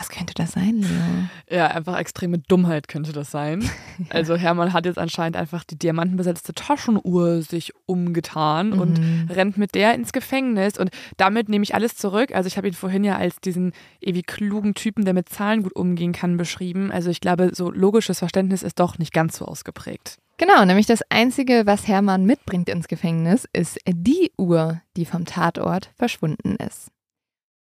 Was 0.00 0.08
könnte 0.08 0.32
das 0.32 0.52
sein, 0.52 0.78
Leo? 0.78 1.58
Ja, 1.58 1.66
einfach 1.66 1.98
extreme 1.98 2.38
Dummheit 2.38 2.88
könnte 2.88 3.12
das 3.12 3.30
sein. 3.30 3.68
Also 4.08 4.34
Hermann 4.34 4.72
hat 4.72 4.86
jetzt 4.86 4.98
anscheinend 4.98 5.36
einfach 5.36 5.62
die 5.62 5.78
diamantenbesetzte 5.78 6.54
Taschenuhr 6.54 7.42
sich 7.42 7.74
umgetan 7.84 8.70
mhm. 8.70 8.80
und 8.80 9.00
rennt 9.28 9.58
mit 9.58 9.74
der 9.74 9.94
ins 9.94 10.12
Gefängnis. 10.12 10.78
Und 10.78 10.90
damit 11.18 11.50
nehme 11.50 11.62
ich 11.62 11.74
alles 11.74 11.96
zurück. 11.96 12.34
Also 12.34 12.46
ich 12.46 12.56
habe 12.56 12.66
ihn 12.66 12.72
vorhin 12.72 13.04
ja 13.04 13.16
als 13.16 13.40
diesen 13.40 13.72
ewig 14.00 14.26
klugen 14.26 14.72
Typen, 14.72 15.04
der 15.04 15.12
mit 15.12 15.28
Zahlen 15.28 15.62
gut 15.64 15.76
umgehen 15.76 16.12
kann, 16.12 16.38
beschrieben. 16.38 16.90
Also 16.90 17.10
ich 17.10 17.20
glaube, 17.20 17.50
so 17.52 17.70
logisches 17.70 18.20
Verständnis 18.20 18.62
ist 18.62 18.80
doch 18.80 18.96
nicht 18.96 19.12
ganz 19.12 19.36
so 19.36 19.44
ausgeprägt. 19.44 20.16
Genau, 20.38 20.64
nämlich 20.64 20.86
das 20.86 21.02
Einzige, 21.10 21.66
was 21.66 21.86
Hermann 21.86 22.24
mitbringt 22.24 22.70
ins 22.70 22.88
Gefängnis, 22.88 23.46
ist 23.52 23.78
die 23.86 24.32
Uhr, 24.38 24.80
die 24.96 25.04
vom 25.04 25.26
Tatort 25.26 25.90
verschwunden 25.98 26.56
ist. 26.56 26.90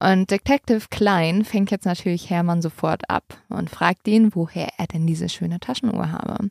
Und 0.03 0.33
Detective 0.33 0.87
Klein 0.91 1.45
fängt 1.45 1.71
jetzt 1.71 1.85
natürlich 1.85 2.29
Hermann 2.29 2.61
sofort 2.61 3.09
ab 3.09 3.39
und 3.49 3.71
fragt 3.71 4.09
ihn, 4.09 4.35
woher 4.35 4.69
er 4.77 4.89
denn 4.89 5.07
diese 5.07 5.29
schöne 5.29 5.61
Taschenuhr 5.61 6.11
habe. 6.11 6.51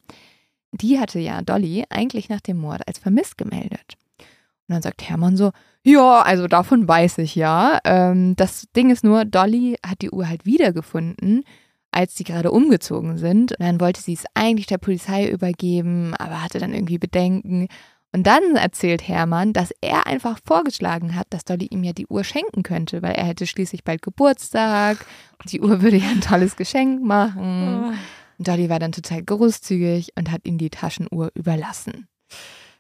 Die 0.72 1.00
hatte 1.00 1.20
ja 1.20 1.42
Dolly 1.42 1.84
eigentlich 1.90 2.30
nach 2.30 2.40
dem 2.40 2.60
Mord 2.60 2.88
als 2.88 3.00
vermisst 3.00 3.38
gemeldet. 3.38 3.98
Und 4.20 4.76
dann 4.76 4.82
sagt 4.82 5.10
Hermann 5.10 5.36
so, 5.36 5.52
ja, 5.84 6.22
also 6.22 6.48
davon 6.48 6.88
weiß 6.88 7.18
ich 7.18 7.36
ja. 7.36 7.80
Ähm, 7.84 8.38
das 8.38 8.70
Ding 8.74 8.90
ist 8.90 9.04
nur, 9.04 9.26
Dolly 9.26 9.76
hat 9.86 10.02
die 10.02 10.12
Uhr 10.12 10.30
halt 10.30 10.46
wiedergefunden, 10.46 11.44
als 11.92 12.16
sie 12.16 12.24
gerade 12.24 12.52
umgezogen 12.52 13.18
sind. 13.18 13.52
Und 13.52 13.66
dann 13.66 13.82
wollte 13.82 14.00
sie 14.00 14.14
es 14.14 14.24
eigentlich 14.34 14.68
der 14.68 14.78
Polizei 14.78 15.28
übergeben, 15.30 16.16
aber 16.16 16.42
hatte 16.42 16.60
dann 16.60 16.74
irgendwie 16.74 17.00
Bedenken. 17.00 17.68
Und 18.14 18.28
dann 18.28 18.56
erzählt 18.56 19.08
Hermann, 19.08 19.54
dass 19.54 19.72
er 19.80 20.06
einfach 20.06 20.40
vorgeschlagen 20.46 21.16
hat, 21.16 21.28
dass 21.30 21.46
Dolly 21.46 21.68
ihm 21.68 21.84
ja 21.84 21.94
die 21.94 22.08
Uhr 22.08 22.24
schenken 22.24 22.62
könnte, 22.64 23.02
weil 23.02 23.14
er 23.14 23.26
hätte 23.26 23.48
schließlich 23.48 23.84
bald 23.84 24.02
Geburtstag. 24.02 25.06
Und 25.42 25.52
die 25.52 25.62
Uhr 25.62 25.82
würde 25.82 25.98
ja 25.98 26.10
ein 26.10 26.22
tolles 26.22 26.58
Geschenk 26.58 27.02
machen. 27.04 27.96
Und 28.38 28.48
Dolly 28.48 28.70
war 28.70 28.80
dann 28.80 28.92
total 28.92 29.24
großzügig 29.24 30.10
und 30.18 30.30
hat 30.30 30.42
ihm 30.46 30.58
die 30.58 30.70
Taschenuhr 30.70 31.32
überlassen. 31.36 32.08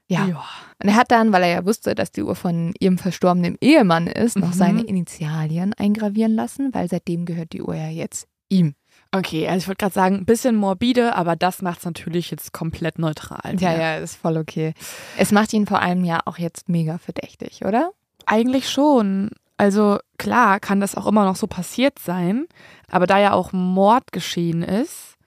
Ja. 0.07 0.27
ja. 0.27 0.43
Und 0.83 0.89
er 0.89 0.95
hat 0.95 1.11
dann, 1.11 1.31
weil 1.31 1.43
er 1.43 1.49
ja 1.49 1.65
wusste, 1.65 1.95
dass 1.95 2.11
die 2.11 2.23
Uhr 2.23 2.35
von 2.35 2.73
ihrem 2.79 2.97
verstorbenen 2.97 3.57
Ehemann 3.61 4.07
ist, 4.07 4.37
noch 4.37 4.49
mhm. 4.49 4.53
seine 4.53 4.81
Initialien 4.81 5.73
eingravieren 5.73 6.35
lassen, 6.35 6.73
weil 6.73 6.89
seitdem 6.89 7.23
gehört 7.25 7.53
die 7.53 7.61
Uhr 7.61 7.75
ja 7.75 7.87
jetzt 7.87 8.27
ihm. 8.49 8.75
Okay, 9.13 9.47
also 9.47 9.63
ich 9.63 9.67
wollte 9.67 9.83
gerade 9.83 9.93
sagen, 9.93 10.15
ein 10.15 10.25
bisschen 10.25 10.55
morbide, 10.55 11.15
aber 11.15 11.35
das 11.35 11.61
macht 11.61 11.79
es 11.79 11.85
natürlich 11.85 12.31
jetzt 12.31 12.53
komplett 12.53 12.97
neutral. 12.97 13.57
Ja, 13.59 13.73
ja, 13.73 13.95
ist 13.97 14.15
voll 14.15 14.37
okay. 14.37 14.73
Es 15.17 15.31
macht 15.33 15.51
ihn 15.51 15.67
vor 15.67 15.81
allem 15.81 16.05
ja 16.05 16.21
auch 16.25 16.37
jetzt 16.37 16.69
mega 16.69 16.97
verdächtig, 16.97 17.65
oder? 17.65 17.91
Eigentlich 18.25 18.69
schon. 18.69 19.31
Also 19.57 19.99
klar 20.17 20.59
kann 20.59 20.79
das 20.79 20.95
auch 20.95 21.07
immer 21.07 21.25
noch 21.25 21.35
so 21.35 21.45
passiert 21.45 21.99
sein, 21.99 22.47
aber 22.89 23.05
da 23.05 23.19
ja 23.19 23.33
auch 23.33 23.51
Mord 23.51 24.11
geschehen 24.11 24.63
ist, 24.63 25.17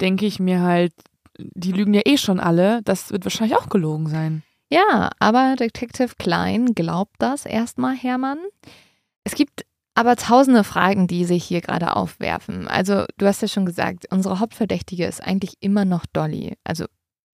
denke 0.00 0.24
ich 0.26 0.40
mir 0.40 0.62
halt, 0.62 0.92
die 1.38 1.72
lügen 1.72 1.94
ja 1.94 2.02
eh 2.04 2.16
schon 2.16 2.40
alle, 2.40 2.82
das 2.82 3.12
wird 3.12 3.24
wahrscheinlich 3.24 3.56
auch 3.56 3.68
gelogen 3.68 4.08
sein. 4.08 4.42
Ja, 4.70 5.10
aber 5.18 5.54
Detective 5.56 6.14
Klein 6.18 6.74
glaubt 6.74 7.14
das 7.18 7.46
erstmal, 7.46 7.94
Hermann. 7.94 8.38
Es 9.22 9.34
gibt 9.34 9.64
aber 9.94 10.16
tausende 10.16 10.64
Fragen, 10.64 11.06
die 11.06 11.24
sich 11.24 11.44
hier 11.44 11.60
gerade 11.60 11.96
aufwerfen. 11.96 12.66
Also, 12.68 13.04
du 13.16 13.26
hast 13.26 13.42
ja 13.42 13.48
schon 13.48 13.66
gesagt, 13.66 14.06
unsere 14.10 14.40
Hauptverdächtige 14.40 15.06
ist 15.06 15.22
eigentlich 15.22 15.56
immer 15.60 15.84
noch 15.84 16.04
Dolly. 16.06 16.54
Also, 16.64 16.86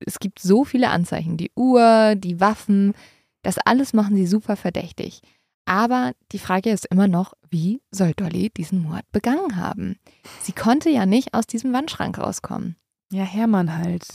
es 0.04 0.18
gibt 0.18 0.38
so 0.38 0.64
viele 0.64 0.90
Anzeichen. 0.90 1.36
Die 1.36 1.50
Uhr, 1.56 2.14
die 2.16 2.40
Waffen, 2.40 2.94
das 3.42 3.58
alles 3.58 3.92
machen 3.92 4.16
sie 4.16 4.26
super 4.26 4.56
verdächtig. 4.56 5.22
Aber 5.64 6.12
die 6.32 6.38
Frage 6.38 6.70
ist 6.70 6.86
immer 6.86 7.08
noch, 7.08 7.34
wie 7.48 7.80
soll 7.90 8.12
Dolly 8.14 8.50
diesen 8.50 8.82
Mord 8.82 9.04
begangen 9.12 9.56
haben? 9.56 9.98
Sie 10.40 10.52
konnte 10.52 10.90
ja 10.90 11.06
nicht 11.06 11.34
aus 11.34 11.46
diesem 11.46 11.72
Wandschrank 11.72 12.18
rauskommen. 12.18 12.76
Ja, 13.12 13.24
Hermann 13.24 13.76
halt. 13.76 14.06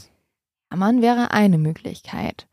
Hermann 0.70 1.02
wäre 1.02 1.32
eine 1.32 1.58
Möglichkeit. 1.58 2.48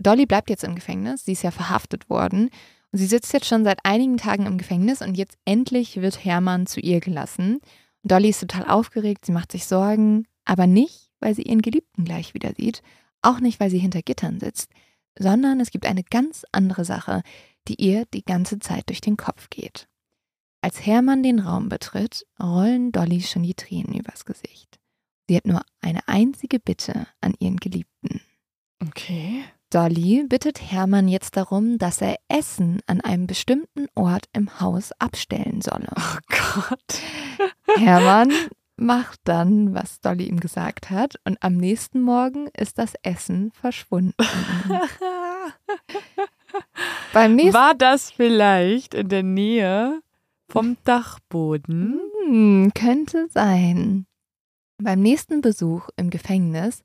Dolly 0.00 0.26
bleibt 0.26 0.50
jetzt 0.50 0.64
im 0.64 0.74
Gefängnis. 0.74 1.24
Sie 1.24 1.32
ist 1.32 1.42
ja 1.42 1.50
verhaftet 1.50 2.08
worden. 2.10 2.50
Und 2.92 2.98
sie 2.98 3.06
sitzt 3.06 3.32
jetzt 3.32 3.46
schon 3.46 3.64
seit 3.64 3.78
einigen 3.84 4.16
Tagen 4.16 4.46
im 4.46 4.58
Gefängnis 4.58 5.02
und 5.02 5.16
jetzt 5.16 5.38
endlich 5.44 6.00
wird 6.00 6.24
Hermann 6.24 6.66
zu 6.66 6.80
ihr 6.80 7.00
gelassen. 7.00 7.60
Und 8.02 8.12
Dolly 8.12 8.30
ist 8.30 8.40
total 8.40 8.66
aufgeregt, 8.68 9.26
sie 9.26 9.32
macht 9.32 9.52
sich 9.52 9.66
Sorgen, 9.66 10.26
aber 10.44 10.66
nicht, 10.66 11.10
weil 11.20 11.34
sie 11.34 11.42
ihren 11.42 11.62
Geliebten 11.62 12.04
gleich 12.04 12.34
wieder 12.34 12.52
sieht, 12.56 12.82
auch 13.22 13.40
nicht, 13.40 13.60
weil 13.60 13.70
sie 13.70 13.78
hinter 13.78 14.02
Gittern 14.02 14.38
sitzt, 14.40 14.70
sondern 15.18 15.60
es 15.60 15.70
gibt 15.70 15.86
eine 15.86 16.04
ganz 16.04 16.44
andere 16.52 16.84
Sache, 16.84 17.22
die 17.68 17.74
ihr 17.82 18.04
die 18.14 18.24
ganze 18.24 18.58
Zeit 18.58 18.88
durch 18.88 19.00
den 19.00 19.16
Kopf 19.16 19.50
geht. 19.50 19.88
Als 20.60 20.84
Hermann 20.84 21.22
den 21.22 21.40
Raum 21.40 21.68
betritt, 21.68 22.26
rollen 22.40 22.92
Dolly 22.92 23.20
schon 23.20 23.42
die 23.42 23.54
Tränen 23.54 23.94
übers 23.94 24.24
Gesicht. 24.24 24.78
Sie 25.28 25.36
hat 25.36 25.46
nur 25.46 25.62
eine 25.80 26.06
einzige 26.06 26.60
Bitte 26.60 27.06
an 27.20 27.34
ihren 27.38 27.56
Geliebten. 27.56 28.20
Okay. 28.80 29.44
Dolly 29.70 30.24
bittet 30.28 30.60
Hermann 30.60 31.08
jetzt 31.08 31.36
darum, 31.36 31.78
dass 31.78 32.00
er 32.00 32.16
Essen 32.28 32.80
an 32.86 33.00
einem 33.00 33.26
bestimmten 33.26 33.88
Ort 33.94 34.28
im 34.32 34.60
Haus 34.60 34.92
abstellen 34.98 35.60
solle. 35.60 35.88
Oh 35.96 36.18
Gott. 36.28 37.00
Hermann 37.76 38.32
macht 38.76 39.20
dann, 39.24 39.74
was 39.74 40.00
Dolly 40.00 40.28
ihm 40.28 40.38
gesagt 40.38 40.90
hat, 40.90 41.16
und 41.24 41.42
am 41.42 41.56
nächsten 41.56 42.00
Morgen 42.00 42.48
ist 42.56 42.78
das 42.78 42.94
Essen 43.02 43.50
verschwunden. 43.52 44.14
Beim 47.12 47.34
nächsten 47.34 47.54
War 47.54 47.74
das 47.74 48.10
vielleicht 48.10 48.94
in 48.94 49.08
der 49.08 49.22
Nähe 49.22 50.00
vom 50.48 50.76
Dachboden? 50.84 52.00
Hm, 52.24 52.72
könnte 52.74 53.28
sein. 53.30 54.06
Beim 54.78 55.00
nächsten 55.00 55.40
Besuch 55.40 55.88
im 55.96 56.10
Gefängnis 56.10 56.82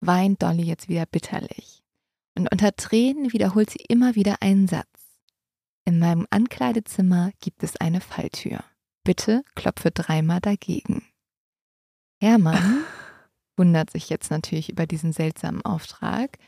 weint 0.00 0.42
Dolly 0.42 0.62
jetzt 0.62 0.88
wieder 0.88 1.06
bitterlich. 1.06 1.81
Und 2.34 2.50
unter 2.50 2.74
Tränen 2.74 3.32
wiederholt 3.32 3.70
sie 3.70 3.84
immer 3.88 4.14
wieder 4.14 4.36
einen 4.40 4.68
Satz. 4.68 4.88
In 5.84 5.98
meinem 5.98 6.26
Ankleidezimmer 6.30 7.32
gibt 7.40 7.62
es 7.62 7.76
eine 7.76 8.00
Falltür. 8.00 8.64
Bitte 9.04 9.42
klopfe 9.54 9.90
dreimal 9.90 10.40
dagegen. 10.40 11.04
Hermann 12.20 12.84
wundert 13.56 13.90
sich 13.90 14.08
jetzt 14.08 14.30
natürlich 14.30 14.70
über 14.70 14.86
diesen 14.86 15.12
seltsamen 15.12 15.64
Auftrag. 15.64 16.38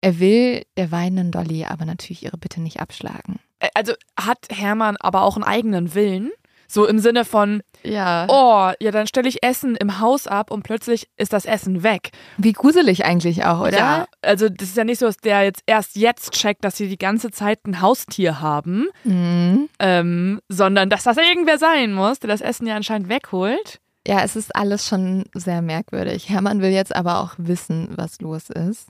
Er 0.00 0.20
will 0.20 0.64
der 0.76 0.92
weinenden 0.92 1.32
Dolly 1.32 1.64
aber 1.64 1.84
natürlich 1.84 2.22
ihre 2.22 2.38
Bitte 2.38 2.60
nicht 2.60 2.80
abschlagen. 2.80 3.40
Äh, 3.58 3.68
Also 3.74 3.94
hat 4.18 4.46
Hermann 4.50 4.96
aber 4.98 5.22
auch 5.22 5.36
einen 5.36 5.44
eigenen 5.44 5.94
Willen? 5.94 6.30
So 6.66 6.86
im 6.86 6.98
Sinne 6.98 7.24
von, 7.24 7.62
Ja. 7.82 8.26
oh, 8.28 8.72
ja, 8.80 8.90
dann 8.90 9.06
stelle 9.06 9.28
ich 9.28 9.42
Essen 9.42 9.76
im 9.76 10.00
Haus 10.00 10.26
ab 10.26 10.50
und 10.50 10.62
plötzlich 10.62 11.08
ist 11.16 11.32
das 11.32 11.44
Essen 11.44 11.82
weg. 11.82 12.10
Wie 12.38 12.52
gruselig 12.52 13.04
eigentlich 13.04 13.44
auch, 13.44 13.60
oder? 13.60 13.76
Ja, 13.78 14.06
also 14.22 14.48
das 14.48 14.68
ist 14.68 14.76
ja 14.76 14.84
nicht 14.84 14.98
so, 14.98 15.06
dass 15.06 15.18
der 15.18 15.42
jetzt 15.44 15.62
erst 15.66 15.96
jetzt 15.96 16.32
checkt, 16.32 16.64
dass 16.64 16.76
sie 16.76 16.88
die 16.88 16.98
ganze 16.98 17.30
Zeit 17.30 17.66
ein 17.66 17.80
Haustier 17.80 18.40
haben, 18.40 18.86
Mhm. 19.04 19.68
ähm, 19.78 20.40
sondern 20.48 20.90
dass 20.90 21.04
das 21.04 21.16
irgendwer 21.16 21.58
sein 21.58 21.92
muss, 21.92 22.18
der 22.20 22.28
das 22.28 22.40
Essen 22.40 22.66
ja 22.66 22.76
anscheinend 22.76 23.08
wegholt. 23.08 23.80
Ja, 24.06 24.20
es 24.22 24.36
ist 24.36 24.54
alles 24.54 24.86
schon 24.86 25.24
sehr 25.34 25.62
merkwürdig. 25.62 26.28
Hermann 26.28 26.60
will 26.60 26.70
jetzt 26.70 26.94
aber 26.94 27.20
auch 27.20 27.34
wissen, 27.38 27.88
was 27.96 28.20
los 28.20 28.50
ist. 28.50 28.88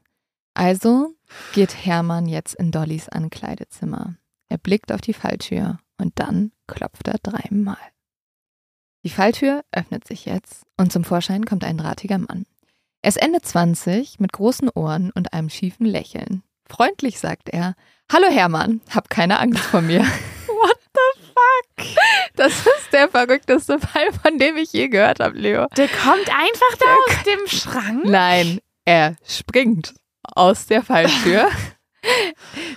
Also 0.55 1.15
geht 1.53 1.85
Hermann 1.87 2.27
jetzt 2.27 2.55
in 2.55 2.71
Dollys 2.71 3.09
Ankleidezimmer. 3.09 4.15
Er 4.49 4.59
blickt 4.59 4.93
auf 4.93 5.01
die 5.01 5.13
Falltür 5.13 5.79
und 5.99 6.19
dann 6.19 6.53
klopft 6.67 7.09
er 7.09 7.19
dreimal. 7.23 7.77
Die 9.05 9.11
Falltür 9.11 9.65
öffnet 9.71 10.07
sich 10.07 10.25
jetzt 10.25 10.63
und 10.79 10.91
zum 10.91 11.05
Vorschein 11.05 11.45
kommt 11.45 11.65
ein 11.65 11.77
drahtiger 11.77 12.19
Mann. 12.19 12.47
Er 13.03 13.09
ist 13.09 13.21
Ende 13.21 13.43
20 13.43 14.19
mit 14.19 14.33
großen 14.33 14.71
Ohren 14.71 15.11
und 15.15 15.35
einem 15.35 15.51
schiefen 15.51 15.85
Lächeln. 15.85 16.43
Freundlich 16.67 17.21
sagt 17.21 17.51
er: 17.51 17.75
Hallo 18.11 18.29
Hermann, 18.29 18.81
hab 18.91 19.11
keine 19.11 19.39
Angst 19.41 19.61
vor 19.61 19.83
mir. 19.83 20.01
What 20.47 20.79
the 20.95 21.21
fuck? 21.27 21.87
Das 22.37 22.53
ist 22.53 22.93
der 22.93 23.09
verrückteste 23.11 23.79
Fall, 23.79 24.11
von 24.13 24.39
dem 24.39 24.57
ich 24.57 24.73
je 24.73 24.89
gehört 24.89 25.21
habe, 25.21 25.37
Leo. 25.37 25.67
Der 25.77 25.89
kommt 25.89 26.29
einfach 26.31 26.77
da 26.79 26.87
aus 27.07 27.23
dem 27.25 27.47
Schrank? 27.47 28.05
Nein, 28.07 28.61
er 28.87 29.17
springt 29.27 29.95
aus 30.23 30.67
der 30.67 30.83
Falltür. 30.83 31.49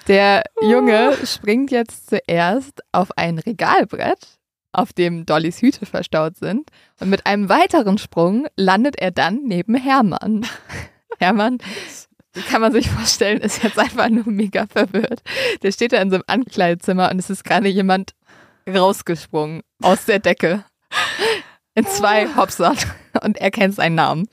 Der 0.08 0.44
Junge 0.62 1.18
springt 1.26 1.72
jetzt 1.72 2.10
zuerst 2.10 2.82
auf 2.92 3.18
ein 3.18 3.40
Regalbrett, 3.40 4.38
auf 4.72 4.94
dem 4.94 5.26
Dollys 5.26 5.62
Hüte 5.62 5.86
verstaut 5.86 6.38
sind. 6.38 6.70
Und 7.00 7.10
mit 7.10 7.26
einem 7.26 7.50
weiteren 7.50 7.98
Sprung 7.98 8.48
landet 8.56 8.98
er 9.00 9.12
dann 9.12 9.42
neben 9.44 9.76
Hermann. 9.76 10.46
Hermann, 11.20 11.58
kann 12.50 12.62
man 12.62 12.72
sich 12.72 12.90
vorstellen, 12.90 13.42
ist 13.42 13.64
jetzt 13.64 13.80
einfach 13.80 14.10
nur 14.10 14.28
mega 14.28 14.68
verwirrt. 14.68 15.22
Der 15.64 15.72
steht 15.72 15.94
da 15.94 16.02
in 16.02 16.10
so 16.10 16.18
einem 16.18 16.24
Ankleidezimmer 16.28 17.10
und 17.12 17.20
es 17.20 17.30
ist 17.30 17.44
gerade 17.44 17.68
jemand 17.68 18.14
rausgesprungen 18.68 19.62
aus 19.82 20.06
der 20.06 20.20
Decke. 20.20 20.64
In 21.74 21.86
zwei 21.86 22.28
Hopsern. 22.36 22.78
Und 23.24 23.38
er 23.38 23.52
kennt 23.52 23.76
seinen 23.76 23.96
Namen. 23.96 24.28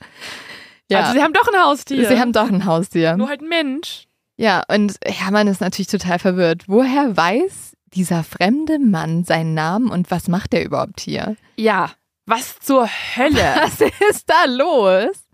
Ja. 0.91 1.01
Also 1.01 1.13
sie 1.13 1.23
haben 1.23 1.33
doch 1.33 1.49
ein 1.49 1.63
Haustier. 1.63 2.09
Sie 2.09 2.19
haben 2.19 2.33
doch 2.33 2.49
ein 2.49 2.65
Haustier. 2.65 3.17
nur 3.17 3.29
halt 3.29 3.41
ein 3.41 3.49
Mensch. 3.49 4.07
Ja, 4.37 4.63
und 4.69 4.97
Hermann 5.05 5.49
ist 5.49 5.61
natürlich 5.61 5.89
total 5.89 6.19
verwirrt. 6.19 6.65
Woher 6.67 7.17
weiß 7.17 7.77
dieser 7.95 8.25
fremde 8.25 8.79
Mann 8.79 9.25
seinen 9.25 9.55
Namen 9.55 9.91
und 9.91 10.11
was 10.11 10.29
macht 10.29 10.55
er 10.55 10.65
überhaupt 10.65 11.01
hier? 11.01 11.37
Ja. 11.57 11.91
Was 12.27 12.59
zur 12.61 12.89
Hölle? 12.89 13.55
Was 13.63 13.81
ist 14.11 14.29
da 14.29 14.47
los? 14.47 15.25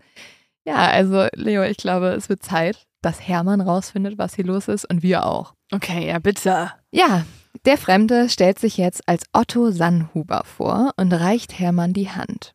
Ja, 0.65 0.75
also 0.87 1.27
Leo, 1.33 1.63
ich 1.63 1.77
glaube, 1.77 2.09
es 2.09 2.27
wird 2.27 2.43
Zeit, 2.43 2.85
dass 3.01 3.27
Hermann 3.27 3.61
rausfindet, 3.61 4.17
was 4.17 4.35
hier 4.35 4.45
los 4.45 4.67
ist 4.67 4.85
und 4.85 5.01
wir 5.01 5.25
auch. 5.25 5.53
Okay, 5.71 6.07
ja, 6.07 6.19
bitte. 6.19 6.71
Ja, 6.91 7.25
der 7.65 7.77
Fremde 7.77 8.29
stellt 8.29 8.59
sich 8.59 8.77
jetzt 8.77 9.07
als 9.07 9.23
Otto 9.33 9.71
Sannhuber 9.71 10.43
vor 10.45 10.91
und 10.97 11.13
reicht 11.13 11.57
Hermann 11.57 11.93
die 11.93 12.09
Hand. 12.09 12.53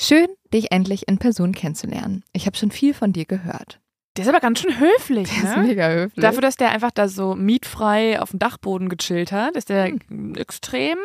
Schön, 0.00 0.28
dich 0.52 0.72
endlich 0.72 1.08
in 1.08 1.18
Person 1.18 1.52
kennenzulernen. 1.52 2.22
Ich 2.32 2.46
habe 2.46 2.56
schon 2.56 2.70
viel 2.70 2.94
von 2.94 3.12
dir 3.12 3.24
gehört. 3.24 3.79
Der 4.16 4.24
ist 4.24 4.28
aber 4.28 4.40
ganz 4.40 4.58
schön 4.60 4.78
höflich, 4.80 5.28
Der 5.28 5.44
ist 5.50 5.56
ne? 5.56 5.62
mega 5.64 5.88
höflich. 5.88 6.20
Dafür, 6.22 6.40
dass 6.40 6.56
der 6.56 6.70
einfach 6.70 6.90
da 6.90 7.08
so 7.08 7.34
mietfrei 7.36 8.20
auf 8.20 8.30
dem 8.30 8.38
Dachboden 8.40 8.88
gechillt 8.88 9.30
hat, 9.32 9.54
ist 9.56 9.68
der 9.68 9.86
Hm. 10.08 10.34
extrem 10.34 10.98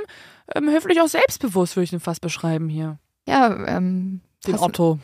ähm, 0.56 0.70
höflich 0.70 1.00
auch 1.02 1.08
selbstbewusst, 1.08 1.76
würde 1.76 1.86
ich 1.86 1.94
ihn 1.94 2.00
fast 2.00 2.22
beschreiben 2.22 2.68
hier. 2.70 2.98
ja, 3.28 3.56
ähm, 3.68 4.22
Den 4.48 4.58
Otto. 4.60 5.00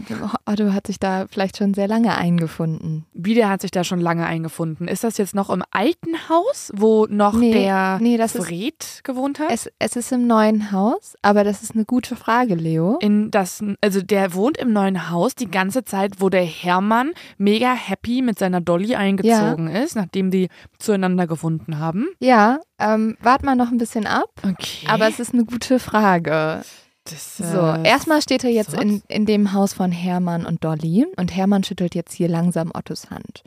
Otto 0.46 0.74
hat 0.74 0.88
sich 0.88 1.00
da 1.00 1.26
vielleicht 1.30 1.58
schon 1.58 1.74
sehr 1.74 1.88
lange 1.88 2.16
eingefunden. 2.18 3.06
Wie 3.14 3.34
der 3.34 3.50
hat 3.50 3.62
sich 3.62 3.72
da 3.72 3.84
schon 3.84 4.00
lange 4.00 4.26
eingefunden. 4.26 4.88
Ist 4.88 5.04
das 5.04 5.18
jetzt 5.18 5.34
noch 5.36 5.50
im 5.50 5.64
alten 5.72 6.30
Haus, 6.30 6.72
wo 6.76 7.06
noch 7.08 7.34
Nee, 7.34 7.54
der 7.54 8.00
nee, 8.02 8.18
das 8.18 8.36
ist- 8.36 8.46
Fred 8.46 9.02
gewohnt 9.04 9.40
hat? 9.40 9.52
Es, 9.52 9.70
es 9.80 9.96
ist 9.96 10.12
im 10.12 10.28
neuen 10.28 10.72
Haus, 10.72 11.16
aber 11.22 11.44
das 11.44 11.64
ist 11.64 11.74
eine 11.76 11.86
gute 11.86 12.16
Frage, 12.16 12.56
Leo. 12.56 12.98
in 13.02 13.32
das, 13.32 13.64
also 13.82 14.02
der 14.02 14.34
wohnt 14.34 14.58
im 14.58 14.74
neuen 14.74 15.10
Haus 15.10 15.36
die 15.36 15.50
ganze 15.50 15.84
Zeit, 15.84 16.16
wo 16.20 16.30
der 16.30 16.44
Hermann 16.44 17.12
mega 17.38 17.74
happy 17.74 18.22
mit 18.22 18.38
seiner 18.40 18.62
Dolly 18.62 18.96
eingezogen 18.96 19.68
ist, 19.68 19.96
nachdem 19.96 20.32
die 20.32 20.50
zueinander 20.80 21.28
gefunden 21.28 21.80
haben. 21.80 22.08
Ja, 22.20 22.60
ähm, 22.80 23.18
wart 23.22 23.44
mal 23.44 23.56
noch 23.56 23.72
ein 23.72 23.78
bisschen 23.78 24.06
ab, 24.08 24.30
Okay. 24.44 24.88
aber 24.88 25.08
es 25.08 25.20
ist 25.20 25.34
eine 25.34 25.46
gute 25.46 25.80
Frage. 25.80 26.62
Das, 27.06 27.38
So, 27.38 27.44
äh, 27.44 27.88
erstmal 27.88 28.22
steht 28.22 28.44
er 28.44 28.52
jetzt 28.52 28.74
in, 28.74 29.02
in 29.08 29.26
dem 29.26 29.54
Haus 29.54 29.74
von 29.74 29.92
Hermann 29.92 30.46
und 30.46 30.64
Dolly 30.64 31.08
und 31.18 31.36
Hermann 31.36 31.64
schüttelt 31.64 31.96
jetzt 31.96 32.14
hier 32.14 32.28
langsam 32.28 32.72
Ottos 32.74 33.10
Hand. 33.10 33.44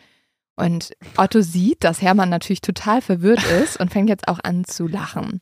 Und 0.57 0.93
Otto 1.17 1.41
sieht, 1.41 1.83
dass 1.83 2.01
Hermann 2.01 2.29
natürlich 2.29 2.61
total 2.61 3.03
verwirrt 3.03 3.43
ist 3.63 3.81
und 3.81 3.91
fängt 3.93 4.09
jetzt 4.09 4.29
auch 4.29 4.39
an 4.45 4.65
zu 4.65 4.87
lachen. 4.87 5.41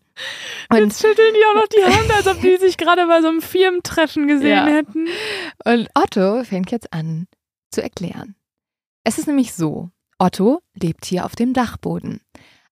Und, 0.71 0.79
Jetzt 0.79 1.03
schütteln 1.03 1.35
die 1.35 1.45
auch 1.51 1.55
noch 1.61 1.69
die 1.69 1.85
Hand, 1.85 2.11
als 2.15 2.27
ob 2.27 2.41
die 2.41 2.57
sich 2.61 2.79
gerade 2.79 3.07
bei 3.07 3.21
so 3.21 3.29
einem 3.29 3.43
Firmentreffen 3.43 4.27
gesehen 4.27 4.49
Ja. 4.49 4.67
hätten. 4.67 5.07
und 5.65 5.89
Otto 5.95 6.45
fängt 6.45 6.71
jetzt 6.71 6.93
an 6.95 7.27
zu 7.71 7.83
erklären. 7.83 8.37
Es 9.05 9.19
ist 9.19 9.27
nämlich 9.27 9.53
so, 9.53 9.91
Otto 10.19 10.63
lebt 10.75 11.05
hier 11.05 11.27
auf 11.27 11.37
dem 11.37 11.53
Dachboden. 11.53 12.21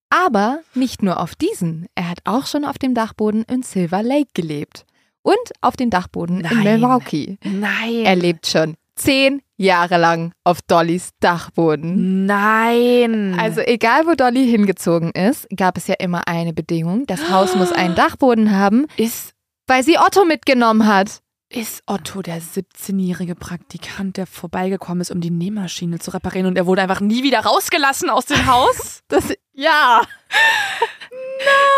Aber 0.09 0.61
nicht 0.73 1.03
nur 1.03 1.19
auf 1.19 1.35
diesen, 1.35 1.87
er 1.95 2.09
hat 2.09 2.19
auch 2.25 2.45
schon 2.47 2.65
auf 2.65 2.77
dem 2.79 2.93
Dachboden 2.95 3.43
in 3.43 3.61
Silver 3.63 4.01
Lake 4.01 4.29
gelebt. 4.33 4.85
Und 5.23 5.37
auf 5.61 5.75
dem 5.75 5.89
Dachboden 5.89 6.41
in 6.41 6.43
Nein. 6.43 6.63
Milwaukee. 6.63 7.37
Nein. 7.43 8.05
Er 8.05 8.15
lebt 8.15 8.47
schon 8.47 8.75
zehn 8.95 9.41
Jahre 9.57 9.97
lang 9.97 10.33
auf 10.43 10.61
Dollys 10.63 11.11
Dachboden. 11.19 12.25
Nein. 12.25 13.37
Also 13.39 13.61
egal, 13.61 14.05
wo 14.07 14.13
Dolly 14.15 14.47
hingezogen 14.47 15.11
ist, 15.11 15.47
gab 15.55 15.77
es 15.77 15.87
ja 15.87 15.95
immer 15.99 16.27
eine 16.27 16.53
Bedingung. 16.53 17.05
Das 17.05 17.29
Haus 17.29 17.55
muss 17.55 17.71
einen 17.71 17.95
Dachboden 17.95 18.51
haben, 18.55 18.87
ist, 18.97 19.33
weil 19.67 19.83
sie 19.83 19.97
Otto 19.99 20.25
mitgenommen 20.25 20.87
hat. 20.87 21.21
ist 21.49 21.83
Otto 21.85 22.21
der 22.21 22.41
17-jährige 22.41 23.35
Praktikant, 23.35 24.17
der 24.17 24.25
vorbeigekommen 24.25 25.01
ist, 25.01 25.11
um 25.11 25.21
die 25.21 25.29
Nähmaschine 25.31 25.99
zu 25.99 26.11
reparieren 26.11 26.47
und 26.47 26.57
er 26.57 26.65
wurde 26.65 26.81
einfach 26.81 27.01
nie 27.01 27.23
wieder 27.23 27.41
rausgelassen 27.41 28.09
aus 28.09 28.25
dem 28.25 28.45
Haus? 28.47 29.01
Das, 29.07 29.25
ja. 29.53 30.01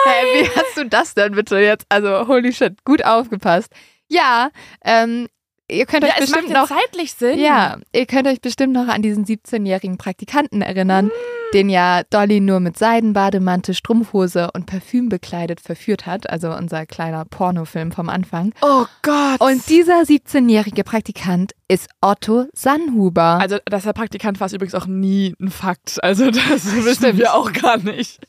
Hey, 0.05 0.43
wie 0.43 0.49
hast 0.49 0.78
du 0.78 0.86
das 0.86 1.14
denn 1.14 1.34
bitte 1.34 1.57
jetzt? 1.59 1.86
Also, 1.89 2.28
holy 2.28 2.51
shit, 2.53 2.84
gut 2.84 3.05
aufgepasst. 3.05 3.72
Ja, 4.07 4.49
ähm, 4.84 5.28
ihr 5.74 5.86
könnt 5.86 6.03
euch 6.03 6.09
ja, 6.09 6.15
es 6.19 6.32
bestimmt 6.32 6.53
noch 6.53 6.67
zeitlich 6.67 7.13
Sinn. 7.13 7.39
Ja, 7.39 7.78
ihr 7.91 8.05
könnt 8.05 8.28
euch 8.28 8.41
bestimmt 8.41 8.74
noch 8.74 8.88
an 8.88 9.01
diesen 9.01 9.26
17-jährigen 9.26 9.97
Praktikanten 9.97 10.61
erinnern, 10.61 11.11
den 11.53 11.69
ja 11.69 12.01
Dolly 12.09 12.39
nur 12.39 12.59
mit 12.59 12.78
Seidenbademantel, 12.78 13.76
Strumpfhose 13.76 14.49
und 14.53 14.65
Parfüm 14.65 15.09
bekleidet 15.09 15.59
verführt 15.59 16.05
hat, 16.05 16.30
also 16.30 16.51
unser 16.51 16.86
kleiner 16.86 17.26
Pornofilm 17.26 17.91
vom 17.91 18.09
Anfang. 18.09 18.53
Oh 18.61 18.86
Gott. 19.01 19.39
Und 19.39 19.69
dieser 19.69 20.01
17-jährige 20.01 20.84
Praktikant 20.84 21.53
ist 21.67 21.89
Otto 22.01 22.45
Sannhuber. 22.53 23.39
also, 23.39 23.57
dass 23.65 23.86
er 23.86 23.93
Praktikant 23.93 24.39
war, 24.39 24.47
ist 24.47 24.53
übrigens 24.53 24.76
auch 24.76 24.86
nie 24.88 25.36
ein 25.39 25.49
Fakt. 25.49 26.03
Also, 26.03 26.32
das 26.32 26.76
wissen 26.86 26.95
Stimmt. 26.95 27.19
wir 27.19 27.34
auch 27.34 27.51
gar 27.51 27.78
nicht. 27.78 28.19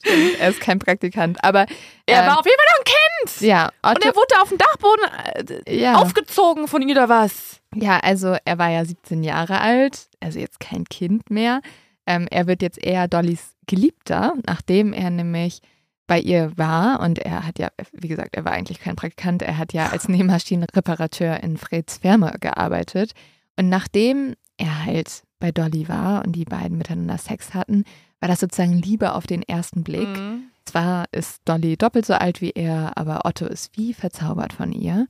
er 0.41 0.51
ist 0.51 0.61
kein 0.61 0.79
Praktikant, 0.79 1.43
aber 1.43 1.67
Er 2.07 2.21
ähm, 2.23 2.27
war 2.27 2.39
auf 2.41 2.47
jeden 2.47 2.57
Fall 2.57 2.67
noch 2.73 2.79
ein 2.81 2.85
Kind. 2.85 3.14
Ja, 3.41 3.71
Und 3.83 3.97
Otto, 3.97 4.09
er 4.09 4.17
wurde 4.17 4.43
auf 4.43 4.49
dem 4.49 4.59
Dachboden 4.59 5.67
äh, 5.67 5.79
ja. 5.81 5.97
aufgezogen 5.97 6.69
von 6.69 6.83
ihm 6.83 6.91
oder 6.91 7.09
was? 7.09 7.61
Ja, 7.75 7.99
also 8.01 8.37
er 8.45 8.59
war 8.59 8.71
ja 8.71 8.85
17 8.85 9.23
Jahre 9.23 9.61
alt, 9.61 10.09
also 10.21 10.39
jetzt 10.39 10.61
kein 10.61 10.85
Kind 10.85 11.31
mehr. 11.31 11.61
Ähm, 12.07 12.29
er 12.31 12.47
wird 12.47 12.63
jetzt 12.63 12.83
eher 12.83 13.09
Dollys 13.09 13.55
Geliebter, 13.67 14.35
nachdem 14.47 14.93
er 14.93 15.11
nämlich 15.11 15.61
bei 16.07 16.21
ihr 16.21 16.53
war 16.57 17.01
und 17.01 17.19
er 17.19 17.47
hat 17.47 17.59
ja, 17.59 17.69
wie 17.93 18.09
gesagt, 18.09 18.37
er 18.37 18.45
war 18.45 18.53
eigentlich 18.53 18.81
kein 18.81 18.97
Praktikant, 18.97 19.43
er 19.43 19.57
hat 19.57 19.73
ja 19.73 19.89
als 19.89 20.09
Nähmaschinenreparateur 20.09 21.43
in 21.43 21.57
Freds 21.57 21.99
Firma 21.99 22.33
gearbeitet. 22.41 23.13
Und 23.57 23.69
nachdem 23.69 24.35
er 24.59 24.85
halt 24.85 25.23
bei 25.39 25.51
Dolly 25.51 25.89
war 25.89 26.25
und 26.25 26.33
die 26.33 26.45
beiden 26.45 26.79
miteinander 26.79 27.19
Sex 27.19 27.55
hatten, 27.55 27.85
war 28.21 28.29
das 28.29 28.41
sozusagen 28.41 28.75
Liebe 28.75 29.15
auf 29.15 29.27
den 29.27 29.43
ersten 29.43 29.83
Blick. 29.83 30.09
Mhm. 30.09 30.51
Zwar 30.65 31.07
ist 31.13 31.43
Dolly 31.45 31.77
doppelt 31.77 32.07
so 32.07 32.15
alt 32.15 32.41
wie 32.41 32.51
er, 32.51 32.97
aber 32.97 33.23
Otto 33.25 33.47
ist 33.47 33.77
wie 33.77 33.93
verzaubert 33.93 34.53
von 34.53 34.73
ihr. 34.73 35.07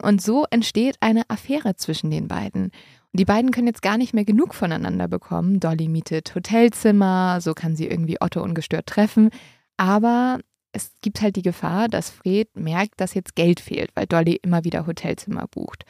Und 0.00 0.20
so 0.20 0.46
entsteht 0.50 0.96
eine 1.00 1.28
Affäre 1.28 1.76
zwischen 1.76 2.10
den 2.10 2.28
beiden. 2.28 2.64
Und 2.64 2.72
die 3.20 3.24
beiden 3.24 3.50
können 3.50 3.66
jetzt 3.66 3.82
gar 3.82 3.98
nicht 3.98 4.14
mehr 4.14 4.24
genug 4.24 4.54
voneinander 4.54 5.08
bekommen. 5.08 5.60
Dolly 5.60 5.88
mietet 5.88 6.34
Hotelzimmer, 6.34 7.40
so 7.40 7.54
kann 7.54 7.76
sie 7.76 7.86
irgendwie 7.86 8.20
Otto 8.20 8.42
ungestört 8.42 8.86
treffen. 8.86 9.30
Aber 9.76 10.40
es 10.72 10.92
gibt 11.02 11.20
halt 11.20 11.36
die 11.36 11.42
Gefahr, 11.42 11.88
dass 11.88 12.10
Fred 12.10 12.48
merkt, 12.56 13.00
dass 13.00 13.14
jetzt 13.14 13.36
Geld 13.36 13.60
fehlt, 13.60 13.90
weil 13.94 14.06
Dolly 14.06 14.38
immer 14.42 14.64
wieder 14.64 14.86
Hotelzimmer 14.86 15.46
bucht. 15.46 15.84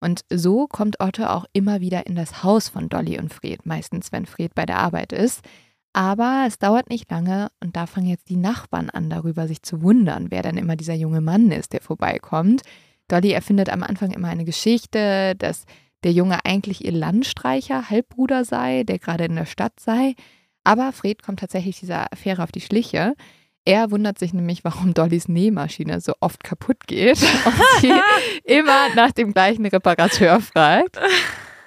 Und 0.00 0.22
so 0.30 0.66
kommt 0.66 1.00
Otto 1.00 1.24
auch 1.24 1.46
immer 1.52 1.80
wieder 1.80 2.06
in 2.06 2.16
das 2.16 2.42
Haus 2.42 2.68
von 2.68 2.88
Dolly 2.88 3.18
und 3.18 3.32
Fred, 3.32 3.64
meistens 3.64 4.12
wenn 4.12 4.26
Fred 4.26 4.54
bei 4.54 4.66
der 4.66 4.78
Arbeit 4.78 5.12
ist. 5.12 5.40
Aber 5.94 6.44
es 6.48 6.58
dauert 6.58 6.90
nicht 6.90 7.08
lange 7.08 7.48
und 7.60 7.76
da 7.76 7.86
fangen 7.86 8.08
jetzt 8.08 8.28
die 8.28 8.36
Nachbarn 8.36 8.90
an, 8.90 9.08
darüber 9.10 9.46
sich 9.46 9.62
zu 9.62 9.80
wundern, 9.80 10.32
wer 10.32 10.42
denn 10.42 10.56
immer 10.56 10.74
dieser 10.74 10.94
junge 10.94 11.20
Mann 11.20 11.52
ist, 11.52 11.72
der 11.72 11.80
vorbeikommt. 11.80 12.62
Dolly 13.06 13.30
erfindet 13.30 13.70
am 13.70 13.84
Anfang 13.84 14.10
immer 14.10 14.28
eine 14.28 14.44
Geschichte, 14.44 15.34
dass 15.38 15.66
der 16.02 16.10
Junge 16.10 16.44
eigentlich 16.44 16.84
ihr 16.84 16.90
Landstreicher, 16.90 17.88
Halbbruder 17.90 18.44
sei, 18.44 18.82
der 18.82 18.98
gerade 18.98 19.26
in 19.26 19.36
der 19.36 19.46
Stadt 19.46 19.78
sei. 19.78 20.14
Aber 20.64 20.90
Fred 20.90 21.22
kommt 21.22 21.38
tatsächlich 21.38 21.78
dieser 21.78 22.12
Affäre 22.12 22.42
auf 22.42 22.50
die 22.50 22.60
Schliche. 22.60 23.14
Er 23.64 23.92
wundert 23.92 24.18
sich 24.18 24.34
nämlich, 24.34 24.64
warum 24.64 24.94
Dollys 24.94 25.28
Nähmaschine 25.28 26.00
so 26.00 26.12
oft 26.18 26.42
kaputt 26.42 26.88
geht 26.88 27.22
und 27.22 27.54
sie 27.80 27.92
immer 28.44 28.92
nach 28.96 29.12
dem 29.12 29.32
gleichen 29.32 29.64
Reparateur 29.64 30.40
fragt. 30.40 30.98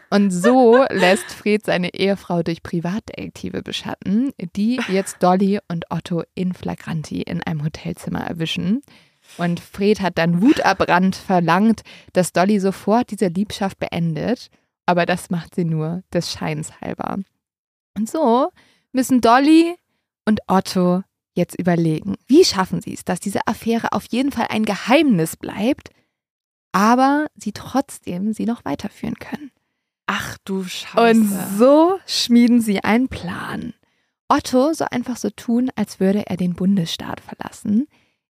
Und 0.10 0.32
so 0.32 0.86
lässt 0.90 1.32
Fred 1.32 1.66
seine 1.66 1.94
Ehefrau 1.94 2.44
durch 2.44 2.64
Privatdetektive 2.64 3.62
beschatten, 3.62 4.32
die 4.56 4.80
jetzt 4.90 5.22
Dolly 5.22 5.60
und 5.68 5.86
Otto 5.90 6.24
in 6.36 6.54
Flagranti 6.54 7.22
in 7.22 7.44
einem 7.44 7.64
Hotelzimmer 7.64 8.22
erwischen. 8.22 8.82
Und 9.38 9.60
Fred 9.60 10.02
hat 10.02 10.18
dann 10.18 10.42
wutabrannt 10.42 11.16
verlangt, 11.16 11.82
dass 12.14 12.32
Dolly 12.32 12.60
sofort 12.60 13.12
diese 13.12 13.28
Liebschaft 13.28 13.78
beendet. 13.80 14.50
Aber 14.86 15.06
das 15.06 15.30
macht 15.30 15.56
sie 15.56 15.66
nur 15.66 16.04
des 16.14 16.32
Scheins 16.32 16.80
halber. 16.80 17.18
Und 17.96 18.10
so 18.10 18.50
müssen 18.94 19.20
Dolly 19.20 19.76
und 20.26 20.40
Otto 20.48 21.04
jetzt 21.34 21.60
überlegen, 21.60 22.16
wie 22.28 22.46
schaffen 22.46 22.82
sie 22.82 22.94
es, 22.94 23.04
dass 23.04 23.20
diese 23.20 23.46
Affäre 23.46 23.92
auf 23.92 24.06
jeden 24.10 24.32
Fall 24.32 24.48
ein 24.50 24.66
Geheimnis 24.66 25.36
bleibt, 25.36 25.90
aber 26.72 27.28
sie 27.36 27.52
trotzdem 27.52 28.34
sie 28.34 28.46
noch 28.46 28.66
weiterführen 28.66 29.16
können. 29.16 29.52
Ach 30.08 30.38
du 30.46 30.64
Scheiße. 30.64 31.00
Und 31.00 31.30
so 31.58 32.00
schmieden 32.08 32.62
sie 32.62 32.84
einen 32.84 33.08
Plan. 33.10 33.74
Otto 34.30 34.74
soll 34.74 34.88
einfach 34.92 35.18
so 35.18 35.30
tun, 35.30 35.70
als 35.76 36.00
würde 36.00 36.26
er 36.28 36.38
den 36.38 36.54
Bundesstaat 36.56 37.20
verlassen. 37.22 37.88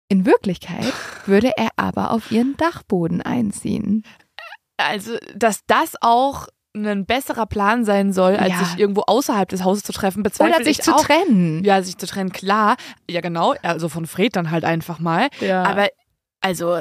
In 0.09 0.25
Wirklichkeit 0.25 0.93
würde 1.25 1.51
er 1.57 1.69
aber 1.75 2.11
auf 2.11 2.32
ihren 2.32 2.55
Dachboden 2.57 3.21
einziehen. 3.21 4.03
Also, 4.78 5.17
dass 5.36 5.61
das 5.67 5.93
auch 6.01 6.47
ein 6.75 7.05
besserer 7.07 7.47
Plan 7.47 7.84
sein 7.86 8.13
soll, 8.13 8.36
als 8.36 8.49
Ja. 8.49 8.59
sich 8.65 8.78
irgendwo 8.78 9.01
außerhalb 9.07 9.49
des 9.49 9.63
Hauses 9.63 9.84
zu 9.84 9.91
treffen, 9.93 10.21
bezweifle 10.21 10.55
Oder 10.55 10.63
sich 10.63 10.78
ich 10.80 10.84
zu 10.86 10.93
auch. 10.95 11.03
trennen. 11.03 11.63
Ja, 11.63 11.82
sich 11.82 11.97
zu 11.97 12.05
trennen, 12.05 12.32
klar. 12.32 12.78
Ja, 13.09 13.21
genau. 13.21 13.55
Also 13.63 13.89
von 13.89 14.05
Fred 14.05 14.36
dann 14.36 14.51
halt 14.51 14.63
einfach 14.63 14.99
mal. 14.99 15.30
Ja. 15.41 15.63
Aber 15.63 15.88
also, 16.41 16.80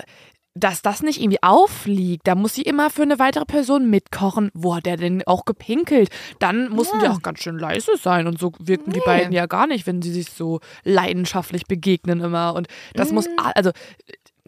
dass 0.59 0.81
das 0.83 1.03
nicht 1.03 1.21
irgendwie 1.21 1.43
auffliegt, 1.43 2.27
da 2.27 2.35
muss 2.35 2.55
sie 2.55 2.63
immer 2.63 2.89
für 2.91 3.03
eine 3.03 3.19
weitere 3.19 3.45
Person 3.45 3.91
mitkochen. 3.91 4.51
Wo 4.55 4.75
hat 4.77 4.87
der 4.87 4.97
denn 4.97 5.23
auch 5.27 5.45
gepinkelt? 5.45 6.09
Dann 6.39 6.71
mussten 6.71 6.97
Ja. 7.01 7.05
die 7.05 7.09
auch 7.11 7.23
ganz 7.23 7.41
schön 7.41 7.59
leise 7.59 7.93
sein. 7.97 8.27
Und 8.27 8.39
so 8.39 8.53
wirken 8.59 8.93
die 8.93 9.01
Nee. 9.01 9.05
beiden 9.07 9.33
ja 9.33 9.47
gar 9.47 9.67
nicht, 9.67 9.87
wenn 9.87 10.01
sie 10.03 10.13
sich 10.13 10.31
so 10.31 10.61
leidenschaftlich 10.85 11.67
begegnen 11.67 12.21
immer. 12.21 12.55
Und 12.55 12.69
das 12.95 13.13
muss, 13.13 13.27
Mhm. 13.27 13.39
a- 13.39 13.51
also, 13.55 13.71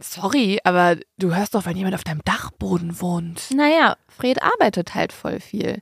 sorry, 0.01 0.61
aber 0.65 0.97
du 1.19 1.35
hörst 1.35 1.55
doch, 1.55 1.67
wenn 1.67 1.77
jemand 1.77 1.95
auf 1.95 2.05
deinem 2.05 2.23
Dachboden 2.25 3.01
wohnt. 3.01 3.51
Naja, 3.55 3.97
Fred 4.09 4.43
arbeitet 4.43 4.95
halt 4.95 5.13
voll 5.13 5.41
viel. 5.41 5.81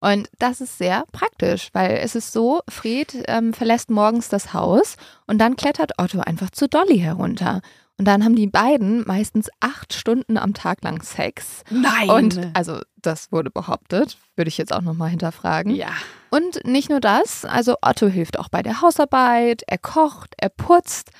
Und 0.00 0.28
das 0.38 0.60
ist 0.60 0.78
sehr 0.78 1.04
praktisch, 1.12 1.70
weil 1.72 1.98
es 1.98 2.14
ist 2.14 2.32
so, 2.32 2.60
Fred 2.68 3.24
ähm, 3.26 3.52
verlässt 3.52 3.90
morgens 3.90 4.28
das 4.28 4.52
Haus 4.54 4.96
und 5.26 5.38
dann 5.38 5.56
klettert 5.56 5.92
Otto 5.98 6.20
einfach 6.20 6.50
zu 6.50 6.68
Dolly 6.68 6.98
herunter. 7.00 7.60
Und 7.98 8.04
dann 8.04 8.24
haben 8.24 8.36
die 8.36 8.46
beiden 8.46 9.04
meistens 9.06 9.50
acht 9.58 9.92
Stunden 9.92 10.38
am 10.38 10.54
Tag 10.54 10.82
lang 10.84 11.02
Sex. 11.02 11.64
Nein. 11.68 12.08
Und 12.08 12.50
also 12.54 12.80
das 13.02 13.32
wurde 13.32 13.50
behauptet, 13.50 14.18
würde 14.36 14.48
ich 14.48 14.56
jetzt 14.56 14.72
auch 14.72 14.82
nochmal 14.82 15.10
hinterfragen. 15.10 15.74
ja. 15.74 15.90
Und 16.30 16.64
nicht 16.66 16.90
nur 16.90 17.00
das, 17.00 17.46
also 17.46 17.76
Otto 17.80 18.06
hilft 18.06 18.38
auch 18.38 18.50
bei 18.50 18.62
der 18.62 18.82
Hausarbeit, 18.82 19.62
er 19.66 19.78
kocht, 19.78 20.34
er 20.36 20.50
putzt. 20.50 21.10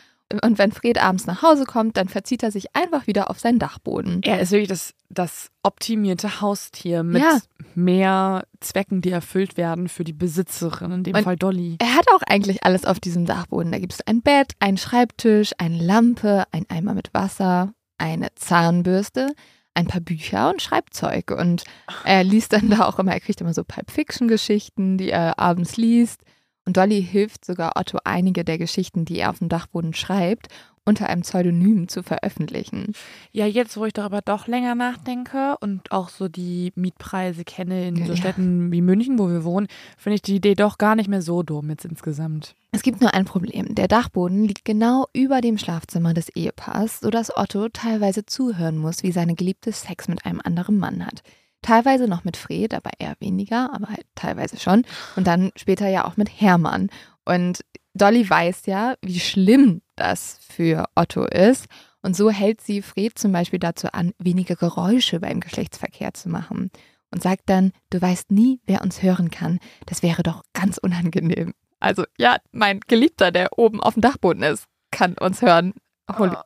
Und 0.42 0.58
wenn 0.58 0.72
Fred 0.72 1.02
abends 1.02 1.26
nach 1.26 1.40
Hause 1.42 1.64
kommt, 1.64 1.96
dann 1.96 2.08
verzieht 2.08 2.42
er 2.42 2.50
sich 2.50 2.76
einfach 2.76 3.06
wieder 3.06 3.30
auf 3.30 3.40
seinen 3.40 3.58
Dachboden. 3.58 4.20
Er 4.24 4.40
ist 4.40 4.50
wirklich 4.50 4.68
das, 4.68 4.92
das 5.08 5.48
optimierte 5.62 6.42
Haustier 6.42 7.02
mit 7.02 7.22
Ja. 7.22 7.38
mehr 7.74 8.44
Zwecken, 8.60 9.00
die 9.00 9.10
erfüllt 9.10 9.56
werden 9.56 9.88
für 9.88 10.04
die 10.04 10.12
Besitzerin, 10.12 10.92
in 10.92 11.02
dem 11.04 11.14
Und- 11.16 11.24
Fall 11.24 11.36
Dolly. 11.36 11.76
Er 11.80 11.94
hat 11.94 12.04
auch 12.14 12.20
eigentlich 12.28 12.62
alles 12.64 12.84
auf 12.84 13.00
diesem 13.00 13.24
Dachboden. 13.24 13.72
Da 13.72 13.78
gibt 13.78 13.94
es 13.94 14.06
ein 14.06 14.20
Bett, 14.20 14.52
einen 14.60 14.76
Schreibtisch, 14.76 15.52
eine 15.56 15.78
Lampe, 15.82 16.44
ein 16.52 16.66
Eimer 16.68 16.92
mit 16.92 17.08
Wasser, 17.14 17.72
eine 17.96 18.28
Zahnbürste, 18.34 19.32
ein 19.72 19.86
paar 19.86 20.00
Bücher 20.02 20.50
und 20.50 20.60
Schreibzeug. 20.60 21.30
Und 21.30 21.64
er 22.04 22.22
liest 22.22 22.52
dann 22.52 22.68
da 22.68 22.84
auch 22.86 22.98
immer, 22.98 23.12
er 23.12 23.20
kriegt 23.20 23.40
immer 23.40 23.54
so 23.54 23.64
Pulp 23.64 23.90
Fiction-Geschichten, 23.90 24.98
die 24.98 25.08
er 25.10 25.38
abends 25.38 25.78
liest. 25.78 26.20
Und 26.68 26.76
Dolly 26.76 27.02
hilft 27.02 27.46
sogar 27.46 27.72
Otto, 27.76 27.98
einige 28.04 28.44
der 28.44 28.58
Geschichten, 28.58 29.06
die 29.06 29.20
er 29.20 29.30
auf 29.30 29.38
dem 29.38 29.48
Dachboden 29.48 29.94
schreibt, 29.94 30.48
unter 30.84 31.08
einem 31.08 31.22
Pseudonym 31.22 31.88
zu 31.88 32.02
veröffentlichen. 32.02 32.92
Ja, 33.32 33.46
jetzt, 33.46 33.78
wo 33.78 33.86
ich 33.86 33.94
darüber 33.94 34.20
doch 34.20 34.46
länger 34.46 34.74
nachdenke 34.74 35.56
und 35.62 35.90
auch 35.92 36.10
so 36.10 36.28
die 36.28 36.74
Mietpreise 36.74 37.44
kenne 37.44 37.88
in 37.88 37.96
so 38.04 38.12
Ja. 38.12 38.16
Städten 38.18 38.70
wie 38.70 38.82
München, 38.82 39.18
wo 39.18 39.30
wir 39.30 39.44
wohnen, 39.44 39.66
finde 39.96 40.16
ich 40.16 40.22
die 40.22 40.36
Idee 40.36 40.54
doch 40.54 40.76
gar 40.76 40.94
nicht 40.94 41.08
mehr 41.08 41.22
so 41.22 41.42
dumm 41.42 41.70
jetzt 41.70 41.86
insgesamt. 41.86 42.54
Es 42.72 42.82
gibt 42.82 43.00
nur 43.00 43.14
ein 43.14 43.24
Problem. 43.24 43.74
Der 43.74 43.88
Dachboden 43.88 44.44
liegt 44.44 44.66
genau 44.66 45.06
über 45.14 45.40
dem 45.40 45.56
Schlafzimmer 45.56 46.12
des 46.12 46.28
Ehepaars, 46.28 47.00
sodass 47.00 47.34
Otto 47.34 47.70
teilweise 47.70 48.26
zuhören 48.26 48.76
muss, 48.76 49.02
wie 49.02 49.12
seine 49.12 49.34
Geliebte 49.36 49.72
Sex 49.72 50.06
mit 50.06 50.26
einem 50.26 50.42
anderen 50.44 50.76
Mann 50.76 51.06
hat. 51.06 51.22
Teilweise 51.62 52.06
noch 52.06 52.24
mit 52.24 52.36
Fred, 52.36 52.74
aber 52.74 52.90
eher 52.98 53.16
weniger, 53.20 53.72
aber 53.74 53.88
halt 53.88 54.06
teilweise 54.14 54.58
schon. 54.58 54.84
Und 55.16 55.26
dann 55.26 55.50
später 55.56 55.88
ja 55.88 56.04
auch 56.04 56.16
mit 56.16 56.28
Hermann. 56.40 56.90
Und 57.24 57.64
Dolly 57.94 58.28
weiß 58.28 58.66
ja, 58.66 58.94
wie 59.02 59.20
schlimm 59.20 59.82
das 59.96 60.38
für 60.40 60.86
Otto 60.94 61.24
ist. 61.24 61.66
Und 62.00 62.16
so 62.16 62.30
hält 62.30 62.60
sie 62.60 62.80
Fred 62.80 63.18
zum 63.18 63.32
Beispiel 63.32 63.58
dazu 63.58 63.88
an, 63.92 64.12
weniger 64.18 64.54
Geräusche 64.54 65.20
beim 65.20 65.40
Geschlechtsverkehr 65.40 66.14
zu 66.14 66.28
machen. 66.28 66.70
Und 67.10 67.22
sagt 67.22 67.42
dann, 67.46 67.72
du 67.90 68.00
weißt 68.00 68.30
nie, 68.30 68.60
wer 68.66 68.82
uns 68.82 69.02
hören 69.02 69.30
kann. 69.30 69.58
Das 69.86 70.02
wäre 70.02 70.22
doch 70.22 70.42
ganz 70.52 70.78
unangenehm. 70.78 71.54
Also 71.80 72.04
ja, 72.18 72.36
mein 72.52 72.80
Geliebter, 72.86 73.30
der 73.30 73.58
oben 73.58 73.80
auf 73.80 73.94
dem 73.94 74.02
Dachboden 74.02 74.42
ist, 74.42 74.64
kann 74.90 75.14
uns 75.14 75.42
hören. 75.42 75.74
Holy. 76.16 76.36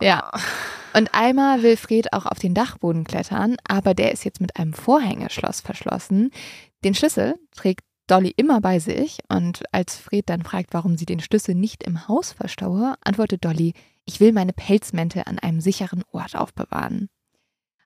Ja. 0.00 0.30
Und 0.96 1.12
einmal 1.12 1.62
will 1.62 1.76
Fred 1.76 2.12
auch 2.12 2.24
auf 2.24 2.38
den 2.38 2.54
Dachboden 2.54 3.04
klettern, 3.04 3.56
aber 3.66 3.94
der 3.94 4.12
ist 4.12 4.24
jetzt 4.24 4.40
mit 4.40 4.56
einem 4.56 4.72
Vorhängeschloss 4.72 5.60
verschlossen. 5.60 6.30
Den 6.84 6.94
Schlüssel 6.94 7.34
trägt 7.50 7.84
Dolly 8.06 8.32
immer 8.36 8.60
bei 8.60 8.78
sich 8.78 9.18
und 9.28 9.64
als 9.72 9.96
Fred 9.96 10.28
dann 10.28 10.42
fragt, 10.42 10.72
warum 10.72 10.96
sie 10.96 11.06
den 11.06 11.20
Schlüssel 11.20 11.54
nicht 11.54 11.82
im 11.82 12.06
Haus 12.06 12.32
verstaue, 12.32 12.94
antwortet 13.02 13.44
Dolly, 13.44 13.72
ich 14.04 14.20
will 14.20 14.32
meine 14.32 14.52
Pelzmäntel 14.52 15.22
an 15.26 15.38
einem 15.38 15.60
sicheren 15.60 16.04
Ort 16.12 16.36
aufbewahren. 16.36 17.08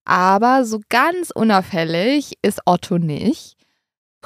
Aber 0.05 0.65
so 0.65 0.81
ganz 0.89 1.31
unauffällig 1.31 2.39
ist 2.43 2.61
Otto 2.65 2.99
nicht. 2.99 3.58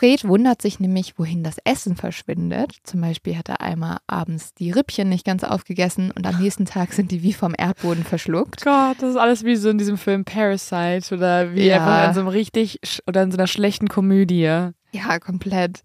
Fred 0.03 0.27
wundert 0.27 0.61
sich 0.61 0.81
nämlich, 0.81 1.17
wohin 1.17 1.45
das 1.45 1.59
Essen 1.63 1.95
verschwindet. 1.95 2.75
Zum 2.83 3.01
Beispiel 3.03 3.39
hat 3.39 3.49
er 3.49 3.61
einmal 3.61 3.99
abends 4.09 4.53
die 4.53 4.73
Rippchen 4.73 5.09
nicht 5.09 5.25
ganz 5.25 5.45
aufgegessen 5.45 6.11
und 6.11 6.27
am 6.27 6.41
nächsten 6.41 6.65
Tag 6.65 6.93
sind 6.93 7.13
die 7.13 7.23
wie 7.23 7.33
vom 7.33 7.55
Erdboden 7.57 8.03
verschluckt. 8.03 8.65
Gott, 8.65 8.97
das 8.99 9.11
ist 9.11 9.17
alles 9.17 9.45
wie 9.45 9.55
so 9.55 9.71
in 9.71 9.79
diesem 9.79 9.97
Film 9.97 10.25
Parasite 10.25 11.15
oder 11.15 11.55
wie 11.55 11.69
Ja. 11.69 11.77
einfach 11.77 12.09
in 12.09 12.15
so 12.15 12.21
einem 12.21 12.31
richtig 12.31 12.81
oder 13.07 13.23
in 13.23 13.31
so 13.31 13.37
einer 13.39 13.47
schlechten 13.47 13.87
Komödie. 13.87 14.43
Ja, 14.91 15.21
komplett. 15.21 15.83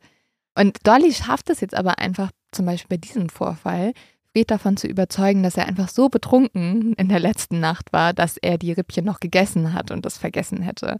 Und 0.58 0.80
Dolly 0.88 1.14
schafft 1.14 1.52
es 1.52 1.62
jetzt 1.62 1.76
aber 1.76 2.00
einfach, 2.00 2.32
zum 2.52 2.66
Beispiel 2.66 2.98
bei 2.98 3.00
diesem 3.00 3.30
Vorfall, 3.30 3.94
Fred 4.34 4.50
davon 4.50 4.78
zu 4.78 4.88
überzeugen, 4.88 5.44
dass 5.44 5.58
er 5.58 5.68
einfach 5.68 5.90
so 5.90 6.10
betrunken 6.10 6.94
in 6.94 7.08
der 7.10 7.20
letzten 7.20 7.60
Nacht 7.60 7.94
war, 7.94 8.14
dass 8.14 8.38
er 8.38 8.58
die 8.58 8.72
Rippchen 8.72 9.06
noch 9.06 9.20
gegessen 9.20 9.74
hat 9.76 9.92
und 9.92 10.08
das 10.08 10.18
vergessen 10.18 10.64
hätte. 10.64 10.98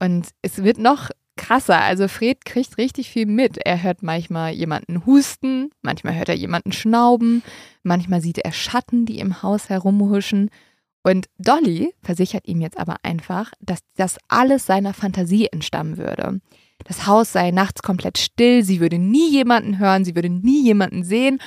Und 0.00 0.30
es 0.42 0.64
wird 0.64 0.78
noch 0.78 1.10
krasser. 1.40 1.80
Also 1.80 2.06
Fred 2.06 2.44
kriegt 2.44 2.78
richtig 2.78 3.10
viel 3.10 3.26
mit. 3.26 3.58
Er 3.64 3.82
hört 3.82 4.02
manchmal 4.02 4.52
jemanden 4.52 5.06
husten, 5.06 5.70
manchmal 5.82 6.14
hört 6.14 6.28
er 6.28 6.36
jemanden 6.36 6.72
schnauben, 6.72 7.42
manchmal 7.82 8.20
sieht 8.20 8.38
er 8.38 8.52
Schatten, 8.52 9.06
die 9.06 9.18
im 9.18 9.42
Haus 9.42 9.68
herumhuschen. 9.68 10.50
Und 11.02 11.26
Dolly 11.38 11.94
versichert 12.02 12.46
ihm 12.46 12.60
jetzt 12.60 12.78
aber 12.78 12.96
einfach, 13.02 13.52
dass 13.60 13.80
das 13.96 14.18
alles 14.28 14.66
seiner 14.66 14.92
Fantasie 14.92 15.48
entstammen 15.50 15.96
würde. 15.96 16.40
Das 16.84 17.06
Haus 17.06 17.32
sei 17.32 17.50
nachts 17.50 17.82
komplett 17.82 18.18
still, 18.18 18.62
sie 18.62 18.80
würde 18.80 18.98
nie 18.98 19.30
jemanden 19.30 19.78
hören, 19.78 20.04
sie 20.04 20.14
würde 20.14 20.30
nie 20.30 20.62
jemanden 20.62 21.04
sehen. 21.04 21.40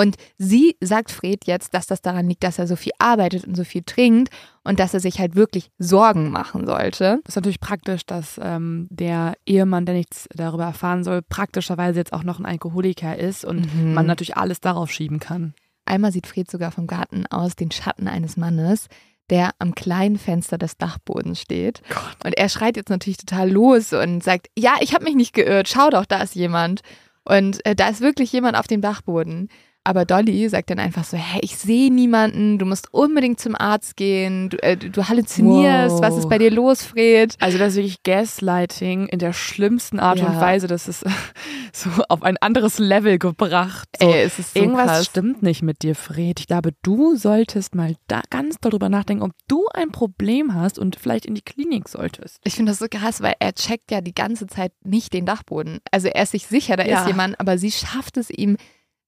Und 0.00 0.16
sie 0.38 0.76
sagt 0.80 1.10
Fred 1.10 1.44
jetzt, 1.46 1.74
dass 1.74 1.86
das 1.86 2.00
daran 2.00 2.26
liegt, 2.28 2.42
dass 2.42 2.58
er 2.58 2.66
so 2.66 2.74
viel 2.76 2.92
arbeitet 2.98 3.44
und 3.46 3.54
so 3.54 3.64
viel 3.64 3.82
trinkt 3.84 4.32
und 4.64 4.80
dass 4.80 4.94
er 4.94 5.00
sich 5.00 5.18
halt 5.18 5.34
wirklich 5.36 5.70
Sorgen 5.78 6.30
machen 6.30 6.64
sollte. 6.66 7.20
Das 7.24 7.32
ist 7.32 7.36
natürlich 7.36 7.60
praktisch, 7.60 8.06
dass 8.06 8.40
ähm, 8.42 8.86
der 8.90 9.34
Ehemann, 9.44 9.84
der 9.84 9.94
nichts 9.94 10.26
darüber 10.34 10.64
erfahren 10.64 11.04
soll, 11.04 11.20
praktischerweise 11.22 11.98
jetzt 11.98 12.12
auch 12.14 12.22
noch 12.24 12.38
ein 12.38 12.46
Alkoholiker 12.46 13.18
ist 13.18 13.44
und 13.44 13.60
Mhm. 13.74 13.92
man 13.92 14.06
natürlich 14.06 14.36
alles 14.38 14.60
darauf 14.60 14.90
schieben 14.90 15.20
kann. 15.20 15.52
Einmal 15.84 16.12
sieht 16.12 16.26
Fred 16.26 16.50
sogar 16.50 16.70
vom 16.70 16.86
Garten 16.86 17.26
aus 17.26 17.56
den 17.56 17.70
Schatten 17.70 18.08
eines 18.08 18.36
Mannes, 18.38 18.86
der 19.28 19.50
am 19.58 19.74
kleinen 19.74 20.18
Fenster 20.18 20.56
des 20.56 20.76
Dachbodens 20.78 21.40
steht. 21.40 21.82
Und 22.24 22.36
er 22.38 22.48
schreit 22.48 22.76
jetzt 22.76 22.90
natürlich 22.90 23.18
total 23.18 23.50
los 23.50 23.92
und 23.92 24.24
sagt, 24.24 24.48
ja, 24.58 24.76
ich 24.80 24.94
habe 24.94 25.04
mich 25.04 25.14
nicht 25.14 25.34
geirrt, 25.34 25.68
schau 25.68 25.90
doch, 25.90 26.06
da 26.06 26.22
ist 26.22 26.34
jemand. 26.34 26.80
Und 27.24 27.64
äh, 27.66 27.74
da 27.76 27.88
ist 27.88 28.00
wirklich 28.00 28.32
jemand 28.32 28.56
auf 28.56 28.66
dem 28.66 28.80
Dachboden. 28.80 29.48
Aber 29.82 30.04
Dolly 30.04 30.46
sagt 30.48 30.68
dann 30.70 30.78
einfach 30.78 31.04
so, 31.04 31.16
hey, 31.16 31.40
ich 31.42 31.56
sehe 31.56 31.90
niemanden, 31.92 32.58
du 32.58 32.66
musst 32.66 32.92
unbedingt 32.92 33.40
zum 33.40 33.56
Arzt 33.56 33.96
gehen, 33.96 34.50
du, 34.50 34.62
äh, 34.62 34.76
du 34.76 35.08
halluzinierst, 35.08 35.96
Wow. 35.96 36.02
was 36.02 36.16
ist 36.18 36.28
bei 36.28 36.36
dir 36.38 36.50
los, 36.50 36.84
Fred? 36.84 37.34
Also 37.40 37.56
das 37.56 37.70
ist 37.70 37.76
wirklich 37.76 38.02
Gaslighting 38.02 39.06
in 39.08 39.18
der 39.18 39.32
schlimmsten 39.32 39.98
Art 39.98 40.18
Ja. 40.18 40.26
und 40.28 40.40
Weise. 40.40 40.66
Das 40.66 40.86
ist 40.86 41.04
so 41.72 41.88
auf 42.08 42.22
ein 42.22 42.36
anderes 42.38 42.78
Level 42.78 43.18
gebracht. 43.18 43.88
So, 43.98 44.08
Ey, 44.12 44.22
es 44.22 44.38
ist 44.38 44.52
so 44.54 44.60
irgendwas 44.60 44.86
krass. 44.86 45.06
stimmt 45.06 45.42
nicht 45.42 45.62
mit 45.62 45.82
dir, 45.82 45.94
Fred. 45.94 46.40
Ich 46.40 46.46
glaube, 46.46 46.70
du 46.82 47.16
solltest 47.16 47.74
mal 47.74 47.96
da 48.06 48.20
ganz 48.28 48.56
darüber 48.60 48.88
nachdenken, 48.90 49.22
ob 49.24 49.32
du 49.48 49.66
ein 49.72 49.92
Problem 49.92 50.54
hast 50.54 50.78
und 50.78 50.96
vielleicht 50.96 51.24
in 51.26 51.34
die 51.34 51.42
Klinik 51.42 51.88
solltest. 51.88 52.38
Ich 52.44 52.54
finde 52.54 52.72
das 52.72 52.78
so 52.80 52.86
krass, 52.90 53.22
weil 53.22 53.34
er 53.40 53.54
checkt 53.54 53.90
ja 53.90 54.02
die 54.02 54.14
ganze 54.14 54.46
Zeit 54.46 54.72
nicht 54.84 55.12
den 55.14 55.24
Dachboden. 55.26 55.78
Also 55.90 56.08
er 56.08 56.22
ist 56.24 56.32
sich 56.32 56.46
sicher, 56.46 56.76
da 56.76 56.84
Ja. 56.84 57.00
ist 57.00 57.06
jemand, 57.06 57.40
aber 57.40 57.56
sie 57.56 57.70
schafft 57.72 58.18
es 58.18 58.28
ihm 58.30 58.56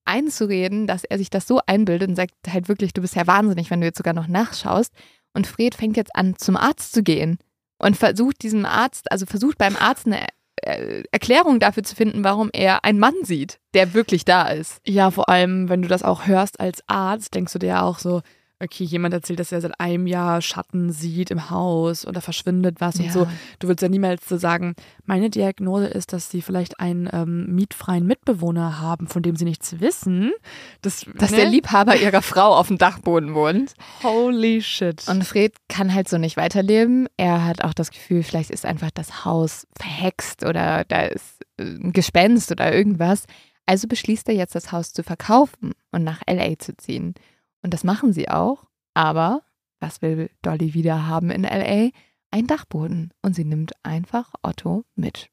einzureden, 0.05 0.87
dass 0.87 1.05
er 1.05 1.19
sich 1.19 1.31
das 1.31 1.47
so 1.47 1.61
einbildet 1.67 2.09
und 2.09 2.17
sagt 2.17 2.35
halt 2.49 2.69
wirklich, 2.69 2.93
du 2.93 3.03
bist 3.03 3.17
ja 3.17 3.27
wahnsinnig, 3.27 3.71
wenn 3.71 3.81
du 3.81 3.87
jetzt 3.87 3.99
sogar 3.99 4.15
noch 4.15 4.29
nachschaust. 4.29 4.93
Und 5.35 5.47
Fred 5.47 5.75
fängt 5.75 5.97
jetzt 5.97 6.15
an, 6.15 6.37
zum 6.37 6.57
Arzt 6.57 6.93
zu 6.93 7.03
gehen 7.03 7.39
und 7.79 7.97
versucht 7.97 8.43
diesem 8.43 8.65
Arzt, 8.65 9.11
also 9.11 9.27
versucht 9.27 9.59
beim 9.59 9.77
Arzt 9.77 10.07
eine 10.07 10.27
äh, 10.57 11.03
Erklärung 11.11 11.59
dafür 11.59 11.83
zu 11.83 11.97
finden, 11.97 12.25
warum 12.25 12.51
er 12.53 12.85
einen 12.85 12.99
Mann 12.99 13.15
sieht, 13.23 13.59
der 13.75 13.95
wirklich 13.95 14.25
da 14.25 14.49
ist. 14.49 14.81
Ja, 14.87 15.11
vor 15.11 15.29
allem, 15.29 15.69
wenn 15.69 15.83
du 15.83 15.89
das 15.89 16.03
auch 16.03 16.27
hörst 16.27 16.61
als 16.61 16.83
Arzt, 16.87 17.35
denkst 17.35 17.53
du 17.53 17.59
dir 17.59 17.69
ja 17.69 17.83
auch 17.83 17.99
so, 17.99 18.23
okay, 18.63 18.85
jemand 18.85 19.13
erzählt, 19.15 19.41
dass 19.41 19.53
er 19.53 19.61
seit 19.61 19.79
einem 19.81 20.07
Jahr 20.07 20.41
Schatten 20.41 20.93
sieht 20.93 21.31
im 21.31 21.51
Haus 21.51 22.05
und 22.05 22.17
da 22.17 22.21
verschwindet 22.21 22.81
was 22.81 22.97
und 22.99 23.07
Ja. 23.07 23.13
so. 23.13 23.27
Du 23.59 23.69
würdest 23.69 23.83
ja 23.83 23.89
niemals 23.89 24.29
so 24.29 24.37
sagen, 24.37 24.75
meine 25.05 25.31
Diagnose 25.31 25.87
ist, 25.87 26.13
dass 26.13 26.31
sie 26.31 26.43
vielleicht 26.43 26.81
einen 26.81 27.09
ähm, 27.13 27.55
mietfreien 27.55 28.07
Mitbewohner 28.07 28.81
haben, 28.81 29.09
von 29.09 29.23
dem 29.23 29.37
sie 29.37 29.45
nichts 29.45 29.81
wissen. 29.81 30.33
Das, 30.81 31.05
Dass 31.17 31.31
ne? 31.31 31.39
der 31.39 31.47
Liebhaber 31.47 31.97
ihrer 31.97 32.23
Frau 32.23 32.55
auf 32.55 32.69
dem 32.69 32.79
Dachboden 32.79 33.35
wohnt. 33.35 33.75
Holy 34.03 34.63
shit. 34.63 35.07
Und 35.09 35.25
Fred 35.25 35.55
kann 35.69 35.93
halt 35.93 36.09
so 36.09 36.19
nicht 36.19 36.37
weiterleben. 36.37 37.09
Er 37.17 37.45
hat 37.45 37.65
auch 37.65 37.75
das 37.75 37.91
Gefühl, 37.91 38.23
vielleicht 38.23 38.51
ist 38.51 38.65
einfach 38.65 38.91
das 38.93 39.25
Haus 39.25 39.67
verhext 39.79 40.45
oder 40.45 40.85
da 40.85 41.03
ist 41.03 41.41
äh, 41.59 41.65
ein 41.65 41.93
Gespenst 41.93 42.51
oder 42.53 42.73
irgendwas. 42.73 43.25
Also 43.67 43.87
beschließt 43.89 44.29
er 44.29 44.35
jetzt, 44.35 44.55
das 44.55 44.73
Haus 44.73 44.93
zu 44.93 45.03
verkaufen 45.03 45.73
und 45.93 46.05
nach 46.05 46.21
LA 46.29 46.59
zu 46.59 46.77
ziehen. 46.77 47.15
Und 47.63 47.75
das 47.75 47.85
machen 47.85 48.13
sie 48.13 48.29
auch. 48.29 48.67
Aber 48.95 49.43
was 49.81 50.03
will 50.03 50.31
Dolly 50.43 50.75
wieder 50.75 51.07
haben 51.07 51.31
in 51.31 51.43
LA? 51.43 51.91
Ein 52.31 52.47
Dachboden. 52.47 53.13
Und 53.23 53.35
sie 53.35 53.45
nimmt 53.45 53.73
einfach 53.83 54.33
Otto 54.43 54.85
mit. 54.95 55.29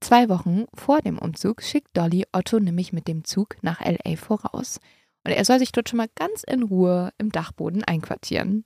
Zwei 0.00 0.28
Wochen 0.28 0.64
vor 0.74 1.00
dem 1.00 1.18
Umzug 1.18 1.62
schickt 1.62 1.96
Dolly 1.96 2.24
Otto 2.32 2.58
nämlich 2.58 2.92
mit 2.92 3.06
dem 3.06 3.24
Zug 3.24 3.56
nach 3.62 3.80
LA 3.80 4.16
voraus. 4.16 4.80
Und 5.24 5.32
er 5.32 5.44
soll 5.44 5.58
sich 5.58 5.72
dort 5.72 5.88
schon 5.88 5.98
mal 5.98 6.08
ganz 6.14 6.42
in 6.42 6.62
Ruhe 6.62 7.12
im 7.18 7.30
Dachboden 7.30 7.84
einquartieren. 7.84 8.64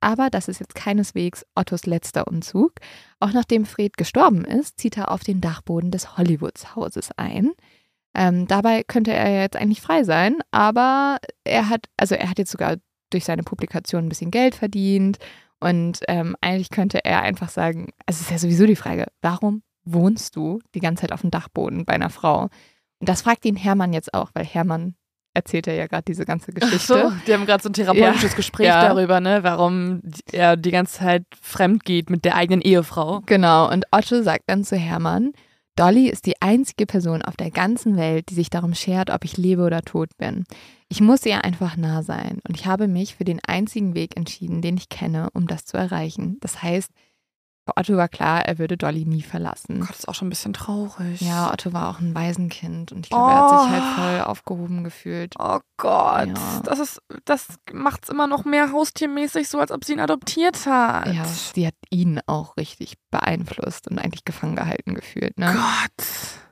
Aber 0.00 0.28
das 0.28 0.48
ist 0.48 0.60
jetzt 0.60 0.74
keineswegs 0.74 1.46
Ottos 1.54 1.86
letzter 1.86 2.28
Umzug. 2.28 2.72
Auch 3.18 3.32
nachdem 3.32 3.64
Fred 3.64 3.96
gestorben 3.96 4.44
ist, 4.44 4.78
zieht 4.78 4.98
er 4.98 5.10
auf 5.10 5.24
den 5.24 5.40
Dachboden 5.40 5.90
des 5.90 6.18
Hollywoods-Hauses 6.18 7.12
ein. 7.16 7.52
Ähm, 8.16 8.46
dabei 8.46 8.82
könnte 8.82 9.12
er 9.12 9.42
jetzt 9.42 9.56
eigentlich 9.56 9.82
frei 9.82 10.02
sein, 10.02 10.38
aber 10.50 11.18
er 11.44 11.68
hat, 11.68 11.84
also 11.98 12.14
er 12.14 12.30
hat 12.30 12.38
jetzt 12.38 12.50
sogar 12.50 12.76
durch 13.10 13.24
seine 13.24 13.42
Publikation 13.42 14.06
ein 14.06 14.08
bisschen 14.08 14.30
Geld 14.30 14.54
verdient 14.54 15.18
und 15.60 16.00
ähm, 16.08 16.34
eigentlich 16.40 16.70
könnte 16.70 17.04
er 17.04 17.20
einfach 17.22 17.50
sagen, 17.50 17.90
also 18.06 18.16
es 18.16 18.22
ist 18.22 18.30
ja 18.30 18.38
sowieso 18.38 18.66
die 18.66 18.76
Frage, 18.76 19.06
warum 19.20 19.62
wohnst 19.84 20.34
du 20.34 20.60
die 20.74 20.80
ganze 20.80 21.02
Zeit 21.02 21.12
auf 21.12 21.20
dem 21.20 21.30
Dachboden 21.30 21.84
bei 21.84 21.92
einer 21.92 22.10
Frau? 22.10 22.48
Und 22.98 23.08
das 23.08 23.22
fragt 23.22 23.44
ihn 23.44 23.56
Hermann 23.56 23.92
jetzt 23.92 24.14
auch, 24.14 24.30
weil 24.32 24.44
Hermann 24.44 24.94
erzählt 25.34 25.66
er 25.66 25.74
ja 25.74 25.86
gerade 25.86 26.04
diese 26.04 26.24
ganze 26.24 26.50
Geschichte. 26.52 26.78
so, 26.78 27.12
die 27.26 27.34
haben 27.34 27.44
gerade 27.44 27.62
so 27.62 27.68
ein 27.68 27.74
therapeutisches 27.74 28.34
Gespräch 28.34 28.66
Ja. 28.68 28.88
darüber, 28.88 29.20
ne, 29.20 29.42
warum 29.42 30.00
er 30.32 30.56
die 30.56 30.70
ganze 30.70 31.00
Zeit 31.00 31.24
fremd 31.40 31.84
geht 31.84 32.08
mit 32.08 32.24
der 32.24 32.34
eigenen 32.36 32.62
Ehefrau. 32.62 33.20
Genau, 33.26 33.70
und 33.70 33.84
Otto 33.92 34.22
sagt 34.22 34.44
dann 34.46 34.64
zu 34.64 34.76
Hermann, 34.76 35.32
Dolly 35.76 36.08
ist 36.08 36.24
die 36.24 36.40
einzige 36.40 36.86
Person 36.86 37.20
auf 37.20 37.36
der 37.36 37.50
ganzen 37.50 37.96
Welt, 37.96 38.30
die 38.30 38.34
sich 38.34 38.48
darum 38.48 38.74
schert, 38.74 39.10
ob 39.10 39.24
ich 39.24 39.36
lebe 39.36 39.62
oder 39.62 39.82
tot 39.82 40.08
bin. 40.16 40.44
Ich 40.88 41.02
muss 41.02 41.26
ihr 41.26 41.44
einfach 41.44 41.76
nah 41.76 42.02
sein 42.02 42.40
und 42.48 42.56
ich 42.56 42.66
habe 42.66 42.88
mich 42.88 43.16
für 43.16 43.24
den 43.24 43.40
einzigen 43.46 43.94
Weg 43.94 44.16
entschieden, 44.16 44.62
den 44.62 44.78
ich 44.78 44.88
kenne, 44.88 45.28
um 45.34 45.46
das 45.46 45.66
zu 45.66 45.76
erreichen. 45.76 46.38
Das 46.40 46.62
heißt, 46.62 46.90
Otto 47.74 47.96
war 47.96 48.08
klar, 48.08 48.44
er 48.44 48.58
würde 48.58 48.76
Dolly 48.76 49.04
nie 49.04 49.22
verlassen. 49.22 49.80
Gott, 49.80 49.90
ist 49.90 50.08
auch 50.08 50.14
schon 50.14 50.28
ein 50.28 50.30
bisschen 50.30 50.52
traurig. 50.52 51.20
Ja, 51.20 51.52
Otto 51.52 51.72
war 51.72 51.88
auch 51.90 51.98
ein 52.00 52.14
Waisenkind 52.14 52.92
und 52.92 53.06
ich 53.06 53.10
glaube, 53.10 53.30
er 53.32 53.38
hat 53.40 53.62
sich 53.62 53.70
halt 53.70 53.82
Oh. 53.82 54.00
voll 54.00 54.20
aufgehoben 54.20 54.84
gefühlt. 54.84 55.34
Oh 55.38 55.58
Gott, 55.76 56.28
Ja. 56.28 56.60
das 56.64 56.78
ist, 56.78 57.00
das 57.24 57.46
macht's 57.72 58.08
immer 58.08 58.26
noch 58.26 58.44
mehr 58.44 58.72
haustiermäßig, 58.72 59.48
so 59.48 59.58
als 59.58 59.72
ob 59.72 59.84
sie 59.84 59.94
ihn 59.94 60.00
adoptiert 60.00 60.64
hat. 60.66 61.12
Ja, 61.12 61.24
sie 61.24 61.66
hat 61.66 61.74
ihn 61.90 62.20
auch 62.26 62.56
richtig 62.56 62.94
beeinflusst 63.10 63.88
und 63.90 63.98
eigentlich 63.98 64.24
gefangen 64.24 64.56
gehalten 64.56 64.94
gefühlt. 64.94 65.38
Ne? 65.38 65.52
Gott. 65.52 66.06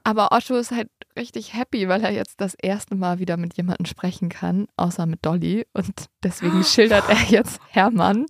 Aber 0.06 0.32
Otto 0.32 0.54
ist 0.56 0.70
halt 0.70 0.88
richtig 1.16 1.54
happy, 1.54 1.88
weil 1.88 2.04
er 2.04 2.10
jetzt 2.12 2.38
das 2.40 2.54
erste 2.60 2.94
Mal 2.94 3.18
wieder 3.20 3.38
mit 3.38 3.56
jemandem 3.56 3.86
sprechen 3.86 4.28
kann, 4.28 4.66
außer 4.76 5.06
mit 5.06 5.24
Dolly. 5.24 5.66
Und 5.72 5.94
deswegen 6.22 6.62
schildert 6.64 7.08
er 7.08 7.22
jetzt 7.30 7.58
Hermann 7.70 8.26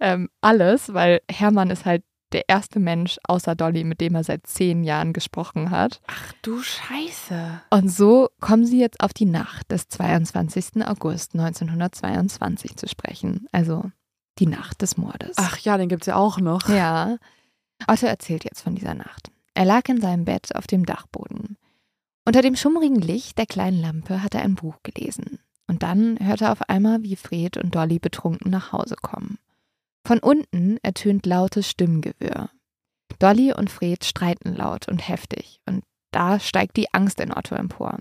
ähm, 0.00 0.30
alles, 0.40 0.94
weil 0.94 1.20
Hermann 1.30 1.68
ist 1.70 1.84
halt 1.84 2.02
der 2.32 2.48
erste 2.48 2.80
Mensch 2.80 3.18
außer 3.24 3.54
Dolly, 3.54 3.84
mit 3.84 4.00
dem 4.00 4.14
er 4.14 4.24
seit 4.24 4.46
zehn 4.46 4.84
Jahren 4.84 5.12
gesprochen 5.12 5.70
hat. 5.70 6.00
Ach 6.06 6.32
du 6.42 6.62
Scheiße. 6.62 7.62
Und 7.70 7.90
so 7.90 8.28
kommen 8.40 8.64
sie 8.66 8.80
jetzt 8.80 9.00
auf 9.00 9.12
die 9.12 9.26
Nacht 9.26 9.70
des 9.70 9.88
22. 9.88 10.86
August 10.86 11.34
1922 11.34 12.76
zu 12.76 12.88
sprechen. 12.88 13.46
Also 13.52 13.90
die 14.38 14.46
Nacht 14.46 14.82
des 14.82 14.96
Mordes. 14.96 15.36
Ach 15.36 15.58
ja, 15.58 15.76
den 15.76 15.88
gibt's 15.88 16.06
ja 16.06 16.16
auch 16.16 16.38
noch. 16.38 16.68
Ja. 16.68 17.16
Otto 17.86 18.06
erzählt 18.06 18.44
jetzt 18.44 18.62
von 18.62 18.74
dieser 18.74 18.94
Nacht. 18.94 19.30
Er 19.54 19.64
lag 19.64 19.88
in 19.88 20.00
seinem 20.00 20.24
Bett 20.24 20.54
auf 20.54 20.66
dem 20.66 20.86
Dachboden. 20.86 21.56
Unter 22.24 22.40
dem 22.40 22.56
schummrigen 22.56 23.00
Licht 23.00 23.36
der 23.38 23.46
kleinen 23.46 23.80
Lampe 23.80 24.22
hat 24.22 24.34
er 24.34 24.42
ein 24.42 24.54
Buch 24.54 24.76
gelesen. 24.82 25.40
Und 25.66 25.82
dann 25.82 26.18
hört 26.20 26.40
er 26.40 26.52
auf 26.52 26.68
einmal, 26.68 27.02
wie 27.02 27.16
Fred 27.16 27.56
und 27.56 27.74
Dolly 27.74 27.98
betrunken 27.98 28.50
nach 28.50 28.72
Hause 28.72 28.96
kommen. 29.00 29.38
Von 30.04 30.18
unten 30.18 30.78
ertönt 30.82 31.26
lautes 31.26 31.68
Stimmengewirr. 31.68 32.50
Dolly 33.18 33.52
und 33.52 33.70
Fred 33.70 34.04
streiten 34.04 34.54
laut 34.54 34.88
und 34.88 35.06
heftig. 35.06 35.60
Und 35.66 35.84
da 36.10 36.40
steigt 36.40 36.76
die 36.76 36.92
Angst 36.92 37.20
in 37.20 37.32
Otto 37.32 37.54
empor. 37.54 37.98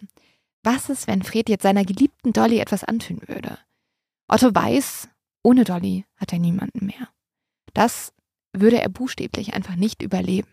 Was 0.63 0.89
ist, 0.89 1.07
wenn 1.07 1.23
Fred 1.23 1.49
jetzt 1.49 1.63
seiner 1.63 1.85
geliebten 1.85 2.33
Dolly 2.33 2.59
etwas 2.59 2.83
antun 2.83 3.21
würde? 3.27 3.57
Otto 4.27 4.53
weiß, 4.53 5.09
ohne 5.43 5.63
Dolly 5.63 6.05
hat 6.17 6.33
er 6.33 6.39
niemanden 6.39 6.85
mehr. 6.85 7.09
Das 7.73 8.13
würde 8.53 8.81
er 8.81 8.89
buchstäblich 8.89 9.53
einfach 9.53 9.75
nicht 9.75 10.01
überleben. 10.01 10.49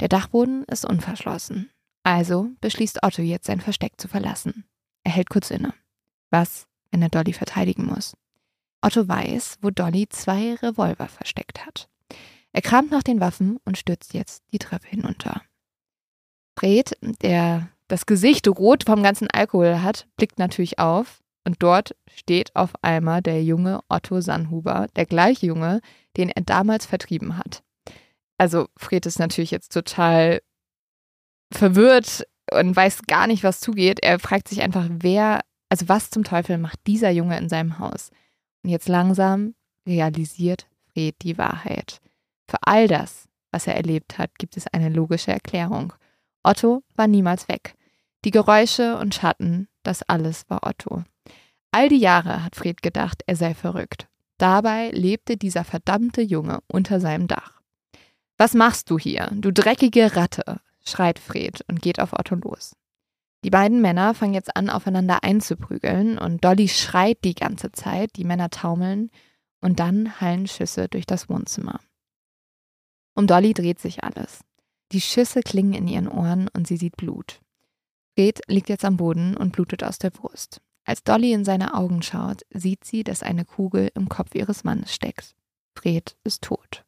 Der 0.00 0.08
Dachboden 0.08 0.64
ist 0.64 0.84
unverschlossen. 0.84 1.70
Also 2.04 2.50
beschließt 2.60 3.02
Otto 3.02 3.22
jetzt 3.22 3.46
sein 3.46 3.60
Versteck 3.60 4.00
zu 4.00 4.08
verlassen. 4.08 4.64
Er 5.04 5.12
hält 5.12 5.30
kurz 5.30 5.50
inne. 5.50 5.74
Was, 6.30 6.66
wenn 6.90 7.02
er 7.02 7.08
Dolly 7.08 7.32
verteidigen 7.32 7.86
muss? 7.86 8.16
Otto 8.80 9.08
weiß, 9.08 9.58
wo 9.60 9.70
Dolly 9.70 10.08
zwei 10.08 10.54
Revolver 10.54 11.08
versteckt 11.08 11.66
hat. 11.66 11.88
Er 12.52 12.62
kramt 12.62 12.90
nach 12.90 13.02
den 13.02 13.20
Waffen 13.20 13.58
und 13.64 13.78
stürzt 13.78 14.14
jetzt 14.14 14.42
die 14.52 14.58
Treppe 14.58 14.88
hinunter. 14.88 15.42
Fred, 16.58 16.96
der 17.22 17.68
das 17.88 18.06
Gesicht 18.06 18.46
rot 18.48 18.84
vom 18.84 19.02
ganzen 19.02 19.28
Alkohol 19.30 19.82
hat, 19.82 20.06
blickt 20.16 20.38
natürlich 20.38 20.78
auf 20.78 21.22
und 21.44 21.56
dort 21.62 21.96
steht 22.14 22.54
auf 22.54 22.72
einmal 22.82 23.22
der 23.22 23.42
junge 23.42 23.80
Otto 23.88 24.20
Sannhuber, 24.20 24.86
der 24.96 25.06
gleiche 25.06 25.46
Junge, 25.46 25.80
den 26.16 26.28
er 26.28 26.42
damals 26.42 26.84
vertrieben 26.84 27.38
hat. 27.38 27.62
Also 28.38 28.68
Fred 28.76 29.06
ist 29.06 29.18
natürlich 29.18 29.50
jetzt 29.50 29.72
total 29.72 30.40
verwirrt 31.52 32.26
und 32.52 32.76
weiß 32.76 33.02
gar 33.06 33.26
nicht, 33.26 33.44
was 33.44 33.60
zugeht. 33.60 34.00
Er 34.02 34.18
fragt 34.18 34.48
sich 34.48 34.62
einfach, 34.62 34.86
wer, 34.90 35.40
also 35.68 35.88
was 35.88 36.10
zum 36.10 36.24
Teufel 36.24 36.58
macht 36.58 36.78
dieser 36.86 37.10
Junge 37.10 37.38
in 37.38 37.48
seinem 37.48 37.78
Haus? 37.78 38.10
Und 38.62 38.70
jetzt 38.70 38.88
langsam 38.88 39.54
realisiert 39.86 40.66
Fred 40.92 41.16
die 41.22 41.38
Wahrheit. 41.38 42.00
Für 42.46 42.58
all 42.62 42.88
das, 42.88 43.28
was 43.50 43.66
er 43.66 43.76
erlebt 43.76 44.18
hat, 44.18 44.38
gibt 44.38 44.56
es 44.56 44.66
eine 44.68 44.88
logische 44.88 45.32
Erklärung. 45.32 45.92
Otto 46.42 46.82
war 46.96 47.06
niemals 47.06 47.48
weg. 47.48 47.74
Die 48.24 48.30
Geräusche 48.30 48.96
und 48.98 49.14
Schatten, 49.14 49.68
das 49.82 50.02
alles 50.02 50.48
war 50.48 50.66
Otto. 50.66 51.04
All 51.70 51.88
die 51.88 51.98
Jahre 51.98 52.44
hat 52.44 52.56
Fred 52.56 52.82
gedacht, 52.82 53.22
er 53.26 53.36
sei 53.36 53.54
verrückt. 53.54 54.08
Dabei 54.38 54.90
lebte 54.90 55.36
dieser 55.36 55.64
verdammte 55.64 56.22
Junge 56.22 56.60
unter 56.66 57.00
seinem 57.00 57.26
Dach. 57.26 57.60
Was 58.36 58.54
machst 58.54 58.90
du 58.90 58.98
hier, 58.98 59.28
du 59.32 59.52
dreckige 59.52 60.16
Ratte? 60.16 60.60
schreit 60.84 61.18
Fred 61.18 61.64
und 61.68 61.82
geht 61.82 62.00
auf 62.00 62.12
Otto 62.12 62.34
los. 62.34 62.74
Die 63.44 63.50
beiden 63.50 63.80
Männer 63.80 64.14
fangen 64.14 64.34
jetzt 64.34 64.56
an, 64.56 64.68
aufeinander 64.68 65.22
einzuprügeln 65.22 66.18
und 66.18 66.44
Dolly 66.44 66.68
schreit 66.68 67.22
die 67.24 67.34
ganze 67.34 67.70
Zeit, 67.70 68.16
die 68.16 68.24
Männer 68.24 68.50
taumeln 68.50 69.10
und 69.60 69.78
dann 69.78 70.20
hallen 70.20 70.46
Schüsse 70.46 70.88
durch 70.88 71.06
das 71.06 71.28
Wohnzimmer. 71.28 71.80
Um 73.14 73.26
Dolly 73.26 73.54
dreht 73.54 73.78
sich 73.78 74.02
alles. 74.02 74.40
Die 74.92 75.00
Schüsse 75.00 75.40
klingen 75.40 75.74
in 75.74 75.86
ihren 75.86 76.08
Ohren 76.08 76.48
und 76.54 76.66
sie 76.66 76.76
sieht 76.76 76.96
Blut. 76.96 77.40
Fred 78.16 78.40
liegt 78.48 78.68
jetzt 78.68 78.84
am 78.84 78.96
Boden 78.96 79.36
und 79.36 79.52
blutet 79.52 79.84
aus 79.84 79.98
der 79.98 80.10
Brust. 80.10 80.60
Als 80.84 81.04
Dolly 81.04 81.32
in 81.32 81.44
seine 81.44 81.74
Augen 81.74 82.02
schaut, 82.02 82.42
sieht 82.50 82.84
sie, 82.84 83.04
dass 83.04 83.22
eine 83.22 83.44
Kugel 83.44 83.90
im 83.94 84.08
Kopf 84.08 84.34
ihres 84.34 84.64
Mannes 84.64 84.92
steckt. 84.92 85.36
Fred 85.76 86.16
ist 86.24 86.42
tot. 86.42 86.84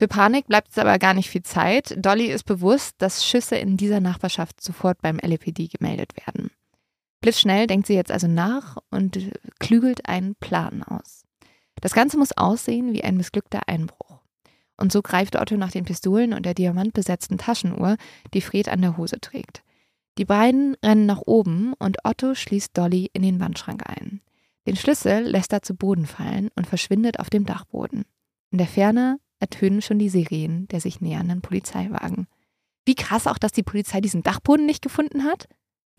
Für 0.00 0.06
Panik 0.08 0.46
bleibt 0.46 0.70
es 0.70 0.78
aber 0.78 0.98
gar 0.98 1.12
nicht 1.12 1.28
viel 1.28 1.42
Zeit. 1.42 1.94
Dolly 1.98 2.26
ist 2.26 2.44
bewusst, 2.44 2.94
dass 2.98 3.26
Schüsse 3.26 3.56
in 3.56 3.76
dieser 3.76 4.00
Nachbarschaft 4.00 4.62
sofort 4.62 5.02
beim 5.02 5.18
LAPD 5.18 5.66
gemeldet 5.66 6.12
werden. 6.16 6.50
Blitzschnell 7.20 7.66
denkt 7.66 7.88
sie 7.88 7.94
jetzt 7.94 8.12
also 8.12 8.28
nach 8.28 8.76
und 8.90 9.18
klügelt 9.58 10.08
einen 10.08 10.36
Plan 10.36 10.84
aus. 10.84 11.24
Das 11.80 11.92
Ganze 11.94 12.16
muss 12.16 12.36
aussehen 12.36 12.92
wie 12.92 13.02
ein 13.02 13.16
missglückter 13.16 13.68
Einbruch. 13.68 14.20
Und 14.76 14.92
so 14.92 15.02
greift 15.02 15.34
Otto 15.34 15.56
nach 15.56 15.72
den 15.72 15.84
Pistolen 15.84 16.32
und 16.32 16.46
der 16.46 16.54
diamantbesetzten 16.54 17.38
Taschenuhr, 17.38 17.96
die 18.32 18.40
Fred 18.40 18.68
an 18.68 18.80
der 18.80 18.96
Hose 18.96 19.20
trägt. 19.20 19.64
Die 20.18 20.24
beiden 20.24 20.76
rennen 20.84 21.06
nach 21.06 21.22
oben 21.26 21.72
und 21.74 21.98
Otto 22.04 22.34
schließt 22.34 22.76
Dolly 22.76 23.10
in 23.12 23.22
den 23.22 23.40
Wandschrank 23.40 23.82
ein. 23.88 24.20
Den 24.66 24.76
Schlüssel 24.76 25.22
lässt 25.22 25.52
er 25.52 25.62
zu 25.62 25.74
Boden 25.74 26.06
fallen 26.06 26.50
und 26.54 26.66
verschwindet 26.68 27.18
auf 27.18 27.30
dem 27.30 27.44
Dachboden. 27.44 28.04
In 28.50 28.58
der 28.58 28.66
Ferne 28.68 29.18
ertönen 29.40 29.82
schon 29.82 29.98
die 29.98 30.08
Sirenen 30.08 30.68
der 30.68 30.80
sich 30.80 31.00
nähernden 31.00 31.40
Polizeiwagen. 31.40 32.26
Wie 32.84 32.94
krass 32.94 33.26
auch, 33.26 33.38
dass 33.38 33.52
die 33.52 33.62
Polizei 33.62 34.00
diesen 34.00 34.22
Dachboden 34.22 34.66
nicht 34.66 34.82
gefunden 34.82 35.24
hat. 35.24 35.46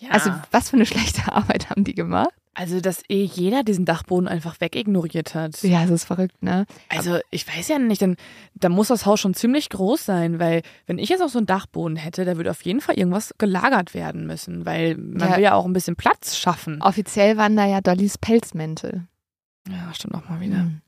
Ja. 0.01 0.11
Also, 0.11 0.31
was 0.51 0.69
für 0.69 0.77
eine 0.77 0.85
schlechte 0.85 1.31
Arbeit 1.31 1.69
haben 1.69 1.83
die 1.83 1.93
gemacht? 1.93 2.33
Also, 2.55 2.81
dass 2.81 3.03
eh 3.09 3.23
jeder 3.23 3.63
diesen 3.63 3.85
Dachboden 3.85 4.27
einfach 4.27 4.59
wegignoriert 4.59 5.35
hat. 5.35 5.61
Ja, 5.61 5.81
das 5.81 5.91
ist 5.91 6.05
verrückt, 6.05 6.41
ne? 6.41 6.65
Also, 6.89 7.19
ich 7.29 7.47
weiß 7.47 7.67
ja 7.67 7.79
nicht, 7.79 8.01
denn 8.01 8.17
da 8.53 8.69
muss 8.69 8.87
das 8.87 9.05
Haus 9.05 9.19
schon 9.19 9.33
ziemlich 9.33 9.69
groß 9.69 10.03
sein, 10.03 10.39
weil 10.39 10.63
wenn 10.87 10.97
ich 10.97 11.09
jetzt 11.09 11.21
auch 11.21 11.29
so 11.29 11.37
einen 11.37 11.47
Dachboden 11.47 11.95
hätte, 11.95 12.25
da 12.25 12.37
würde 12.37 12.51
auf 12.51 12.61
jeden 12.63 12.81
Fall 12.81 12.97
irgendwas 12.97 13.33
gelagert 13.37 13.93
werden 13.93 14.25
müssen, 14.25 14.65
weil 14.65 14.97
man 14.97 15.29
ja. 15.29 15.35
will 15.37 15.43
ja 15.43 15.53
auch 15.53 15.65
ein 15.65 15.73
bisschen 15.73 15.95
Platz 15.95 16.37
schaffen. 16.37 16.81
Offiziell 16.81 17.37
waren 17.37 17.55
da 17.55 17.65
ja 17.65 17.81
Dollys 17.81 18.17
Pelzmäntel. 18.17 19.07
Ja, 19.69 19.93
stimmt 19.93 20.15
auch 20.15 20.27
mal 20.27 20.41
wieder. 20.41 20.57
Mhm. 20.57 20.81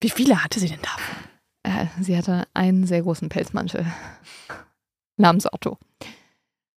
Wie 0.00 0.10
viele 0.10 0.44
hatte 0.44 0.60
sie 0.60 0.68
denn 0.68 0.82
davon? 0.82 1.16
Äh, 1.66 1.86
sie 2.00 2.16
hatte 2.16 2.46
einen 2.54 2.86
sehr 2.86 3.02
großen 3.02 3.28
Pelzmantel 3.28 3.84
namens 5.16 5.52
Otto. 5.52 5.78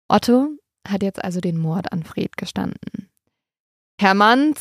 Otto 0.09 0.49
hat 0.87 1.03
jetzt 1.03 1.23
also 1.23 1.41
den 1.41 1.59
Mord 1.59 1.93
an 1.93 2.05
Fred 2.05 2.37
gestanden. 2.37 3.11
Hermann, 4.01 4.55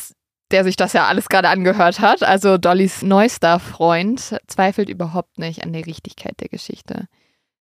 der 0.50 0.64
sich 0.64 0.74
das 0.74 0.92
ja 0.92 1.06
alles 1.06 1.28
gerade 1.28 1.48
angehört 1.48 2.00
hat, 2.00 2.24
also 2.24 2.58
Dollys 2.58 3.02
neuester 3.02 3.60
Freund, 3.60 4.36
zweifelt 4.48 4.88
überhaupt 4.88 5.38
nicht 5.38 5.62
an 5.62 5.72
der 5.72 5.86
Richtigkeit 5.86 6.40
der 6.40 6.48
Geschichte. 6.48 7.06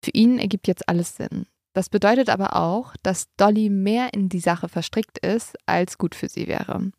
Für 0.03 0.11
ihn 0.11 0.39
ergibt 0.39 0.67
jetzt 0.67 0.89
alles 0.89 1.15
Sinn. 1.15 1.45
Das 1.73 1.89
bedeutet 1.89 2.29
aber 2.29 2.55
auch, 2.55 2.95
dass 3.03 3.27
Dolly 3.37 3.69
mehr 3.69 4.13
in 4.13 4.27
die 4.27 4.39
Sache 4.39 4.67
verstrickt 4.67 5.19
ist, 5.19 5.55
als 5.65 5.97
gut 5.97 6.15
für 6.15 6.27
sie 6.27 6.47
wäre. 6.47 6.91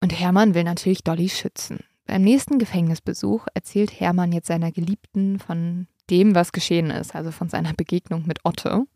Und 0.00 0.18
Hermann 0.20 0.54
will 0.54 0.64
natürlich 0.64 1.02
Dolly 1.02 1.28
schützen. 1.28 1.84
Beim 2.06 2.22
nächsten 2.22 2.58
Gefängnisbesuch 2.58 3.46
erzählt 3.54 3.98
Hermann 3.98 4.32
jetzt 4.32 4.48
seiner 4.48 4.72
Geliebten 4.72 5.38
von 5.38 5.86
dem, 6.10 6.34
was 6.34 6.52
geschehen 6.52 6.90
ist, 6.90 7.14
also 7.14 7.30
von 7.30 7.48
seiner 7.48 7.72
Begegnung 7.72 8.24
mit 8.26 8.40
Otto. 8.44 8.86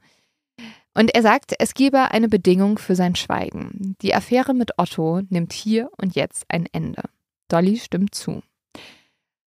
Und 0.94 1.14
er 1.14 1.22
sagt, 1.22 1.54
es 1.58 1.74
gebe 1.74 2.10
eine 2.10 2.28
Bedingung 2.28 2.76
für 2.78 2.96
sein 2.96 3.14
Schweigen. 3.14 3.96
Die 4.02 4.14
Affäre 4.14 4.52
mit 4.52 4.72
Otto 4.78 5.22
nimmt 5.28 5.52
hier 5.52 5.90
und 5.96 6.14
jetzt 6.16 6.44
ein 6.48 6.66
Ende. 6.72 7.02
Dolly 7.48 7.78
stimmt 7.78 8.14
zu. 8.14 8.42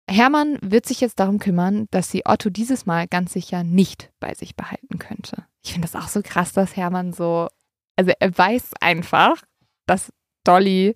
Hermann 0.09 0.57
wird 0.61 0.85
sich 0.85 1.01
jetzt 1.01 1.19
darum 1.19 1.39
kümmern, 1.39 1.87
dass 1.91 2.09
sie 2.09 2.25
Otto 2.25 2.49
dieses 2.49 2.85
Mal 2.85 3.07
ganz 3.07 3.33
sicher 3.33 3.63
nicht 3.63 4.11
bei 4.19 4.33
sich 4.33 4.55
behalten 4.55 4.99
könnte. 4.99 5.45
Ich 5.63 5.73
finde 5.73 5.87
das 5.87 6.01
auch 6.01 6.07
so 6.07 6.21
krass, 6.23 6.53
dass 6.53 6.75
Hermann 6.75 7.13
so, 7.13 7.47
also 7.95 8.11
er 8.19 8.37
weiß 8.37 8.71
einfach, 8.79 9.43
dass 9.85 10.11
Dolly 10.43 10.95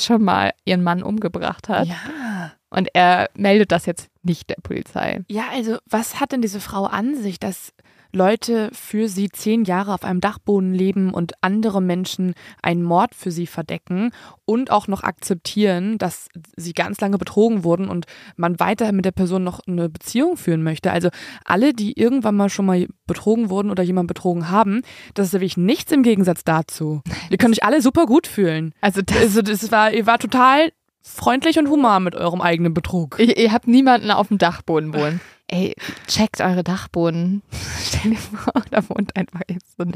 schon 0.00 0.22
mal 0.22 0.52
ihren 0.64 0.82
Mann 0.82 1.02
umgebracht 1.02 1.68
hat. 1.68 1.86
Ja. 1.86 2.52
Und 2.70 2.88
er 2.92 3.30
meldet 3.34 3.72
das 3.72 3.86
jetzt 3.86 4.08
nicht 4.22 4.50
der 4.50 4.56
Polizei. 4.62 5.22
Ja, 5.28 5.44
also 5.52 5.78
was 5.86 6.20
hat 6.20 6.32
denn 6.32 6.42
diese 6.42 6.60
Frau 6.60 6.84
an 6.84 7.16
sich, 7.16 7.40
dass 7.40 7.72
Leute 8.12 8.70
für 8.72 9.08
sie 9.08 9.28
zehn 9.28 9.64
Jahre 9.64 9.92
auf 9.92 10.04
einem 10.04 10.20
Dachboden 10.20 10.72
leben 10.72 11.12
und 11.12 11.32
andere 11.42 11.82
Menschen 11.82 12.34
einen 12.62 12.82
Mord 12.82 13.14
für 13.14 13.30
sie 13.30 13.46
verdecken 13.46 14.10
und 14.44 14.70
auch 14.70 14.88
noch 14.88 15.02
akzeptieren, 15.02 15.98
dass 15.98 16.28
sie 16.56 16.72
ganz 16.72 17.00
lange 17.00 17.18
betrogen 17.18 17.64
wurden 17.64 17.88
und 17.88 18.06
man 18.36 18.58
weiterhin 18.60 18.96
mit 18.96 19.04
der 19.04 19.12
Person 19.12 19.44
noch 19.44 19.60
eine 19.66 19.88
Beziehung 19.88 20.36
führen 20.36 20.62
möchte. 20.62 20.90
Also 20.90 21.10
alle, 21.44 21.74
die 21.74 21.98
irgendwann 21.98 22.36
mal 22.36 22.48
schon 22.48 22.66
mal 22.66 22.86
betrogen 23.06 23.50
wurden 23.50 23.70
oder 23.70 23.82
jemanden 23.82 24.08
betrogen 24.08 24.50
haben, 24.50 24.82
das 25.14 25.28
ist 25.28 25.32
wirklich 25.34 25.56
nichts 25.56 25.92
im 25.92 26.02
Gegensatz 26.02 26.44
dazu. 26.44 27.02
Ihr 27.30 27.38
könnt 27.38 27.54
euch 27.54 27.64
alle 27.64 27.82
super 27.82 28.06
gut 28.06 28.26
fühlen. 28.26 28.74
Also 28.80 29.02
das, 29.02 29.16
also 29.18 29.42
das 29.42 29.70
war, 29.70 29.92
ihr 29.92 30.06
war 30.06 30.18
total 30.18 30.72
freundlich 31.02 31.58
und 31.58 31.68
human 31.68 32.02
mit 32.02 32.14
eurem 32.14 32.40
eigenen 32.40 32.74
Betrug. 32.74 33.18
Ihr, 33.18 33.36
ihr 33.36 33.52
habt 33.52 33.66
niemanden 33.66 34.10
auf 34.10 34.28
dem 34.28 34.38
Dachboden 34.38 34.94
wohnen. 34.94 35.20
Ey, 35.50 35.74
checkt 36.06 36.42
eure 36.42 36.62
Dachboden. 36.62 37.42
Stell 37.82 38.12
dir 38.12 38.18
vor, 38.18 38.62
da 38.70 38.86
wohnt 38.88 39.16
einfach 39.16 39.40
jetzt 39.48 39.76
so, 39.76 39.82
ein, 39.82 39.92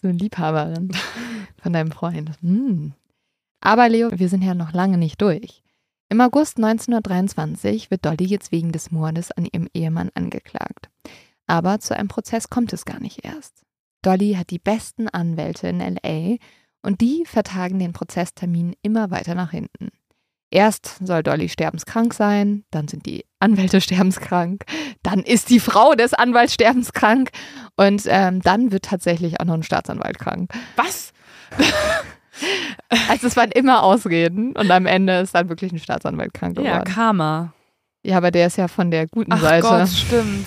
so 0.00 0.08
eine 0.08 0.18
Liebhaberin 0.18 0.90
von 1.62 1.72
deinem 1.72 1.90
Freund. 1.90 2.30
Hm. 2.42 2.92
Aber 3.60 3.88
Leo, 3.88 4.10
wir 4.12 4.28
sind 4.28 4.42
ja 4.42 4.54
noch 4.54 4.72
lange 4.72 4.98
nicht 4.98 5.22
durch. 5.22 5.62
Im 6.10 6.20
August 6.20 6.58
1923 6.58 7.90
wird 7.90 8.04
Dolly 8.04 8.26
jetzt 8.26 8.52
wegen 8.52 8.72
des 8.72 8.90
Mordes 8.90 9.32
an 9.32 9.46
ihrem 9.46 9.68
Ehemann 9.72 10.10
angeklagt. 10.14 10.90
Aber 11.46 11.80
zu 11.80 11.96
einem 11.96 12.08
Prozess 12.08 12.50
kommt 12.50 12.74
es 12.74 12.84
gar 12.84 13.00
nicht 13.00 13.24
erst. 13.24 13.62
Dolly 14.02 14.34
hat 14.34 14.50
die 14.50 14.58
besten 14.58 15.08
Anwälte 15.08 15.66
in 15.66 15.80
LA 15.80 16.36
und 16.82 17.00
die 17.00 17.24
vertagen 17.24 17.78
den 17.78 17.94
Prozesstermin 17.94 18.76
immer 18.82 19.10
weiter 19.10 19.34
nach 19.34 19.50
hinten. 19.50 19.88
Erst 20.54 21.04
soll 21.04 21.24
Dolly 21.24 21.48
sterbenskrank 21.48 22.14
sein, 22.14 22.62
dann 22.70 22.86
sind 22.86 23.06
die 23.06 23.24
Anwälte 23.40 23.80
sterbenskrank, 23.80 24.64
dann 25.02 25.18
ist 25.18 25.50
die 25.50 25.58
Frau 25.58 25.94
des 25.96 26.14
Anwalts 26.14 26.54
sterbenskrank 26.54 27.30
und 27.74 28.04
ähm, 28.06 28.40
dann 28.40 28.70
wird 28.70 28.84
tatsächlich 28.84 29.40
auch 29.40 29.46
noch 29.46 29.54
ein 29.54 29.64
Staatsanwalt 29.64 30.20
krank. 30.20 30.52
Was? 30.76 31.12
also 33.08 33.26
es 33.26 33.36
waren 33.36 33.50
immer 33.50 33.82
Ausreden 33.82 34.52
und 34.52 34.70
am 34.70 34.86
Ende 34.86 35.18
ist 35.18 35.34
dann 35.34 35.48
wirklich 35.48 35.72
ein 35.72 35.80
Staatsanwalt 35.80 36.32
krank 36.32 36.54
geworden. 36.56 36.72
Ja, 36.72 36.82
Karma. 36.84 37.52
Ja, 38.04 38.18
aber 38.18 38.30
der 38.30 38.46
ist 38.46 38.56
ja 38.56 38.68
von 38.68 38.92
der 38.92 39.08
guten 39.08 39.32
Ach 39.32 39.40
Seite. 39.40 39.66
Gott, 39.66 39.88
stimmt. 39.88 40.46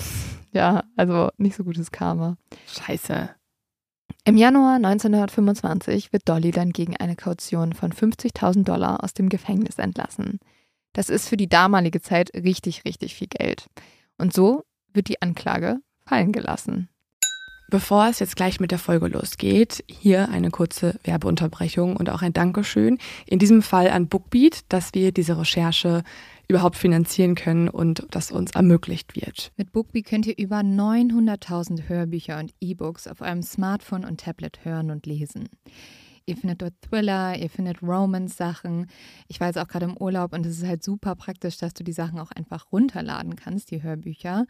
Ja, 0.52 0.84
also 0.96 1.28
nicht 1.36 1.54
so 1.54 1.64
gutes 1.64 1.90
Karma. 1.90 2.38
Scheiße. 2.66 3.28
Im 4.28 4.36
Januar 4.36 4.74
1925 4.74 6.12
wird 6.12 6.28
Dolly 6.28 6.50
dann 6.50 6.72
gegen 6.72 6.94
eine 6.98 7.16
Kaution 7.16 7.72
von 7.72 7.94
50.000 7.94 8.62
Dollar 8.62 9.02
aus 9.02 9.14
dem 9.14 9.30
Gefängnis 9.30 9.78
entlassen. 9.78 10.38
Das 10.92 11.08
ist 11.08 11.30
für 11.30 11.38
die 11.38 11.48
damalige 11.48 12.02
Zeit 12.02 12.34
richtig, 12.34 12.84
richtig 12.84 13.14
viel 13.14 13.28
Geld. 13.28 13.68
Und 14.18 14.34
so 14.34 14.64
wird 14.92 15.08
die 15.08 15.22
Anklage 15.22 15.78
fallen 16.04 16.32
gelassen. 16.32 16.90
Bevor 17.70 18.08
es 18.08 18.18
jetzt 18.18 18.36
gleich 18.36 18.60
mit 18.60 18.70
der 18.70 18.78
Folge 18.78 19.08
losgeht, 19.08 19.82
hier 19.88 20.28
eine 20.28 20.50
kurze 20.50 21.00
Werbeunterbrechung 21.04 21.96
und 21.96 22.10
auch 22.10 22.20
ein 22.20 22.34
Dankeschön. 22.34 22.98
In 23.24 23.38
diesem 23.38 23.62
Fall 23.62 23.88
an 23.88 24.08
Bookbeat, 24.08 24.60
dass 24.68 24.92
wir 24.92 25.10
diese 25.10 25.38
Recherche 25.38 26.02
überhaupt 26.48 26.76
finanzieren 26.76 27.34
können 27.34 27.68
und 27.68 28.06
das 28.10 28.30
uns 28.32 28.52
ermöglicht 28.52 29.14
wird. 29.14 29.52
Mit 29.56 29.72
Bookbeat 29.72 30.06
könnt 30.06 30.26
ihr 30.26 30.38
über 30.38 30.60
900.000 30.60 31.88
Hörbücher 31.88 32.38
und 32.38 32.52
E-Books 32.60 33.06
auf 33.06 33.20
eurem 33.20 33.42
Smartphone 33.42 34.04
und 34.04 34.20
Tablet 34.20 34.64
hören 34.64 34.90
und 34.90 35.06
lesen. 35.06 35.48
Ihr 36.28 36.36
findet 36.36 36.60
dort 36.60 36.74
Thriller, 36.82 37.38
ihr 37.38 37.48
findet 37.48 37.82
Romance-Sachen. 37.82 38.86
Ich 39.28 39.40
war 39.40 39.46
jetzt 39.46 39.56
auch 39.56 39.66
gerade 39.66 39.86
im 39.86 39.96
Urlaub 39.96 40.34
und 40.34 40.44
es 40.44 40.58
ist 40.58 40.66
halt 40.66 40.82
super 40.82 41.14
praktisch, 41.14 41.56
dass 41.56 41.72
du 41.72 41.82
die 41.82 41.92
Sachen 41.92 42.18
auch 42.18 42.30
einfach 42.30 42.70
runterladen 42.70 43.34
kannst, 43.34 43.70
die 43.70 43.82
Hörbücher, 43.82 44.44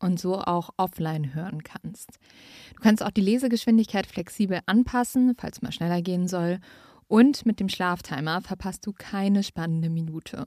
und 0.00 0.20
so 0.20 0.38
auch 0.38 0.68
offline 0.76 1.34
hören 1.34 1.62
kannst. 1.62 2.18
Du 2.74 2.82
kannst 2.82 3.02
auch 3.02 3.10
die 3.10 3.22
Lesegeschwindigkeit 3.22 4.06
flexibel 4.06 4.60
anpassen, 4.66 5.34
falls 5.38 5.62
mal 5.62 5.72
schneller 5.72 6.02
gehen 6.02 6.28
soll. 6.28 6.58
Und 7.08 7.46
mit 7.46 7.58
dem 7.58 7.70
Schlaftimer 7.70 8.42
verpasst 8.42 8.86
du 8.86 8.92
keine 8.92 9.42
spannende 9.42 9.88
Minute. 9.88 10.46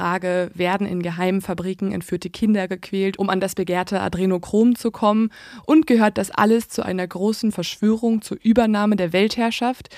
Frage, 0.00 0.50
werden 0.54 0.86
in 0.86 1.02
geheimen 1.02 1.42
Fabriken 1.42 1.92
entführte 1.92 2.30
Kinder 2.30 2.68
gequält, 2.68 3.18
um 3.18 3.28
an 3.28 3.38
das 3.38 3.54
begehrte 3.54 4.00
Adrenochrom 4.00 4.74
zu 4.74 4.90
kommen? 4.90 5.30
Und 5.66 5.86
gehört 5.86 6.16
das 6.16 6.30
alles 6.30 6.70
zu 6.70 6.82
einer 6.82 7.06
großen 7.06 7.52
Verschwörung 7.52 8.22
zur 8.22 8.38
Übernahme 8.42 8.96
der 8.96 9.12
Weltherrschaft? 9.12 9.94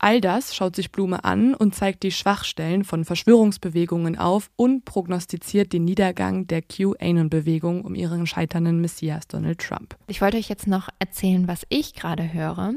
All 0.00 0.20
das 0.20 0.56
schaut 0.56 0.74
sich 0.74 0.90
Blume 0.90 1.22
an 1.22 1.54
und 1.54 1.72
zeigt 1.76 2.02
die 2.02 2.10
Schwachstellen 2.10 2.82
von 2.82 3.04
Verschwörungsbewegungen 3.04 4.18
auf 4.18 4.50
und 4.56 4.84
prognostiziert 4.84 5.72
den 5.72 5.84
Niedergang 5.84 6.48
der 6.48 6.60
QAnon-Bewegung 6.60 7.84
um 7.84 7.94
ihren 7.94 8.26
scheiternden 8.26 8.80
Messias 8.80 9.28
Donald 9.28 9.60
Trump. 9.60 9.96
Ich 10.08 10.20
wollte 10.20 10.36
euch 10.36 10.48
jetzt 10.48 10.66
noch 10.66 10.88
erzählen, 10.98 11.46
was 11.46 11.64
ich 11.68 11.94
gerade 11.94 12.32
höre. 12.32 12.74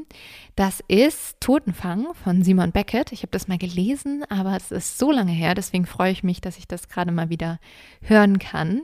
Das 0.56 0.84
ist 0.88 1.38
Totenfang 1.40 2.14
von 2.24 2.44
Simon 2.44 2.72
Beckett. 2.72 3.12
Ich 3.12 3.24
habe 3.24 3.32
das 3.32 3.48
mal 3.48 3.58
gelesen, 3.58 4.24
aber 4.30 4.56
es 4.56 4.72
ist 4.72 5.00
so 5.00 5.12
lange 5.12 5.32
her, 5.32 5.56
deswegen 5.56 5.88
freue 5.88 6.12
ich 6.12 6.24
mich, 6.24 6.40
dass 6.40 6.58
ich 6.58 6.67
das 6.68 6.88
gerade 6.90 7.12
mal 7.12 7.30
wieder 7.30 7.60
hören 8.02 8.40
kann. 8.40 8.82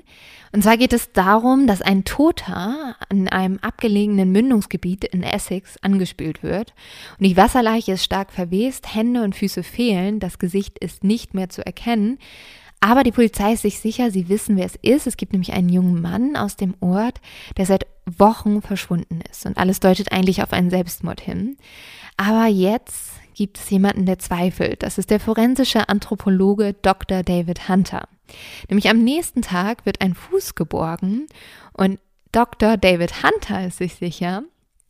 Und 0.52 0.64
zwar 0.64 0.78
geht 0.78 0.94
es 0.94 1.12
darum, 1.12 1.68
dass 1.68 1.82
ein 1.82 2.04
Toter 2.04 2.96
in 3.10 3.28
einem 3.28 3.60
abgelegenen 3.60 4.32
Mündungsgebiet 4.32 5.04
in 5.04 5.24
Essex 5.24 5.78
angespült 5.82 6.44
wird. 6.44 6.74
Und 7.20 7.26
die 7.26 7.38
Wasserleiche 7.38 7.94
ist 7.94 8.04
stark 8.04 8.32
verwest, 8.32 8.94
Hände 8.94 9.24
und 9.24 9.36
Füße 9.36 9.64
fehlen, 9.64 10.20
das 10.20 10.40
Gesicht 10.40 10.78
ist 10.80 11.04
nicht 11.04 11.34
mehr 11.34 11.50
zu 11.50 11.66
erkennen. 11.66 12.20
Aber 12.80 13.04
die 13.04 13.14
Polizei 13.14 13.54
ist 13.54 13.62
sich 13.62 13.80
sicher, 13.80 14.12
sie 14.12 14.28
wissen, 14.28 14.58
wer 14.58 14.66
es 14.66 14.76
ist. 14.82 15.08
Es 15.08 15.16
gibt 15.16 15.32
nämlich 15.32 15.54
einen 15.54 15.70
jungen 15.70 16.02
Mann 16.02 16.36
aus 16.36 16.58
dem 16.58 16.76
Ort, 16.82 17.22
der 17.56 17.66
seit 17.66 17.88
Wochen 18.06 18.62
verschwunden 18.62 19.22
ist. 19.32 19.46
Und 19.46 19.58
alles 19.58 19.80
deutet 19.80 20.12
eigentlich 20.12 20.44
auf 20.44 20.52
einen 20.52 20.70
Selbstmord 20.70 21.22
hin. 21.22 21.56
Aber 22.18 22.48
jetzt 22.48 23.12
gibt 23.34 23.58
es 23.58 23.70
jemanden, 23.70 24.06
der 24.06 24.20
zweifelt. 24.20 24.84
Das 24.84 24.98
ist 24.98 25.10
der 25.10 25.20
forensische 25.20 25.90
Anthropologe 25.90 26.74
Dr. 26.74 27.24
David 27.24 27.68
Hunter. 27.70 28.08
Nämlich 28.70 28.90
am 28.90 29.04
nächsten 29.04 29.42
Tag 29.42 29.86
wird 29.86 30.02
ein 30.02 30.16
Fuß 30.16 30.56
geborgen 30.56 31.28
und 31.74 32.00
Dr. 32.32 32.78
David 32.78 33.24
Hunter 33.24 33.68
ist 33.68 33.78
sich 33.78 33.96
sicher, 33.96 34.44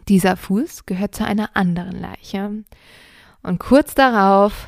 dieser 0.08 0.38
Fuß 0.38 0.86
gehört 0.86 1.16
zu 1.16 1.26
einer 1.26 1.56
anderen 1.56 2.00
Leiche. 2.00 2.64
Und 3.42 3.60
kurz 3.60 3.96
darauf 3.96 4.68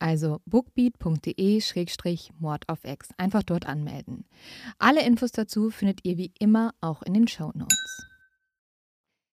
Also 0.00 0.40
bookbeat.de-mord 0.46 2.68
auf 2.68 2.84
X. 2.84 3.10
Einfach 3.18 3.42
dort 3.42 3.66
anmelden. 3.66 4.24
Alle 4.78 5.04
Infos 5.04 5.30
dazu 5.30 5.70
findet 5.70 6.00
ihr 6.04 6.16
wie 6.16 6.32
immer 6.38 6.72
auch 6.80 7.02
in 7.02 7.14
den 7.14 7.28
Show 7.28 7.52
Notes. 7.54 8.06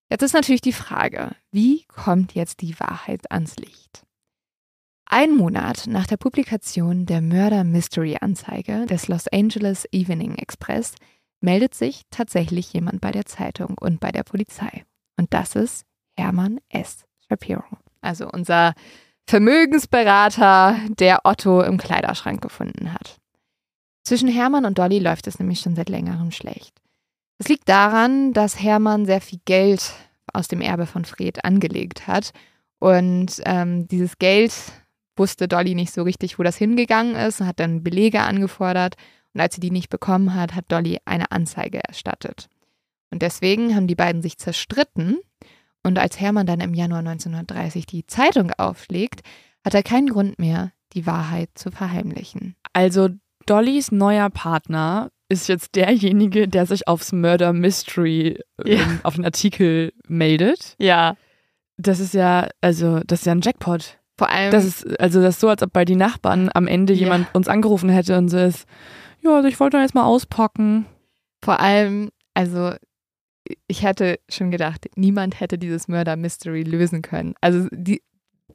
Jetzt 0.10 0.24
ist 0.24 0.34
natürlich 0.34 0.62
die 0.62 0.74
Frage, 0.74 1.36
wie 1.52 1.86
kommt 1.86 2.36
jetzt 2.36 2.62
die 2.62 2.80
Wahrheit 2.80 3.32
ans 3.32 3.58
Licht? 3.58 4.04
Ein 5.06 5.36
Monat 5.36 5.88
nach 5.88 6.06
der 6.06 6.18
Publikation 6.18 7.06
der 7.06 7.22
Murder 7.22 7.64
Mystery 7.64 8.18
Anzeige 8.20 8.86
des 8.88 9.08
Los 9.08 9.28
Angeles 9.30 9.86
Evening 9.94 10.36
Express 10.36 10.96
meldet 11.40 11.74
sich 11.74 12.02
tatsächlich 12.10 12.74
jemand 12.74 13.00
bei 13.00 13.12
der 13.12 13.26
Zeitung 13.26 13.78
und 13.80 14.02
bei 14.02 14.12
der 14.12 14.24
Polizei. 14.24 14.84
Und 15.18 15.34
das 15.34 15.56
ist 15.56 15.86
Hermann 16.18 16.60
S. 16.70 17.06
Shapiro. 17.28 17.64
Also 18.02 18.30
unser 18.30 18.74
Vermögensberater, 19.28 20.80
der 20.88 21.22
Otto 21.26 21.62
im 21.62 21.78
Kleiderschrank 21.78 22.42
gefunden 22.42 22.94
hat. 22.94 23.18
Zwischen 24.04 24.30
Hermann 24.30 24.64
und 24.64 24.78
Dolly 24.78 25.00
läuft 25.00 25.28
es 25.28 25.38
nämlich 25.38 25.60
schon 25.60 25.76
seit 25.76 25.90
längerem 25.90 26.32
schlecht. 26.32 26.74
Es 27.38 27.50
liegt 27.50 27.68
daran, 27.68 28.32
dass 28.32 28.62
Hermann 28.62 29.06
sehr 29.06 29.20
viel 29.20 29.40
Geld 29.44 29.94
aus 30.32 30.48
dem 30.48 30.62
Erbe 30.62 30.86
von 30.86 31.04
Fred 31.04 31.44
angelegt 31.44 32.08
hat. 32.08 32.32
Und 32.80 33.42
ähm, 33.44 33.88
dieses 33.90 34.18
Geld 34.18 34.54
wusste 35.18 35.50
Dolly 35.50 35.76
nicht 35.76 35.94
so 35.94 36.04
richtig, 36.04 36.40
wo 36.40 36.44
das 36.44 36.56
hingegangen 36.56 37.16
ist, 37.16 37.42
hat 37.42 37.60
dann 37.60 37.84
Belege 37.84 38.22
angefordert. 38.22 38.96
Und 39.34 39.42
als 39.42 39.56
sie 39.56 39.62
die 39.62 39.72
nicht 39.72 39.90
bekommen 39.90 40.36
hat, 40.36 40.56
hat 40.56 40.72
Dolly 40.72 41.00
eine 41.04 41.32
Anzeige 41.32 41.82
erstattet. 41.86 42.48
Und 43.12 43.22
deswegen 43.22 43.76
haben 43.76 43.88
die 43.88 43.96
beiden 43.96 44.22
sich 44.22 44.38
zerstritten 44.38 45.20
und 45.84 46.00
als 46.00 46.20
Hermann 46.20 46.46
dann 46.46 46.60
im 46.60 46.74
Januar 46.74 47.00
1930 47.00 47.86
die 47.86 48.06
Zeitung 48.08 48.52
aufschlägt, 48.58 49.22
hat 49.64 49.74
er 49.74 49.84
keinen 49.84 50.10
Grund 50.10 50.40
mehr, 50.40 50.72
die 50.94 51.06
Wahrheit 51.06 51.50
zu 51.56 51.72
verheimlichen. 51.72 52.56
Also 52.74 53.10
Dollys 53.46 53.92
neuer 53.92 54.30
Partner 54.30 55.10
ist 55.30 55.48
jetzt 55.48 55.76
derjenige, 55.76 56.48
der 56.48 56.66
sich 56.66 56.88
aufs 56.88 57.12
Murder 57.12 57.54
Mystery 57.54 58.40
ja. 58.64 58.82
ähm, 58.82 59.00
auf 59.04 59.16
den 59.16 59.26
Artikel 59.26 59.94
meldet. 60.08 60.76
Ja. 60.80 61.16
Das 61.78 62.00
ist 62.00 62.14
ja, 62.14 62.48
also, 62.62 63.02
das 63.06 63.20
ist 63.20 63.26
ja 63.26 63.34
ein 63.34 63.42
Jackpot. 63.42 64.00
Vor 64.18 64.30
allem. 64.30 64.52
Das 64.52 64.66
ist, 64.66 65.00
also, 65.00 65.22
das 65.22 65.36
ist 65.36 65.42
so, 65.42 65.50
als 65.50 65.62
ob 65.62 65.74
bei 65.74 65.86
die 65.86 65.96
Nachbarn 65.96 66.50
am 66.54 66.68
Ende 66.68 66.94
ja. 66.94 67.02
jemand 67.02 67.34
uns 67.36 67.48
angerufen 67.48 67.90
hätte 67.90 68.18
und 68.18 68.30
so 68.30 68.38
ist, 68.38 68.68
ja, 69.22 69.36
also 69.36 69.48
ich 69.48 69.60
wollte 69.60 69.78
jetzt 69.78 69.96
mal 69.96 70.06
auspacken. 70.06 70.86
Vor 71.44 71.60
allem, 71.60 72.10
also, 72.34 72.74
ich 73.68 73.84
hätte 73.84 74.20
schon 74.30 74.52
gedacht, 74.52 74.86
niemand 74.96 75.40
hätte 75.40 75.58
dieses 75.58 75.88
Murder 75.88 76.16
Mystery 76.16 76.64
lösen 76.64 77.02
können. 77.02 77.36
Also 77.42 77.68
die, 77.72 78.02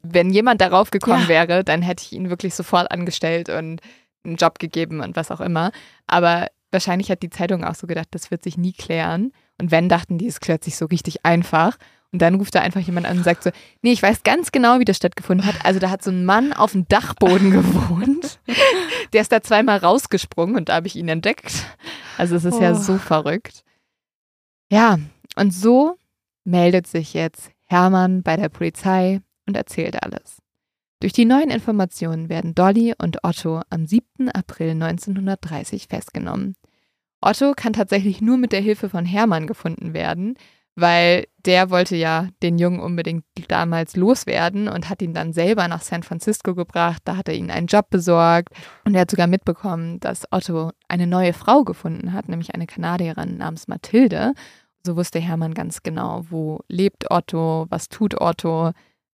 wenn 0.03 0.31
jemand 0.31 0.61
darauf 0.61 0.91
gekommen 0.91 1.25
ja. 1.25 1.29
wäre, 1.29 1.65
dann 1.65 1.83
hätte 1.83 2.05
ich 2.05 2.13
ihn 2.13 2.31
wirklich 2.31 2.55
sofort 2.55 2.91
angestellt 2.91 3.49
und 3.49 3.81
einen 4.25 4.37
Job 4.37 4.59
gegeben 4.59 5.01
und 5.01 5.17
was 5.17 5.31
auch 5.31 5.41
immer. 5.41 5.73
Aber 6.07 6.49
wahrscheinlich 6.71 7.11
hat 7.11 7.23
die 7.23 7.31
Zeitung 7.31 7.65
auch 7.65 7.75
so 7.75 7.87
gedacht, 7.87 8.09
das 8.13 8.31
wird 8.31 8.43
sich 8.43 8.57
nie 8.57 8.73
klären. 8.73 9.33
Und 9.61 9.71
wenn, 9.71 9.89
dachten 9.89 10.19
die, 10.19 10.27
es 10.27 10.41
klärt 10.41 10.65
sich 10.65 10.77
so 10.77 10.87
richtig 10.87 11.25
einfach. 11.25 11.77
Und 12.13 12.21
dann 12.21 12.35
ruft 12.35 12.55
da 12.55 12.61
einfach 12.61 12.81
jemand 12.81 13.07
an 13.07 13.19
und 13.19 13.25
sagt 13.25 13.43
so, 13.43 13.51
nee, 13.81 13.93
ich 13.93 14.03
weiß 14.03 14.23
ganz 14.23 14.53
genau, 14.53 14.79
wie 14.79 14.85
das 14.85 14.99
stattgefunden 14.99 15.47
hat. 15.47 15.65
Also 15.65 15.81
da 15.81 15.89
hat 15.89 16.03
so 16.03 16.11
ein 16.11 16.27
Mann 16.27 16.53
auf 16.53 16.73
dem 16.73 16.87
Dachboden 16.89 17.51
gewohnt. 17.53 18.39
Der 19.13 19.23
ist 19.23 19.33
da 19.33 19.41
zweimal 19.41 19.79
rausgesprungen 19.79 20.57
und 20.57 20.69
da 20.69 20.75
habe 20.75 20.87
ich 20.87 20.97
ihn 20.97 21.09
entdeckt. 21.09 21.65
Also 22.19 22.37
es 22.37 22.45
ist 22.45 22.55
oh. 22.55 22.63
ja 22.63 22.75
so 22.75 22.99
verrückt. 22.99 23.65
Ja, 24.73 24.99
und 25.37 25.53
so 25.53 25.99
meldet 26.45 26.87
sich 26.87 27.13
jetzt 27.13 27.51
Hermann 27.67 28.23
bei 28.23 28.37
der 28.37 28.49
Polizei 28.49 29.21
und 29.47 29.55
erzählt 29.55 30.03
alles. 30.03 30.39
Durch 30.99 31.13
die 31.13 31.27
neuen 31.27 31.51
Informationen 31.51 32.31
werden 32.31 32.55
Dolly 32.55 32.95
und 32.97 33.23
Otto 33.23 33.61
am 33.69 33.85
7. 33.87 34.31
April 34.31 34.71
1930 34.71 35.89
festgenommen. 35.89 36.57
Otto 37.21 37.53
kann 37.55 37.75
tatsächlich 37.75 38.23
nur 38.23 38.39
mit 38.39 38.53
der 38.53 38.63
Hilfe 38.63 38.89
von 38.89 39.05
Hermann 39.05 39.47
gefunden 39.47 39.93
werden, 39.93 40.39
weil 40.75 41.27
der 41.45 41.71
wollte 41.71 41.97
ja 41.97 42.29
den 42.43 42.59
Jungen 42.59 42.81
unbedingt 42.81 43.25
damals 43.49 43.97
loswerden 43.97 44.69
und 44.69 44.89
hat 44.89 45.03
ihn 45.03 45.13
dann 45.13 45.33
selber 45.33 45.69
nach 45.69 45.83
San 45.83 46.03
Francisco 46.03 46.55
gebracht. 46.55 47.03
Da 47.05 47.17
hat 47.17 47.29
er 47.29 47.35
ihnen 47.35 47.51
einen 47.51 47.67
Job 47.67 47.91
besorgt 47.91 48.55
und 48.85 48.95
er 48.95 49.03
hat 49.03 49.11
sogar 49.11 49.27
mitbekommen, 49.27 50.01
dass 50.01 50.25
Otto 50.31 50.71
eine 50.89 51.07
neue 51.07 51.33
Frau 51.33 51.65
gefunden 51.65 52.13
hat, 52.13 52.29
nämlich 52.29 52.55
eine 52.55 52.67
Kanadierin 52.67 53.39
namens 53.39 53.69
Mathilde. 53.69 54.33
So 54.85 54.97
wusste 54.97 55.21
Hermann 55.21 55.55
ganz 55.55 55.83
genau, 55.83 56.25
wo 56.31 56.61
lebt 56.69 57.11
Otto, 57.11 57.67
was 57.69 57.89
tut 57.89 58.21
Otto, 58.21 58.73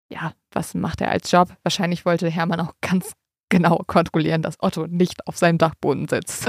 ja, 0.09 0.33
was 0.53 0.75
macht 0.75 1.01
er 1.01 1.11
als 1.11 1.31
Job. 1.31 1.57
Wahrscheinlich 1.62 2.05
wollte 2.05 2.29
Hermann 2.29 2.61
auch 2.61 2.73
ganz 2.81 3.12
genau 3.49 3.83
kontrollieren, 3.87 4.43
dass 4.43 4.57
Otto 4.61 4.87
nicht 4.87 5.27
auf 5.27 5.37
seinem 5.37 5.59
Dachboden 5.59 6.09
sitzt. 6.09 6.49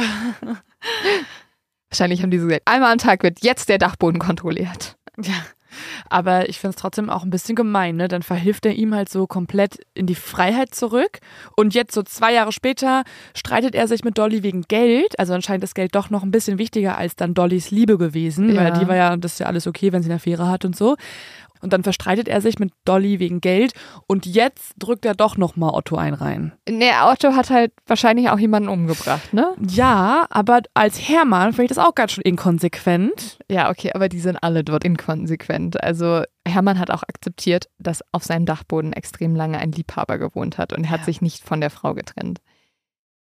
Wahrscheinlich 1.89 2.21
haben 2.21 2.31
die 2.31 2.39
so 2.39 2.45
gesagt, 2.47 2.63
einmal 2.65 2.91
am 2.91 2.97
Tag 2.97 3.23
wird 3.23 3.43
jetzt 3.43 3.69
der 3.69 3.77
Dachboden 3.77 4.19
kontrolliert. 4.19 4.97
Ja. 5.21 5.33
Aber 6.09 6.49
ich 6.49 6.59
finde 6.59 6.75
es 6.75 6.81
trotzdem 6.81 7.09
auch 7.09 7.23
ein 7.23 7.29
bisschen 7.29 7.55
gemein, 7.55 7.95
ne? 7.95 8.07
Dann 8.07 8.23
verhilft 8.23 8.65
er 8.65 8.73
ihm 8.73 8.93
halt 8.93 9.09
so 9.09 9.27
komplett 9.27 9.79
in 9.93 10.05
die 10.05 10.15
Freiheit 10.15 10.73
zurück. 10.73 11.19
Und 11.55 11.73
jetzt, 11.73 11.93
so 11.93 12.03
zwei 12.03 12.33
Jahre 12.33 12.51
später, 12.51 13.03
streitet 13.35 13.75
er 13.75 13.87
sich 13.87 14.03
mit 14.03 14.17
Dolly 14.17 14.43
wegen 14.43 14.63
Geld. 14.63 15.19
Also 15.19 15.33
anscheinend 15.33 15.63
ist 15.63 15.75
Geld 15.75 15.95
doch 15.95 16.09
noch 16.09 16.23
ein 16.23 16.31
bisschen 16.31 16.57
wichtiger 16.57 16.97
als 16.97 17.15
dann 17.15 17.33
Dollys 17.33 17.71
Liebe 17.71 17.97
gewesen. 17.97 18.53
Ja. 18.53 18.63
Weil 18.63 18.79
die 18.79 18.87
war 18.87 18.95
ja, 18.95 19.15
das 19.17 19.33
ist 19.33 19.39
ja 19.39 19.47
alles 19.47 19.67
okay, 19.67 19.91
wenn 19.91 20.03
sie 20.03 20.09
eine 20.09 20.15
Affäre 20.15 20.47
hat 20.47 20.65
und 20.65 20.75
so. 20.75 20.95
Und 21.61 21.73
dann 21.73 21.83
verstreitet 21.83 22.27
er 22.27 22.41
sich 22.41 22.59
mit 22.59 22.71
Dolly 22.85 23.19
wegen 23.19 23.41
Geld 23.41 23.73
und 24.07 24.25
jetzt 24.25 24.73
drückt 24.77 25.05
er 25.05 25.15
doch 25.15 25.37
nochmal 25.37 25.71
Otto 25.73 25.95
ein 25.95 26.13
rein. 26.13 26.53
Nee, 26.69 26.91
Otto 27.03 27.33
hat 27.33 27.49
halt 27.49 27.71
wahrscheinlich 27.85 28.29
auch 28.29 28.39
jemanden 28.39 28.69
umgebracht, 28.69 29.33
ne? 29.33 29.55
Ja, 29.67 30.25
aber 30.29 30.61
als 30.73 31.07
Hermann 31.07 31.53
finde 31.53 31.65
ich 31.65 31.75
das 31.75 31.85
auch 31.85 31.95
ganz 31.95 32.13
schön 32.13 32.23
inkonsequent. 32.23 33.39
Ja, 33.49 33.69
okay, 33.69 33.91
aber 33.93 34.09
die 34.09 34.19
sind 34.19 34.37
alle 34.41 34.63
dort 34.63 34.83
inkonsequent. 34.83 35.83
Also 35.83 36.23
Hermann 36.47 36.79
hat 36.79 36.91
auch 36.91 37.03
akzeptiert, 37.03 37.67
dass 37.79 38.03
auf 38.11 38.23
seinem 38.23 38.45
Dachboden 38.45 38.93
extrem 38.93 39.35
lange 39.35 39.57
ein 39.57 39.71
Liebhaber 39.71 40.17
gewohnt 40.17 40.57
hat 40.57 40.73
und 40.73 40.85
er 40.85 40.89
hat 40.89 41.01
ja. 41.01 41.05
sich 41.05 41.21
nicht 41.21 41.43
von 41.43 41.61
der 41.61 41.69
Frau 41.69 41.93
getrennt. 41.93 42.39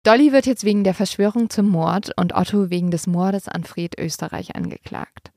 Dolly 0.03 0.31
wird 0.31 0.47
jetzt 0.47 0.63
wegen 0.63 0.83
der 0.83 0.95
Verschwörung 0.95 1.51
zum 1.51 1.69
Mord 1.69 2.11
und 2.17 2.33
Otto 2.33 2.71
wegen 2.71 2.89
des 2.89 3.05
Mordes 3.05 3.47
an 3.47 3.63
Fred 3.63 3.99
Österreich 3.99 4.55
angeklagt. 4.55 5.31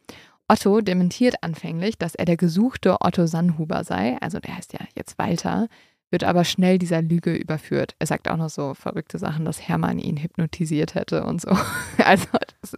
Otto 0.49 0.80
dementiert 0.80 1.36
anfänglich, 1.42 1.97
dass 1.97 2.14
er 2.14 2.26
der 2.26 2.36
gesuchte 2.36 3.01
Otto 3.01 3.26
Sannhuber 3.26 3.84
sei, 3.84 4.18
also 4.20 4.40
der 4.40 4.57
heißt 4.57 4.74
ja 4.74 4.80
jetzt 4.95 5.18
Walter, 5.18 5.68
wird 6.11 6.24
aber 6.24 6.45
schnell 6.45 6.78
dieser 6.78 7.03
Lüge 7.03 7.34
überführt. 7.34 7.97
Er 7.99 8.07
sagt 8.07 8.28
auch 8.28 8.36
noch 8.36 8.51
so 8.51 8.74
verrückte 8.74 9.18
Sachen, 9.18 9.45
dass 9.45 9.66
Hermann 9.66 9.99
ihn 9.99 10.16
hypnotisiert 10.16 10.95
hätte 10.95 11.24
und 11.24 11.40
so. 11.40 11.51
Also 11.99 12.28
ist, 12.62 12.76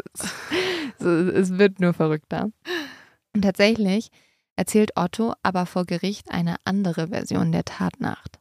es 0.99 1.59
wird 1.59 1.81
nur 1.81 1.93
verrückter. 1.93 2.51
Und 3.35 3.43
tatsächlich 3.43 4.11
erzählt 4.57 4.93
Otto 4.97 5.35
aber 5.43 5.67
vor 5.67 5.85
Gericht 5.85 6.31
eine 6.31 6.57
andere 6.64 7.09
Version 7.09 7.53
der 7.53 7.64
Tatnacht. 7.64 8.39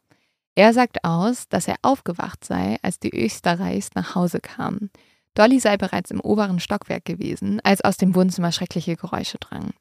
Er 0.55 0.71
sagt 0.73 1.03
aus, 1.03 1.49
dass 1.49 1.67
er 1.67 1.76
aufgewacht 1.82 2.45
sei, 2.45 2.78
als 2.82 2.99
die 2.99 3.13
Österreichs 3.13 3.89
nach 3.95 4.15
Hause 4.15 4.39
kamen. 4.39 4.89
Dolly 5.36 5.59
sei 5.59 5.77
bereits 5.77 6.11
im 6.11 6.21
oberen 6.21 6.59
Stockwerk 6.59 7.05
gewesen, 7.05 7.59
als 7.63 7.81
aus 7.81 7.97
dem 7.97 8.15
Wohnzimmer 8.15 8.51
schreckliche 8.51 8.95
Geräusche 8.95 9.38
drangen. 9.38 9.73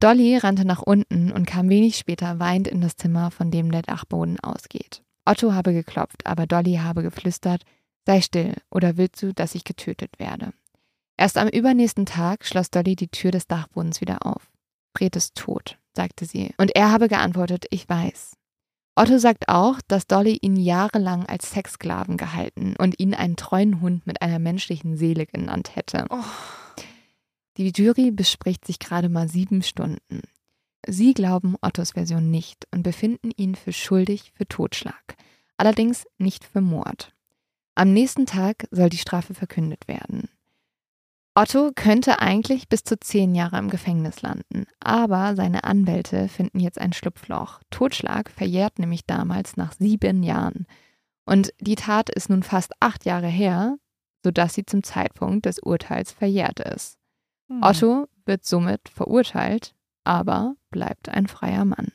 Dolly 0.00 0.36
rannte 0.36 0.64
nach 0.64 0.82
unten 0.82 1.32
und 1.32 1.46
kam 1.46 1.68
wenig 1.68 1.96
später 1.96 2.38
weinend 2.38 2.68
in 2.68 2.80
das 2.80 2.96
Zimmer, 2.96 3.30
von 3.30 3.50
dem 3.50 3.70
der 3.70 3.82
Dachboden 3.82 4.38
ausgeht. 4.40 5.02
Otto 5.24 5.52
habe 5.52 5.72
geklopft, 5.72 6.26
aber 6.26 6.46
Dolly 6.46 6.74
habe 6.76 7.02
geflüstert, 7.02 7.62
sei 8.04 8.20
still 8.20 8.56
oder 8.70 8.96
willst 8.96 9.22
du, 9.22 9.32
dass 9.32 9.54
ich 9.54 9.64
getötet 9.64 10.18
werde? 10.18 10.52
Erst 11.16 11.38
am 11.38 11.48
übernächsten 11.48 12.04
Tag 12.04 12.44
schloss 12.44 12.70
Dolly 12.70 12.96
die 12.96 13.08
Tür 13.08 13.30
des 13.30 13.46
Dachbodens 13.46 14.00
wieder 14.00 14.26
auf. 14.26 14.50
Fred 14.96 15.16
ist 15.16 15.36
tot, 15.36 15.78
sagte 15.94 16.26
sie, 16.26 16.52
und 16.58 16.74
er 16.74 16.90
habe 16.90 17.08
geantwortet, 17.08 17.66
ich 17.70 17.88
weiß. 17.88 18.36
Otto 18.94 19.18
sagt 19.18 19.48
auch, 19.48 19.80
dass 19.88 20.06
Dolly 20.06 20.38
ihn 20.42 20.56
jahrelang 20.56 21.24
als 21.24 21.50
Sexsklaven 21.50 22.18
gehalten 22.18 22.74
und 22.78 23.00
ihn 23.00 23.14
einen 23.14 23.36
treuen 23.36 23.80
Hund 23.80 24.06
mit 24.06 24.20
einer 24.20 24.38
menschlichen 24.38 24.96
Seele 24.96 25.24
genannt 25.26 25.74
hätte. 25.76 26.06
Oh. 26.10 26.24
Die 27.56 27.72
Jury 27.74 28.10
bespricht 28.10 28.66
sich 28.66 28.78
gerade 28.78 29.08
mal 29.08 29.28
sieben 29.28 29.62
Stunden. 29.62 30.22
Sie 30.86 31.14
glauben 31.14 31.56
Ottos 31.62 31.92
Version 31.92 32.30
nicht 32.30 32.66
und 32.70 32.82
befinden 32.82 33.30
ihn 33.36 33.54
für 33.54 33.72
schuldig 33.72 34.32
für 34.34 34.46
Totschlag, 34.46 35.16
allerdings 35.56 36.06
nicht 36.18 36.44
für 36.44 36.60
Mord. 36.60 37.14
Am 37.74 37.92
nächsten 37.92 38.26
Tag 38.26 38.66
soll 38.70 38.90
die 38.90 38.98
Strafe 38.98 39.32
verkündet 39.32 39.88
werden. 39.88 40.28
Otto 41.34 41.72
könnte 41.74 42.20
eigentlich 42.20 42.68
bis 42.68 42.84
zu 42.84 43.00
zehn 43.00 43.34
Jahre 43.34 43.58
im 43.58 43.70
Gefängnis 43.70 44.20
landen, 44.20 44.66
aber 44.80 45.34
seine 45.34 45.64
Anwälte 45.64 46.28
finden 46.28 46.60
jetzt 46.60 46.78
ein 46.78 46.92
Schlupfloch. 46.92 47.60
Totschlag 47.70 48.30
verjährt 48.30 48.78
nämlich 48.78 49.06
damals 49.06 49.56
nach 49.56 49.72
sieben 49.72 50.22
Jahren. 50.22 50.66
Und 51.24 51.54
die 51.58 51.76
Tat 51.76 52.10
ist 52.10 52.28
nun 52.28 52.42
fast 52.42 52.72
acht 52.80 53.06
Jahre 53.06 53.28
her, 53.28 53.76
sodass 54.22 54.54
sie 54.54 54.66
zum 54.66 54.82
Zeitpunkt 54.82 55.46
des 55.46 55.58
Urteils 55.58 56.12
verjährt 56.12 56.60
ist. 56.60 56.98
Hm. 57.48 57.62
Otto 57.62 58.08
wird 58.26 58.44
somit 58.44 58.90
verurteilt, 58.90 59.74
aber 60.04 60.54
bleibt 60.70 61.08
ein 61.08 61.28
freier 61.28 61.64
Mann. 61.64 61.92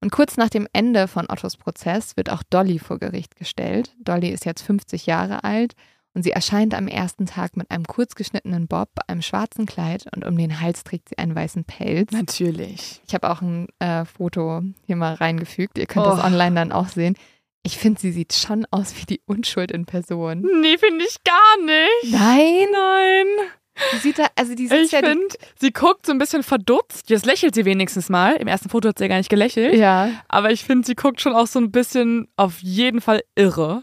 Und 0.00 0.12
kurz 0.12 0.38
nach 0.38 0.50
dem 0.50 0.66
Ende 0.72 1.08
von 1.08 1.26
Ottos 1.28 1.58
Prozess 1.58 2.16
wird 2.16 2.30
auch 2.30 2.42
Dolly 2.42 2.78
vor 2.78 2.98
Gericht 2.98 3.36
gestellt. 3.36 3.94
Dolly 3.98 4.30
ist 4.30 4.46
jetzt 4.46 4.62
50 4.62 5.04
Jahre 5.06 5.44
alt 5.44 5.74
und 6.16 6.22
sie 6.22 6.30
erscheint 6.30 6.72
am 6.72 6.88
ersten 6.88 7.26
Tag 7.26 7.58
mit 7.58 7.70
einem 7.70 7.84
kurzgeschnittenen 7.84 8.68
Bob, 8.68 8.88
einem 9.06 9.20
schwarzen 9.20 9.66
Kleid 9.66 10.06
und 10.16 10.24
um 10.24 10.38
den 10.38 10.62
Hals 10.62 10.82
trägt 10.82 11.10
sie 11.10 11.18
einen 11.18 11.34
weißen 11.34 11.64
Pelz. 11.64 12.10
Natürlich. 12.10 13.02
Ich 13.06 13.12
habe 13.12 13.28
auch 13.28 13.42
ein 13.42 13.66
äh, 13.80 14.06
Foto 14.06 14.62
hier 14.86 14.96
mal 14.96 15.12
reingefügt. 15.12 15.76
Ihr 15.76 15.84
könnt 15.84 16.06
oh. 16.06 16.10
das 16.10 16.24
online 16.24 16.54
dann 16.54 16.72
auch 16.72 16.88
sehen. 16.88 17.16
Ich 17.62 17.76
finde, 17.76 18.00
sie 18.00 18.12
sieht 18.12 18.32
schon 18.32 18.66
aus 18.70 18.94
wie 18.96 19.04
die 19.04 19.20
Unschuld 19.26 19.70
in 19.70 19.84
Person. 19.84 20.40
Nee, 20.62 20.78
finde 20.78 21.04
ich 21.04 21.22
gar 21.22 21.66
nicht. 21.66 22.12
Nein? 22.12 22.66
Nein. 22.72 23.48
Die 23.92 23.98
sieht 23.98 24.18
da, 24.18 24.28
also 24.36 24.54
die 24.54 24.68
sieht 24.68 24.86
ich 24.86 24.92
ja 24.92 25.00
finde, 25.00 25.36
sie 25.60 25.70
guckt 25.70 26.06
so 26.06 26.12
ein 26.12 26.18
bisschen 26.18 26.42
verdutzt. 26.42 27.10
Jetzt 27.10 27.26
lächelt 27.26 27.54
sie 27.54 27.66
wenigstens 27.66 28.08
mal. 28.08 28.36
Im 28.36 28.48
ersten 28.48 28.70
Foto 28.70 28.88
hat 28.88 28.96
sie 28.96 29.04
ja 29.04 29.08
gar 29.08 29.18
nicht 29.18 29.28
gelächelt. 29.28 29.74
Ja. 29.74 30.08
Aber 30.28 30.50
ich 30.50 30.64
finde, 30.64 30.86
sie 30.86 30.94
guckt 30.94 31.20
schon 31.20 31.34
auch 31.34 31.46
so 31.46 31.58
ein 31.58 31.70
bisschen 31.70 32.28
auf 32.36 32.60
jeden 32.60 33.02
Fall 33.02 33.22
irre. 33.34 33.82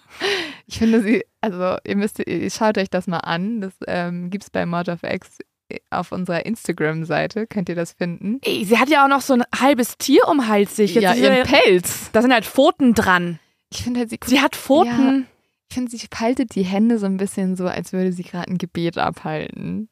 Ich 0.68 0.78
finde 0.80 1.02
sie, 1.02 1.24
also 1.42 1.78
ihr 1.86 1.96
müsst, 1.96 2.20
ihr 2.26 2.50
schaut 2.50 2.78
euch 2.78 2.90
das 2.90 3.08
mal 3.08 3.20
an. 3.20 3.62
Das 3.62 3.74
ähm, 3.88 4.30
gibt 4.30 4.46
es 4.46 4.50
bei 4.50 4.66
Mod 4.66 4.90
of 4.90 5.04
X 5.04 5.40
äh, 5.70 5.80
auf 5.90 6.12
unserer 6.12 6.46
Instagram-Seite, 6.46 7.48
könnt 7.48 7.70
ihr 7.70 7.76
das 7.76 7.94
finden. 7.94 8.40
Ey, 8.44 8.66
sie 8.66 8.78
hat 8.78 8.90
ja 8.90 9.04
auch 9.04 9.10
noch 9.10 9.22
so 9.22 9.34
ein 9.34 9.44
halbes 9.56 9.98
Tier 9.98 10.28
um 10.28 10.48
Hals 10.48 10.76
sich. 10.76 10.96
Jetzt 10.96 11.04
ja, 11.04 11.14
ihren 11.14 11.44
Pelz. 11.44 12.10
Da 12.12 12.22
sind 12.22 12.34
halt 12.34 12.46
Pfoten 12.46 12.94
dran. 12.94 13.40
Ich 13.72 13.84
finde 13.84 14.02
halt, 14.02 14.10
sie, 14.10 14.20
sie 14.26 14.42
hat 14.42 14.56
Pfoten. 14.56 14.90
Ja, 14.90 15.24
ich 15.70 15.76
finde, 15.76 15.92
sie 15.92 16.08
faltet 16.12 16.56
die 16.56 16.64
Hände 16.64 17.00
so 17.00 17.08
ein 17.08 17.18
bisschen 17.18 17.56
so, 17.56 17.68
als 17.68 17.94
würde 17.94 18.12
sie 18.12 18.24
gerade 18.24 18.50
ein 18.50 18.58
Gebet 18.58 18.98
abhalten. 18.98 19.90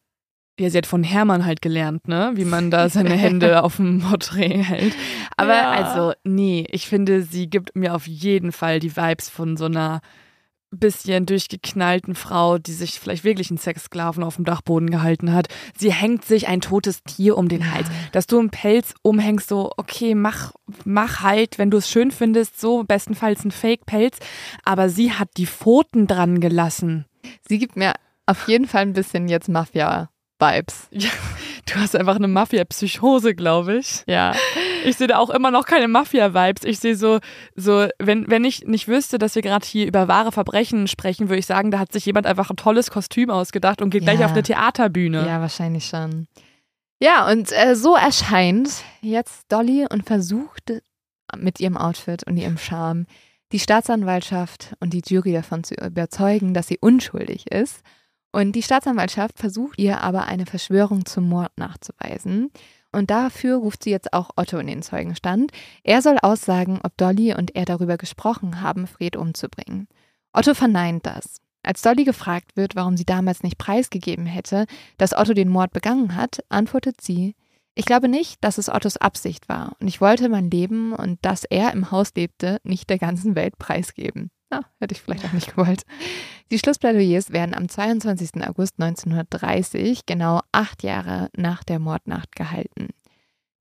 Ja, 0.59 0.69
sie 0.69 0.77
hat 0.77 0.85
von 0.85 1.03
Hermann 1.03 1.43
halt 1.45 1.61
gelernt, 1.63 2.07
ne? 2.07 2.33
Wie 2.35 2.45
man 2.45 2.69
da 2.69 2.87
seine 2.89 3.15
Hände 3.15 3.63
auf 3.63 3.77
dem 3.77 3.99
Porträt 4.01 4.61
hält. 4.61 4.95
Aber 5.37 5.55
ja. 5.55 5.71
also, 5.71 6.13
nee, 6.23 6.67
ich 6.69 6.87
finde, 6.87 7.23
sie 7.23 7.49
gibt 7.49 7.75
mir 7.75 7.95
auf 7.95 8.05
jeden 8.05 8.51
Fall 8.51 8.79
die 8.79 8.95
Vibes 8.95 9.29
von 9.29 9.57
so 9.57 9.65
einer 9.65 10.01
bisschen 10.71 11.25
durchgeknallten 11.25 12.15
Frau, 12.15 12.57
die 12.57 12.73
sich 12.73 12.99
vielleicht 12.99 13.23
wirklich 13.23 13.49
einen 13.51 13.57
Sexsklaven 13.57 14.23
auf 14.23 14.37
dem 14.37 14.45
Dachboden 14.45 14.89
gehalten 14.89 15.33
hat. 15.33 15.47
Sie 15.77 15.91
hängt 15.91 16.25
sich 16.25 16.47
ein 16.47 16.61
totes 16.61 17.03
Tier 17.03 17.37
um 17.37 17.47
den 17.47 17.71
Hals. 17.71 17.87
Dass 18.11 18.27
du 18.27 18.39
einen 18.39 18.49
Pelz 18.49 18.93
umhängst, 19.01 19.49
so, 19.49 19.71
okay, 19.77 20.15
mach, 20.15 20.53
mach 20.85 21.21
halt, 21.21 21.57
wenn 21.57 21.71
du 21.71 21.77
es 21.77 21.89
schön 21.89 22.11
findest, 22.11 22.59
so 22.59 22.83
bestenfalls 22.83 23.43
ein 23.43 23.51
Fake-Pelz. 23.51 24.17
Aber 24.63 24.89
sie 24.89 25.11
hat 25.11 25.29
die 25.37 25.47
Pfoten 25.47 26.07
dran 26.07 26.39
gelassen. 26.39 27.05
Sie 27.47 27.59
gibt 27.59 27.75
mir 27.75 27.93
auf 28.25 28.47
jeden 28.47 28.67
Fall 28.67 28.83
ein 28.83 28.93
bisschen 28.93 29.27
jetzt 29.27 29.49
Mafia-Vibes. 30.41 30.87
Ja, 30.91 31.09
du 31.67 31.75
hast 31.75 31.95
einfach 31.95 32.15
eine 32.15 32.27
Mafia-Psychose, 32.27 33.35
glaube 33.35 33.77
ich. 33.77 34.03
Ja. 34.07 34.33
Ich 34.83 34.97
sehe 34.97 35.07
da 35.07 35.17
auch 35.17 35.29
immer 35.29 35.51
noch 35.51 35.65
keine 35.65 35.87
Mafia-Vibes. 35.87 36.63
Ich 36.63 36.79
sehe 36.79 36.95
so, 36.95 37.19
so, 37.55 37.87
wenn, 37.99 38.29
wenn 38.29 38.43
ich 38.43 38.65
nicht 38.65 38.87
wüsste, 38.87 39.19
dass 39.19 39.35
wir 39.35 39.41
gerade 39.41 39.65
hier 39.65 39.85
über 39.85 40.07
wahre 40.07 40.31
Verbrechen 40.31 40.87
sprechen, 40.87 41.29
würde 41.29 41.39
ich 41.39 41.45
sagen, 41.45 41.71
da 41.71 41.79
hat 41.79 41.93
sich 41.93 42.05
jemand 42.05 42.25
einfach 42.25 42.49
ein 42.49 42.57
tolles 42.57 42.91
Kostüm 42.91 43.29
ausgedacht 43.29 43.81
und 43.81 43.91
geht 43.91 44.03
ja. 44.03 44.11
gleich 44.11 44.25
auf 44.25 44.31
eine 44.31 44.43
Theaterbühne. 44.43 45.25
Ja, 45.27 45.39
wahrscheinlich 45.39 45.85
schon. 45.85 46.27
Ja, 46.99 47.29
und 47.29 47.51
äh, 47.51 47.75
so 47.75 47.95
erscheint 47.95 48.69
jetzt 49.01 49.51
Dolly 49.51 49.87
und 49.89 50.05
versucht 50.05 50.73
mit 51.37 51.59
ihrem 51.59 51.77
Outfit 51.77 52.27
und 52.27 52.37
ihrem 52.37 52.57
Charme 52.57 53.05
die 53.51 53.59
Staatsanwaltschaft 53.59 54.75
und 54.79 54.93
die 54.93 55.01
Jury 55.05 55.33
davon 55.33 55.63
zu 55.63 55.75
überzeugen, 55.75 56.53
dass 56.53 56.67
sie 56.67 56.77
unschuldig 56.79 57.51
ist. 57.51 57.81
Und 58.31 58.53
die 58.53 58.63
Staatsanwaltschaft 58.63 59.37
versucht 59.37 59.77
ihr 59.79 60.01
aber 60.01 60.25
eine 60.25 60.45
Verschwörung 60.45 61.05
zum 61.05 61.27
Mord 61.27 61.51
nachzuweisen. 61.57 62.51
Und 62.93 63.09
dafür 63.09 63.57
ruft 63.57 63.83
sie 63.83 63.89
jetzt 63.89 64.13
auch 64.13 64.31
Otto 64.35 64.57
in 64.57 64.67
den 64.67 64.81
Zeugenstand. 64.81 65.51
Er 65.83 66.01
soll 66.01 66.17
aussagen, 66.21 66.79
ob 66.83 66.95
Dolly 66.97 67.33
und 67.33 67.55
er 67.55 67.65
darüber 67.65 67.97
gesprochen 67.97 68.61
haben, 68.61 68.87
Fred 68.87 69.15
umzubringen. 69.15 69.87
Otto 70.33 70.53
verneint 70.53 71.05
das. 71.05 71.37
Als 71.63 71.81
Dolly 71.81 72.03
gefragt 72.05 72.55
wird, 72.55 72.75
warum 72.75 72.97
sie 72.97 73.05
damals 73.05 73.43
nicht 73.43 73.57
preisgegeben 73.57 74.25
hätte, 74.25 74.65
dass 74.97 75.13
Otto 75.13 75.33
den 75.33 75.49
Mord 75.49 75.73
begangen 75.73 76.15
hat, 76.15 76.43
antwortet 76.49 77.01
sie, 77.01 77.35
ich 77.75 77.85
glaube 77.85 78.09
nicht, 78.09 78.43
dass 78.43 78.57
es 78.57 78.67
Ottos 78.67 78.97
Absicht 78.97 79.47
war 79.47 79.77
und 79.79 79.87
ich 79.87 80.01
wollte 80.01 80.27
mein 80.27 80.49
Leben 80.49 80.91
und 80.93 81.23
dass 81.23 81.45
er 81.45 81.71
im 81.71 81.91
Haus 81.91 82.13
lebte, 82.15 82.59
nicht 82.63 82.89
der 82.89 82.97
ganzen 82.97 83.35
Welt 83.35 83.57
preisgeben. 83.57 84.29
Na, 84.51 84.61
hätte 84.79 84.93
ich 84.93 85.01
vielleicht 85.01 85.25
auch 85.25 85.31
nicht 85.31 85.55
gewollt. 85.55 85.83
Die 86.51 86.59
Schlussplädoyers 86.59 87.31
werden 87.31 87.55
am 87.55 87.69
22. 87.69 88.45
August 88.45 88.75
1930, 88.79 90.05
genau 90.05 90.41
acht 90.51 90.83
Jahre 90.83 91.29
nach 91.35 91.63
der 91.63 91.79
Mordnacht, 91.79 92.35
gehalten. 92.35 92.89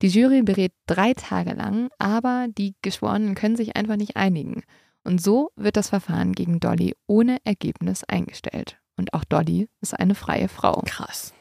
Die 0.01 0.09
Jury 0.09 0.41
berät 0.41 0.73
drei 0.87 1.13
Tage 1.13 1.53
lang, 1.53 1.89
aber 1.97 2.47
die 2.49 2.75
Geschworenen 2.81 3.35
können 3.35 3.55
sich 3.55 3.77
einfach 3.77 3.95
nicht 3.95 4.17
einigen. 4.17 4.63
Und 5.03 5.21
so 5.21 5.51
wird 5.55 5.77
das 5.77 5.89
Verfahren 5.89 6.33
gegen 6.33 6.59
Dolly 6.59 6.95
ohne 7.07 7.37
Ergebnis 7.45 8.03
eingestellt. 8.03 8.77
Und 8.97 9.13
auch 9.13 9.23
Dolly 9.23 9.69
ist 9.79 9.97
eine 9.97 10.15
freie 10.15 10.47
Frau. 10.47 10.81
Krass. 10.85 11.33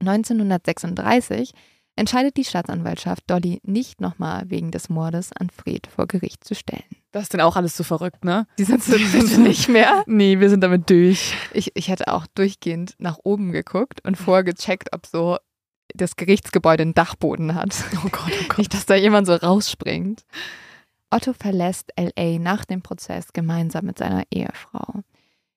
1936 0.00 1.52
entscheidet 1.98 2.36
die 2.36 2.44
Staatsanwaltschaft, 2.44 3.24
Dolly 3.26 3.60
nicht 3.62 4.00
nochmal 4.00 4.44
wegen 4.48 4.70
des 4.70 4.88
Mordes 4.88 5.32
an 5.32 5.50
Fred 5.50 5.86
vor 5.86 6.06
Gericht 6.06 6.44
zu 6.44 6.54
stellen. 6.54 6.84
Das 7.10 7.24
ist 7.24 7.32
denn 7.32 7.40
auch 7.40 7.56
alles 7.56 7.74
zu 7.74 7.84
verrückt, 7.84 8.24
ne? 8.24 8.46
Die 8.58 8.64
sind 8.64 8.82
so 8.82 8.96
nicht 9.40 9.68
mehr. 9.68 10.04
Nee, 10.06 10.40
wir 10.40 10.50
sind 10.50 10.62
damit 10.62 10.88
durch. 10.90 11.34
Ich, 11.52 11.72
ich 11.74 11.88
hätte 11.88 12.08
auch 12.08 12.26
durchgehend 12.34 12.94
nach 12.98 13.18
oben 13.24 13.52
geguckt 13.52 14.04
und 14.04 14.16
vorher 14.16 14.44
gecheckt, 14.44 14.90
ob 14.92 15.06
so 15.06 15.38
das 15.94 16.16
Gerichtsgebäude 16.16 16.82
einen 16.82 16.94
Dachboden 16.94 17.54
hat. 17.54 17.74
Oh 17.96 18.08
Gott, 18.10 18.30
oh 18.30 18.44
Gott. 18.48 18.58
Nicht, 18.58 18.74
dass 18.74 18.86
da 18.86 18.94
jemand 18.94 19.26
so 19.26 19.34
rausspringt. 19.34 20.24
Otto 21.10 21.32
verlässt 21.32 21.92
LA 21.98 22.38
nach 22.38 22.64
dem 22.64 22.82
Prozess 22.82 23.32
gemeinsam 23.32 23.86
mit 23.86 23.98
seiner 23.98 24.24
Ehefrau. 24.30 25.02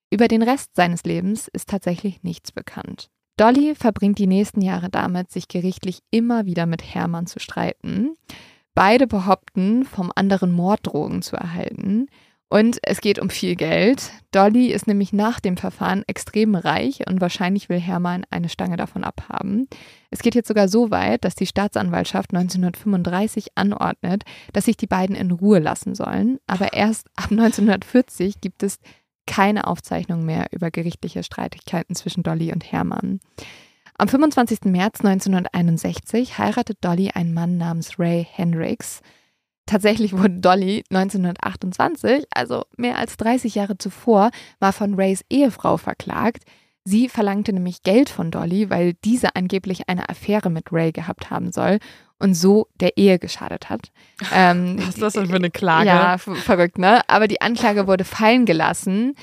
Über 0.10 0.28
den 0.28 0.42
Rest 0.42 0.76
seines 0.76 1.04
Lebens 1.04 1.48
ist 1.50 1.70
tatsächlich 1.70 2.24
nichts 2.24 2.52
bekannt. 2.52 3.10
Dolly 3.38 3.76
verbringt 3.76 4.18
die 4.20 4.28
nächsten 4.28 4.62
Jahre 4.62 4.90
damit, 4.90 5.32
sich 5.32 5.48
gerichtlich 5.48 6.00
immer 6.12 6.46
wieder 6.46 6.66
mit 6.66 6.84
Hermann 6.84 7.28
zu 7.28 7.40
streiten. 7.40 8.16
Beide 8.74 9.08
behaupten, 9.08 9.84
vom 9.84 10.12
anderen 10.16 10.52
Morddrogen 10.52 11.22
zu 11.22 11.36
erhalten. 11.36 12.08
Und 12.52 12.80
es 12.84 13.00
geht 13.00 13.18
um 13.18 13.30
viel 13.30 13.56
Geld. 13.56 14.12
Dolly 14.32 14.74
ist 14.74 14.86
nämlich 14.86 15.14
nach 15.14 15.40
dem 15.40 15.56
Verfahren 15.56 16.04
extrem 16.08 16.56
reich 16.56 17.08
und 17.08 17.22
wahrscheinlich 17.22 17.70
will 17.70 17.80
Hermann 17.80 18.26
eine 18.30 18.50
Stange 18.50 18.76
davon 18.76 19.06
abhaben. 19.06 19.70
Es 20.10 20.20
geht 20.20 20.36
jetzt 20.36 20.50
sogar 20.50 20.68
so 20.68 20.92
weit, 20.92 21.24
dass 21.24 21.34
die 21.36 21.46
Staatsanwaltschaft 21.46 22.34
1935 22.34 23.52
anordnet, 23.56 24.24
dass 24.52 24.66
sich 24.66 24.76
die 24.76 24.88
beiden 24.88 25.16
in 25.16 25.32
Ruhe 25.32 25.60
lassen 25.60 25.96
sollen. 25.96 26.40
Aber 26.46 26.74
erst 26.74 27.08
ab 27.16 27.32
1940 27.32 28.42
gibt 28.42 28.64
es 28.64 28.80
keine 29.32 29.66
Aufzeichnung 29.66 30.26
mehr 30.26 30.48
über 30.52 30.72
gerichtliche 30.72 31.24
Streitigkeiten 31.24 31.96
zwischen 31.96 32.22
Dolly 32.22 32.52
und 32.52 32.70
Hermann. 32.70 33.22
Am 33.98 34.10
25. 34.10 34.66
März 34.66 35.00
1961 35.00 36.38
heiratet 36.38 36.80
Dolly 36.82 37.12
einen 37.14 37.34
Mann 37.34 37.56
namens 37.56 37.98
Ray 37.98 38.28
Hendricks. 38.30 39.00
Tatsächlich 39.66 40.12
wurde 40.12 40.42
Dolly 40.42 40.84
1928, 40.90 42.26
also 42.36 42.66
mehr 42.76 42.98
als 42.98 43.16
30 43.16 43.56
Jahre 43.56 43.78
zuvor, 43.78 44.32
mal 44.60 44.74
von 44.74 44.96
Rays 44.96 45.24
Ehefrau 45.30 45.78
verklagt. 45.78 46.44
Sie 46.84 47.08
verlangte 47.08 47.54
nämlich 47.54 47.84
Geld 47.84 48.10
von 48.10 48.32
Dolly, 48.32 48.70
weil 48.70 48.96
diese 49.06 49.38
angeblich 49.38 49.88
eine 49.88 50.10
Affäre 50.10 50.50
mit 50.50 50.74
Ray 50.74 50.92
gehabt 50.92 51.30
haben 51.30 51.54
soll 51.54 51.80
und 52.22 52.34
so 52.36 52.68
der 52.80 52.98
Ehe 52.98 53.20
geschadet 53.20 53.70
hat. 53.70 53.92
Ähm, 54.32 54.76
Was 54.78 54.90
ist 54.90 55.02
das 55.02 55.14
denn 55.14 55.26
für 55.28 55.36
eine 55.36 55.50
Klage? 55.50 55.88
Ja, 55.88 56.20
verrückt, 56.20 56.78
ne? 56.78 57.02
Aber 57.08 57.28
die 57.28 57.42
Anklage 57.42 57.88
wurde 57.88 58.04
fallen 58.04 58.46
gelassen, 58.46 59.16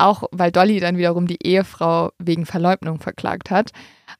auch 0.00 0.24
weil 0.32 0.50
Dolly 0.50 0.80
dann 0.80 0.96
wiederum 0.96 1.26
die 1.26 1.38
Ehefrau 1.42 2.10
wegen 2.18 2.46
Verleugnung 2.46 3.00
verklagt 3.00 3.50
hat. 3.50 3.70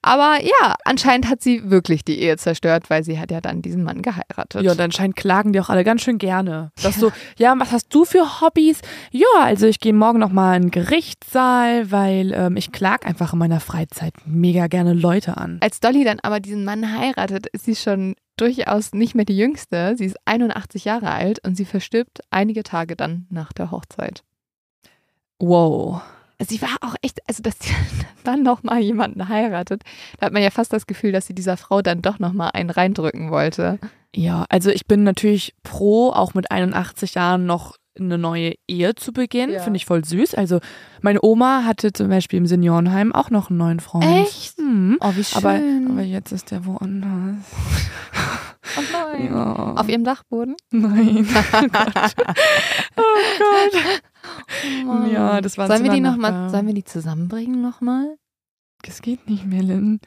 Aber 0.02 0.38
ja, 0.42 0.76
anscheinend 0.84 1.28
hat 1.28 1.42
sie 1.42 1.70
wirklich 1.70 2.04
die 2.04 2.20
Ehe 2.20 2.36
zerstört, 2.36 2.88
weil 2.88 3.04
sie 3.04 3.18
hat 3.18 3.30
ja 3.30 3.40
dann 3.40 3.60
diesen 3.60 3.82
Mann 3.82 4.02
geheiratet. 4.02 4.62
Ja, 4.62 4.72
und 4.72 4.80
anscheinend 4.80 5.16
klagen 5.16 5.52
die 5.52 5.60
auch 5.60 5.68
alle 5.68 5.84
ganz 5.84 6.02
schön 6.02 6.18
gerne. 6.18 6.70
Dass 6.82 6.96
ja. 6.96 7.00
so, 7.00 7.12
ja, 7.36 7.54
was 7.58 7.72
hast 7.72 7.88
du 7.90 8.04
für 8.04 8.40
Hobbys? 8.40 8.80
Ja, 9.10 9.26
also 9.40 9.66
ich 9.66 9.80
gehe 9.80 9.92
morgen 9.92 10.18
nochmal 10.18 10.56
in 10.56 10.62
den 10.64 10.70
Gerichtssaal, 10.70 11.90
weil 11.90 12.32
ähm, 12.32 12.56
ich 12.56 12.72
klag 12.72 13.04
einfach 13.04 13.32
in 13.32 13.38
meiner 13.38 13.60
Freizeit 13.60 14.14
mega 14.24 14.68
gerne 14.68 14.94
Leute 14.94 15.36
an. 15.36 15.58
Als 15.60 15.80
Dolly 15.80 16.04
dann 16.04 16.20
aber 16.20 16.40
diesen 16.40 16.64
Mann 16.64 16.98
heiratet, 16.98 17.46
ist 17.48 17.64
sie 17.64 17.76
schon 17.76 18.14
durchaus 18.36 18.92
nicht 18.92 19.14
mehr 19.14 19.26
die 19.26 19.36
jüngste. 19.36 19.94
Sie 19.96 20.06
ist 20.06 20.16
81 20.24 20.84
Jahre 20.84 21.10
alt 21.10 21.44
und 21.44 21.56
sie 21.56 21.66
verstirbt 21.66 22.20
einige 22.30 22.62
Tage 22.62 22.96
dann 22.96 23.26
nach 23.28 23.52
der 23.52 23.70
Hochzeit. 23.70 24.22
Wow 25.40 26.02
sie 26.48 26.62
war 26.62 26.76
auch 26.80 26.94
echt, 27.02 27.20
also 27.28 27.42
dass 27.42 27.56
sie 27.60 27.72
dann 28.24 28.42
nochmal 28.42 28.80
jemanden 28.80 29.28
heiratet, 29.28 29.82
da 30.18 30.26
hat 30.26 30.32
man 30.32 30.42
ja 30.42 30.50
fast 30.50 30.72
das 30.72 30.86
Gefühl, 30.86 31.12
dass 31.12 31.26
sie 31.26 31.34
dieser 31.34 31.56
Frau 31.56 31.82
dann 31.82 32.02
doch 32.02 32.18
nochmal 32.18 32.50
einen 32.54 32.70
reindrücken 32.70 33.30
wollte. 33.30 33.78
Ja, 34.14 34.44
also 34.48 34.70
ich 34.70 34.86
bin 34.86 35.04
natürlich 35.04 35.54
pro, 35.62 36.10
auch 36.10 36.34
mit 36.34 36.50
81 36.50 37.14
Jahren 37.14 37.46
noch 37.46 37.76
eine 37.98 38.18
neue 38.18 38.54
Ehe 38.66 38.94
zu 38.94 39.12
beginnen. 39.12 39.52
Ja. 39.52 39.60
Finde 39.60 39.76
ich 39.76 39.84
voll 39.84 40.04
süß. 40.04 40.34
Also 40.34 40.60
meine 41.02 41.22
Oma 41.22 41.64
hatte 41.64 41.92
zum 41.92 42.08
Beispiel 42.08 42.38
im 42.38 42.46
Seniorenheim 42.46 43.12
auch 43.12 43.30
noch 43.30 43.50
einen 43.50 43.58
neuen 43.58 43.80
Freund. 43.80 44.04
Echt? 44.04 44.58
Mhm. 44.58 44.96
Oh, 45.00 45.12
wie 45.14 45.24
schön. 45.24 45.38
Aber, 45.44 45.60
aber 45.92 46.02
jetzt 46.02 46.32
ist 46.32 46.50
der 46.50 46.64
woanders. 46.66 47.44
Oh 48.76 48.82
nein. 48.92 49.26
Ja. 49.26 49.72
Auf 49.74 49.88
ihrem 49.88 50.04
Dachboden? 50.04 50.54
Nein. 50.70 51.26
Oh 51.52 51.66
Gott. 51.72 52.14
Oh 52.96 53.02
Gott. 53.38 54.02
Oh 54.86 55.06
ja, 55.06 55.40
das 55.40 55.58
war 55.58 55.66
sollen 55.66 55.84
wir 55.84 55.90
die 55.90 56.00
noch 56.00 56.16
mal, 56.16 56.50
Sollen 56.50 56.66
wir 56.66 56.74
die 56.74 56.84
zusammenbringen 56.84 57.60
nochmal? 57.62 58.16
Das 58.82 59.02
geht 59.02 59.28
nicht 59.28 59.46
mehr, 59.46 59.62
Lynn. 59.62 60.00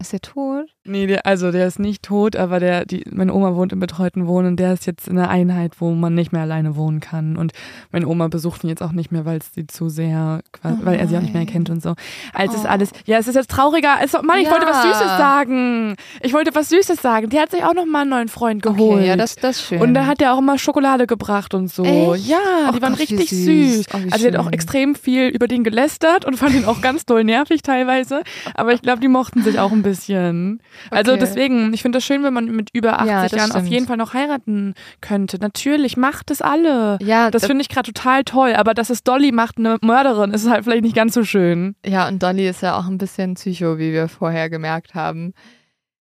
Ist 0.00 0.12
der 0.12 0.20
tot? 0.20 0.75
Nee, 0.86 1.06
der, 1.06 1.26
also 1.26 1.50
der 1.50 1.66
ist 1.66 1.78
nicht 1.78 2.02
tot, 2.02 2.36
aber 2.36 2.60
der, 2.60 2.84
die, 2.84 3.04
meine 3.10 3.32
Oma 3.34 3.54
wohnt 3.54 3.72
im 3.72 3.80
betreuten 3.80 4.26
Wohnen 4.26 4.48
und 4.48 4.56
der 4.56 4.72
ist 4.72 4.86
jetzt 4.86 5.08
in 5.08 5.18
einer 5.18 5.28
Einheit, 5.28 5.72
wo 5.80 5.92
man 5.92 6.14
nicht 6.14 6.32
mehr 6.32 6.42
alleine 6.42 6.76
wohnen 6.76 7.00
kann. 7.00 7.36
Und 7.36 7.52
meine 7.92 8.06
Oma 8.06 8.28
besucht 8.28 8.64
ihn 8.64 8.70
jetzt 8.70 8.82
auch 8.82 8.92
nicht 8.92 9.12
mehr, 9.12 9.24
weil 9.24 9.38
es 9.38 9.52
sie 9.54 9.66
zu 9.66 9.88
sehr, 9.88 10.40
oh 10.64 10.68
weil 10.82 10.98
er 10.98 11.08
sie 11.08 11.16
auch 11.16 11.22
nicht 11.22 11.34
mehr 11.34 11.46
kennt 11.46 11.70
und 11.70 11.82
so. 11.82 11.94
Also 12.32 12.54
oh. 12.54 12.60
ist 12.60 12.66
alles, 12.66 12.90
ja, 13.04 13.18
es 13.18 13.28
ist 13.28 13.34
jetzt 13.34 13.50
trauriger. 13.50 13.98
Also, 13.98 14.22
Mann, 14.22 14.38
ich 14.38 14.44
ja. 14.46 14.52
wollte 14.52 14.66
was 14.66 14.82
Süßes 14.82 15.16
sagen. 15.18 15.96
Ich 16.22 16.32
wollte 16.32 16.54
was 16.54 16.68
Süßes 16.68 17.00
sagen. 17.00 17.30
Der 17.30 17.42
hat 17.42 17.50
sich 17.50 17.64
auch 17.64 17.74
noch 17.74 17.86
mal 17.86 18.02
einen 18.02 18.10
neuen 18.10 18.28
Freund 18.28 18.62
geholt. 18.62 18.98
Okay, 18.98 19.08
ja, 19.08 19.16
das, 19.16 19.36
das 19.36 19.56
ist 19.56 19.68
schön. 19.68 19.80
Und 19.80 19.94
da 19.94 20.06
hat 20.06 20.22
er 20.22 20.34
auch 20.34 20.38
immer 20.38 20.58
Schokolade 20.58 21.06
gebracht 21.06 21.54
und 21.54 21.72
so. 21.72 21.84
Echt? 21.84 22.26
Ja, 22.26 22.72
die 22.72 22.82
waren 22.82 22.92
Gott, 22.92 23.00
richtig 23.00 23.30
süß. 23.30 23.46
süß. 23.46 23.86
Oh, 23.92 23.98
also, 24.10 24.26
er 24.26 24.32
hat 24.32 24.40
auch 24.40 24.52
extrem 24.52 24.94
viel 24.94 25.28
über 25.28 25.48
den 25.48 25.64
gelästert 25.64 26.24
und 26.24 26.36
fand 26.36 26.54
ihn 26.54 26.64
auch 26.64 26.80
ganz 26.80 27.06
doll 27.06 27.24
nervig 27.24 27.62
teilweise. 27.62 28.22
Aber 28.54 28.72
ich 28.72 28.82
glaube, 28.82 29.00
die 29.00 29.08
mochten 29.08 29.42
sich 29.42 29.58
auch 29.58 29.72
ein 29.72 29.82
bisschen. 29.82 30.60
Also 30.90 31.12
okay. 31.12 31.20
deswegen, 31.20 31.72
ich 31.72 31.82
finde 31.82 31.98
das 31.98 32.04
schön, 32.04 32.22
wenn 32.22 32.34
man 32.34 32.46
mit 32.46 32.70
über 32.72 33.00
80 33.00 33.06
ja, 33.06 33.14
Jahren 33.14 33.30
stimmt. 33.50 33.54
auf 33.54 33.66
jeden 33.66 33.86
Fall 33.86 33.96
noch 33.96 34.14
heiraten 34.14 34.74
könnte. 35.00 35.38
Natürlich, 35.38 35.96
macht 35.96 36.30
es 36.30 36.42
alle. 36.42 36.98
Ja, 37.02 37.30
das 37.30 37.46
finde 37.46 37.62
ich 37.62 37.68
gerade 37.68 37.92
total 37.92 38.24
toll. 38.24 38.54
Aber 38.54 38.74
dass 38.74 38.90
es 38.90 39.02
Dolly 39.04 39.32
macht, 39.32 39.58
eine 39.58 39.78
Mörderin, 39.82 40.32
ist 40.32 40.48
halt 40.48 40.64
vielleicht 40.64 40.84
nicht 40.84 40.96
ganz 40.96 41.14
so 41.14 41.24
schön. 41.24 41.76
Ja, 41.84 42.08
und 42.08 42.22
Dolly 42.22 42.48
ist 42.48 42.62
ja 42.62 42.78
auch 42.78 42.86
ein 42.86 42.98
bisschen 42.98 43.34
Psycho, 43.34 43.78
wie 43.78 43.92
wir 43.92 44.08
vorher 44.08 44.50
gemerkt 44.50 44.94
haben. 44.94 45.32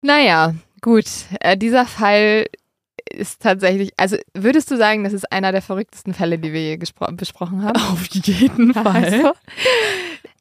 Naja, 0.03 0.55
gut. 0.81 1.07
Äh, 1.41 1.57
dieser 1.57 1.87
Fall 1.87 2.47
ist 3.13 3.43
tatsächlich, 3.43 3.93
also 3.97 4.17
würdest 4.35 4.71
du 4.71 4.77
sagen, 4.77 5.05
das 5.05 5.13
ist 5.13 5.31
einer 5.33 5.53
der 5.53 5.63
verrücktesten 5.63 6.15
Fälle, 6.15 6.39
die 6.39 6.53
wir 6.53 6.63
je 6.63 6.77
besprochen 6.77 7.63
haben? 7.63 7.77
Auf 7.77 8.07
jeden 8.13 8.75
Fall. 8.75 9.05
Also, 9.05 9.33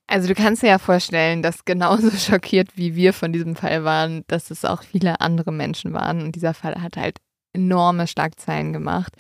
also 0.10 0.28
du 0.28 0.34
kannst 0.34 0.64
dir 0.64 0.68
ja 0.68 0.78
vorstellen, 0.80 1.42
dass 1.42 1.66
genauso 1.66 2.10
schockiert 2.18 2.70
wie 2.76 2.96
wir 2.96 3.14
von 3.14 3.32
diesem 3.32 3.56
Fall 3.56 3.84
waren, 3.84 4.24
dass 4.28 4.52
es 4.52 4.66
auch 4.66 4.84
viele 4.84 5.22
andere 5.22 5.52
Menschen 5.52 5.94
waren. 5.94 6.22
Und 6.22 6.36
dieser 6.36 6.54
Fall 6.54 6.82
hat 6.82 6.98
halt 6.98 7.20
enorme 7.54 8.08
Schlagzeilen 8.08 8.74
gemacht. 8.74 9.14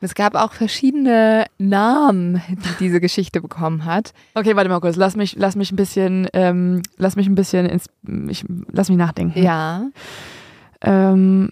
Es 0.00 0.14
gab 0.14 0.34
auch 0.34 0.52
verschiedene 0.52 1.46
Namen, 1.58 2.42
die 2.48 2.84
diese 2.84 3.00
Geschichte 3.00 3.40
bekommen 3.40 3.84
hat. 3.86 4.12
Okay, 4.34 4.54
warte 4.54 4.68
mal 4.68 4.80
kurz. 4.80 4.96
Lass 4.96 5.16
mich, 5.16 5.34
lass 5.36 5.56
mich 5.56 5.72
ein 5.72 5.76
bisschen, 5.76 6.28
ähm, 6.32 6.82
lass 6.96 7.16
mich 7.16 7.26
ein 7.26 7.34
bisschen, 7.34 7.66
ins, 7.66 7.86
ich, 8.28 8.44
lass 8.70 8.88
mich 8.88 8.98
nachdenken. 8.98 9.42
Ja. 9.42 9.88
Ähm, 10.82 11.50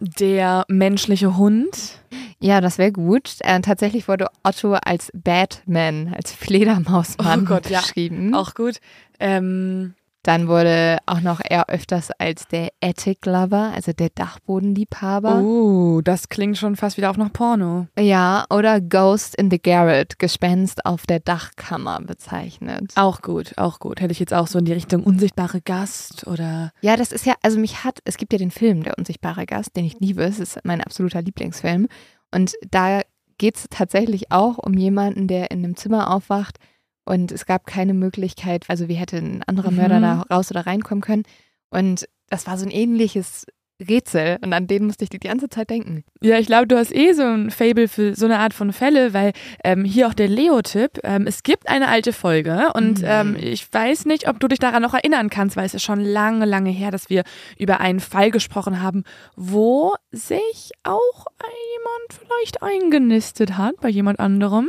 der 0.00 0.64
menschliche 0.68 1.36
Hund. 1.36 2.00
Ja, 2.40 2.60
das 2.60 2.78
wäre 2.78 2.92
gut. 2.92 3.36
Äh, 3.40 3.60
tatsächlich 3.60 4.08
wurde 4.08 4.28
Otto 4.42 4.74
als 4.74 5.10
Batman, 5.14 6.14
als 6.14 6.32
Fledermausmann 6.32 7.42
oh 7.42 7.44
Gott, 7.44 7.68
beschrieben. 7.68 8.32
Ja, 8.32 8.38
auch 8.38 8.54
gut. 8.54 8.80
Ähm, 9.18 9.94
dann 10.22 10.48
wurde 10.48 10.98
auch 11.06 11.20
noch 11.20 11.40
eher 11.42 11.68
öfters 11.68 12.10
als 12.18 12.46
der 12.46 12.70
Attic 12.82 13.24
Lover, 13.24 13.72
also 13.74 13.92
der 13.92 14.10
Dachbodenliebhaber. 14.14 15.40
Oh, 15.40 16.00
das 16.02 16.28
klingt 16.28 16.58
schon 16.58 16.76
fast 16.76 16.98
wieder 16.98 17.10
auch 17.10 17.16
nach 17.16 17.32
Porno. 17.32 17.86
Ja, 17.98 18.44
oder 18.50 18.80
Ghost 18.80 19.34
in 19.34 19.50
the 19.50 19.60
Garret, 19.60 20.18
Gespenst 20.18 20.84
auf 20.84 21.06
der 21.06 21.20
Dachkammer 21.20 22.00
bezeichnet. 22.02 22.92
Auch 22.96 23.22
gut, 23.22 23.56
auch 23.56 23.78
gut. 23.78 24.00
Hätte 24.00 24.12
ich 24.12 24.20
jetzt 24.20 24.34
auch 24.34 24.46
so 24.46 24.58
in 24.58 24.66
die 24.66 24.74
Richtung 24.74 25.04
unsichtbare 25.04 25.62
Gast 25.62 26.26
oder. 26.26 26.72
Ja, 26.82 26.96
das 26.96 27.12
ist 27.12 27.24
ja, 27.24 27.34
also 27.42 27.58
mich 27.58 27.84
hat, 27.84 28.00
es 28.04 28.18
gibt 28.18 28.32
ja 28.32 28.38
den 28.38 28.50
Film 28.50 28.82
Der 28.82 28.98
unsichtbare 28.98 29.46
Gast, 29.46 29.74
den 29.76 29.86
ich 29.86 30.00
liebe. 30.00 30.22
Es 30.22 30.38
ist 30.38 30.58
mein 30.64 30.82
absoluter 30.82 31.22
Lieblingsfilm. 31.22 31.88
Und 32.30 32.52
da 32.70 33.00
geht 33.38 33.56
es 33.56 33.66
tatsächlich 33.70 34.30
auch 34.30 34.58
um 34.58 34.74
jemanden, 34.74 35.26
der 35.26 35.50
in 35.50 35.64
einem 35.64 35.76
Zimmer 35.76 36.14
aufwacht 36.14 36.58
und 37.04 37.32
es 37.32 37.46
gab 37.46 37.66
keine 37.66 37.94
Möglichkeit, 37.94 38.64
also 38.68 38.88
wie 38.88 38.94
hätte 38.94 39.16
ein 39.16 39.42
anderer 39.44 39.70
Mhm. 39.70 39.76
Mörder 39.76 40.00
da 40.00 40.22
raus 40.22 40.50
oder 40.50 40.66
reinkommen 40.66 41.02
können. 41.02 41.24
Und 41.70 42.08
das 42.28 42.46
war 42.46 42.58
so 42.58 42.64
ein 42.64 42.70
ähnliches 42.70 43.46
Rätsel 43.88 44.38
und 44.44 44.52
an 44.52 44.66
den 44.66 44.86
musste 44.86 45.04
ich 45.04 45.10
die 45.10 45.18
ganze 45.18 45.48
Zeit 45.48 45.70
denken. 45.70 46.04
Ja, 46.22 46.38
ich 46.38 46.46
glaube, 46.46 46.66
du 46.66 46.76
hast 46.76 46.94
eh 46.94 47.12
so 47.12 47.22
ein 47.22 47.50
Fable 47.50 47.88
für 47.88 48.14
so 48.14 48.26
eine 48.26 48.38
Art 48.38 48.52
von 48.54 48.72
Fälle, 48.72 49.14
weil 49.14 49.32
ähm, 49.64 49.84
hier 49.84 50.06
auch 50.08 50.14
der 50.14 50.28
Leo-Tipp. 50.28 51.00
Ähm, 51.02 51.26
es 51.26 51.42
gibt 51.42 51.68
eine 51.68 51.88
alte 51.88 52.12
Folge 52.12 52.68
und 52.74 52.98
Mhm. 53.00 53.06
ähm, 53.06 53.36
ich 53.40 53.72
weiß 53.72 54.04
nicht, 54.06 54.28
ob 54.28 54.38
du 54.40 54.48
dich 54.48 54.58
daran 54.58 54.82
noch 54.82 54.94
erinnern 54.94 55.30
kannst, 55.30 55.56
weil 55.56 55.64
es 55.66 55.74
ist 55.74 55.82
schon 55.82 56.00
lange, 56.00 56.44
lange 56.44 56.70
her, 56.70 56.90
dass 56.90 57.08
wir 57.10 57.24
über 57.58 57.80
einen 57.80 58.00
Fall 58.00 58.30
gesprochen 58.30 58.82
haben, 58.82 59.04
wo 59.36 59.94
sich 60.12 60.72
auch 60.82 61.26
jemand 61.40 62.22
vielleicht 62.26 62.62
eingenistet 62.62 63.56
hat 63.56 63.76
bei 63.80 63.88
jemand 63.88 64.20
anderem. 64.20 64.68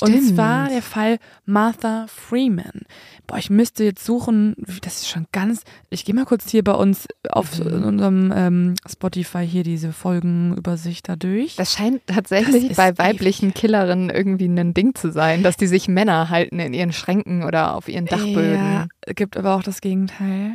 Und 0.00 0.22
zwar 0.22 0.68
der 0.68 0.82
Fall 0.82 1.18
Martha 1.46 2.06
Freeman. 2.08 2.82
Boah, 3.30 3.38
ich 3.38 3.48
müsste 3.48 3.84
jetzt 3.84 4.04
suchen, 4.04 4.56
das 4.82 5.02
ist 5.02 5.08
schon 5.08 5.26
ganz. 5.30 5.62
Ich 5.88 6.04
gehe 6.04 6.16
mal 6.16 6.24
kurz 6.24 6.50
hier 6.50 6.64
bei 6.64 6.72
uns 6.72 7.06
auf 7.30 7.56
Mhm. 7.60 7.84
unserem 7.84 8.32
ähm, 8.34 8.74
Spotify 8.90 9.46
hier 9.46 9.62
diese 9.62 9.92
Folgenübersicht 9.92 11.08
da 11.08 11.14
durch. 11.14 11.54
Das 11.54 11.72
scheint 11.74 12.04
tatsächlich 12.08 12.66
Das 12.68 12.76
bei 12.76 12.98
weiblichen 12.98 13.54
Killerinnen 13.54 14.10
irgendwie 14.10 14.46
ein 14.48 14.74
Ding 14.74 14.96
zu 14.96 15.12
sein, 15.12 15.44
dass 15.44 15.56
die 15.56 15.68
sich 15.68 15.86
Männer 15.86 16.28
halten 16.28 16.58
in 16.58 16.74
ihren 16.74 16.92
Schränken 16.92 17.44
oder 17.44 17.76
auf 17.76 17.88
ihren 17.88 18.06
Dachböden. 18.06 18.56
Ja, 18.56 18.86
gibt 19.14 19.36
aber 19.36 19.54
auch 19.54 19.62
das 19.62 19.80
Gegenteil. 19.80 20.54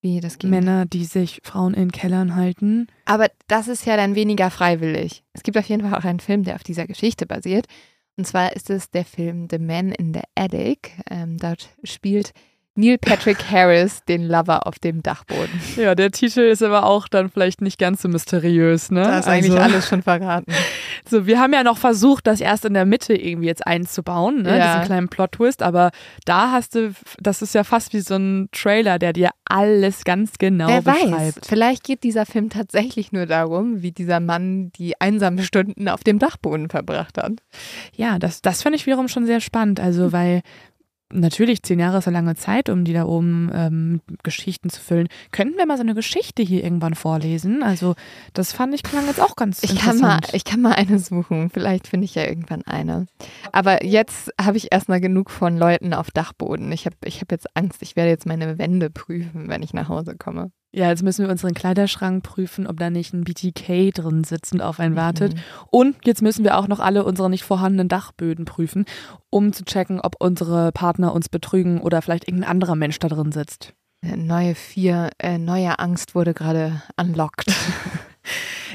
Wie 0.00 0.20
das 0.20 0.38
geht. 0.38 0.48
Männer, 0.48 0.86
die 0.86 1.06
sich 1.06 1.40
Frauen 1.42 1.74
in 1.74 1.90
Kellern 1.90 2.36
halten. 2.36 2.86
Aber 3.06 3.26
das 3.48 3.66
ist 3.66 3.84
ja 3.84 3.96
dann 3.96 4.14
weniger 4.14 4.52
freiwillig. 4.52 5.24
Es 5.32 5.42
gibt 5.42 5.58
auf 5.58 5.66
jeden 5.66 5.82
Fall 5.82 5.98
auch 5.98 6.04
einen 6.04 6.20
Film, 6.20 6.44
der 6.44 6.54
auf 6.54 6.62
dieser 6.62 6.86
Geschichte 6.86 7.26
basiert. 7.26 7.66
Und 8.16 8.26
zwar 8.26 8.54
ist 8.56 8.70
es 8.70 8.90
der 8.90 9.04
Film 9.04 9.48
The 9.50 9.58
Man 9.58 9.92
in 9.92 10.14
the 10.14 10.22
Attic. 10.34 10.92
Ähm, 11.10 11.36
dort 11.36 11.68
spielt 11.84 12.32
Neil 12.76 12.98
Patrick 12.98 13.50
Harris 13.50 14.04
den 14.04 14.28
Lover 14.28 14.66
auf 14.66 14.78
dem 14.78 15.02
Dachboden. 15.02 15.60
Ja, 15.76 15.94
der 15.94 16.10
Titel 16.10 16.40
ist 16.40 16.62
aber 16.62 16.84
auch 16.84 17.08
dann 17.08 17.30
vielleicht 17.30 17.60
nicht 17.62 17.78
ganz 17.78 18.02
so 18.02 18.08
mysteriös, 18.08 18.90
ne? 18.90 19.02
Da 19.02 19.18
ist 19.18 19.28
eigentlich 19.28 19.58
alles 19.58 19.88
schon 19.88 20.02
verraten. 20.02 20.52
So, 21.08 21.26
wir 21.26 21.38
haben 21.38 21.52
ja 21.52 21.62
noch 21.62 21.78
versucht, 21.78 22.26
das 22.26 22.40
erst 22.40 22.64
in 22.64 22.74
der 22.74 22.84
Mitte 22.84 23.14
irgendwie 23.14 23.46
jetzt 23.46 23.64
einzubauen, 23.64 24.42
ne? 24.42 24.58
Ja. 24.58 24.72
diesen 24.72 24.86
kleinen 24.86 25.08
Plot-Twist, 25.08 25.62
aber 25.62 25.90
da 26.24 26.50
hast 26.50 26.74
du, 26.74 26.92
das 27.20 27.42
ist 27.42 27.54
ja 27.54 27.62
fast 27.62 27.92
wie 27.92 28.00
so 28.00 28.16
ein 28.16 28.48
Trailer, 28.50 28.98
der 28.98 29.12
dir 29.12 29.30
alles 29.44 30.02
ganz 30.04 30.38
genau 30.38 30.66
Wer 30.66 30.84
weiß, 30.84 31.02
beschreibt. 31.04 31.46
vielleicht 31.46 31.84
geht 31.84 32.02
dieser 32.02 32.26
Film 32.26 32.50
tatsächlich 32.50 33.12
nur 33.12 33.26
darum, 33.26 33.82
wie 33.82 33.92
dieser 33.92 34.18
Mann 34.18 34.72
die 34.72 35.00
einsamen 35.00 35.44
Stunden 35.44 35.88
auf 35.88 36.02
dem 36.02 36.18
Dachboden 36.18 36.70
verbracht 36.70 37.18
hat. 37.18 37.34
Ja, 37.94 38.18
das, 38.18 38.42
das 38.42 38.62
finde 38.62 38.76
ich 38.76 38.86
wiederum 38.86 39.06
schon 39.06 39.26
sehr 39.26 39.40
spannend, 39.40 39.78
also 39.78 40.10
weil 40.12 40.42
natürlich 41.12 41.62
zehn 41.62 41.78
Jahre 41.78 41.98
ist 41.98 42.08
eine 42.08 42.16
lange 42.16 42.34
Zeit, 42.34 42.68
um 42.68 42.84
die 42.84 42.92
da 42.92 43.04
oben 43.04 43.50
ähm, 43.52 44.00
mit 44.08 44.24
Geschichten 44.24 44.70
zu 44.70 44.80
füllen. 44.80 45.08
Könnten 45.30 45.56
wir 45.56 45.66
mal 45.66 45.76
so 45.76 45.82
eine 45.82 45.94
Geschichte 45.94 46.42
hier 46.42 46.64
irgendwann 46.64 46.94
vorlesen? 46.94 47.62
Also 47.62 47.94
das 48.32 48.52
fand 48.52 48.74
ich 48.74 48.82
klang 48.82 49.06
jetzt 49.06 49.20
auch 49.20 49.36
ganz 49.36 49.62
Ich 49.62 49.76
kann, 49.76 49.98
mal, 49.98 50.20
ich 50.32 50.44
kann 50.44 50.60
mal 50.60 50.72
eine 50.72 50.98
suchen. 50.98 51.50
Vielleicht 51.50 51.88
finde 51.88 52.04
ich 52.06 52.14
ja 52.14 52.24
irgendwann 52.24 52.62
eine. 52.62 53.06
Aber 53.52 53.84
jetzt 53.84 54.32
habe 54.40 54.56
ich 54.56 54.72
erstmal 54.72 55.00
genug 55.00 55.30
von 55.30 55.56
Leuten 55.56 55.94
auf 55.94 56.10
Dachboden. 56.10 56.70
Ich 56.72 56.86
habe 56.86 56.96
ich 57.04 57.20
hab 57.20 57.30
jetzt 57.30 57.56
Angst. 57.56 57.82
Ich 57.82 57.96
werde 57.96 58.10
jetzt 58.10 58.26
meine 58.26 58.58
Wände 58.58 58.90
prüfen, 58.90 59.48
wenn 59.48 59.62
ich 59.62 59.74
nach 59.74 59.88
Hause 59.88 60.16
komme. 60.16 60.50
Ja, 60.76 60.90
jetzt 60.90 61.02
müssen 61.02 61.24
wir 61.24 61.30
unseren 61.32 61.54
Kleiderschrank 61.54 62.22
prüfen, 62.22 62.66
ob 62.66 62.78
da 62.78 62.90
nicht 62.90 63.14
ein 63.14 63.24
BTK 63.24 63.94
drin 63.94 64.24
sitzt 64.24 64.52
und 64.52 64.60
auf 64.60 64.78
einen 64.78 64.94
wartet. 64.94 65.34
Mhm. 65.34 65.40
Und 65.70 65.96
jetzt 66.04 66.20
müssen 66.20 66.44
wir 66.44 66.58
auch 66.58 66.68
noch 66.68 66.80
alle 66.80 67.02
unsere 67.04 67.30
nicht 67.30 67.44
vorhandenen 67.44 67.88
Dachböden 67.88 68.44
prüfen, 68.44 68.84
um 69.30 69.54
zu 69.54 69.64
checken, 69.64 70.00
ob 70.02 70.16
unsere 70.18 70.72
Partner 70.72 71.14
uns 71.14 71.30
betrügen 71.30 71.80
oder 71.80 72.02
vielleicht 72.02 72.28
irgendein 72.28 72.50
anderer 72.50 72.76
Mensch 72.76 72.98
da 72.98 73.08
drin 73.08 73.32
sitzt. 73.32 73.72
Äh, 74.02 74.16
Neue 74.16 74.54
vier, 74.54 75.08
äh, 75.18 75.38
neue 75.38 75.78
Angst 75.78 76.14
wurde 76.14 76.34
gerade 76.34 76.82
unlocked. 77.00 77.46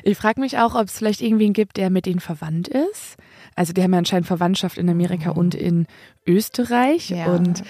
Ich 0.03 0.17
frage 0.17 0.39
mich 0.39 0.57
auch, 0.57 0.75
ob 0.75 0.85
es 0.85 0.97
vielleicht 0.97 1.21
irgendwen 1.21 1.53
gibt, 1.53 1.75
der 1.77 1.89
mit 1.89 2.05
denen 2.05 2.21
verwandt 2.21 2.69
ist. 2.69 3.17
Also 3.55 3.73
die 3.73 3.83
haben 3.83 3.91
ja 3.91 3.99
anscheinend 3.99 4.25
Verwandtschaft 4.25 4.77
in 4.77 4.89
Amerika 4.89 5.31
Oh. 5.35 5.39
und 5.39 5.53
in 5.53 5.85
Österreich. 6.25 7.09
Ja. 7.09 7.25
Und 7.27 7.61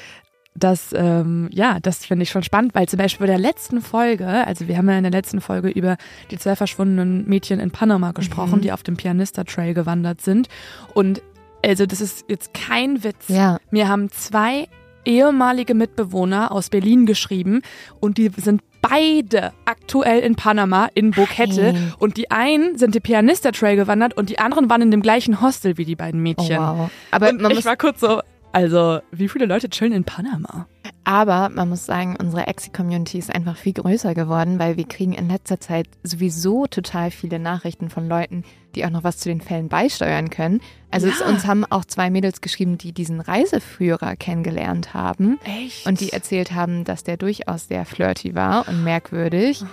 das, 0.54 0.94
ähm, 0.94 1.50
ja, 1.52 1.80
das 1.82 2.06
finde 2.06 2.24
ich 2.24 2.30
schon 2.30 2.44
spannend, 2.44 2.76
weil 2.76 2.88
zum 2.88 2.98
Beispiel 2.98 3.26
bei 3.26 3.32
der 3.32 3.40
letzten 3.40 3.82
Folge, 3.82 4.28
also 4.28 4.68
wir 4.68 4.78
haben 4.78 4.90
ja 4.90 4.98
in 4.98 5.04
der 5.04 5.12
letzten 5.12 5.40
Folge 5.42 5.70
über 5.70 5.98
die 6.30 6.38
zwei 6.38 6.56
verschwundenen 6.56 7.28
Mädchen 7.28 7.60
in 7.60 7.72
Panama 7.72 8.12
gesprochen, 8.12 8.58
Mhm. 8.58 8.62
die 8.62 8.72
auf 8.74 8.84
dem 8.84 8.98
Pianista 8.98 9.44
Trail 9.46 9.74
gewandert 9.74 10.22
sind. 10.22 10.50
Und 10.94 11.22
also 11.66 11.86
das 11.86 12.02
ist 12.02 12.26
jetzt 12.28 12.54
kein 12.54 13.04
Witz. 13.04 13.28
ja, 13.30 13.60
Mir 13.72 13.88
haben 13.88 14.10
zwei 14.12 14.68
ehemalige 15.06 15.74
Mitbewohner 15.74 16.52
aus 16.52 16.70
Berlin 16.70 17.06
geschrieben 17.06 17.62
und 18.00 18.18
die 18.18 18.30
sind 18.36 18.62
beide 18.82 19.52
aktuell 19.66 20.20
in 20.20 20.36
Panama 20.36 20.90
in 20.94 21.12
Bokette 21.12 21.74
Nein. 21.74 21.94
und 21.98 22.18
die 22.18 22.30
einen 22.30 22.78
sind 22.78 22.94
die 22.94 23.00
Pianista 23.00 23.52
Trail 23.52 23.76
gewandert 23.78 24.16
und 24.18 24.30
die 24.30 24.38
anderen 24.40 24.70
waren 24.70 24.82
in 24.82 24.92
dem 24.92 25.02
gleichen 25.02 25.42
Hostel 25.42 25.78
wie 25.78 25.86
die 25.86 25.96
beiden 25.96 26.20
oh, 26.20 26.24
Mädchen. 26.24 26.58
wow. 26.60 26.90
Aber 27.12 27.30
und 27.30 27.42
man 27.42 27.52
ich 27.52 27.58
muss 27.58 27.66
war 27.66 27.78
kurz 27.78 28.00
so, 28.00 28.22
also 28.52 29.00
wie 29.12 29.28
viele 29.30 29.46
Leute 29.46 29.70
chillen 29.70 29.94
in 29.94 30.04
Panama? 30.04 30.68
Aber 31.04 31.50
man 31.50 31.70
muss 31.70 31.86
sagen, 31.86 32.16
unsere 32.20 32.46
Exi-Community 32.48 33.18
ist 33.18 33.34
einfach 33.34 33.58
viel 33.58 33.74
größer 33.74 34.14
geworden, 34.14 34.60
weil 34.60 34.78
wir 34.78 34.86
kriegen 34.88 35.14
in 35.14 35.30
letzter 35.30 35.60
Zeit 35.60 35.88
sowieso 36.04 36.68
total 36.68 37.10
viele 37.10 37.40
Nachrichten 37.40 37.90
von 37.90 38.08
Leuten, 38.08 38.44
die 38.76 38.86
auch 38.86 38.92
noch 38.92 39.04
was 39.04 39.18
zu 39.18 39.30
den 39.30 39.42
Fällen 39.42 39.68
beisteuern 39.68 40.30
können. 40.30 40.62
Also 40.92 41.08
Ja. 41.08 41.28
uns 41.28 41.48
haben 41.48 41.66
auch 41.66 41.86
zwei 41.86 42.10
Mädels 42.12 42.40
geschrieben, 42.42 42.78
die 42.78 42.92
diesen 42.94 43.20
Reiseführer 43.20 44.16
kennengelernt 44.16 44.94
haben 44.94 45.40
Echt? 45.44 45.88
und 45.88 46.02
die 46.02 46.14
erzählt 46.14 46.52
haben, 46.54 46.84
dass 46.84 47.04
der 47.04 47.18
durchaus 47.18 47.68
sehr 47.68 47.86
flirty 47.86 48.36
war 48.36 48.68
und 48.68 48.84
merkwürdig. 48.84 49.64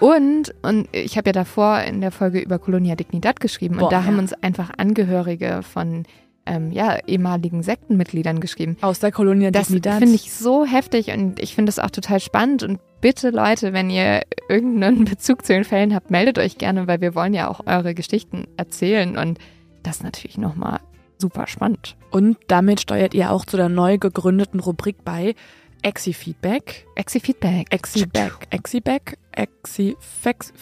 Und, 0.00 0.54
und 0.62 0.88
ich 0.92 1.16
habe 1.16 1.30
ja 1.30 1.32
davor 1.32 1.80
in 1.80 2.00
der 2.02 2.10
Folge 2.10 2.40
über 2.40 2.58
Colonia 2.58 2.94
Dignidad 2.94 3.40
geschrieben 3.40 3.76
Boah, 3.76 3.84
und 3.84 3.92
da 3.92 4.00
ja. 4.00 4.06
haben 4.06 4.18
uns 4.18 4.34
einfach 4.34 4.70
Angehörige 4.76 5.62
von 5.62 6.04
ähm, 6.46 6.70
ja, 6.72 6.98
ehemaligen 7.06 7.62
Sektenmitgliedern 7.62 8.40
geschrieben. 8.40 8.76
aus 8.80 8.98
der 9.00 9.12
Kolonie 9.12 9.50
Das 9.50 9.68
finde 9.68 10.14
ich 10.14 10.32
so 10.32 10.64
heftig 10.64 11.10
und 11.10 11.40
ich 11.40 11.54
finde 11.54 11.70
es 11.70 11.78
auch 11.78 11.90
total 11.90 12.20
spannend. 12.20 12.62
Und 12.62 12.80
bitte, 13.00 13.30
Leute, 13.30 13.72
wenn 13.72 13.90
ihr 13.90 14.22
irgendeinen 14.48 15.04
Bezug 15.10 15.44
zu 15.44 15.52
den 15.52 15.64
Fällen 15.64 15.94
habt, 15.94 16.10
meldet 16.10 16.38
euch 16.38 16.58
gerne, 16.58 16.86
weil 16.86 17.00
wir 17.00 17.14
wollen 17.14 17.34
ja 17.34 17.48
auch 17.48 17.60
eure 17.66 17.94
Geschichten 17.94 18.46
erzählen. 18.56 19.16
Und 19.16 19.38
das 19.82 19.96
ist 19.96 20.02
natürlich 20.04 20.38
nochmal 20.38 20.80
super 21.18 21.46
spannend. 21.46 21.96
Und 22.10 22.36
damit 22.48 22.80
steuert 22.80 23.14
ihr 23.14 23.30
auch 23.30 23.44
zu 23.44 23.56
der 23.56 23.68
neu 23.68 23.98
gegründeten 23.98 24.60
Rubrik 24.60 25.04
bei 25.04 25.34
Exi-Feedback. 25.82 26.86
Exi-Feedback. 26.96 27.66
Exi-Back. 27.70 28.48
Exi-Back. 28.50 29.18
Exi-Fex. 29.32 30.52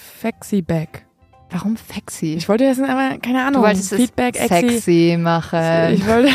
Warum 1.52 1.76
Fexi? 1.76 2.34
Ich 2.34 2.48
wollte 2.48 2.64
jetzt 2.64 2.80
aber, 2.80 3.18
keine 3.18 3.42
Ahnung, 3.44 3.60
du 3.62 3.68
wolltest 3.68 3.94
Feedback, 3.94 4.36
es 4.36 4.50
Exi. 4.50 4.70
sexy 4.70 5.16
machen. 5.20 5.92
Ich 5.94 6.06
wollte 6.06 6.30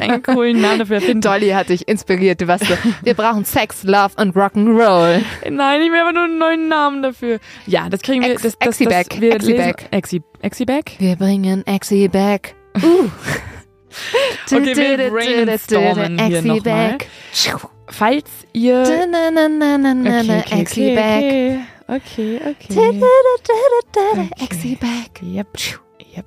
einen 0.00 0.22
coolen 0.22 0.60
Namen 0.60 0.78
dafür 0.80 1.00
finden. 1.00 1.20
Dolly 1.22 1.48
hat 1.50 1.68
dich 1.70 1.88
inspiriert. 1.88 2.40
Du 2.40 2.46
warst 2.46 2.66
so, 2.66 2.74
wir 3.02 3.14
brauchen 3.14 3.44
Sex, 3.44 3.82
Love 3.82 4.10
und 4.16 4.36
Rock'n'Roll. 4.36 5.22
Nein, 5.50 5.82
ich 5.82 5.90
will 5.90 5.98
aber 6.00 6.12
nur 6.12 6.24
einen 6.24 6.38
neuen 6.38 6.68
Namen 6.68 7.02
dafür. 7.02 7.40
Ja, 7.66 7.88
das 7.88 8.00
kriegen 8.02 8.22
wir. 8.22 8.30
Ex- 8.32 8.42
Das, 8.42 8.58
das, 8.58 8.78
das, 8.78 8.80
Exi-Back, 8.80 9.20
wir 9.20 9.34
Exi-Back. 9.34 9.88
Exi, 9.90 10.22
Exi-Back? 10.42 10.92
Wir 10.98 11.16
bringen 11.16 11.66
Exi 11.66 12.08
back. 12.08 12.54
Uh. 12.76 13.08
Okay, 14.52 14.76
wir 14.76 15.10
brainstormen 15.10 16.16
hier 16.26 16.42
noch 16.42 16.64
mal. 16.64 16.98
Falls 17.88 18.24
ihr. 18.52 18.82
Okay, 18.82 20.42
okay, 20.46 20.62
okay, 20.62 20.94
back. 20.94 21.58
Okay, 21.96 22.36
okay, 22.36 22.54
okay. 22.88 23.00
Exi 24.40 24.76
back. 24.76 25.22
Yep, 25.22 25.48
yep. 26.16 26.26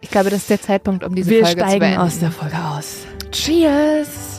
Ich 0.00 0.10
glaube, 0.10 0.30
das 0.30 0.40
ist 0.42 0.50
der 0.50 0.60
Zeitpunkt, 0.60 1.04
um 1.04 1.14
diese 1.14 1.30
Wir 1.30 1.44
Folge 1.44 1.60
zu 1.60 1.66
steigen 1.66 1.80
beenden. 1.80 2.00
aus 2.00 2.18
der 2.18 2.30
Folge 2.30 2.56
aus. 2.56 3.06
Cheers! 3.32 4.35